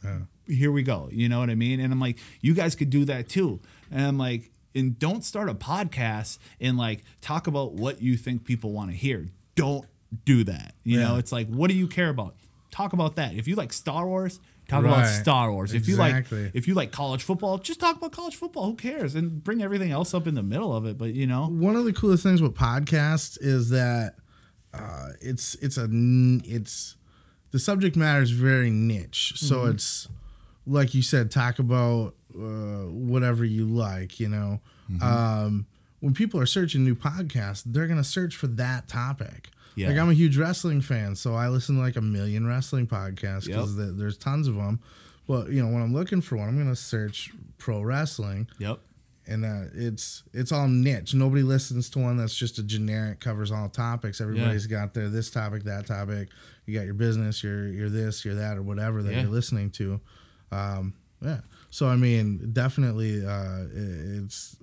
here 0.47 0.71
we 0.73 0.83
go. 0.83 1.09
You 1.13 1.29
know 1.29 1.41
what 1.41 1.51
I 1.51 1.55
mean? 1.57 1.81
And 1.81 1.93
I'm 1.93 2.01
like, 2.01 2.19
you 2.41 2.55
guys 2.55 2.75
could 2.75 2.91
do 2.91 3.05
that 3.07 3.29
too. 3.29 3.61
And 3.91 4.01
I'm 4.07 4.19
like, 4.19 4.51
and 4.75 4.99
don't 4.99 5.25
start 5.25 5.49
a 5.49 5.55
podcast 5.55 6.39
and 6.61 6.79
like 6.79 7.03
talk 7.21 7.47
about 7.49 7.73
what 7.73 8.01
you 8.01 8.17
think 8.17 8.45
people 8.45 8.71
want 8.73 8.91
to 8.91 8.97
hear. 8.97 9.27
Don't 9.57 9.85
do 10.25 10.45
that. 10.45 10.75
You 10.85 11.01
know, 11.01 11.17
it's 11.17 11.33
like, 11.33 11.49
what 11.49 11.69
do 11.71 11.77
you 11.77 11.89
care 11.89 12.09
about? 12.09 12.37
Talk 12.79 12.93
about 12.93 13.17
that. 13.17 13.35
If 13.35 13.49
you 13.49 13.57
like 13.57 13.73
Star 13.73 14.07
Wars, 14.07 14.39
talk 14.69 14.85
about 14.85 15.07
Star 15.09 15.51
Wars. 15.53 15.75
If 15.75 15.89
you 15.89 15.97
like 15.97 16.27
if 16.55 16.69
you 16.69 16.75
like 16.75 16.93
college 16.93 17.25
football, 17.25 17.59
just 17.59 17.81
talk 17.81 17.97
about 17.97 18.13
college 18.13 18.37
football. 18.37 18.67
Who 18.67 18.75
cares? 18.77 19.15
And 19.17 19.43
bring 19.43 19.63
everything 19.63 19.91
else 19.91 20.15
up 20.15 20.27
in 20.29 20.35
the 20.37 20.43
middle 20.45 20.75
of 20.75 20.87
it. 20.87 20.97
But 20.97 21.13
you 21.15 21.27
know, 21.27 21.49
one 21.49 21.75
of 21.75 21.85
the 21.85 21.93
coolest 21.93 22.23
things 22.23 22.41
with 22.41 22.55
podcasts 22.55 23.37
is 23.41 23.71
that 23.71 24.15
uh, 24.73 25.09
it's 25.21 25.57
it's 25.57 25.77
a 25.77 25.89
it's 26.45 26.95
the 27.51 27.59
subject 27.59 27.97
matter 27.97 28.23
is 28.23 28.31
very 28.31 28.71
niche 28.71 29.33
so 29.37 29.57
Mm-hmm. 29.61 29.71
it's 29.73 30.09
like 30.67 30.95
you 30.95 31.01
said 31.03 31.31
talk 31.31 31.59
about 31.59 32.15
uh, 32.39 32.85
whatever 33.13 33.45
you 33.45 33.67
like 33.67 34.21
you 34.21 34.29
know 34.29 34.61
Mm-hmm. 34.91 35.03
um, 35.03 35.67
when 36.01 36.15
people 36.15 36.39
are 36.41 36.47
searching 36.47 36.85
new 36.85 36.95
podcasts 36.95 37.63
they're 37.67 37.87
gonna 37.89 38.05
search 38.05 38.37
for 38.37 38.47
that 38.47 38.87
topic 38.89 39.49
Yeah. 39.79 39.89
like 39.89 39.99
i'm 39.99 40.11
a 40.11 40.15
huge 40.15 40.37
wrestling 40.37 40.81
fan 40.81 41.15
so 41.17 41.35
i 41.35 41.49
listen 41.49 41.77
to 41.77 41.81
like 41.81 41.97
a 41.97 42.01
million 42.03 42.47
wrestling 42.47 42.87
podcasts 42.87 43.47
because 43.47 43.77
Yep. 43.79 43.91
there's 43.97 44.17
tons 44.19 44.47
of 44.49 44.57
them 44.57 44.81
but 45.27 45.49
you 45.51 45.63
know 45.63 45.73
when 45.73 45.83
i'm 45.83 45.93
looking 45.95 46.21
for 46.21 46.37
one 46.37 46.49
i'm 46.49 46.59
gonna 46.59 46.75
search 46.77 47.31
pro 47.59 47.83
wrestling 47.83 48.49
yep. 48.59 48.79
and 49.27 49.45
uh, 49.45 49.65
it's 49.75 50.23
it's 50.33 50.53
all 50.53 50.69
niche. 50.69 51.13
Nobody 51.15 51.43
listens 51.43 51.91
to 51.91 51.99
one 51.99 52.17
that's 52.17 52.35
just 52.35 52.59
a 52.59 52.63
generic 52.63 53.21
covers 53.21 53.51
all 53.53 53.69
topics. 53.69 54.21
Everybody's 54.23 54.67
got 54.67 54.95
their 54.95 55.09
this 55.11 55.29
topic, 55.31 55.65
that 55.65 55.87
topic. 55.87 56.29
You 56.65 56.79
got 56.79 56.87
your 56.87 56.95
business, 56.95 57.43
your 57.45 57.67
your 57.69 57.91
this, 57.91 58.25
your 58.25 58.37
that, 58.37 58.57
or 58.57 58.63
whatever 58.63 59.03
that 59.03 59.13
Yeah. 59.13 59.23
you're 59.23 59.31
listening 59.31 59.71
to. 59.73 60.01
Um, 60.51 60.95
yeah. 61.21 61.41
So 61.71 61.87
I 61.87 61.97
mean, 61.97 62.51
definitely, 62.53 63.25
uh, 63.27 63.65
it's 63.75 64.57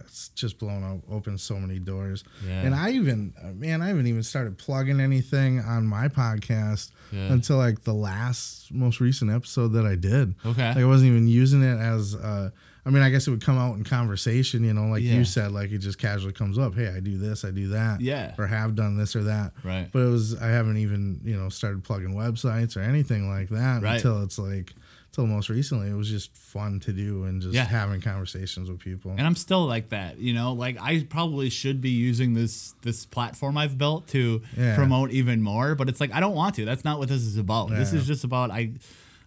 it's 0.00 0.28
just 0.30 0.58
blown 0.58 0.82
op- 0.82 1.04
open 1.12 1.36
so 1.36 1.56
many 1.56 1.78
doors. 1.78 2.24
Yeah. 2.46 2.62
And 2.62 2.74
I 2.74 2.92
even, 2.92 3.34
uh, 3.42 3.48
man, 3.52 3.82
I 3.82 3.88
haven't 3.88 4.06
even 4.06 4.22
started 4.22 4.56
plugging 4.56 5.00
anything 5.00 5.60
on 5.60 5.86
my 5.86 6.08
podcast 6.08 6.90
Yeah. 7.12 7.32
until 7.32 7.58
like 7.58 7.82
the 7.84 7.92
last 7.92 8.72
most 8.72 9.00
recent 9.00 9.30
episode 9.30 9.72
that 9.74 9.84
I 9.84 9.96
did. 9.96 10.34
Okay. 10.46 10.68
Like 10.68 10.76
I 10.78 10.84
wasn't 10.86 11.10
even 11.10 11.28
using 11.28 11.62
it 11.62 11.78
as. 11.78 12.14
Uh, 12.14 12.50
I 12.86 12.90
mean, 12.90 13.02
I 13.02 13.10
guess 13.10 13.26
it 13.26 13.32
would 13.32 13.44
come 13.44 13.58
out 13.58 13.74
in 13.76 13.82
conversation, 13.82 14.62
you 14.62 14.72
know, 14.72 14.86
like 14.86 15.02
Yeah. 15.02 15.14
you 15.14 15.24
said, 15.24 15.50
like 15.50 15.72
it 15.72 15.78
just 15.78 15.98
casually 15.98 16.32
comes 16.32 16.56
up. 16.56 16.76
Hey, 16.76 16.86
I 16.88 17.00
do 17.00 17.18
this, 17.18 17.44
I 17.44 17.50
do 17.50 17.68
that, 17.70 18.00
Yeah. 18.00 18.32
or 18.38 18.46
have 18.46 18.76
done 18.76 18.96
this 18.96 19.16
or 19.16 19.24
that. 19.24 19.52
Right. 19.64 19.88
But 19.92 19.98
it 20.02 20.08
was 20.10 20.36
I 20.40 20.46
haven't 20.46 20.76
even 20.78 21.20
you 21.24 21.36
know 21.36 21.48
started 21.48 21.82
plugging 21.84 22.14
websites 22.14 22.76
or 22.76 22.80
anything 22.80 23.28
like 23.28 23.48
that 23.50 23.82
Right. 23.82 23.96
until 23.96 24.22
it's 24.22 24.38
like 24.38 24.72
until 25.18 25.34
most 25.34 25.48
recently. 25.48 25.88
It 25.88 25.94
was 25.94 26.08
just 26.10 26.34
fun 26.36 26.80
to 26.80 26.92
do 26.92 27.24
and 27.24 27.40
just 27.40 27.54
Yeah. 27.54 27.64
having 27.64 28.00
conversations 28.00 28.68
with 28.68 28.80
people. 28.80 29.12
And 29.12 29.22
I'm 29.22 29.34
still 29.36 29.66
like 29.66 29.88
that, 29.90 30.18
you 30.18 30.32
know. 30.34 30.52
Like 30.52 30.76
I 30.80 31.04
probably 31.08 31.48
should 31.50 31.80
be 31.80 31.90
using 31.90 32.34
this 32.34 32.74
this 32.82 33.06
platform 33.06 33.56
I've 33.56 33.78
built 33.78 34.08
to 34.08 34.42
Yeah. 34.56 34.74
promote 34.76 35.10
even 35.10 35.42
more, 35.42 35.74
but 35.74 35.88
it's 35.88 36.00
like 36.00 36.12
I 36.12 36.20
don't 36.20 36.34
want 36.34 36.54
to. 36.56 36.64
That's 36.64 36.84
not 36.84 36.98
what 36.98 37.08
this 37.08 37.22
is 37.22 37.36
about. 37.36 37.70
This 37.70 37.92
is 37.92 38.06
just 38.06 38.24
about 38.24 38.50
I 38.50 38.72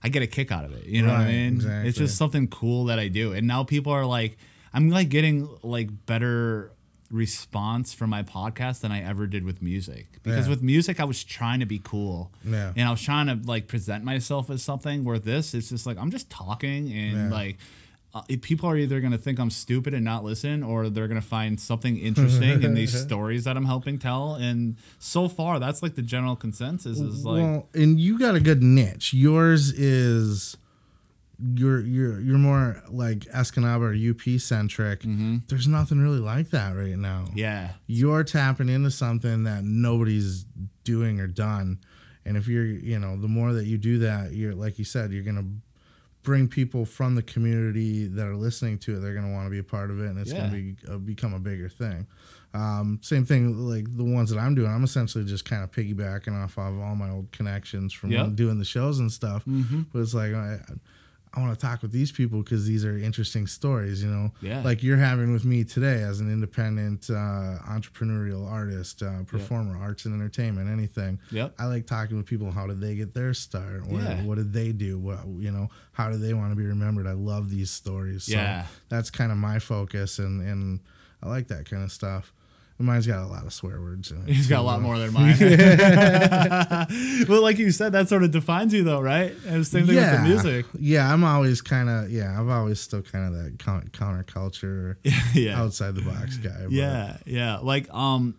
I 0.04 0.10
get 0.10 0.22
a 0.24 0.28
kick 0.28 0.52
out 0.52 0.64
of 0.66 0.72
it. 0.74 0.86
You 0.86 1.02
know 1.02 1.10
what 1.10 1.22
I 1.22 1.28
mean? 1.28 1.56
exactly. 1.56 1.90
It's 1.90 1.98
just 1.98 2.18
something 2.18 2.48
cool 2.48 2.86
that 2.86 3.00
I 3.00 3.08
do. 3.08 3.34
And 3.34 3.48
now 3.48 3.64
people 3.64 3.92
are 3.92 4.06
like 4.06 4.38
I'm 4.74 4.90
like 4.90 5.10
getting 5.10 5.50
like 5.64 5.90
better 6.06 6.72
response 7.12 7.94
from 7.94 8.10
my 8.10 8.24
podcast 8.24 8.82
than 8.82 8.92
I 8.92 9.02
ever 9.04 9.28
did 9.28 9.44
with 9.44 9.62
music. 9.62 10.20
Because 10.24 10.46
Yeah. 10.46 10.52
with 10.52 10.62
music 10.64 11.00
I 11.00 11.06
was 11.06 11.24
trying 11.24 11.60
to 11.60 11.66
be 11.66 11.80
cool. 11.84 12.32
Yeah. 12.46 12.74
And 12.76 12.88
I 12.88 12.92
was 12.92 13.02
trying 13.02 13.28
to 13.28 13.40
like 13.48 13.68
present 13.68 14.04
myself 14.04 14.50
as 14.50 14.62
something 14.64 15.04
where 15.04 15.20
this 15.20 15.54
it's 15.54 15.70
just 15.70 15.86
like 15.86 15.98
I'm 15.98 16.12
just 16.12 16.30
talking 16.30 16.92
and 16.92 17.18
Yeah. 17.18 17.30
like 17.30 17.58
uh, 18.12 18.24
people 18.42 18.68
are 18.68 18.76
either 18.76 19.00
going 19.02 19.12
to 19.12 19.20
think 19.20 19.40
I'm 19.40 19.52
stupid 19.52 19.94
and 19.94 20.04
not 20.04 20.24
listen, 20.24 20.64
or 20.64 20.90
they're 20.90 21.08
going 21.08 21.22
to 21.22 21.28
find 21.28 21.60
something 21.60 21.96
interesting 21.96 22.64
in 22.64 22.74
these 22.74 23.00
stories 23.06 23.44
that 23.44 23.56
I'm 23.56 23.66
helping 23.66 24.00
tell. 24.00 24.34
And 24.34 24.78
so 24.98 25.28
far, 25.28 25.60
that's 25.60 25.84
like 25.84 25.94
the 25.94 26.02
general 26.02 26.36
consensus 26.36 27.00
is 27.00 27.24
like, 27.24 27.44
well, 27.44 27.68
and 27.76 28.00
you 28.00 28.18
got 28.18 28.34
a 28.34 28.40
good 28.40 28.64
niche. 28.64 29.14
Yours 29.14 29.72
is 29.72 30.58
you're 31.56 31.80
you're 31.82 32.20
you're 32.20 32.38
more 32.38 32.82
like 32.90 33.20
Escanaba 33.34 33.82
or 33.82 34.12
UP 34.12 34.40
centric. 34.40 35.02
There's 35.48 35.68
nothing 35.68 36.00
really 36.00 36.20
like 36.20 36.50
that 36.52 36.72
right 36.76 36.98
now. 36.98 37.26
Mm-hmm. 37.28 37.38
yeah, 37.38 37.70
You're 37.88 38.24
tapping 38.24 38.70
into 38.70 38.92
something 38.92 39.44
that 39.44 39.64
nobody's 39.64 40.46
doing 40.84 41.20
or 41.20 41.28
done. 41.28 41.80
And 42.26 42.36
if 42.38 42.48
you're, 42.48 42.66
you 42.66 43.00
know, 43.00 43.16
the 43.18 43.28
more 43.30 43.54
that 43.54 43.66
you 43.66 43.78
do 43.78 44.00
that, 44.00 44.34
you're 44.34 44.54
like 44.54 44.78
you 44.80 44.86
said, 44.86 45.12
you're 45.12 45.24
gonna 45.24 45.46
bring 46.24 46.48
people 46.50 46.86
from 46.86 47.16
the 47.16 47.24
community 47.24 48.06
that 48.06 48.26
are 48.28 48.36
listening 48.36 48.78
to 48.78 48.98
it. 48.98 49.00
They're 49.00 49.14
going 49.14 49.26
to 49.26 49.32
want 49.32 49.46
to 49.46 49.50
be 49.50 49.58
a 49.60 49.64
part 49.64 49.90
of 49.90 50.02
it, 50.02 50.08
and 50.10 50.20
it's 50.20 50.32
Yeah. 50.32 50.50
going 50.50 50.52
to 50.52 50.56
be 50.86 50.92
uh, 50.94 50.98
become 50.98 51.34
a 51.34 51.40
bigger 51.40 51.70
thing. 51.70 52.08
Um, 52.54 53.00
same 53.02 53.26
thing 53.26 53.58
like 53.58 53.96
the 53.96 54.04
ones 54.04 54.30
that 54.32 54.38
I'm 54.38 54.54
doing. 54.54 54.70
I'm 54.70 54.84
essentially 54.84 55.24
just 55.24 55.46
kind 55.46 55.64
of 55.64 55.72
piggybacking 55.72 56.34
off 56.36 56.58
of 56.58 56.78
all 56.82 56.94
my 56.96 57.10
old 57.10 57.32
connections 57.32 57.94
from 57.94 58.12
Yep. 58.12 58.36
doing 58.36 58.60
the 58.60 58.66
shows 58.66 59.00
and 59.00 59.10
stuff. 59.12 59.44
But 59.46 60.00
it's 60.00 60.14
like 60.14 60.34
I, 60.34 60.56
I 60.56 60.74
want 61.38 61.54
to 61.54 61.60
talk 61.66 61.82
with 61.84 61.92
these 61.92 62.12
people 62.12 62.42
because 62.42 62.66
these 62.66 62.84
are 62.84 62.98
interesting 62.98 63.46
stories. 63.46 64.02
You 64.04 64.10
know, 64.10 64.32
Yeah. 64.42 64.62
like 64.64 64.82
you're 64.82 64.98
having 64.98 65.32
with 65.32 65.46
me 65.46 65.64
today 65.64 66.02
as 66.02 66.20
an 66.20 66.32
independent 66.32 67.10
uh, 67.10 67.60
entrepreneurial 67.68 68.50
artist, 68.50 69.04
uh, 69.04 69.24
performer, 69.24 69.78
arts 69.78 70.06
and 70.06 70.14
entertainment, 70.16 70.70
anything. 70.70 71.20
Yep. 71.32 71.54
I 71.60 71.66
like 71.66 71.86
talking 71.86 72.18
with 72.18 72.26
people. 72.26 72.52
How 72.52 72.66
did 72.68 72.82
they 72.82 72.96
get 72.96 73.14
their 73.14 73.34
start? 73.34 73.86
What, 73.86 74.02
Yeah. 74.04 74.24
what 74.24 74.36
did 74.36 74.54
they 74.54 74.72
do? 74.72 74.98
What 74.98 75.26
you 75.38 75.52
know? 75.52 75.70
How 75.92 76.10
do 76.10 76.18
they 76.18 76.34
want 76.34 76.52
to 76.52 76.56
be 76.56 76.66
remembered? 76.66 77.06
I 77.08 77.12
love 77.14 77.50
these 77.50 77.70
stories. 77.72 78.24
So 78.26 78.34
Yeah. 78.34 78.66
that's 78.90 79.10
kind 79.10 79.32
of 79.32 79.38
my 79.38 79.60
focus, 79.60 80.20
and 80.20 80.42
and 80.42 80.80
I 81.22 81.28
like 81.30 81.48
that 81.50 81.70
kind 81.70 81.84
of 81.84 81.92
stuff. 81.92 82.34
Mine's 82.82 83.06
got 83.06 83.22
a 83.24 83.28
lot 83.28 83.46
of 83.46 83.52
swear 83.52 83.82
words 83.82 84.10
in 84.12 84.22
it. 84.22 84.30
He's 84.30 84.48
got 84.48 84.60
a 84.60 84.64
lot 84.64 84.82
more 84.82 84.98
than 84.98 85.12
mine. 85.12 85.36
well, 87.28 87.42
like 87.42 87.58
you 87.58 87.72
said, 87.72 87.92
that 87.92 88.08
sort 88.10 88.24
of 88.24 88.32
defines 88.32 88.74
you, 88.74 88.84
though, 88.84 89.02
right? 89.02 89.34
And 89.46 89.62
the 89.62 89.66
same 89.66 89.86
thing 89.86 89.96
with 89.96 90.12
the 90.12 90.22
music. 90.24 90.66
Yeah, 90.80 91.12
I'm 91.12 91.24
always 91.24 91.62
kind 91.62 91.90
of 91.90 92.10
yeah. 92.10 92.40
I've 92.40 92.48
always 92.50 92.80
still 92.80 93.02
kind 93.02 93.28
of 93.28 93.44
that 93.44 93.60
coun- 93.60 93.90
counterculture, 93.92 94.96
yeah. 95.34 95.60
outside 95.62 95.96
the 95.96 96.02
box 96.02 96.38
guy. 96.38 96.52
but- 96.64 96.72
Yeah, 96.72 97.18
yeah. 97.26 97.58
Like, 97.58 97.94
um, 97.94 98.36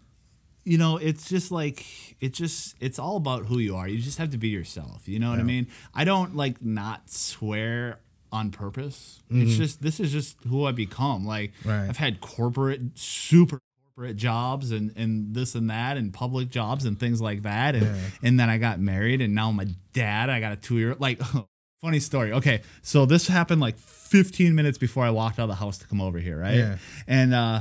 you 0.64 0.78
know, 0.78 0.97
it's 0.97 1.28
just 1.28 1.51
like 1.53 1.84
it 2.20 2.32
just 2.32 2.76
it's 2.80 2.99
all 2.99 3.16
about 3.16 3.47
who 3.47 3.59
you 3.59 3.76
are. 3.76 3.88
You 3.88 4.01
just 4.01 4.18
have 4.18 4.30
to 4.30 4.38
be 4.38 4.49
yourself. 4.49 5.09
You 5.09 5.18
know 5.18 5.30
what 5.30 5.38
I 5.38 5.43
mean? 5.43 5.66
I 5.95 6.05
don't 6.05 6.36
like 6.36 6.62
not 6.62 7.11
swear 7.11 7.99
on 8.32 8.51
purpose. 8.51 9.20
It's 9.30 9.57
just 9.57 9.82
this 9.82 10.01
is 10.01 10.12
just 10.12 10.36
who 10.45 10.64
I 10.64 10.72
become. 10.72 11.26
Like 11.26 11.53
Right. 11.64 11.88
I've 11.88 11.97
had 11.97 12.20
corporate 12.20 12.80
super 12.99 13.59
corporate 14.01 14.16
jobs 14.16 14.70
and 14.70 14.92
and 14.96 15.34
this 15.34 15.55
and 15.55 15.68
that 15.70 15.96
and 15.98 16.12
public 16.12 16.48
jobs 16.51 16.84
and 16.86 16.98
things 16.98 17.20
like 17.20 17.42
that 17.42 17.74
and 17.74 17.84
Yeah. 17.84 17.96
and 18.22 18.40
then 18.40 18.48
I 18.48 18.57
got 18.59 18.80
married 18.80 19.20
and 19.20 19.34
now 19.34 19.51
I'm 19.51 19.61
a 19.61 19.66
dad. 19.92 20.30
I 20.30 20.40
got 20.40 20.53
a 20.53 20.57
2 20.57 20.78
year 20.78 20.96
like 20.98 21.20
funny 21.82 22.01
story. 22.01 22.32
Okay, 22.32 22.62
so 22.82 23.05
this 23.07 23.26
happened 23.28 23.61
like 23.61 23.76
15 23.76 24.55
minutes 24.55 24.78
before 24.78 25.05
I 25.05 25.11
walked 25.11 25.38
out 25.38 25.44
of 25.44 25.48
the 25.51 25.55
house 25.57 25.78
to 25.78 25.86
come 25.86 26.01
over 26.01 26.18
here, 26.18 26.38
right? 26.38 26.57
Yeah. 26.57 26.76
And 27.07 27.34
uh, 27.34 27.61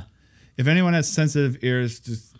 if 0.58 0.68
anyone 0.68 0.94
has 0.94 1.10
sensitive 1.10 1.62
ears, 1.64 2.00
just 2.00 2.36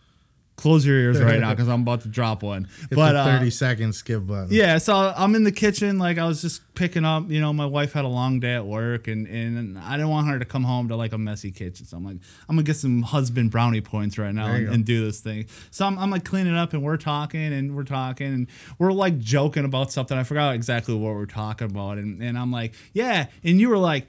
close 0.60 0.86
your 0.86 0.98
ears 0.98 1.22
right 1.22 1.40
now 1.40 1.50
because 1.56 1.70
I'm 1.70 1.82
about 1.82 2.02
to 2.02 2.10
drop 2.10 2.44
one. 2.44 2.66
Hit 2.90 2.96
but 2.96 3.14
the 3.14 3.20
uh, 3.20 3.38
30 3.38 3.50
second 3.50 3.94
skip 3.94 4.28
button. 4.28 4.50
yeah, 4.52 4.78
so 4.78 5.14
I'm 5.16 5.34
in 5.36 5.44
the 5.44 5.52
kitchen, 5.52 5.98
like 5.98 6.18
I 6.18 6.28
was 6.28 6.42
just 6.42 6.62
picking 6.76 7.06
up. 7.06 7.30
You 7.30 7.40
know, 7.40 7.54
my 7.54 7.66
wife 7.66 7.94
had 7.94 8.06
a 8.06 8.10
long 8.10 8.40
day 8.40 8.54
at 8.56 8.66
work, 8.66 9.08
and 9.08 9.26
and 9.28 9.80
I 9.80 9.94
didn't 9.94 10.10
want 10.10 10.28
her 10.28 10.38
to 10.38 10.46
come 10.46 10.64
home 10.64 10.90
to 10.90 10.96
like 10.96 11.14
a 11.14 11.18
messy 11.18 11.52
kitchen. 11.52 11.86
So 11.86 11.98
I'm 11.98 12.04
like, 12.04 12.18
I'm 12.48 12.56
gonna 12.56 12.64
get 12.64 12.76
some 12.76 13.02
husband 13.02 13.52
brownie 13.52 13.82
points 13.82 14.18
right 14.18 14.34
now 14.34 14.48
and, 14.48 14.68
and 14.68 14.86
do 14.86 15.06
this 15.06 15.22
thing. 15.22 15.46
So 15.72 15.86
I'm, 15.86 15.98
I'm 15.98 16.12
like 16.12 16.26
cleaning 16.26 16.56
up, 16.56 16.74
and 16.74 16.84
we're 16.84 16.98
talking, 16.98 17.54
and 17.54 17.76
we're 17.76 17.84
talking, 17.84 18.28
and 18.28 18.48
we're 18.78 18.92
like 18.92 19.18
joking 19.18 19.66
about 19.66 19.92
something. 19.92 20.18
I 20.18 20.24
forgot 20.24 20.56
exactly 20.56 20.94
what 20.94 21.16
we're 21.16 21.26
talking 21.26 21.70
about, 21.72 21.98
and 21.98 22.22
and 22.22 22.38
I'm 22.38 22.52
like, 22.52 22.74
yeah, 22.94 23.28
and 23.44 23.60
you 23.60 23.70
were 23.70 23.78
like. 23.78 24.08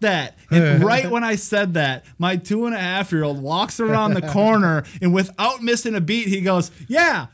That 0.00 0.38
and 0.50 0.84
right 0.92 1.10
when 1.10 1.24
I 1.24 1.36
said 1.36 1.74
that, 1.74 2.04
my 2.18 2.36
two 2.36 2.66
and 2.66 2.74
a 2.74 2.78
half 2.78 3.12
year 3.12 3.24
old 3.24 3.40
walks 3.42 3.80
around 3.80 4.14
the 4.14 4.22
corner 4.22 4.84
and 5.02 5.12
without 5.14 5.62
missing 5.62 5.94
a 5.94 6.00
beat, 6.00 6.28
he 6.28 6.40
goes, 6.40 6.70
"Yeah, 6.88 7.26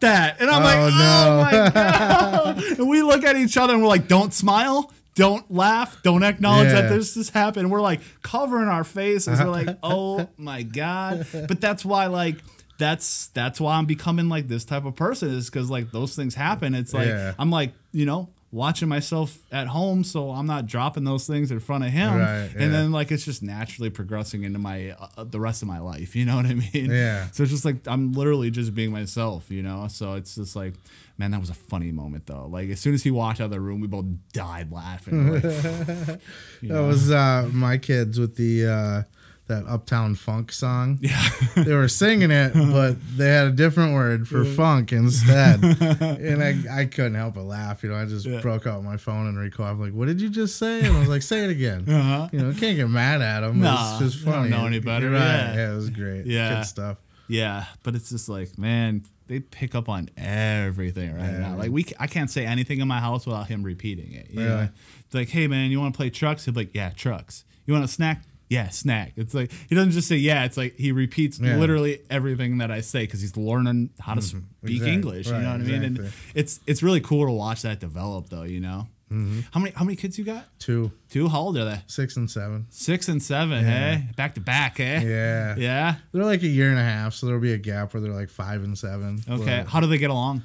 that," 0.00 0.40
and 0.40 0.50
I'm 0.50 0.62
like, 0.62 0.76
Oh, 0.78 0.86
"Oh 0.86 0.88
no." 0.90 1.42
my 1.44 1.70
god!" 1.74 2.62
and 2.78 2.88
we 2.88 3.02
look 3.02 3.24
at 3.24 3.36
each 3.36 3.56
other 3.56 3.72
and 3.74 3.82
we're 3.82 3.88
like, 3.88 4.08
"Don't 4.08 4.32
smile." 4.34 4.92
Don't 5.16 5.50
laugh. 5.50 6.00
Don't 6.02 6.22
acknowledge 6.22 6.68
that 6.70 6.88
this 6.88 7.14
just 7.14 7.32
happened. 7.32 7.70
We're 7.70 7.80
like 7.82 8.00
covering 8.22 8.68
our 8.68 8.84
faces. 8.84 9.38
We're 9.40 9.50
like, 9.50 9.76
oh 9.82 10.28
my 10.38 10.62
god. 10.62 11.26
But 11.32 11.60
that's 11.60 11.84
why, 11.84 12.06
like, 12.06 12.36
that's 12.78 13.26
that's 13.28 13.60
why 13.60 13.74
I'm 13.76 13.86
becoming 13.86 14.28
like 14.28 14.46
this 14.48 14.64
type 14.64 14.84
of 14.86 14.94
person 14.94 15.30
is 15.30 15.50
because 15.50 15.68
like 15.68 15.90
those 15.90 16.14
things 16.16 16.36
happen. 16.36 16.74
It's 16.74 16.94
like 16.94 17.08
Yeah. 17.08 17.34
I'm 17.38 17.50
like 17.50 17.74
you 17.92 18.06
know 18.06 18.30
watching 18.52 18.88
myself 18.88 19.38
at 19.52 19.68
home, 19.68 20.02
so 20.02 20.30
I'm 20.30 20.46
not 20.46 20.66
dropping 20.66 21.04
those 21.04 21.26
things 21.26 21.50
in 21.50 21.60
front 21.60 21.84
of 21.84 21.90
him. 21.90 22.14
Right, 22.14 22.50
yeah. 22.54 22.62
And 22.62 22.74
then 22.74 22.92
like 22.92 23.10
it's 23.12 23.24
just 23.24 23.42
naturally 23.42 23.90
progressing 23.90 24.44
into 24.44 24.58
my 24.58 24.96
uh, 25.16 25.24
the 25.24 25.40
rest 25.40 25.62
of 25.62 25.68
my 25.68 25.78
life. 25.78 26.16
You 26.16 26.24
know 26.24 26.36
what 26.36 26.46
I 26.46 26.54
mean? 26.54 26.90
Yeah. 26.90 27.30
So 27.30 27.42
it's 27.44 27.52
just 27.52 27.64
like 27.64 27.86
I'm 27.86 28.12
literally 28.12 28.50
just 28.50 28.74
being 28.74 28.90
myself. 28.92 29.50
You 29.50 29.62
know. 29.62 29.86
So 29.88 30.14
it's 30.14 30.34
just 30.34 30.56
like. 30.56 30.74
Man, 31.18 31.32
that 31.32 31.40
was 31.40 31.50
a 31.50 31.54
funny 31.54 31.92
moment 31.92 32.24
though. 32.26 32.46
Like 32.46 32.70
as 32.70 32.80
soon 32.80 32.94
as 32.94 33.02
he 33.02 33.10
walked 33.10 33.42
out 33.42 33.44
of 33.44 33.50
the 33.50 33.60
room, 33.60 33.82
we 33.82 33.86
both 33.86 34.06
died 34.32 34.72
laughing. 34.72 35.34
Like, 35.34 35.42
That 36.62 36.80
was 36.80 37.10
uh, 37.10 37.46
my 37.52 37.76
kids 37.76 38.18
with 38.18 38.36
the 38.36 38.66
uh, 38.66 39.02
that 39.50 39.66
Uptown 39.66 40.14
Funk 40.14 40.50
song. 40.50 40.98
yeah. 41.00 41.22
They 41.54 41.74
were 41.74 41.88
singing 41.88 42.30
it, 42.30 42.54
but 42.54 42.96
they 43.16 43.28
had 43.28 43.46
a 43.48 43.50
different 43.52 43.92
word 43.94 44.26
for 44.26 44.44
funk 44.44 44.92
instead. 44.92 45.62
and 46.00 46.42
I, 46.42 46.80
I 46.80 46.84
couldn't 46.86 47.14
help 47.14 47.34
but 47.34 47.44
laugh. 47.44 47.82
You 47.82 47.90
know, 47.90 47.96
I 47.96 48.06
just 48.06 48.24
Yeah. 48.26 48.40
broke 48.40 48.66
out 48.66 48.82
my 48.82 48.96
phone 48.96 49.26
and 49.26 49.38
recorded. 49.38 49.72
I'm 49.72 49.80
like, 49.80 49.92
"What 49.92 50.06
did 50.06 50.20
you 50.20 50.30
just 50.30 50.56
say?" 50.56 50.78
And 50.80 50.96
I 50.96 51.00
was 51.00 51.08
like, 51.08 51.22
"Say 51.22 51.44
it 51.44 51.50
again." 51.50 51.88
Uh-huh. 51.88 52.28
You 52.32 52.38
know, 52.40 52.52
can't 52.54 52.76
get 52.76 52.88
mad 52.88 53.20
at 53.22 53.40
them. 53.40 53.60
Nah, 53.60 53.98
it's 54.00 54.14
just 54.14 54.24
you 54.26 54.32
don't 54.32 54.48
know 54.50 54.66
any 54.66 54.78
better, 54.80 55.10
right. 55.10 55.20
yeah. 55.20 55.54
Yeah. 55.54 55.72
it 55.72 55.74
was 55.76 55.90
great. 55.90 56.26
Yeah. 56.26 56.54
good 56.56 56.66
stuff. 56.66 56.98
Yeah, 57.28 57.66
but 57.84 57.94
it's 57.94 58.10
just 58.10 58.28
like, 58.28 58.58
man, 58.58 59.04
they 59.28 59.38
pick 59.38 59.74
up 59.76 59.88
on 59.88 60.08
everything 60.16 61.14
right 61.14 61.30
Yeah. 61.30 61.38
now. 61.38 61.56
Like 61.56 61.70
we, 61.70 61.86
I 62.00 62.06
can't 62.06 62.30
say 62.30 62.44
anything 62.46 62.80
in 62.80 62.88
my 62.88 62.98
house 63.00 63.26
without 63.26 63.46
him 63.48 63.62
repeating 63.62 64.12
it. 64.12 64.28
You 64.30 64.40
know? 64.40 64.54
Really? 64.56 64.68
It's 65.06 65.14
like, 65.14 65.28
hey 65.28 65.46
man, 65.46 65.70
you 65.70 65.80
want 65.80 65.94
to 65.94 65.96
play 65.96 66.10
trucks? 66.10 66.44
He'll 66.44 66.54
be 66.54 66.60
like, 66.62 66.74
yeah, 66.74 66.90
trucks. 66.90 67.44
You 67.66 67.74
want 67.74 67.84
a 67.84 67.88
snack? 67.88 68.22
Yeah, 68.50 68.68
snack. 68.68 69.12
It's 69.16 69.32
like 69.32 69.50
he 69.68 69.74
doesn't 69.74 69.92
just 69.92 70.08
say 70.08 70.16
yeah. 70.16 70.44
It's 70.44 70.56
like 70.58 70.74
he 70.76 70.92
repeats 70.92 71.38
Yeah. 71.38 71.56
literally 71.56 72.00
everything 72.10 72.58
that 72.58 72.70
I 72.70 72.80
say 72.82 73.04
because 73.04 73.20
he's 73.22 73.36
learning 73.36 73.90
how 74.00 74.14
to 74.14 74.20
speak 74.22 74.42
Exact- 74.64 74.90
English. 74.90 75.26
You 75.28 75.32
know 75.34 75.52
what 75.52 75.60
I 75.60 75.64
mean? 75.64 75.82
And 75.84 76.12
it's 76.34 76.60
it's 76.66 76.82
really 76.82 77.00
cool 77.00 77.24
to 77.26 77.32
watch 77.32 77.62
that 77.62 77.78
develop, 77.80 78.28
though. 78.28 78.42
You 78.42 78.60
know, 78.60 78.88
Mm-hmm. 79.12 79.40
how 79.50 79.58
many 79.58 79.72
how 79.74 79.84
many 79.84 79.96
kids 79.96 80.18
you 80.18 80.24
got? 80.24 80.44
Two, 80.60 80.92
Two. 81.08 81.28
How 81.28 81.40
old 81.40 81.56
are 81.58 81.64
they? 81.64 81.82
six, 81.88 82.16
and 82.16 82.30
seven. 82.30 82.66
Six 82.70 83.08
and 83.08 83.20
seven. 83.20 83.64
Hey, 83.64 84.06
back 84.16 84.34
to 84.36 84.40
back. 84.40 84.78
Eh? 84.78 85.00
Yeah. 85.02 85.56
Yeah. 85.56 85.94
They're 86.12 86.24
like 86.24 86.42
a 86.44 86.46
year 86.48 86.70
and 86.70 86.78
a 86.78 86.82
half, 86.84 87.14
so 87.14 87.26
there'll 87.26 87.40
be 87.42 87.52
a 87.52 87.58
gap 87.58 87.92
where 87.92 88.00
they're 88.00 88.12
like 88.12 88.30
five 88.30 88.62
and 88.62 88.78
seven. 88.78 89.20
Okay. 89.28 89.62
but 89.64 89.66
How 89.70 89.80
do 89.80 89.88
they 89.88 89.98
get 89.98 90.10
along? 90.10 90.42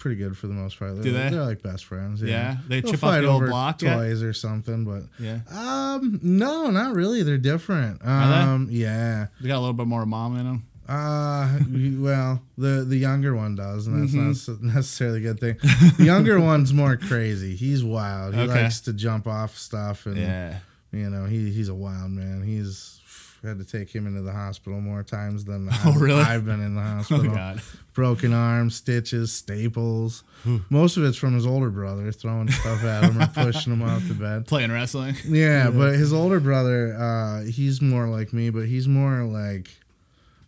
Pretty 0.00 0.16
good 0.16 0.36
for 0.36 0.48
the 0.48 0.52
most 0.54 0.78
part. 0.78 0.94
They're, 0.94 1.02
Do 1.04 1.12
they? 1.12 1.28
They're 1.30 1.44
like 1.44 1.62
best 1.62 1.84
friends. 1.84 2.20
Yeah. 2.22 2.28
Yeah? 2.28 2.56
They 2.66 2.80
They'll 2.80 2.90
chip 2.90 3.00
the 3.00 3.16
old 3.18 3.24
over 3.42 3.48
block 3.48 3.80
yet? 3.82 3.94
toys 3.96 4.22
or 4.22 4.32
something, 4.32 4.84
but 4.84 5.04
Yeah. 5.18 5.38
um, 5.50 6.18
no, 6.22 6.70
not 6.70 6.94
really. 6.94 7.22
They're 7.22 7.38
different. 7.38 8.00
they? 8.02 8.08
Um, 8.08 8.66
yeah. 8.70 9.28
They 9.40 9.46
got 9.48 9.58
a 9.58 9.60
little 9.60 9.74
bit 9.74 9.86
more 9.86 10.04
mom 10.06 10.36
in 10.38 10.46
them. 10.46 10.64
Uh, 10.88 11.58
well, 12.02 12.42
the 12.58 12.84
the 12.88 12.96
younger 12.96 13.34
one 13.36 13.54
does, 13.54 13.86
and 13.86 14.02
that's 14.02 14.12
Mm-hmm. 14.48 14.66
not 14.66 14.74
necessarily 14.74 15.18
a 15.18 15.22
good 15.22 15.38
thing. 15.38 15.56
The 15.98 16.04
younger 16.04 16.40
one's 16.50 16.72
more 16.72 16.96
crazy. 16.96 17.54
He's 17.54 17.84
wild. 17.84 18.34
He 18.34 18.40
Okay. 18.40 18.62
likes 18.62 18.80
to 18.82 18.92
jump 18.92 19.28
off 19.28 19.56
stuff, 19.56 20.06
and 20.06 20.16
Yeah. 20.16 20.56
you 20.90 21.08
know, 21.08 21.26
he 21.26 21.52
he's 21.52 21.68
a 21.68 21.74
wild 21.76 22.10
man. 22.10 22.42
He's 22.42 22.99
had 23.42 23.58
to 23.58 23.64
take 23.64 23.94
him 23.94 24.06
into 24.06 24.20
the 24.22 24.32
hospital 24.32 24.80
more 24.80 25.02
times 25.02 25.44
than 25.44 25.68
Oh, 25.72 25.92
I've, 25.94 26.00
really? 26.00 26.20
I've 26.22 26.44
been 26.44 26.60
in 26.60 26.74
the 26.74 26.80
Oh 26.84 26.84
hospital. 26.84 27.34
God. 27.34 27.62
Broken 27.94 28.32
arms, 28.32 28.76
stitches, 28.76 29.32
staples. 29.32 30.22
Most 30.70 30.96
of 30.96 31.04
it's 31.04 31.18
from 31.18 31.34
his 31.34 31.46
older 31.46 31.68
brother 31.70 32.12
throwing 32.12 32.50
stuff 32.50 32.82
at 32.84 33.04
him 33.04 33.20
or 33.20 33.26
pushing 33.34 33.72
him 33.72 33.82
off 33.82 34.06
the 34.08 34.14
bed. 34.14 34.46
Playing 34.46 34.72
wrestling. 34.72 35.14
Yeah, 35.26 35.70
but 35.70 35.94
his 35.94 36.12
older 36.12 36.40
brother, 36.40 36.94
uh, 36.94 37.42
he's 37.44 37.82
more 37.82 38.06
like 38.08 38.32
me, 38.32 38.48
but 38.50 38.66
he's 38.66 38.88
more 38.88 39.24
like 39.24 39.68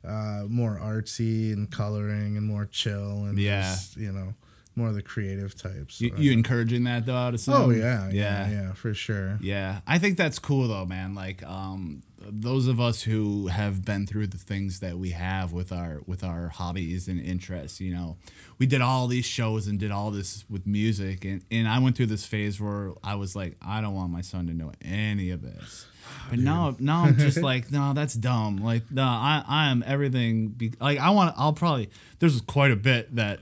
uh, 0.06 0.44
more 0.48 0.78
artsy 0.82 1.52
and 1.52 1.70
coloring 1.70 2.36
and 2.36 2.46
more 2.46 2.66
chill 2.66 3.24
and 3.24 3.38
Yeah. 3.38 3.62
just, 3.62 3.96
you 3.96 4.12
know, 4.12 4.34
more 4.74 4.88
of 4.88 4.94
the 4.94 5.02
creative 5.02 5.54
types. 5.54 6.00
You, 6.00 6.14
you 6.16 6.32
encouraging 6.32 6.84
that 6.84 7.06
though? 7.06 7.14
Of 7.14 7.48
oh 7.48 7.70
yeah, 7.70 8.08
yeah, 8.08 8.10
yeah, 8.10 8.50
yeah, 8.50 8.72
for 8.72 8.94
sure. 8.94 9.38
Yeah, 9.40 9.80
I 9.86 9.98
think 9.98 10.16
that's 10.16 10.38
cool 10.38 10.68
though, 10.68 10.86
man. 10.86 11.14
Like, 11.14 11.42
um, 11.42 12.02
those 12.18 12.66
of 12.68 12.80
us 12.80 13.02
who 13.02 13.48
have 13.48 13.84
been 13.84 14.06
through 14.06 14.28
the 14.28 14.38
things 14.38 14.80
that 14.80 14.98
we 14.98 15.10
have 15.10 15.52
with 15.52 15.72
our 15.72 16.00
with 16.06 16.24
our 16.24 16.48
hobbies 16.48 17.08
and 17.08 17.20
interests, 17.20 17.80
you 17.80 17.92
know, 17.92 18.16
we 18.58 18.66
did 18.66 18.80
all 18.80 19.06
these 19.08 19.26
shows 19.26 19.66
and 19.66 19.78
did 19.78 19.90
all 19.90 20.10
this 20.10 20.44
with 20.48 20.66
music, 20.66 21.24
and 21.24 21.44
and 21.50 21.68
I 21.68 21.78
went 21.78 21.96
through 21.96 22.06
this 22.06 22.24
phase 22.24 22.60
where 22.60 22.92
I 23.04 23.14
was 23.16 23.36
like, 23.36 23.56
I 23.60 23.80
don't 23.80 23.94
want 23.94 24.10
my 24.10 24.22
son 24.22 24.46
to 24.46 24.54
know 24.54 24.72
any 24.82 25.30
of 25.30 25.42
this. 25.42 25.86
But 26.30 26.40
now, 26.40 26.76
now 26.78 27.04
I'm 27.04 27.16
just 27.16 27.40
like, 27.42 27.70
no, 27.70 27.94
that's 27.94 28.14
dumb. 28.14 28.56
Like, 28.56 28.82
no, 28.90 29.02
I, 29.02 29.44
I 29.46 29.70
am 29.70 29.84
everything. 29.86 30.48
Be, 30.48 30.72
like, 30.80 30.98
I 30.98 31.10
want. 31.10 31.34
I'll 31.38 31.52
probably. 31.52 31.90
There's 32.18 32.40
quite 32.42 32.70
a 32.70 32.76
bit 32.76 33.14
that 33.16 33.40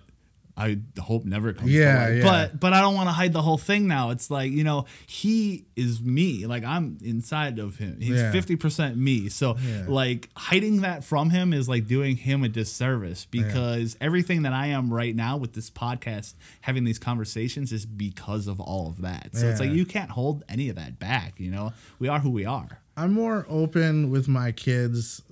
I 0.61 0.79
hope 1.01 1.25
never 1.25 1.53
comes 1.55 1.71
Yeah, 1.71 2.09
yeah. 2.11 2.23
But 2.23 2.61
but 2.61 2.73
I 2.73 2.81
don't 2.83 2.95
want 2.95 3.09
to 3.09 3.13
hide 3.13 3.33
the 3.33 3.41
whole 3.43 3.57
thing 3.59 3.87
now. 3.87 4.11
It's 4.11 4.31
like, 4.31 4.53
you 4.53 4.63
know, 4.63 4.85
he 5.07 5.65
is 5.77 6.01
me. 6.03 6.45
Like 6.47 6.65
I'm 6.65 6.99
inside 7.03 7.59
of 7.59 7.77
him. 7.79 7.97
He's 8.01 8.11
Yeah. 8.21 8.31
50% 8.33 8.97
me. 8.97 9.29
So 9.31 9.57
Yeah. 9.57 9.85
like 9.89 10.29
hiding 10.37 10.83
that 10.83 11.03
from 11.05 11.31
him 11.31 11.53
is 11.53 11.69
like 11.69 11.87
doing 11.87 12.17
him 12.17 12.45
a 12.45 12.49
disservice 12.49 13.25
because 13.25 13.97
everything 14.01 14.43
that 14.43 14.53
I 14.53 14.67
am 14.67 14.93
right 14.93 15.17
now 15.17 15.37
with 15.39 15.55
this 15.55 15.71
podcast, 15.71 16.35
having 16.61 16.85
these 16.85 16.99
conversations 16.99 17.73
is 17.73 17.87
because 17.87 18.47
of 18.47 18.61
all 18.61 18.89
of 18.89 19.01
that. 19.01 19.31
So 19.35 19.47
it's 19.49 19.61
like 19.61 19.71
you 19.73 19.87
can't 19.87 20.11
hold 20.11 20.45
any 20.49 20.69
of 20.69 20.77
that 20.77 20.99
back, 20.99 21.41
you 21.41 21.51
know? 21.51 21.73
We 21.99 22.09
are 22.09 22.19
who 22.21 22.31
we 22.31 22.45
are. 22.45 22.81
I'm 22.97 23.13
more 23.15 23.47
open 23.49 24.11
with 24.11 24.29
my 24.29 24.53
kids 24.53 25.23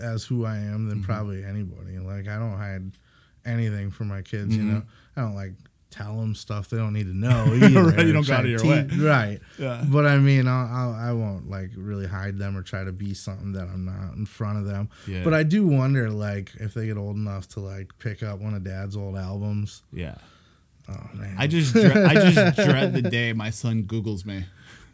as 0.00 0.24
who 0.26 0.44
I 0.44 0.58
am 0.58 0.80
Mm-hmm. 0.80 0.88
than 0.90 1.02
probably 1.02 1.44
anybody. 1.44 1.98
Like 1.98 2.28
I 2.28 2.38
don't 2.38 2.56
hide 2.56 2.92
anything 3.44 3.90
for 3.90 4.04
my 4.04 4.22
kids. 4.22 4.56
You 4.56 4.62
Mm-hmm. 4.62 4.72
know, 4.74 4.82
I 5.16 5.20
don't 5.22 5.34
like 5.34 5.52
tell 5.90 6.16
them 6.20 6.36
stuff 6.36 6.70
they 6.70 6.76
don't 6.76 6.92
need 6.92 7.06
to 7.06 7.14
know. 7.16 7.46
Right, 7.46 8.06
you 8.06 8.12
don't 8.12 8.26
go 8.26 8.32
out 8.34 8.44
of 8.44 8.50
your 8.50 8.60
teach- 8.60 8.92
way. 8.92 8.98
right? 9.00 9.40
Yeah. 9.58 9.84
But 9.88 10.06
I 10.06 10.18
mean, 10.18 10.46
I'll, 10.46 10.66
I'll, 10.72 10.92
I 10.94 11.12
won't 11.12 11.50
like 11.50 11.70
really 11.76 12.06
hide 12.06 12.38
them 12.38 12.56
or 12.56 12.62
try 12.62 12.84
to 12.84 12.92
be 12.92 13.12
something 13.14 13.52
that 13.52 13.64
I'm 13.68 13.84
not 13.84 14.14
in 14.14 14.24
front 14.26 14.58
of 14.58 14.66
them. 14.66 14.88
Yeah. 15.08 15.24
But 15.24 15.34
I 15.34 15.42
do 15.42 15.66
wonder, 15.66 16.08
like, 16.10 16.52
if 16.60 16.74
they 16.74 16.86
get 16.86 16.96
old 16.96 17.16
enough 17.16 17.48
to 17.50 17.60
like 17.60 17.90
pick 17.98 18.22
up 18.22 18.38
one 18.38 18.54
of 18.54 18.62
Dad's 18.62 18.96
old 18.96 19.16
albums. 19.16 19.82
Yeah. 19.92 20.14
Oh 20.88 21.08
man. 21.14 21.36
I 21.38 21.46
just 21.46 21.72
dre- 21.72 22.04
I 22.04 22.30
just 22.30 22.56
dread 22.56 22.94
the 22.94 23.02
day 23.02 23.32
my 23.32 23.50
son 23.50 23.84
Googles 23.84 24.24
me. 24.24 24.44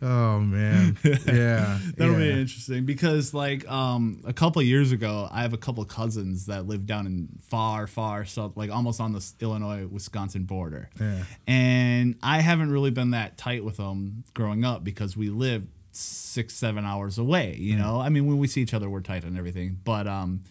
Oh 0.03 0.41
man. 0.41 0.97
Yeah. 1.03 1.79
That'll 1.97 2.17
be 2.17 2.31
interesting 2.31 2.85
because 2.85 3.33
like 3.35 3.69
um 3.71 4.21
a 4.25 4.33
couple 4.33 4.61
of 4.61 4.67
years 4.67 4.93
ago, 4.93 5.29
I 5.31 5.43
have 5.43 5.53
a 5.53 5.59
couple 5.59 5.83
of 5.83 5.89
cousins 5.89 6.47
that 6.47 6.67
live 6.67 6.87
down 6.87 7.07
in 7.07 7.29
far, 7.43 7.87
far 7.87 8.25
south, 8.25 8.57
like 8.57 8.71
almost 8.71 9.01
on 9.01 9.13
the 9.13 9.33
Illinois 9.41 9.87
Wisconsin 9.87 10.45
border. 10.45 10.91
Yeah. 11.01 11.25
And 11.47 12.17
I 12.23 12.41
haven't 12.41 12.71
really 12.71 12.91
been 12.91 13.11
that 13.11 13.37
tight 13.37 13.65
with 13.65 13.77
them 13.77 14.25
growing 14.35 14.65
up 14.65 14.85
because 14.85 15.17
we 15.17 15.31
live 15.31 15.65
six, 15.93 16.55
seven 16.55 16.85
hours 16.85 17.19
away. 17.19 17.57
You 17.59 17.77
know, 17.77 18.01
I 18.01 18.09
mean, 18.09 18.27
when 18.27 18.39
we 18.39 18.47
see 18.47 18.61
each 18.61 18.75
other, 18.75 18.89
we're 18.89 19.01
tight 19.01 19.25
and 19.25 19.37
everything. 19.39 19.79
But 19.85 20.07
um, 20.07 20.43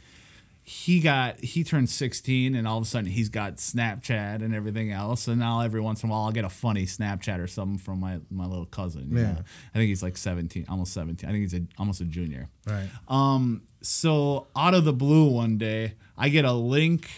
he 0.68 1.00
got 1.00 1.40
he 1.42 1.64
turned 1.64 1.88
16 1.88 2.56
and 2.56 2.68
all 2.68 2.78
of 2.80 2.84
a 2.84 2.88
sudden 2.88 3.08
he's 3.12 3.30
got 3.30 3.58
snapchat 3.58 4.42
and 4.42 4.56
everything 4.56 4.92
else 4.92 5.28
and 5.28 5.38
now 5.40 5.60
every 5.62 5.80
once 5.80 6.02
in 6.02 6.10
a 6.10 6.12
while 6.12 6.24
i'll 6.24 6.32
get 6.32 6.44
a 6.44 6.50
funny 6.50 6.88
snapchat 6.88 7.40
or 7.40 7.46
something 7.46 7.78
from 7.78 8.00
my, 8.00 8.20
my 8.32 8.48
little 8.48 8.66
cousin 8.66 9.10
Yeah. 9.12 9.22
know? 9.34 9.38
i 9.76 9.78
think 9.78 9.90
he's 9.90 10.02
like 10.02 10.18
17 10.18 10.66
almost 10.68 10.92
17 10.94 11.30
i 11.30 11.32
think 11.32 11.44
he's 11.44 11.54
a, 11.54 11.62
almost 11.78 12.02
a 12.02 12.06
junior 12.06 12.50
Right. 12.66 12.90
um 13.08 13.62
so 13.84 14.48
out 14.56 14.74
of 14.74 14.86
the 14.86 14.94
blue 14.94 15.30
one 15.30 15.60
day 15.60 15.94
i 16.18 16.30
get 16.30 16.46
a 16.46 16.54
link 16.54 17.10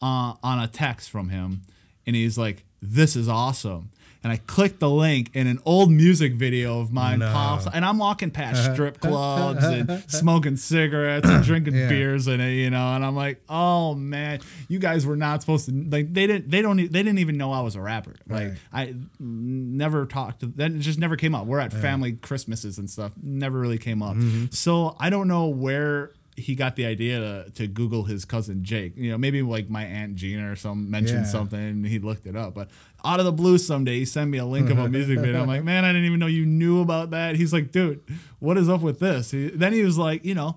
uh, 0.00 0.34
on 0.42 0.60
a 0.60 0.68
text 0.68 1.10
from 1.10 1.30
him 1.30 1.62
and 2.06 2.14
he's 2.14 2.38
like 2.38 2.64
this 2.80 3.16
is 3.16 3.28
awesome 3.28 3.90
and 4.24 4.32
I 4.32 4.38
click 4.38 4.78
the 4.78 4.90
link, 4.90 5.30
and 5.34 5.46
an 5.48 5.60
old 5.64 5.92
music 5.92 6.32
video 6.32 6.80
of 6.80 6.92
mine 6.92 7.20
No. 7.20 7.30
pops, 7.30 7.66
and 7.72 7.84
I'm 7.84 7.98
walking 7.98 8.30
past 8.30 8.64
uh-huh. 8.64 8.74
strip 8.74 8.98
uh-huh. 9.04 9.08
clubs 9.10 9.64
and 9.64 9.90
uh-huh. 9.90 10.00
smoking 10.08 10.56
cigarettes 10.56 11.28
and 11.28 11.44
drinking 11.44 11.74
Yeah. 11.84 11.88
beers 11.88 12.26
in 12.26 12.40
it, 12.40 12.52
you 12.52 12.70
know, 12.70 12.94
and 12.94 13.04
I'm 13.04 13.14
like, 13.14 13.42
oh 13.48 13.94
man, 13.94 14.40
you 14.68 14.78
guys 14.78 15.06
were 15.06 15.16
not 15.16 15.42
supposed 15.42 15.66
to 15.66 15.72
like 15.72 16.12
they 16.12 16.26
didn't 16.26 16.50
they 16.50 16.62
don't 16.62 16.76
they 16.78 16.86
didn't 16.86 17.18
even 17.18 17.36
know 17.36 17.52
I 17.52 17.60
was 17.60 17.76
a 17.76 17.80
rapper. 17.80 18.14
Like 18.28 18.48
Right. 18.48 18.56
I 18.72 18.94
never 19.20 20.06
talked 20.06 20.40
to 20.40 20.46
that. 20.46 20.72
It 20.72 20.78
just 20.78 20.98
never 20.98 21.16
came 21.16 21.34
up. 21.34 21.46
We're 21.46 21.60
at 21.60 21.72
family 21.72 22.12
Christmases 22.12 22.78
and 22.78 22.88
stuff. 22.88 23.12
Never 23.22 23.58
really 23.58 23.78
came 23.78 24.02
up. 24.02 24.16
Mm-hmm. 24.16 24.46
So 24.50 24.96
I 24.98 25.10
don't 25.10 25.28
know 25.28 25.46
where 25.48 26.12
he 26.36 26.54
got 26.56 26.74
the 26.76 26.84
idea 26.84 27.20
to, 27.44 27.50
to 27.50 27.66
Google 27.68 28.04
his 28.04 28.24
cousin 28.24 28.64
Jake. 28.64 28.96
You 28.96 29.10
know, 29.12 29.18
maybe 29.18 29.40
like 29.42 29.70
my 29.70 29.84
aunt 29.84 30.16
Gina 30.16 30.50
or 30.50 30.56
some 30.56 30.90
mentioned 30.90 31.24
Yeah. 31.26 31.30
something 31.30 31.58
and 31.60 31.86
he 31.86 31.98
looked 32.00 32.26
it 32.26 32.34
up. 32.36 32.54
But 32.54 32.70
out 33.04 33.20
of 33.20 33.26
the 33.26 33.32
blue 33.32 33.56
someday 33.58 33.98
he 34.00 34.04
sent 34.04 34.30
me 34.30 34.38
a 34.38 34.44
link 34.44 34.68
of 34.70 34.78
a 34.78 34.88
music 34.88 35.18
video. 35.20 35.42
I'm 35.42 35.46
like, 35.46 35.62
man, 35.72 35.84
I 35.84 35.88
didn't 35.88 36.06
even 36.06 36.18
know 36.18 36.26
you 36.26 36.44
knew 36.46 36.80
about 36.80 37.10
that. 37.10 37.36
He's 37.36 37.52
like, 37.52 37.70
dude, 37.70 38.02
what 38.40 38.56
is 38.58 38.68
up 38.68 38.80
with 38.80 38.98
this? 38.98 39.30
He, 39.30 39.48
then 39.48 39.72
he 39.72 39.82
was 39.82 39.96
like, 39.96 40.24
you 40.24 40.34
know, 40.34 40.56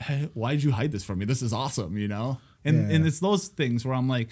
hey, 0.00 0.28
why 0.34 0.52
did 0.52 0.62
you 0.64 0.72
hide 0.72 0.92
this 0.92 1.02
from 1.04 1.18
me? 1.20 1.24
This 1.24 1.40
is 1.40 1.52
awesome, 1.52 1.96
you 1.96 2.08
know? 2.08 2.38
And 2.64 2.88
Yeah. 2.90 2.96
and 2.96 3.06
it's 3.06 3.20
those 3.20 3.48
things 3.48 3.84
where 3.86 3.94
I'm 3.94 4.08
like, 4.08 4.28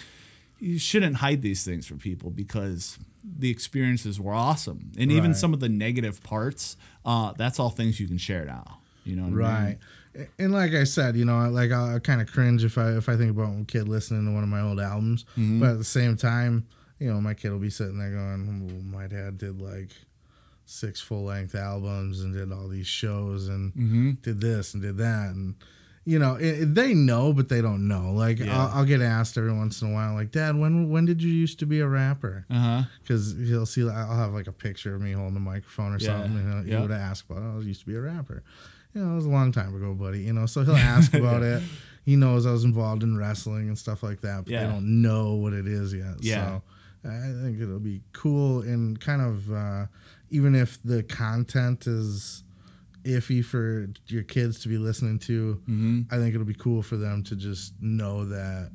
you 0.59 0.77
shouldn't 0.77 1.15
hide 1.17 1.41
these 1.41 1.63
things 1.65 1.87
from 1.87 1.97
people 1.97 2.29
because 2.29 2.99
the 3.23 3.49
experiences 3.49 4.19
were 4.19 4.33
awesome. 4.33 4.91
And 4.99 5.11
even 5.11 5.33
some 5.33 5.51
of 5.53 5.59
the 5.59 5.67
negative 5.69 6.21
parts, 6.21 6.77
uh, 7.05 7.33
that's 7.35 7.59
all 7.59 7.71
things 7.71 7.99
you 7.99 8.07
can 8.07 8.19
share 8.19 8.45
now. 8.45 8.77
You 9.03 9.15
know 9.15 9.23
what 9.23 9.29
I 9.29 9.35
mean? 9.69 9.77
And 10.39 10.51
like 10.53 10.73
I 10.73 10.83
said, 10.85 11.15
you 11.15 11.25
know, 11.25 11.37
I- 11.37 11.47
like 11.47 11.71
I, 11.71 11.95
I 11.95 11.99
kind 11.99 12.21
of 12.21 12.31
cringe 12.31 12.63
if 12.63 12.77
I 12.77 12.91
if 12.97 13.09
I 13.09 13.17
think 13.17 13.31
about 13.31 13.59
a 13.59 13.65
kid 13.65 13.87
listening 13.87 14.25
to 14.25 14.31
one 14.31 14.43
of 14.43 14.49
my 14.49 14.61
old 14.61 14.79
albums, 14.79 15.25
Mm-hmm. 15.37 15.59
but 15.59 15.71
at 15.71 15.77
the 15.77 15.83
same 15.83 16.15
time, 16.17 16.67
you 16.99 17.11
know, 17.11 17.19
my 17.21 17.33
kid 17.33 17.51
will 17.51 17.59
be 17.59 17.69
sitting 17.69 17.97
there 17.97 18.11
going, 18.11 18.69
"Oh, 18.71 18.81
"My 18.97 19.07
dad 19.07 19.37
did 19.37 19.59
like 19.61 19.89
six 20.65 20.99
full 21.01 21.25
length 21.25 21.53
albums 21.55 22.21
and 22.21 22.33
did 22.33 22.51
all 22.51 22.67
these 22.67 22.87
shows 22.87 23.47
and 23.49 23.73
Mm-hmm. 23.73 24.11
did 24.21 24.41
this 24.41 24.73
and 24.73 24.81
did 24.83 24.97
that 24.97 25.29
and." 25.31 25.55
You 26.07 26.19
know, 26.19 26.35
it, 26.35 26.61
it- 26.61 26.75
they 26.75 26.93
know, 26.93 27.33
but 27.33 27.49
they 27.49 27.61
don't 27.63 27.87
know. 27.87 28.11
Like, 28.11 28.37
Yeah. 28.37 28.55
I'll, 28.55 28.77
I'll 28.81 28.85
get 28.85 29.01
asked 29.01 29.39
every 29.39 29.51
once 29.51 29.81
in 29.81 29.89
a 29.89 29.93
while, 29.93 30.13
like, 30.13 30.29
"Dad, 30.31 30.55
when 30.55 30.87
when 30.91 31.05
did 31.05 31.23
you 31.23 31.31
used 31.31 31.57
to 31.59 31.65
be 31.65 31.79
a 31.79 31.87
rapper?" 31.87 32.45
Because 33.01 33.35
he'll 33.35 33.65
see 33.65 33.89
I'll 33.89 34.15
have 34.15 34.31
like 34.31 34.45
a 34.45 34.51
picture 34.51 34.93
of 34.93 35.01
me 35.01 35.13
holding 35.13 35.35
a 35.37 35.39
microphone 35.39 35.93
or 35.93 35.97
Yeah. 35.97 36.05
something, 36.21 36.37
and 36.37 36.67
he'll, 36.67 36.77
he 36.77 36.81
would 36.81 36.91
ask 36.95 37.25
about. 37.29 37.41
Oh, 37.41 37.57
I 37.59 37.63
used 37.63 37.79
to 37.81 37.87
be 37.87 37.95
a 37.95 38.01
rapper. 38.01 38.43
You 38.95 39.01
know, 39.01 39.11
it 39.11 39.15
was 39.15 39.25
a 39.25 39.29
long 39.29 39.51
time 39.51 39.75
ago, 39.75 39.93
buddy. 39.93 40.21
You 40.21 40.33
know, 40.33 40.45
so 40.47 40.63
he'll 40.63 40.75
ask 40.75 41.13
about 41.21 41.43
it. 41.43 41.61
He 42.05 42.15
knows 42.15 42.45
I 42.45 42.51
was 42.51 42.63
involved 42.63 43.03
in 43.03 43.17
wrestling 43.17 43.67
and 43.67 43.77
stuff 43.77 44.01
like 44.03 44.21
that, 44.21 44.45
but 44.45 44.51
Yeah. 44.51 44.65
they 44.65 44.71
don't 44.73 45.01
know 45.01 45.33
what 45.35 45.53
it 45.53 45.67
is 45.67 45.93
yet. 45.93 46.15
Yeah. 46.21 46.59
So 47.03 47.09
I 47.09 47.33
think 47.43 47.59
it'll 47.61 47.79
be 47.79 48.01
cool 48.13 48.61
and 48.61 48.99
kind 48.99 49.21
of 49.21 49.51
uh, 49.51 49.85
even 50.31 50.55
if 50.55 50.79
the 50.83 51.03
content 51.03 51.85
is 51.87 52.43
iffy 53.03 53.43
for 53.45 53.87
your 54.07 54.23
kids 54.23 54.59
to 54.61 54.69
be 54.69 54.77
listening 54.77 55.19
to, 55.19 55.61
Mm-hmm. 55.69 56.01
I 56.11 56.17
think 56.17 56.33
it'll 56.33 56.47
be 56.47 56.53
cool 56.55 56.81
for 56.81 56.95
them 56.97 57.21
to 57.23 57.35
just 57.35 57.73
know 57.81 58.25
that. 58.25 58.71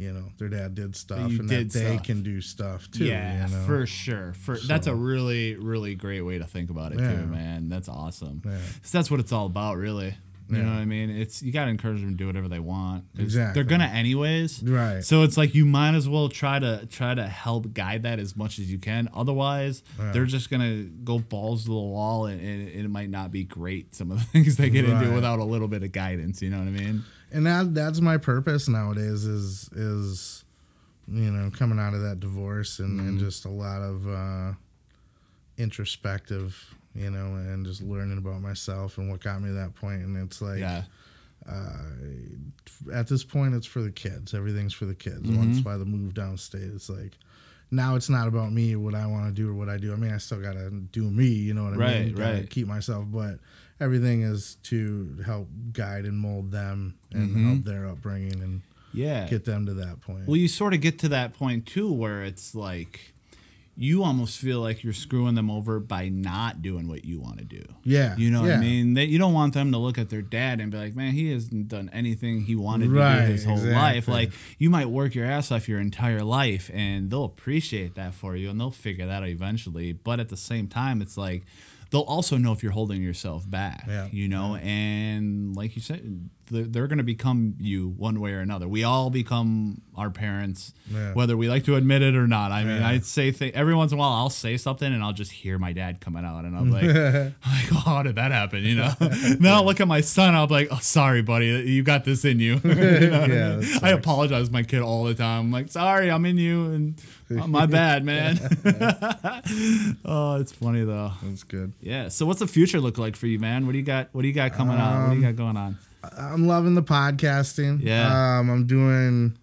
You 0.00 0.12
know, 0.14 0.32
their 0.38 0.48
dad 0.48 0.74
did 0.74 0.96
stuff, 0.96 1.30
you 1.30 1.40
and 1.40 1.48
did 1.48 1.70
that 1.70 1.78
they 1.78 1.92
stuff. 1.96 2.02
can 2.06 2.22
do 2.22 2.40
stuff 2.40 2.90
too. 2.90 3.04
yeah, 3.04 3.46
you 3.46 3.52
know? 3.54 3.64
for 3.66 3.86
sure. 3.86 4.32
For 4.32 4.56
that's 4.58 4.86
a 4.86 4.94
really, 4.94 5.56
really 5.56 5.94
great 5.94 6.22
way 6.22 6.38
to 6.38 6.44
think 6.44 6.70
about 6.70 6.92
it 6.92 7.00
Yeah. 7.00 7.12
too, 7.20 7.26
man. 7.26 7.68
That's 7.68 7.88
awesome. 7.88 8.40
Yeah. 8.44 8.58
that's 8.90 9.10
what 9.10 9.20
it's 9.20 9.32
all 9.32 9.46
about, 9.46 9.76
really. 9.76 10.14
You 10.48 10.56
Yeah. 10.56 10.62
know 10.64 10.70
what 10.72 10.78
I 10.80 10.84
mean? 10.84 11.10
It's 11.10 11.42
you 11.44 11.52
gotta 11.52 11.70
encourage 11.70 12.00
them 12.00 12.10
to 12.10 12.16
do 12.16 12.26
whatever 12.26 12.48
they 12.48 12.58
want. 12.58 13.04
Exactly. 13.16 13.54
They're 13.54 13.68
gonna 13.68 13.84
anyways. 13.84 14.62
Right. 14.64 15.04
So 15.04 15.22
it's 15.22 15.36
like 15.36 15.54
you 15.54 15.64
might 15.64 15.94
as 15.94 16.08
well 16.08 16.28
try 16.28 16.58
to 16.58 16.86
try 16.86 17.14
to 17.14 17.28
help 17.28 17.72
guide 17.72 18.02
that 18.02 18.18
as 18.18 18.34
much 18.36 18.58
as 18.58 18.68
you 18.72 18.78
can. 18.78 19.08
Otherwise, 19.14 19.84
they're 20.12 20.24
just 20.24 20.50
gonna 20.50 20.82
go 21.04 21.20
balls 21.20 21.64
to 21.64 21.68
the 21.70 21.74
wall, 21.76 22.26
and, 22.26 22.40
and 22.40 22.68
it 22.68 22.88
might 22.90 23.10
not 23.10 23.30
be 23.30 23.44
great. 23.44 23.94
Some 23.94 24.10
of 24.10 24.18
the 24.18 24.24
things 24.32 24.56
they 24.56 24.70
get 24.70 24.86
into 24.86 25.12
without 25.12 25.38
a 25.38 25.44
little 25.44 25.68
bit 25.68 25.84
of 25.84 25.92
guidance. 25.92 26.42
You 26.42 26.50
know 26.50 26.58
what 26.58 26.66
I 26.68 26.72
mean? 26.72 27.04
And 27.32 27.46
that 27.46 27.74
that's 27.74 28.00
my 28.00 28.16
purpose 28.16 28.68
nowadays 28.68 29.24
is 29.24 29.68
is 29.72 30.44
you 31.08 31.30
know 31.30 31.50
coming 31.50 31.78
out 31.78 31.94
of 31.94 32.02
that 32.02 32.20
divorce 32.20 32.78
and, 32.78 32.98
Mm-hmm. 33.00 33.08
and 33.08 33.18
just 33.18 33.44
a 33.44 33.48
lot 33.50 33.82
of 33.82 34.08
uh 34.08 34.52
introspective 35.58 36.74
you 36.94 37.10
know 37.10 37.34
and 37.34 37.66
just 37.66 37.82
learning 37.82 38.18
about 38.18 38.40
myself 38.40 38.98
and 38.98 39.10
what 39.10 39.20
got 39.20 39.40
me 39.42 39.48
to 39.48 39.54
that 39.54 39.74
point 39.74 40.02
and 40.02 40.16
it's 40.16 40.40
like 40.40 40.58
Yeah. 40.60 40.82
at 42.92 43.06
this 43.08 43.24
point 43.24 43.54
it's 43.54 43.66
for 43.66 43.80
the 43.82 43.90
kids 43.90 44.34
everything's 44.34 44.74
for 44.74 44.86
the 44.86 44.94
kids 44.94 45.22
Mm-hmm. 45.22 45.36
once 45.38 45.60
by 45.60 45.76
the 45.76 45.84
move 45.84 46.14
downstate 46.14 46.74
it's 46.74 46.88
like 46.88 47.12
now 47.70 47.94
it's 47.94 48.08
not 48.08 48.26
about 48.28 48.52
me 48.52 48.74
what 48.76 48.94
i 48.94 49.06
want 49.06 49.26
to 49.26 49.32
do 49.32 49.48
or 49.50 49.54
what 49.54 49.68
i 49.68 49.76
do 49.76 49.92
i 49.92 49.96
mean 49.96 50.12
i 50.12 50.18
still 50.18 50.40
gotta 50.40 50.70
do 50.70 51.02
me 51.10 51.26
you 51.26 51.54
know 51.54 51.64
what 51.64 51.74
i 51.74 51.76
Right, 51.76 52.06
mean 52.06 52.14
Gotta 52.14 52.32
right. 52.38 52.50
keep 52.50 52.66
myself 52.66 53.04
but 53.08 53.38
everything 53.80 54.22
is 54.22 54.56
to 54.64 55.22
help 55.24 55.48
guide 55.72 56.04
and 56.04 56.18
mold 56.18 56.50
them 56.52 56.94
and 57.12 57.30
Mm-hmm. 57.30 57.48
help 57.48 57.64
their 57.64 57.86
upbringing 57.88 58.42
and 58.42 58.62
Yeah. 58.92 59.28
get 59.28 59.44
them 59.44 59.66
to 59.66 59.74
that 59.74 60.00
point 60.00 60.26
Well, 60.26 60.36
you 60.36 60.48
sort 60.48 60.74
of 60.74 60.80
get 60.80 60.98
to 61.00 61.08
that 61.08 61.32
point 61.34 61.66
too 61.66 61.90
where 61.92 62.22
it's 62.24 62.54
like 62.54 63.14
you 63.76 64.02
almost 64.02 64.36
feel 64.38 64.60
like 64.60 64.84
you're 64.84 64.92
screwing 64.92 65.36
them 65.36 65.50
over 65.50 65.80
by 65.80 66.10
not 66.10 66.60
doing 66.60 66.86
what 66.86 67.02
you 67.02 67.18
want 67.18 67.38
to 67.38 67.44
do. 67.46 67.64
Yeah, 67.82 68.14
You 68.18 68.30
know 68.30 68.42
what 68.42 68.50
I 68.50 68.56
mean? 68.58 68.92
That 68.92 69.06
you 69.06 69.18
don't 69.18 69.32
want 69.32 69.54
them 69.54 69.72
to 69.72 69.78
look 69.78 69.96
at 69.96 70.10
their 70.10 70.20
dad 70.20 70.60
and 70.60 70.70
be 70.70 70.76
like, 70.76 70.94
"Man, 70.94 71.14
he 71.14 71.30
hasn't 71.30 71.68
done 71.68 71.88
anything 71.90 72.42
he 72.42 72.54
wanted 72.54 72.88
to 72.88 72.94
do 72.94 73.32
his 73.32 73.44
whole 73.44 73.54
exactly. 73.54 73.74
life." 73.74 74.06
Like 74.08 74.32
you 74.58 74.68
might 74.68 74.90
work 74.90 75.14
your 75.14 75.24
ass 75.24 75.50
off 75.50 75.66
your 75.66 75.80
entire 75.80 76.22
life 76.22 76.70
and 76.74 77.10
they'll 77.10 77.24
appreciate 77.24 77.94
that 77.94 78.12
for 78.12 78.36
you 78.36 78.50
and 78.50 78.60
they'll 78.60 78.70
figure 78.70 79.06
that 79.06 79.22
out 79.22 79.28
eventually. 79.30 79.92
But 79.92 80.20
at 80.20 80.28
the 80.28 80.36
same 80.36 80.66
time, 80.66 81.00
it's 81.00 81.16
like 81.16 81.44
they'll 81.90 82.02
also 82.02 82.36
know 82.36 82.52
if 82.52 82.62
you're 82.62 82.72
holding 82.72 83.02
yourself 83.02 83.48
back, 83.50 83.84
Yeah. 83.88 84.08
you 84.12 84.28
know, 84.28 84.56
and 84.56 85.56
like 85.56 85.74
you 85.74 85.82
said, 85.82 86.30
they're, 86.50 86.64
they're 86.64 86.86
going 86.86 86.98
to 86.98 87.04
become 87.04 87.54
you 87.58 87.88
one 87.88 88.20
way 88.20 88.32
or 88.32 88.40
another. 88.40 88.66
We 88.68 88.82
all 88.84 89.10
become 89.10 89.82
our 89.96 90.10
parents, 90.10 90.72
Yeah. 90.88 91.12
whether 91.14 91.36
we 91.36 91.48
like 91.48 91.64
to 91.64 91.74
admit 91.76 92.02
it 92.02 92.14
or 92.16 92.26
not. 92.28 92.52
I 92.52 92.62
mean, 92.64 92.76
Yeah. 92.80 92.88
I 92.88 92.98
say 93.00 93.30
th- 93.32 93.54
every 93.54 93.74
once 93.74 93.90
in 93.92 93.98
a 93.98 94.00
while 94.00 94.12
I'll 94.12 94.30
say 94.30 94.56
something 94.56 94.92
and 94.92 95.02
I'll 95.02 95.12
just 95.12 95.32
hear 95.32 95.58
my 95.58 95.72
dad 95.72 96.00
coming 96.00 96.24
out, 96.24 96.44
and 96.44 96.56
I'm 96.56 96.70
like, 96.70 96.84
like, 97.44 97.72
oh, 97.72 97.82
how 97.86 98.02
did 98.04 98.14
that 98.16 98.30
happen? 98.32 98.62
You 98.64 98.76
know. 98.76 98.90
then 99.00 99.46
I'll 99.52 99.64
look 99.64 99.80
at 99.80 99.88
my 99.88 100.00
son. 100.00 100.34
I'll 100.34 100.46
be 100.46 100.54
like, 100.54 100.68
oh, 100.70 100.78
sorry, 100.80 101.22
buddy, 101.22 101.46
you 101.46 101.82
got 101.82 102.04
this 102.04 102.24
in 102.24 102.38
you. 102.40 102.60
You 102.64 103.10
know 103.10 103.20
I 103.22 103.26
Yeah? 103.26 103.78
I 103.82 103.90
apologize 103.90 104.46
to 104.46 104.52
my 104.52 104.62
kid 104.62 104.80
all 104.80 105.04
the 105.04 105.14
time. 105.14 105.40
I'm 105.46 105.50
like, 105.52 105.68
sorry, 105.70 106.10
I'm 106.10 106.24
in 106.24 106.36
you, 106.38 106.66
and 106.66 107.00
oh, 107.30 107.46
my 107.46 107.66
bad, 107.66 108.04
man. 108.04 108.38
oh, 110.04 110.36
it's 110.40 110.52
funny 110.52 110.84
though. 110.84 111.12
That's 111.22 111.44
good. 111.44 111.72
Yeah. 111.80 112.08
So 112.08 112.26
what's 112.26 112.40
the 112.40 112.46
future 112.46 112.80
look 112.80 112.98
like 112.98 113.16
for 113.16 113.26
you, 113.26 113.38
man? 113.38 113.66
What 113.66 113.72
do 113.72 113.78
you 113.78 113.84
got? 113.84 114.08
What 114.12 114.22
do 114.22 114.28
you 114.28 114.34
got 114.34 114.52
coming 114.52 114.76
out? 114.76 115.08
What 115.08 115.14
do 115.14 115.20
you 115.20 115.26
got 115.26 115.36
going 115.36 115.56
on? 115.56 115.78
I'm 116.16 116.46
loving 116.46 116.74
the 116.74 116.82
podcasting. 116.82 117.82
Yeah. 117.82 118.38
Um, 118.38 118.50
I'm 118.50 118.66
doing 118.66 119.36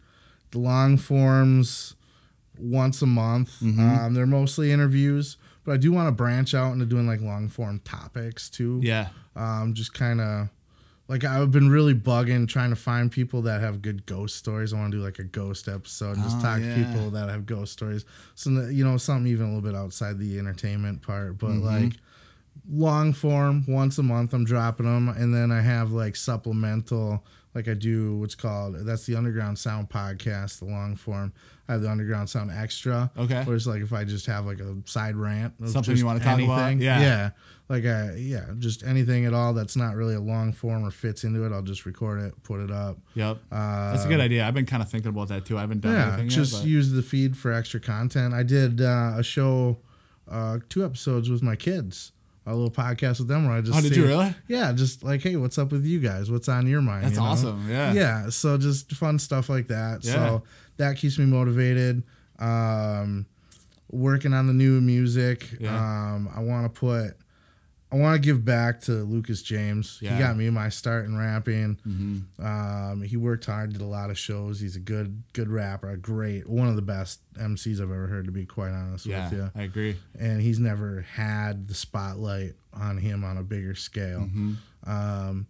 the 0.52 0.60
long 0.60 0.98
forms 0.98 1.96
once 2.60 3.02
a 3.02 3.06
month. 3.06 3.60
Mm-hmm. 3.62 3.80
Um, 3.80 4.14
they're 4.14 4.26
mostly 4.26 4.72
interviews, 4.72 5.38
but 5.64 5.74
I 5.74 5.78
do 5.78 5.92
want 5.92 6.08
to 6.08 6.12
branch 6.12 6.54
out 6.54 6.74
into 6.74 6.86
doing 6.86 7.08
like 7.08 7.22
long 7.22 7.50
form 7.50 7.80
topics 7.84 8.50
too. 8.50 8.80
Yeah. 8.84 9.10
Um, 9.36 9.74
just 9.76 9.94
kind 9.94 10.20
of 10.20 10.50
like 11.08 11.24
I've 11.24 11.52
been 11.52 11.70
really 11.70 11.94
bugging 11.96 12.48
trying 12.48 12.70
to 12.72 12.76
find 12.76 13.12
people 13.12 13.42
that 13.44 13.62
have 13.62 13.82
good 13.82 14.06
ghost 14.06 14.36
stories. 14.36 14.74
I 14.74 14.78
want 14.78 14.92
to 14.92 14.98
do 14.98 15.04
like 15.04 15.20
a 15.20 15.24
ghost 15.24 15.68
episode 15.68 16.16
and 16.18 16.24
just 16.24 16.38
Oh, 16.40 16.42
talk 16.42 16.60
yeah. 16.62 16.76
to 16.76 16.84
people 16.86 17.10
that 17.12 17.30
have 17.30 17.46
ghost 17.46 17.74
stories. 17.74 18.04
So 18.36 18.50
you 18.70 18.84
know, 18.84 18.98
something 18.98 19.32
even 19.32 19.46
a 19.46 19.56
little 19.56 19.62
bit 19.62 19.76
outside 19.76 20.20
the 20.20 20.38
entertainment 20.40 21.02
part, 21.02 21.38
but 21.38 21.48
Mm-hmm. 21.52 21.84
like 21.84 21.94
long 22.70 23.14
form 23.14 23.64
once 23.68 23.98
a 23.98 24.04
month 24.04 24.34
I'm 24.34 24.44
dropping 24.44 24.86
them 24.88 25.08
and 25.10 25.34
then 25.34 25.52
I 25.52 25.62
have 25.62 25.92
like 25.92 26.16
supplemental 26.18 27.24
like 27.56 27.68
I 27.68 27.74
do 27.74 28.18
what's 28.18 28.36
called 28.36 28.76
that's 28.86 29.06
the 29.06 29.16
underground 29.16 29.58
sound 29.58 29.90
podcast 29.90 30.60
the 30.60 30.66
long 30.66 30.96
form 30.96 31.34
I 31.68 31.74
have 31.74 31.82
the 31.82 31.90
underground 31.90 32.30
sound 32.30 32.52
extra 32.52 33.10
Okay. 33.18 33.44
where 33.44 33.56
it's 33.56 33.66
like 33.68 33.82
if 33.82 33.92
I 33.94 34.04
just 34.04 34.26
have 34.28 34.46
like 34.46 34.60
a 34.60 34.76
side 34.86 35.16
rant 35.16 35.54
Something 35.68 35.98
you 35.98 36.06
wanna 36.06 36.20
talk 36.20 36.40
about? 36.40 36.78
Yeah. 36.78 37.00
yeah 37.02 37.30
like 37.70 37.84
a 37.84 38.16
yeah 38.18 38.46
just 38.60 38.84
anything 38.84 39.26
at 39.26 39.34
all 39.34 39.54
that's 39.54 39.76
not 39.76 39.96
really 39.96 40.16
a 40.16 40.20
long 40.22 40.54
form 40.54 40.86
or 40.86 40.92
fits 40.92 41.24
into 41.24 41.46
it 41.46 41.52
I'll 41.52 41.62
just 41.64 41.86
record 41.86 42.20
it 42.22 42.44
put 42.44 42.60
it 42.60 42.72
up 42.72 42.98
Yep. 43.16 43.38
That's 43.50 44.06
a 44.06 44.08
good 44.08 44.20
idea. 44.22 44.46
I've 44.48 44.54
been 44.54 44.66
kind 44.68 44.84
of 44.84 44.90
thinking 44.90 45.10
about 45.10 45.30
that 45.30 45.46
too. 45.46 45.58
I 45.58 45.62
haven't 45.62 45.82
done 45.82 45.96
Uh, 45.96 45.98
yeah 45.98 46.08
anything 46.14 46.30
just 46.30 46.54
yet. 46.54 46.60
but- 46.62 46.68
use 46.70 46.92
the 46.92 47.02
feed 47.02 47.36
for 47.36 47.52
extra 47.52 47.80
content 47.80 48.34
I 48.34 48.44
did 48.44 48.82
uh, 48.82 49.14
a 49.18 49.24
show 49.24 49.78
uh, 50.30 50.60
two 50.70 50.86
episodes 50.86 51.30
with 51.30 51.42
my 51.42 51.56
kids 51.56 52.12
a 52.48 52.54
little 52.56 52.72
podcast 52.72 53.20
with 53.20 53.28
them 53.28 53.46
where 53.46 53.56
I 53.58 53.62
just 53.62 53.78
Oh, 53.78 53.82
did 53.82 53.96
you 53.96 54.06
really? 54.08 54.34
yeah 54.48 54.72
just 54.72 55.04
like 55.04 55.22
hey 55.22 55.36
what's 55.36 55.58
up 55.58 55.72
with 55.72 55.86
you 55.86 56.00
guys 56.00 56.32
what's 56.32 56.48
on 56.50 56.66
your 56.66 56.82
mind 56.82 57.04
That's 57.04 57.16
you 57.18 57.22
know? 57.22 57.28
awesome. 57.28 57.70
Yeah. 57.70 57.94
yeah 57.94 58.30
so 58.30 58.58
just 58.58 58.92
fun 58.94 59.20
stuff 59.20 59.50
like 59.50 59.68
that 59.68 60.04
Yeah. 60.04 60.14
so 60.14 60.44
that 60.78 60.96
keeps 60.98 61.20
me 61.20 61.26
motivated 61.26 62.04
um 62.40 63.26
working 63.92 64.34
on 64.34 64.48
the 64.48 64.54
new 64.54 64.80
music 64.82 65.48
Yeah. 65.60 65.76
um 66.16 66.30
i 66.36 66.40
want 66.40 66.74
to 66.74 66.80
put 66.80 67.18
i 67.92 67.96
want 67.96 68.16
to 68.16 68.26
give 68.26 68.44
back 68.44 68.82
to 68.82 68.92
lucas 68.92 69.42
james 69.42 70.00
Yeah. 70.02 70.10
Mm-hmm. 70.12 70.18
he 70.18 70.24
got 70.24 70.38
me 70.38 70.50
my 70.50 70.70
start 70.70 71.06
in 71.06 71.18
rapping 71.18 71.78
um 72.40 73.02
he 73.02 73.16
worked 73.18 73.46
hard 73.46 73.72
did 73.74 73.82
a 73.82 73.86
lot 73.86 74.10
of 74.10 74.18
shows 74.18 74.60
he's 74.60 74.76
a 74.76 74.80
good 74.80 75.24
good 75.34 75.50
rapper 75.50 75.90
a 75.90 75.98
great 75.98 76.48
one 76.50 76.68
of 76.68 76.76
the 76.76 76.82
best 76.82 77.22
mcs 77.40 77.76
i've 77.76 77.92
ever 77.92 78.08
heard 78.08 78.26
to 78.26 78.32
be 78.32 78.46
quite 78.46 78.72
honest 78.72 79.06
Yeah. 79.06 79.30
with 79.30 79.34
you 79.40 79.52
I 79.56 79.64
agree. 79.64 79.96
and 80.20 80.42
he's 80.42 80.60
never 80.60 81.02
had 81.16 81.68
the 81.68 81.74
spotlight 81.74 82.54
on 82.74 82.98
him 82.98 83.24
on 83.24 83.38
a 83.38 83.44
bigger 83.44 83.74
scale. 83.74 84.20
Mm-hmm. 84.22 84.54
Um, 84.88 85.48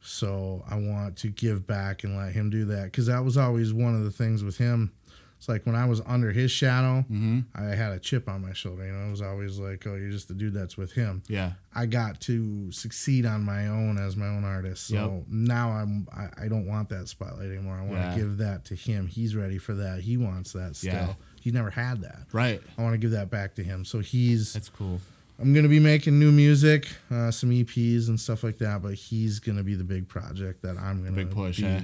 so 0.00 0.62
I 0.70 0.76
want 0.76 1.16
to 1.18 1.28
give 1.28 1.66
back 1.66 2.04
and 2.04 2.16
let 2.16 2.32
him 2.32 2.50
do 2.50 2.66
that 2.66 2.84
because 2.84 3.06
that 3.06 3.24
was 3.24 3.36
always 3.36 3.72
one 3.72 3.94
of 3.96 4.04
the 4.04 4.12
things 4.12 4.44
with 4.44 4.58
him. 4.58 4.92
It's 5.38 5.48
like 5.48 5.64
when 5.66 5.76
I 5.76 5.84
was 5.86 6.00
under 6.04 6.32
his 6.32 6.50
shadow, 6.50 7.04
Mm-hmm. 7.10 7.40
I 7.54 7.62
had 7.76 7.92
a 7.92 7.98
chip 8.00 8.28
on 8.28 8.42
my 8.42 8.52
shoulder. 8.52 8.84
You 8.84 8.92
know, 8.92 9.06
it 9.06 9.10
was 9.12 9.22
always 9.22 9.58
like, 9.58 9.86
"Oh, 9.86 9.94
you're 9.94 10.10
just 10.10 10.26
the 10.28 10.34
dude 10.34 10.52
that's 10.52 10.76
with 10.76 10.92
him." 10.92 11.22
Yeah. 11.28 11.52
I 11.74 11.86
got 11.86 12.20
to 12.22 12.72
succeed 12.72 13.24
on 13.24 13.44
my 13.44 13.68
own 13.68 13.98
as 13.98 14.16
my 14.16 14.26
own 14.26 14.44
artist. 14.44 14.88
So 14.88 14.94
Yep. 14.94 15.24
now 15.28 15.70
I'm 15.70 16.08
I, 16.12 16.44
I 16.44 16.48
don't 16.48 16.66
want 16.66 16.88
that 16.88 17.08
spotlight 17.08 17.50
anymore. 17.50 17.76
I 17.76 17.82
want 17.82 17.92
Yeah. 17.92 18.10
to 18.14 18.16
give 18.20 18.38
that 18.38 18.64
to 18.66 18.74
him. 18.74 19.06
He's 19.06 19.36
ready 19.36 19.58
for 19.58 19.74
that. 19.74 20.00
He 20.00 20.16
wants 20.16 20.52
that 20.54 20.74
still. 20.74 20.92
Yeah. 20.92 21.14
He 21.40 21.52
never 21.52 21.70
had 21.70 22.00
that. 22.02 22.22
Right. 22.32 22.60
I 22.76 22.82
want 22.82 22.94
to 22.94 22.98
give 22.98 23.12
that 23.12 23.30
back 23.30 23.54
to 23.54 23.62
him. 23.62 23.84
So 23.84 24.00
he's 24.00 24.52
That's 24.54 24.68
cool. 24.68 25.00
I'm 25.40 25.54
gonna 25.54 25.68
be 25.68 25.78
making 25.78 26.18
new 26.18 26.32
music, 26.32 26.88
uh, 27.12 27.30
some 27.30 27.50
EPs 27.50 28.08
and 28.08 28.18
stuff 28.18 28.42
like 28.42 28.58
that. 28.58 28.82
But 28.82 28.94
he's 28.94 29.38
gonna 29.38 29.62
be 29.62 29.74
the 29.76 29.84
big 29.84 30.08
project 30.08 30.62
that 30.62 30.76
I'm 30.76 31.04
gonna 31.04 31.14
Big 31.14 31.30
push, 31.30 31.58
Be, 31.60 31.66
eh? 31.66 31.80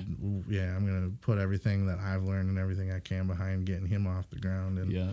Yeah, 0.49 0.75
I'm 0.77 0.85
gonna 0.85 1.11
put 1.21 1.39
everything 1.39 1.87
that 1.87 1.99
I've 2.01 2.25
learned 2.25 2.49
and 2.49 2.59
everything 2.59 2.91
I 2.91 2.99
can 2.99 3.27
behind 3.29 3.65
getting 3.67 3.87
him 3.87 4.07
off 4.09 4.29
the 4.31 4.41
ground 4.41 4.79
and 4.79 4.91
Yeah. 4.93 5.13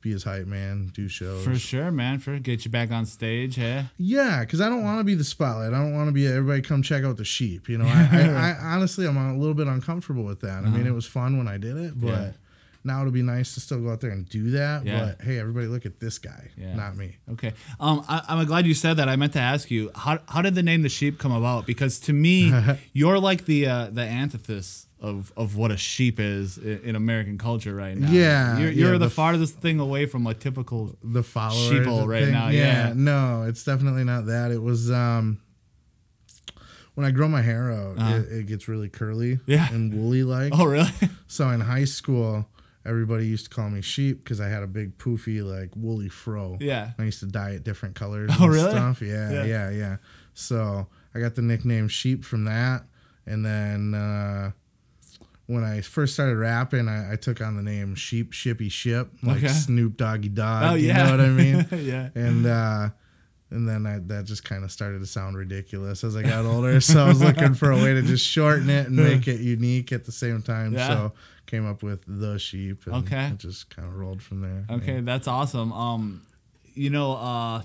be 0.00 0.10
his 0.12 0.24
hype 0.24 0.46
man, 0.46 0.90
do 0.94 1.06
shows. 1.08 1.44
For 1.44 1.58
sure, 1.58 1.90
man. 1.90 2.18
For 2.18 2.38
get 2.38 2.64
you 2.64 2.70
back 2.70 2.90
on 2.90 3.04
stage, 3.04 3.56
hey. 3.56 3.84
Yeah, 3.98 4.40
because 4.40 4.62
I 4.62 4.70
don't 4.70 4.82
want 4.82 5.00
to 5.00 5.04
be 5.04 5.14
the 5.14 5.24
spotlight. 5.24 5.74
I 5.74 5.78
don't 5.78 5.92
want 5.94 6.08
to 6.08 6.12
be 6.12 6.26
everybody 6.26 6.62
come 6.62 6.80
check 6.82 7.04
out 7.04 7.18
the 7.18 7.24
sheep. 7.26 7.68
You 7.68 7.76
know, 7.76 7.86
I, 7.86 8.08
I, 8.10 8.50
I 8.52 8.56
honestly 8.74 9.06
I'm 9.06 9.18
a 9.18 9.36
little 9.36 9.52
bit 9.54 9.66
uncomfortable 9.66 10.24
with 10.24 10.40
that. 10.40 10.64
I 10.64 10.70
mean, 10.70 10.86
it 10.86 10.94
was 10.94 11.04
fun 11.06 11.36
when 11.36 11.46
I 11.48 11.58
did 11.58 11.76
it, 11.76 12.00
but 12.00 12.08
Uh-huh. 12.08 12.22
Yeah. 12.22 12.30
Now 12.86 13.00
it'll 13.00 13.12
be 13.12 13.22
nice 13.22 13.52
to 13.54 13.60
still 13.60 13.80
go 13.80 13.90
out 13.90 14.00
there 14.00 14.10
and 14.10 14.28
do 14.28 14.50
that. 14.52 14.86
Yeah. 14.86 15.14
But 15.18 15.24
hey, 15.26 15.38
everybody, 15.38 15.66
look 15.66 15.84
at 15.84 16.00
this 16.00 16.18
guy, 16.18 16.50
Yeah. 16.56 16.74
not 16.74 16.96
me. 16.96 17.16
Okay. 17.32 17.52
Um, 17.80 18.04
I, 18.08 18.22
I'm 18.28 18.46
glad 18.46 18.66
you 18.66 18.74
said 18.74 18.94
that. 18.98 19.08
I 19.08 19.16
meant 19.16 19.32
to 19.34 19.40
ask 19.40 19.70
you 19.70 19.90
how 19.94 20.18
how 20.28 20.40
did 20.42 20.54
the 20.54 20.62
name 20.62 20.82
the 20.82 20.88
sheep 20.88 21.18
come 21.18 21.32
about? 21.32 21.66
Because 21.66 21.98
to 22.00 22.12
me, 22.12 22.52
you're 22.92 23.18
like 23.18 23.44
the 23.44 23.66
uh, 23.66 23.86
the 23.90 24.02
antithesis 24.02 24.86
of 24.98 25.30
of 25.36 25.56
what 25.56 25.70
a 25.70 25.76
sheep 25.76 26.18
is 26.18 26.56
in, 26.56 26.80
in 26.82 26.96
American 26.96 27.36
culture 27.36 27.74
right 27.74 27.96
now. 27.98 28.10
Yeah, 28.10 28.58
You're, 28.58 28.70
you're 28.70 28.86
yeah, 28.86 28.92
the, 28.92 28.98
the 29.00 29.06
f- 29.06 29.12
farthest 29.12 29.56
thing 29.56 29.78
away 29.78 30.06
from 30.06 30.26
a 30.26 30.32
typical. 30.32 30.96
the 31.04 31.22
follower 31.22 31.70
Sheeple 31.72 32.06
right 32.06 32.28
now, 32.28 32.48
yeah. 32.48 32.92
no 32.96 33.42
it's 33.42 33.62
definitely 33.62 34.04
not 34.04 34.24
that 34.26 34.50
it 34.52 34.62
was 34.62 34.90
um 34.90 35.38
when 36.94 37.04
i 37.06 37.10
grow 37.10 37.28
my 37.28 37.42
hair 37.42 37.70
out 37.70 37.96
it, 37.98 38.32
it 38.32 38.46
gets 38.46 38.68
really 38.68 38.88
curly 38.88 39.34
Uh-huh. 39.34 39.42
Yeah. 39.46 39.68
and 39.70 39.92
woolly 39.92 40.22
like 40.22 40.52
Oh, 40.56 40.64
really? 40.64 40.88
so 41.26 41.50
in 41.50 41.60
high 41.60 41.84
school 41.84 42.46
everybody 42.86 43.26
used 43.26 43.44
to 43.44 43.50
call 43.50 43.68
me 43.68 43.80
sheep 43.82 44.22
because 44.22 44.40
i 44.40 44.48
had 44.48 44.62
a 44.62 44.66
big 44.66 44.96
poofy 44.98 45.42
like 45.44 45.70
woolly 45.76 46.08
fro 46.08 46.56
Yeah. 46.60 46.92
i 46.98 47.02
used 47.04 47.20
to 47.20 47.26
dye 47.26 47.50
it 47.50 47.64
different 47.64 47.94
colors 47.94 48.30
Oh, 48.38 48.44
and 48.44 48.52
really? 48.52 48.70
stuff 48.70 49.02
yeah, 49.02 49.30
Yeah. 49.32 49.44
yeah 49.44 49.70
yeah 49.70 49.96
so 50.34 50.86
i 51.14 51.20
got 51.20 51.34
the 51.34 51.42
nickname 51.42 51.88
sheep 51.88 52.24
from 52.24 52.44
that 52.44 52.84
and 53.26 53.44
then 53.44 53.94
uh 53.94 54.52
when 55.48 55.62
I 55.62 55.80
first 55.80 56.14
started 56.14 56.34
rapping, 56.38 56.88
I, 56.88 57.12
I 57.12 57.14
took 57.14 57.40
on 57.40 57.54
the 57.54 57.62
name 57.62 57.94
Sheep 57.94 58.32
Shippy 58.32 58.68
Ship, 58.68 59.08
like 59.22 59.36
Okay. 59.36 59.46
Snoop 59.46 59.96
Doggy 59.96 60.28
Dogg. 60.30 60.72
Oh, 60.72 60.74
yeah. 60.74 60.88
you 60.88 61.04
know 61.04 61.10
what 61.12 61.20
I 61.20 61.28
mean? 61.28 61.66
yeah. 61.86 62.08
and 62.16 62.44
uh 62.46 62.88
and 63.52 63.68
then 63.68 63.86
I, 63.86 64.00
that 64.06 64.24
just 64.24 64.42
kind 64.44 64.64
of 64.64 64.72
started 64.72 64.98
to 64.98 65.06
sound 65.06 65.36
ridiculous 65.36 66.02
as 66.02 66.16
I 66.16 66.22
got 66.22 66.44
older. 66.46 66.80
so 66.80 67.04
I 67.04 67.06
was 67.08 67.22
looking 67.22 67.54
for 67.54 67.70
a 67.70 67.76
way 67.76 67.94
to 67.94 68.02
just 68.02 68.26
shorten 68.26 68.68
it 68.68 68.88
and 68.88 68.96
make 69.10 69.28
it 69.28 69.38
unique 69.40 69.92
at 69.92 70.04
the 70.04 70.10
same 70.10 70.42
time. 70.42 70.72
Yeah. 70.74 70.88
So 70.88 71.12
came 71.46 71.66
up 71.66 71.82
with 71.82 72.02
the 72.06 72.38
sheep. 72.38 72.86
And 72.86 72.94
Okay. 72.96 73.28
it 73.28 73.38
just 73.38 73.70
kind 73.70 73.86
of 73.88 73.94
rolled 73.94 74.22
from 74.22 74.40
there. 74.40 74.64
Okay, 74.70 75.00
that's 75.00 75.26
awesome. 75.28 75.72
Um, 75.72 76.22
you 76.74 76.90
know, 76.90 77.12
uh, 77.12 77.62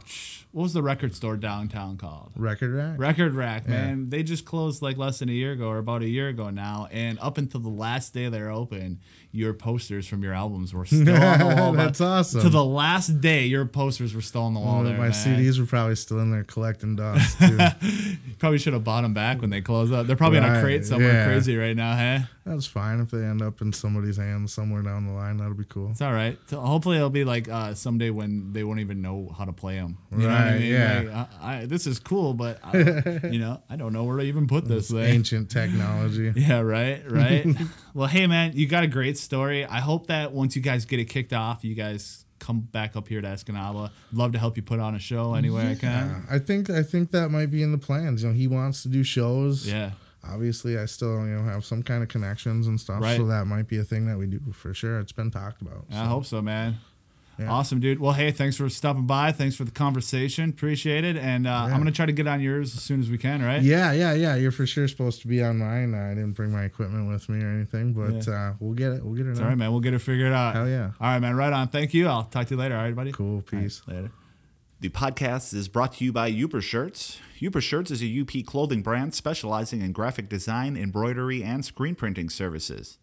what 0.53 0.63
was 0.63 0.73
the 0.73 0.81
record 0.81 1.13
store 1.15 1.35
downtown 1.35 1.97
called? 1.97 2.31
Record 2.35 2.71
rack. 2.73 2.97
Record 2.97 3.33
Rack, 3.35 3.67
man. 3.67 4.09
They 4.09 4.23
just 4.23 4.45
closed 4.45 4.81
like 4.81 4.97
less 4.97 5.19
than 5.19 5.27
a 5.27 5.33
year 5.33 5.51
ago 5.51 5.67
or 5.67 5.79
about 5.79 6.01
a 6.01 6.07
year 6.07 6.29
ago 6.29 6.49
now. 6.49 6.87
And 6.91 7.19
up 7.19 7.37
until 7.37 7.59
the 7.59 7.67
last 7.69 8.13
day 8.13 8.29
they're 8.29 8.49
open, 8.51 8.99
your 9.33 9.53
posters 9.53 10.07
from 10.07 10.23
your 10.23 10.33
albums 10.33 10.73
were 10.73 10.85
still 10.85 11.15
on 11.15 11.39
the 11.39 11.45
wall. 11.55 11.71
That's 11.73 12.01
awesome. 12.01 12.41
To 12.41 12.49
the 12.49 12.63
last 12.65 13.21
day, 13.21 13.45
your 13.45 13.65
posters 13.65 14.13
were 14.13 14.21
still 14.21 14.41
on 14.43 14.53
the 14.53 14.59
wall 14.59 14.75
Well, 14.81 14.83
there. 14.85 14.97
my 14.97 15.09
man. 15.09 15.11
CDs 15.13 15.59
were 15.59 15.65
probably 15.65 15.95
still 15.95 16.19
in 16.19 16.31
there 16.31 16.43
collecting 16.43 16.95
dust 16.97 17.39
too. 17.39 17.57
Probably 18.39 18.57
should 18.57 18.73
have 18.73 18.83
bought 18.83 19.01
them 19.03 19.13
back 19.13 19.41
when 19.41 19.49
they 19.49 19.61
closed 19.61 19.93
up. 19.93 20.07
They're 20.07 20.15
probably 20.15 20.39
in 20.39 20.43
a 20.43 20.49
Right, 20.51 20.61
crate 20.63 20.85
somewhere 20.85 21.13
yeah. 21.13 21.25
crazy 21.25 21.55
right 21.55 21.75
now, 21.75 21.95
hey? 21.95 22.25
That's 22.45 22.65
fine 22.65 22.99
if 22.99 23.11
they 23.11 23.19
end 23.19 23.41
up 23.43 23.61
in 23.61 23.71
somebody's 23.71 24.17
hands 24.17 24.51
somewhere 24.51 24.81
down 24.81 25.05
the 25.05 25.13
line. 25.13 25.37
That'll 25.37 25.53
be 25.53 25.63
cool. 25.63 25.91
It's 25.91 26.01
all 26.01 26.11
right. 26.11 26.39
So 26.47 26.59
hopefully, 26.59 26.97
it'll 26.97 27.11
be 27.11 27.23
like 27.23 27.47
uh, 27.47 27.75
someday 27.75 28.09
when 28.09 28.51
they 28.51 28.63
won't 28.63 28.79
even 28.79 29.01
know 29.03 29.33
how 29.37 29.45
to 29.45 29.53
play 29.53 29.75
them. 29.75 29.99
You 30.11 30.17
know 30.17 30.27
what 30.27 30.33
I 30.37 30.49
Right, 30.53 30.59
mean? 30.59 30.71
yeah. 30.71 31.03
Like, 31.05 31.27
I, 31.39 31.57
I, 31.61 31.65
this 31.67 31.85
is 31.85 31.99
cool, 31.99 32.33
but 32.33 32.59
I, 32.63 32.77
you 33.31 33.37
know, 33.37 33.61
I 33.69 33.75
don't 33.75 33.93
know 33.93 34.05
where 34.05 34.17
to 34.17 34.23
even 34.23 34.47
put 34.47 34.67
this 34.67 34.89
thing. 34.89 35.03
Ancient 35.03 35.51
technology. 35.51 36.33
Yeah, 36.35 36.61
right, 36.61 37.03
right. 37.09 37.45
Well, 37.93 38.07
hey, 38.07 38.27
man, 38.27 38.51
you 38.55 38.67
got 38.67 38.83
a 38.83 38.87
great 38.87 39.17
story. 39.17 39.65
I 39.65 39.79
hope 39.79 40.07
that 40.07 40.31
once 40.31 40.55
you 40.55 40.61
guys 40.61 40.85
get 40.85 40.99
it 40.99 41.05
kicked 41.05 41.33
off, 41.33 41.63
you 41.63 41.75
guys 41.75 42.25
come 42.39 42.59
back 42.61 42.95
up 42.95 43.07
here 43.07 43.21
to 43.21 43.27
Escanaba. 43.27 43.91
Love 44.11 44.31
to 44.31 44.39
help 44.39 44.57
you 44.57 44.63
put 44.63 44.79
on 44.79 44.95
a 44.95 44.99
show 44.99 45.35
any 45.35 45.49
way 45.49 45.71
I 45.71 45.75
can. 45.75 46.25
I 46.29 46.39
think 46.39 46.69
I 46.69 46.81
think 46.83 47.11
that 47.11 47.29
might 47.29 47.51
be 47.51 47.61
in 47.63 47.71
the 47.71 47.77
plans. 47.77 48.23
You 48.23 48.29
know, 48.29 48.35
he 48.35 48.47
wants 48.47 48.81
to 48.83 48.89
do 48.89 49.03
shows. 49.03 49.67
Yeah, 49.67 49.91
obviously 50.27 50.77
I 50.77 50.85
still 50.85 51.19
you 51.25 51.35
know 51.35 51.43
have 51.43 51.63
some 51.63 51.83
kind 51.83 52.01
of 52.01 52.09
connections 52.09 52.65
and 52.67 52.79
stuff, 52.79 53.01
Right. 53.03 53.17
so 53.17 53.25
that 53.27 53.45
might 53.45 53.67
be 53.67 53.77
a 53.77 53.83
thing 53.83 54.07
that 54.07 54.17
we 54.17 54.25
do 54.25 54.39
for 54.53 54.73
sure. 54.73 54.99
It's 54.99 55.11
been 55.11 55.29
talked 55.31 55.61
about. 55.61 55.85
I 55.91 56.05
hope 56.05 56.25
so, 56.25 56.41
man. 56.41 56.77
Awesome, 57.49 57.79
dude. 57.79 57.99
Well, 57.99 58.13
hey, 58.13 58.31
thanks 58.31 58.55
for 58.57 58.69
stopping 58.69 59.05
by. 59.05 59.31
Thanks 59.31 59.55
for 59.55 59.63
the 59.63 59.71
conversation. 59.71 60.49
Appreciate 60.49 61.03
it. 61.03 61.17
And 61.17 61.47
uh, 61.47 61.51
I'm 61.51 61.77
gonna 61.77 61.91
try 61.91 62.05
to 62.05 62.11
get 62.11 62.27
on 62.27 62.41
yours 62.41 62.75
as 62.75 62.81
soon 62.81 62.99
as 62.99 63.09
we 63.09 63.17
can. 63.17 63.41
Right? 63.43 63.61
Yeah, 63.61 63.91
yeah, 63.91 64.13
yeah. 64.13 64.35
You're 64.35 64.51
for 64.51 64.65
sure 64.65 64.87
supposed 64.87 65.21
to 65.21 65.27
be 65.27 65.43
on 65.43 65.59
mine. 65.59 65.93
I 65.93 66.09
didn't 66.13 66.33
bring 66.33 66.51
my 66.51 66.63
equipment 66.63 67.09
with 67.09 67.29
me 67.29 67.43
or 67.43 67.49
anything, 67.49 67.93
but 67.93 68.27
uh, 68.27 68.53
we'll 68.59 68.73
get 68.73 68.91
it. 68.91 69.03
We'll 69.03 69.15
get 69.15 69.27
it. 69.27 69.39
All 69.39 69.47
right, 69.47 69.57
man. 69.57 69.71
We'll 69.71 69.81
get 69.81 69.93
it 69.93 69.99
figured 69.99 70.33
out. 70.33 70.55
Hell 70.55 70.67
yeah. 70.67 70.91
All 70.99 71.07
right, 71.07 71.19
man. 71.19 71.35
Right 71.35 71.53
on. 71.53 71.67
Thank 71.67 71.93
you. 71.93 72.07
I'll 72.07 72.23
talk 72.23 72.47
to 72.47 72.55
you 72.55 72.59
later. 72.59 72.75
All 72.75 72.83
right, 72.83 72.95
buddy. 72.95 73.11
Cool. 73.11 73.41
Peace. 73.41 73.81
Later. 73.87 74.11
The 74.81 74.89
podcast 74.89 75.53
is 75.53 75.67
brought 75.67 75.93
to 75.97 76.05
you 76.05 76.11
by 76.11 76.31
Uper 76.31 76.59
Shirts. 76.59 77.19
Uper 77.39 77.61
Shirts 77.61 77.91
is 77.91 78.01
a 78.01 78.21
UP 78.21 78.43
clothing 78.47 78.81
brand 78.81 79.13
specializing 79.13 79.79
in 79.81 79.91
graphic 79.91 80.27
design, 80.27 80.75
embroidery, 80.75 81.43
and 81.43 81.63
screen 81.63 81.93
printing 81.93 82.31
services. 82.31 82.97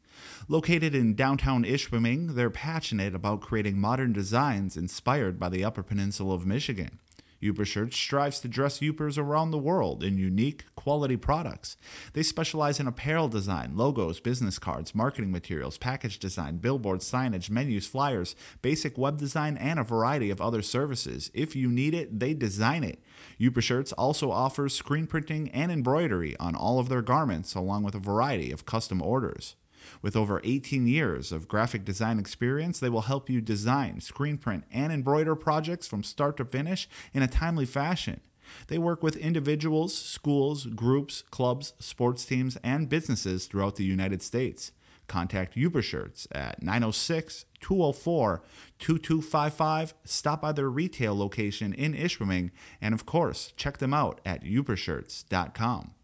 Located 0.49 0.95
in 0.95 1.15
downtown 1.15 1.65
Ishpeming, 1.65 2.35
they're 2.35 2.51
passionate 2.51 3.15
about 3.15 3.40
creating 3.40 3.78
modern 3.78 4.12
designs 4.12 4.77
inspired 4.77 5.39
by 5.39 5.49
the 5.49 5.65
Upper 5.65 5.82
Peninsula 5.82 6.35
of 6.35 6.47
Michigan. 6.47 6.99
Uper 7.43 7.65
Shirts 7.65 7.97
strives 7.97 8.40
to 8.40 8.49
dress 8.49 8.81
Upers 8.81 9.16
around 9.16 9.51
the 9.51 9.59
world 9.59 10.03
in 10.03 10.19
unique, 10.19 10.65
quality 10.74 11.16
products. 11.16 11.77
They 12.12 12.24
specialize 12.24 12.81
in 12.81 12.89
apparel 12.89 13.28
design, 13.28 13.77
logos, 13.77 14.19
business 14.19 14.59
cards, 14.59 14.95
marketing 14.95 15.31
materials, 15.31 15.78
package 15.78 16.19
design, 16.19 16.57
billboard 16.57 17.01
signage, 17.01 17.49
menus, 17.49 17.86
flyers, 17.86 18.35
basic 18.61 18.99
web 18.99 19.19
design, 19.19 19.57
and 19.57 19.78
a 19.78 19.85
variety 19.85 20.31
of 20.31 20.40
other 20.40 20.62
services. 20.62 21.31
If 21.32 21.55
you 21.55 21.69
need 21.69 21.95
it, 21.95 22.19
they 22.19 22.35
design 22.35 22.82
it. 22.82 23.01
Uper 23.40 23.62
Shirts 23.62 23.93
also 23.93 24.32
offers 24.32 24.74
screen 24.74 25.07
printing 25.07 25.49
and 25.51 25.70
embroidery 25.70 26.36
on 26.39 26.57
all 26.57 26.81
of 26.81 26.89
their 26.89 27.03
garments, 27.03 27.55
along 27.55 27.85
with 27.85 27.95
a 27.95 28.01
variety 28.01 28.51
of 28.51 28.66
custom 28.66 29.01
orders. 29.01 29.55
With 30.03 30.16
over 30.16 30.41
18 30.45 30.87
years 30.87 31.33
of 31.33 31.49
graphic 31.49 31.85
design 31.85 32.19
experience, 32.19 32.79
they 32.79 32.89
will 32.89 33.03
help 33.03 33.29
you 33.29 33.41
design, 33.41 34.01
screen 34.01 34.39
print, 34.39 34.65
and 34.70 34.93
embroider 34.93 35.35
projects 35.35 35.87
from 35.87 36.03
start 36.03 36.37
to 36.37 36.45
finish 36.45 36.89
in 37.12 37.23
a 37.23 37.29
timely 37.29 37.66
fashion. 37.66 38.20
They 38.69 38.79
work 38.79 39.03
with 39.03 39.16
individuals, 39.16 39.97
schools, 39.97 40.66
groups, 40.66 41.23
clubs, 41.31 41.75
sports 41.79 42.25
teams, 42.25 42.57
and 42.62 42.89
businesses 42.89 43.47
throughout 43.47 43.77
the 43.77 43.85
United 43.85 44.23
States. 44.23 44.73
Contact 45.07 45.57
Uper 45.57 45.83
Shirts 45.83 46.29
at 46.33 46.62
906 46.62 47.47
204 47.61 48.43
2255. 48.79 49.95
Stop 50.05 50.43
by 50.43 50.53
their 50.53 50.69
retail 50.69 51.16
location 51.16 51.73
in 51.73 51.95
Ishpeming, 51.95 52.51
and 52.81 52.95
of 52.95 53.07
course, 53.07 53.53
check 53.57 53.79
them 53.79 53.95
out 53.95 54.20
at 54.25 54.45
upershirts.com. 54.45 55.95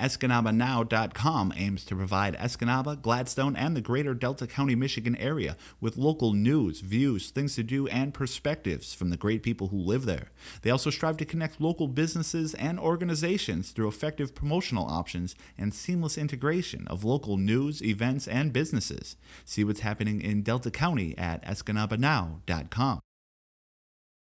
EscanabANow.com 0.00 1.52
aims 1.56 1.84
to 1.84 1.94
provide 1.94 2.36
Escanaba, 2.38 3.00
Gladstone, 3.00 3.54
and 3.54 3.76
the 3.76 3.80
greater 3.80 4.14
Delta 4.14 4.46
County, 4.46 4.74
Michigan 4.74 5.14
area 5.16 5.56
with 5.80 5.96
local 5.96 6.32
news, 6.32 6.80
views, 6.80 7.30
things 7.30 7.54
to 7.56 7.62
do, 7.62 7.86
and 7.88 8.14
perspectives 8.14 8.94
from 8.94 9.10
the 9.10 9.16
great 9.16 9.42
people 9.42 9.68
who 9.68 9.76
live 9.76 10.06
there. 10.06 10.28
They 10.62 10.70
also 10.70 10.90
strive 10.90 11.18
to 11.18 11.24
connect 11.24 11.60
local 11.60 11.86
businesses 11.86 12.54
and 12.54 12.80
organizations 12.80 13.70
through 13.70 13.88
effective 13.88 14.34
promotional 14.34 14.86
options 14.86 15.34
and 15.58 15.74
seamless 15.74 16.16
integration 16.18 16.88
of 16.88 17.04
local 17.04 17.36
news, 17.36 17.82
events, 17.82 18.26
and 18.26 18.52
businesses. 18.52 19.16
See 19.44 19.64
what's 19.64 19.80
happening 19.80 20.20
in 20.20 20.42
Delta 20.42 20.70
County 20.70 21.16
at 21.18 21.44
EscanabANow.com. 21.44 23.00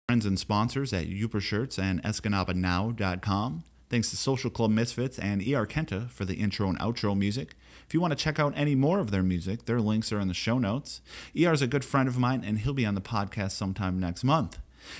Friends 0.09 0.25
and 0.25 0.37
sponsors 0.37 0.91
at 0.91 1.07
Uper 1.07 1.41
Shirts 1.41 1.79
and 1.79 2.03
EscanabANow.com. 2.03 3.63
Thanks 3.89 4.09
to 4.09 4.17
Social 4.17 4.49
Club 4.49 4.71
Misfits 4.71 5.19
and 5.19 5.41
ER 5.41 5.67
Kenta 5.67 6.09
for 6.09 6.25
the 6.25 6.35
intro 6.35 6.67
and 6.67 6.79
outro 6.79 7.15
music. 7.15 7.55
If 7.87 7.93
you 7.93 8.01
want 8.01 8.11
to 8.11 8.23
check 8.23 8.39
out 8.39 8.53
any 8.55 8.75
more 8.75 8.99
of 8.99 9.11
their 9.11 9.23
music, 9.23 9.65
their 9.65 9.81
links 9.81 10.11
are 10.11 10.19
in 10.19 10.27
the 10.27 10.33
show 10.33 10.57
notes. 10.57 11.01
ER 11.39 11.53
is 11.53 11.61
a 11.61 11.67
good 11.67 11.85
friend 11.85 12.07
of 12.07 12.17
mine, 12.17 12.43
and 12.43 12.59
he'll 12.59 12.73
be 12.73 12.85
on 12.85 12.95
the 12.95 13.01
podcast 13.01 13.51
sometime 13.51 13.99
next 13.99 14.23
month. 14.23 14.59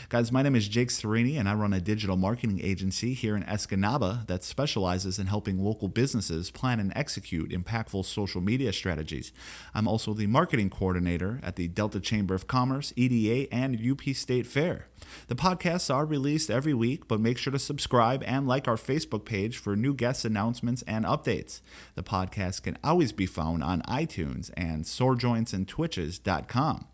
Guys, 0.10 0.32
my 0.32 0.42
name 0.42 0.56
is 0.56 0.68
Jake 0.68 0.90
Syreini, 0.90 1.40
and 1.40 1.50
I 1.50 1.54
run 1.54 1.74
a 1.74 1.82
digital 1.82 2.18
marketing 2.18 2.60
agency 2.64 3.14
here 3.14 3.36
in 3.36 3.44
Escanaba 3.44 4.28
that 4.28 4.44
specializes 4.44 5.20
in 5.20 5.28
helping 5.28 5.64
local 5.64 5.88
businesses 5.88 6.52
plan 6.52 6.80
and 6.80 6.94
execute 6.96 7.52
impactful 7.52 8.06
social 8.06 8.42
media 8.42 8.74
strategies. 8.74 9.32
I'm 9.74 9.88
also 9.88 10.14
the 10.14 10.28
marketing 10.28 10.70
coordinator 10.70 11.40
at 11.44 11.56
the 11.56 11.68
Delta 11.68 12.00
Chamber 12.00 12.36
of 12.36 12.48
Commerce, 12.48 12.94
EDA, 12.96 13.54
and 13.54 13.80
UP 13.80 14.02
State 14.16 14.48
Fair. 14.48 14.88
The 15.28 15.36
podcasts 15.36 15.94
are 15.94 16.06
released 16.06 16.50
every 16.50 16.74
week, 16.74 17.08
but 17.08 17.20
make 17.20 17.38
sure 17.38 17.52
to 17.52 17.60
subscribe 17.60 18.24
and 18.26 18.48
like 18.48 18.68
our 18.68 18.78
Facebook 18.78 19.26
page 19.26 19.58
for 19.58 19.76
new 19.76 19.94
guest 19.94 20.26
announcements 20.26 20.82
and 20.84 21.06
updates. 21.06 21.62
The 21.96 22.04
podcast 22.04 22.64
can 22.64 22.78
always 22.84 23.12
be 23.12 23.26
found 23.26 23.64
on 23.64 23.82
iTunes 23.84 24.52
and 24.56 24.86
sorejointsandtwitches.com. 24.86 26.86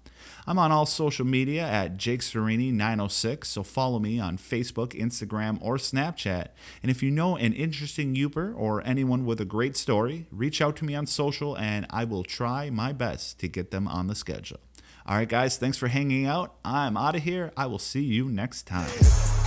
I'm 0.46 0.60
on 0.60 0.72
all 0.72 0.86
social 0.86 1.26
media 1.26 1.64
at 1.64 1.98
Jake 1.98 2.22
Syreini906, 2.22 3.46
so 3.46 3.64
follow 3.64 4.00
me 4.00 4.20
on 4.20 4.38
Facebook, 4.38 5.00
Instagram, 5.00 5.58
or 5.62 5.78
Snapchat. 5.78 6.50
And 6.82 6.90
if 6.90 7.04
you 7.04 7.12
know 7.12 7.36
an 7.36 7.54
interesting 7.54 8.16
Uper 8.16 8.54
or 8.56 8.86
anyone 8.86 9.26
with 9.26 9.40
a 9.40 9.46
great 9.46 9.78
story, 9.78 10.28
reach 10.32 10.62
out 10.62 10.76
to 10.78 10.86
me 10.86 10.96
on 10.96 11.06
social 11.06 11.58
and 11.58 11.86
I 11.90 12.04
will 12.06 12.24
try 12.24 12.70
my 12.70 12.94
best 12.94 13.40
to 13.40 13.48
get 13.48 13.72
them 13.72 13.88
on 13.88 14.08
the 14.08 14.16
schedule. 14.16 14.60
All 15.06 15.16
right, 15.16 15.28
guys, 15.28 15.58
thanks 15.58 15.78
for 15.78 15.88
hanging 15.88 16.26
out. 16.26 16.56
I'm 16.64 16.96
out 16.96 17.16
of 17.16 17.24
here. 17.24 17.52
I 17.58 17.66
will 17.66 17.80
see 17.80 18.04
you 18.04 18.30
next 18.30 18.68
time. 18.68 19.39